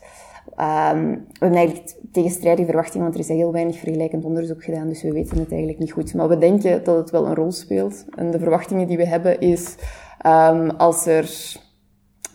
Um, 0.59 1.11
we 1.11 1.45
hebben 1.45 1.57
eigenlijk 1.57 1.95
tegenstrijdige 2.11 2.65
verwachtingen, 2.65 3.01
want 3.01 3.13
er 3.13 3.21
is 3.21 3.27
heel 3.27 3.51
weinig 3.51 3.77
vergelijkend 3.77 4.25
onderzoek 4.25 4.63
gedaan, 4.63 4.87
dus 4.87 5.01
we 5.01 5.11
weten 5.11 5.37
het 5.37 5.49
eigenlijk 5.49 5.79
niet 5.79 5.91
goed. 5.91 6.13
Maar 6.13 6.27
we 6.27 6.37
denken 6.37 6.83
dat 6.83 6.97
het 6.97 7.09
wel 7.09 7.25
een 7.25 7.35
rol 7.35 7.51
speelt. 7.51 8.05
En 8.15 8.31
de 8.31 8.39
verwachtingen 8.39 8.87
die 8.87 8.97
we 8.97 9.07
hebben 9.07 9.39
is 9.39 9.75
Um, 10.25 10.69
als 10.69 11.05
er 11.05 11.55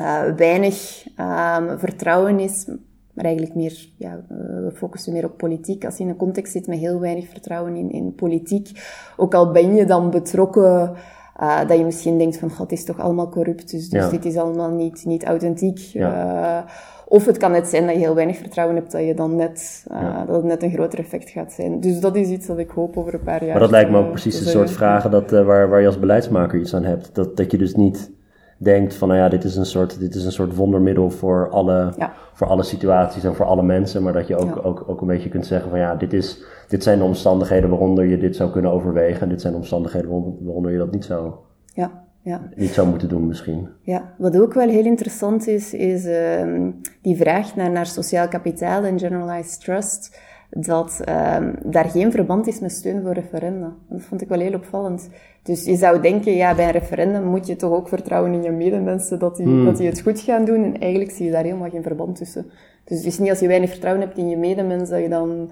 uh, 0.00 0.22
weinig 0.36 1.06
um, 1.20 1.78
vertrouwen 1.78 2.38
is, 2.38 2.66
maar 3.12 3.24
eigenlijk 3.24 3.54
meer, 3.54 3.88
ja, 3.96 4.20
we 4.28 4.70
focussen 4.74 5.12
meer 5.12 5.24
op 5.24 5.36
politiek. 5.36 5.84
Als 5.84 5.96
je 5.96 6.02
in 6.02 6.08
een 6.08 6.16
context 6.16 6.52
zit 6.52 6.66
met 6.66 6.78
heel 6.78 7.00
weinig 7.00 7.28
vertrouwen 7.28 7.76
in, 7.76 7.90
in 7.90 8.14
politiek, 8.14 8.70
ook 9.16 9.34
al 9.34 9.52
ben 9.52 9.74
je 9.74 9.84
dan 9.84 10.10
betrokken, 10.10 10.92
uh, 11.40 11.68
dat 11.68 11.78
je 11.78 11.84
misschien 11.84 12.18
denkt 12.18 12.36
van, 12.36 12.50
god, 12.50 12.70
het 12.70 12.78
is 12.78 12.84
toch 12.84 13.00
allemaal 13.00 13.28
corrupt, 13.28 13.70
dus, 13.70 13.88
dus 13.88 14.10
dit 14.10 14.24
is 14.24 14.36
allemaal 14.36 14.70
niet, 14.70 15.04
niet 15.04 15.24
authentiek. 15.24 15.78
Ja. 15.78 16.62
Uh, 16.64 16.70
of 17.06 17.26
het 17.26 17.36
kan 17.36 17.50
net 17.50 17.66
zijn 17.66 17.86
dat 17.86 17.94
je 17.94 18.00
heel 18.00 18.14
weinig 18.14 18.36
vertrouwen 18.36 18.76
hebt, 18.76 18.92
dat, 18.92 19.06
je 19.06 19.14
dan 19.14 19.36
net, 19.36 19.86
uh, 19.92 20.26
dat 20.26 20.36
het 20.36 20.44
net 20.44 20.62
een 20.62 20.72
groter 20.72 20.98
effect 20.98 21.30
gaat 21.30 21.52
zijn. 21.52 21.80
Dus 21.80 22.00
dat 22.00 22.16
is 22.16 22.28
iets 22.28 22.46
dat 22.46 22.58
ik 22.58 22.70
hoop 22.70 22.96
over 22.96 23.14
een 23.14 23.22
paar 23.22 23.44
jaar. 23.44 23.52
Maar 23.52 23.60
dat 23.60 23.70
lijkt 23.70 23.90
me 23.90 23.98
ook 23.98 24.10
precies 24.10 24.38
de 24.38 24.44
soort 24.44 24.70
vragen 24.70 25.10
dat, 25.10 25.32
uh, 25.32 25.44
waar, 25.46 25.68
waar 25.68 25.80
je 25.80 25.86
als 25.86 25.98
beleidsmaker 25.98 26.60
iets 26.60 26.74
aan 26.74 26.84
hebt. 26.84 27.14
Dat, 27.14 27.36
dat 27.36 27.50
je 27.50 27.58
dus 27.58 27.74
niet 27.74 28.12
denkt 28.58 28.94
van, 28.94 29.08
nou 29.08 29.20
ja, 29.20 29.28
dit 29.28 29.44
is 29.44 29.56
een 29.56 29.66
soort, 29.66 30.00
dit 30.00 30.14
is 30.14 30.24
een 30.24 30.32
soort 30.32 30.56
wondermiddel 30.56 31.10
voor 31.10 31.48
alle, 31.50 31.92
ja. 31.96 32.12
voor 32.32 32.46
alle 32.46 32.62
situaties 32.62 33.24
en 33.24 33.34
voor 33.34 33.46
alle 33.46 33.62
mensen. 33.62 34.02
Maar 34.02 34.12
dat 34.12 34.26
je 34.26 34.36
ook, 34.36 34.54
ja. 34.54 34.60
ook, 34.62 34.84
ook 34.86 35.00
een 35.00 35.06
beetje 35.06 35.28
kunt 35.28 35.46
zeggen 35.46 35.70
van, 35.70 35.78
ja, 35.78 35.94
dit, 35.94 36.12
is, 36.12 36.42
dit 36.68 36.82
zijn 36.82 36.98
de 36.98 37.04
omstandigheden 37.04 37.70
waaronder 37.70 38.04
je 38.04 38.18
dit 38.18 38.36
zou 38.36 38.50
kunnen 38.50 38.70
overwegen. 38.70 39.20
En 39.20 39.28
dit 39.28 39.40
zijn 39.40 39.52
de 39.52 39.58
omstandigheden 39.58 40.10
waaronder 40.40 40.72
je 40.72 40.78
dat 40.78 40.90
niet 40.90 41.04
zou... 41.04 41.32
Ja 41.72 42.03
ja. 42.24 42.40
niet 42.56 42.70
zou 42.70 42.88
moeten 42.88 43.08
doen 43.08 43.26
misschien. 43.26 43.68
Ja, 43.82 44.14
wat 44.18 44.38
ook 44.38 44.54
wel 44.54 44.68
heel 44.68 44.84
interessant 44.84 45.46
is, 45.46 45.74
is 45.74 46.04
uh, 46.04 46.68
die 47.02 47.16
vraag 47.16 47.56
naar, 47.56 47.70
naar 47.70 47.86
sociaal 47.86 48.28
kapitaal 48.28 48.84
en 48.84 48.98
generalized 48.98 49.60
trust. 49.60 50.18
dat 50.50 51.00
ehm, 51.04 51.52
daar 51.64 51.84
geen 51.84 52.12
verband 52.12 52.46
is 52.46 52.60
met 52.60 52.72
steun 52.72 53.02
voor 53.02 53.12
referenda. 53.12 53.72
Dat 53.88 54.02
vond 54.02 54.22
ik 54.22 54.28
wel 54.28 54.40
heel 54.40 54.54
opvallend. 54.54 55.08
Dus 55.42 55.64
je 55.64 55.76
zou 55.76 56.00
denken, 56.00 56.32
ja, 56.32 56.54
bij 56.54 56.64
een 56.64 56.70
referendum 56.70 57.24
moet 57.24 57.46
je 57.46 57.56
toch 57.56 57.72
ook 57.72 57.88
vertrouwen 57.88 58.32
in 58.32 58.42
je 58.42 58.50
medemensen 58.50 59.18
dat 59.18 59.36
die, 59.36 59.46
hmm. 59.46 59.64
dat 59.64 59.76
die 59.76 59.88
het 59.88 60.00
goed 60.00 60.20
gaan 60.20 60.44
doen. 60.44 60.64
En 60.64 60.78
eigenlijk 60.78 61.10
zie 61.10 61.26
je 61.26 61.32
daar 61.32 61.44
helemaal 61.44 61.70
geen 61.70 61.82
verband 61.82 62.16
tussen. 62.16 62.46
Dus 62.84 62.96
het 62.96 63.06
is 63.06 63.18
niet 63.18 63.30
als 63.30 63.40
je 63.40 63.46
weinig 63.46 63.70
vertrouwen 63.70 64.04
hebt 64.04 64.18
in 64.18 64.28
je 64.28 64.36
medemens, 64.36 64.88
dat 64.88 65.00
je 65.00 65.08
dan, 65.08 65.50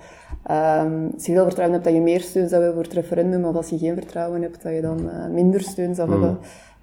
um, 0.50 1.10
als 1.14 1.26
je 1.26 1.32
veel 1.32 1.44
vertrouwen 1.44 1.72
hebt, 1.72 1.84
dat 1.84 1.94
je 1.94 2.00
meer 2.00 2.20
steun 2.20 2.48
zou 2.48 2.62
hebben 2.62 2.82
voor 2.82 2.92
het 2.92 3.02
referendum. 3.02 3.44
Of 3.44 3.54
als 3.54 3.68
je 3.68 3.78
geen 3.78 3.94
vertrouwen 3.94 4.42
hebt, 4.42 4.62
dat 4.62 4.74
je 4.74 4.80
dan 4.80 4.98
uh, 4.98 5.26
minder 5.32 5.60
steun 5.60 5.94
zou 5.94 6.10
hmm. 6.10 6.22
hebben. 6.22 6.38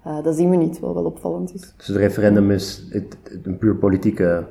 Uh, 0.06 0.22
dat 0.22 0.36
zien 0.36 0.50
we 0.50 0.56
niet, 0.56 0.80
wat 0.80 0.94
wel 0.94 1.04
opvallend 1.04 1.54
is. 1.54 1.74
Dus 1.76 1.86
het 1.86 1.96
referendum 1.96 2.50
is 2.50 2.82
het, 2.90 3.16
een 3.42 3.58
puur 3.58 3.74
politieke 3.74 4.44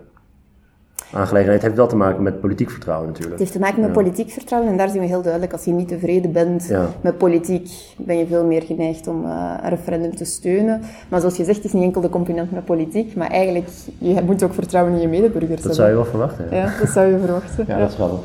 aangelegenheid. 1.13 1.61
Het 1.61 1.61
heeft 1.61 1.75
wel 1.75 1.87
te 1.87 1.95
maken 1.95 2.23
met 2.23 2.39
politiek 2.39 2.69
vertrouwen 2.69 3.07
natuurlijk. 3.07 3.39
Het 3.39 3.41
heeft 3.41 3.59
te 3.59 3.65
maken 3.65 3.81
met 3.81 3.91
politiek 3.91 4.29
vertrouwen 4.29 4.71
en 4.71 4.77
daar 4.77 4.89
zien 4.89 5.01
we 5.01 5.07
heel 5.07 5.21
duidelijk. 5.21 5.53
Als 5.53 5.63
je 5.63 5.71
niet 5.71 5.87
tevreden 5.87 6.31
bent 6.31 6.71
met 7.01 7.17
politiek, 7.17 7.69
ben 7.97 8.17
je 8.17 8.27
veel 8.27 8.45
meer 8.45 8.61
geneigd 8.61 9.07
om 9.07 9.25
uh, 9.25 9.53
een 9.61 9.69
referendum 9.69 10.15
te 10.15 10.25
steunen. 10.25 10.81
Maar 11.09 11.19
zoals 11.19 11.37
je 11.37 11.43
zegt, 11.43 11.57
het 11.57 11.65
is 11.65 11.73
niet 11.73 11.83
enkel 11.83 12.01
de 12.01 12.09
component 12.09 12.51
met 12.51 12.65
politiek, 12.65 13.15
maar 13.15 13.29
eigenlijk, 13.29 13.67
je 13.97 14.21
moet 14.25 14.43
ook 14.43 14.53
vertrouwen 14.53 14.93
in 14.93 14.99
je 14.99 15.07
medeburgers 15.07 15.61
Dat 15.61 15.75
zou 15.75 15.89
je 15.89 15.95
wel 15.95 16.05
verwachten. 16.05 16.45
Ja, 16.51 16.55
ja 16.55 16.79
dat 16.79 16.89
zou 16.89 17.11
je 17.11 17.19
verwachten. 17.19 17.65
ja, 17.67 17.79
dat 17.79 17.89
is 17.89 17.97
wel. 17.97 18.23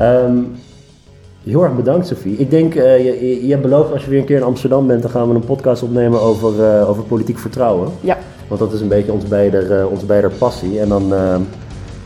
Um, 0.00 0.52
heel 1.44 1.62
erg 1.62 1.76
bedankt, 1.76 2.06
Sophie. 2.06 2.36
Ik 2.36 2.50
denk, 2.50 2.74
uh, 2.74 3.04
je, 3.04 3.46
je, 3.46 3.50
hebt 3.50 3.62
beloofd 3.62 3.92
als 3.92 4.04
je 4.04 4.10
weer 4.10 4.18
een 4.18 4.24
keer 4.24 4.36
in 4.36 4.42
Amsterdam 4.42 4.86
bent, 4.86 5.02
dan 5.02 5.10
gaan 5.10 5.28
we 5.28 5.34
een 5.34 5.44
podcast 5.44 5.82
opnemen 5.82 6.20
over, 6.20 6.52
uh, 6.60 6.88
over 6.88 7.02
politiek 7.02 7.38
vertrouwen. 7.38 7.88
Ja. 8.00 8.18
Want 8.48 8.60
dat 8.60 8.72
is 8.72 8.80
een 8.80 8.88
beetje 8.88 9.12
ons 9.12 9.24
beider, 9.24 9.80
uh, 9.80 9.90
ons 9.90 10.06
beider 10.06 10.30
passie. 10.30 10.80
En 10.80 10.88
dan 10.88 11.14
ehm, 11.14 11.40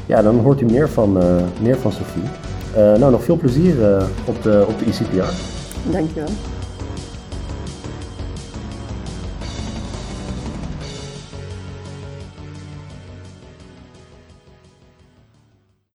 ja, 0.07 0.23
dan 0.23 0.39
hoort 0.39 0.61
u 0.61 0.65
meer 0.65 0.89
van, 0.89 1.19
meer 1.63 1.77
van 1.77 1.93
Sophie. 1.93 2.23
Nou, 2.99 3.11
nog 3.11 3.25
veel 3.25 3.37
plezier 3.37 3.75
op, 4.25 4.43
de, 4.43 4.65
op 4.69 4.79
de 4.79 4.85
ICPR. 4.85 5.33
Dankjewel. 5.91 6.29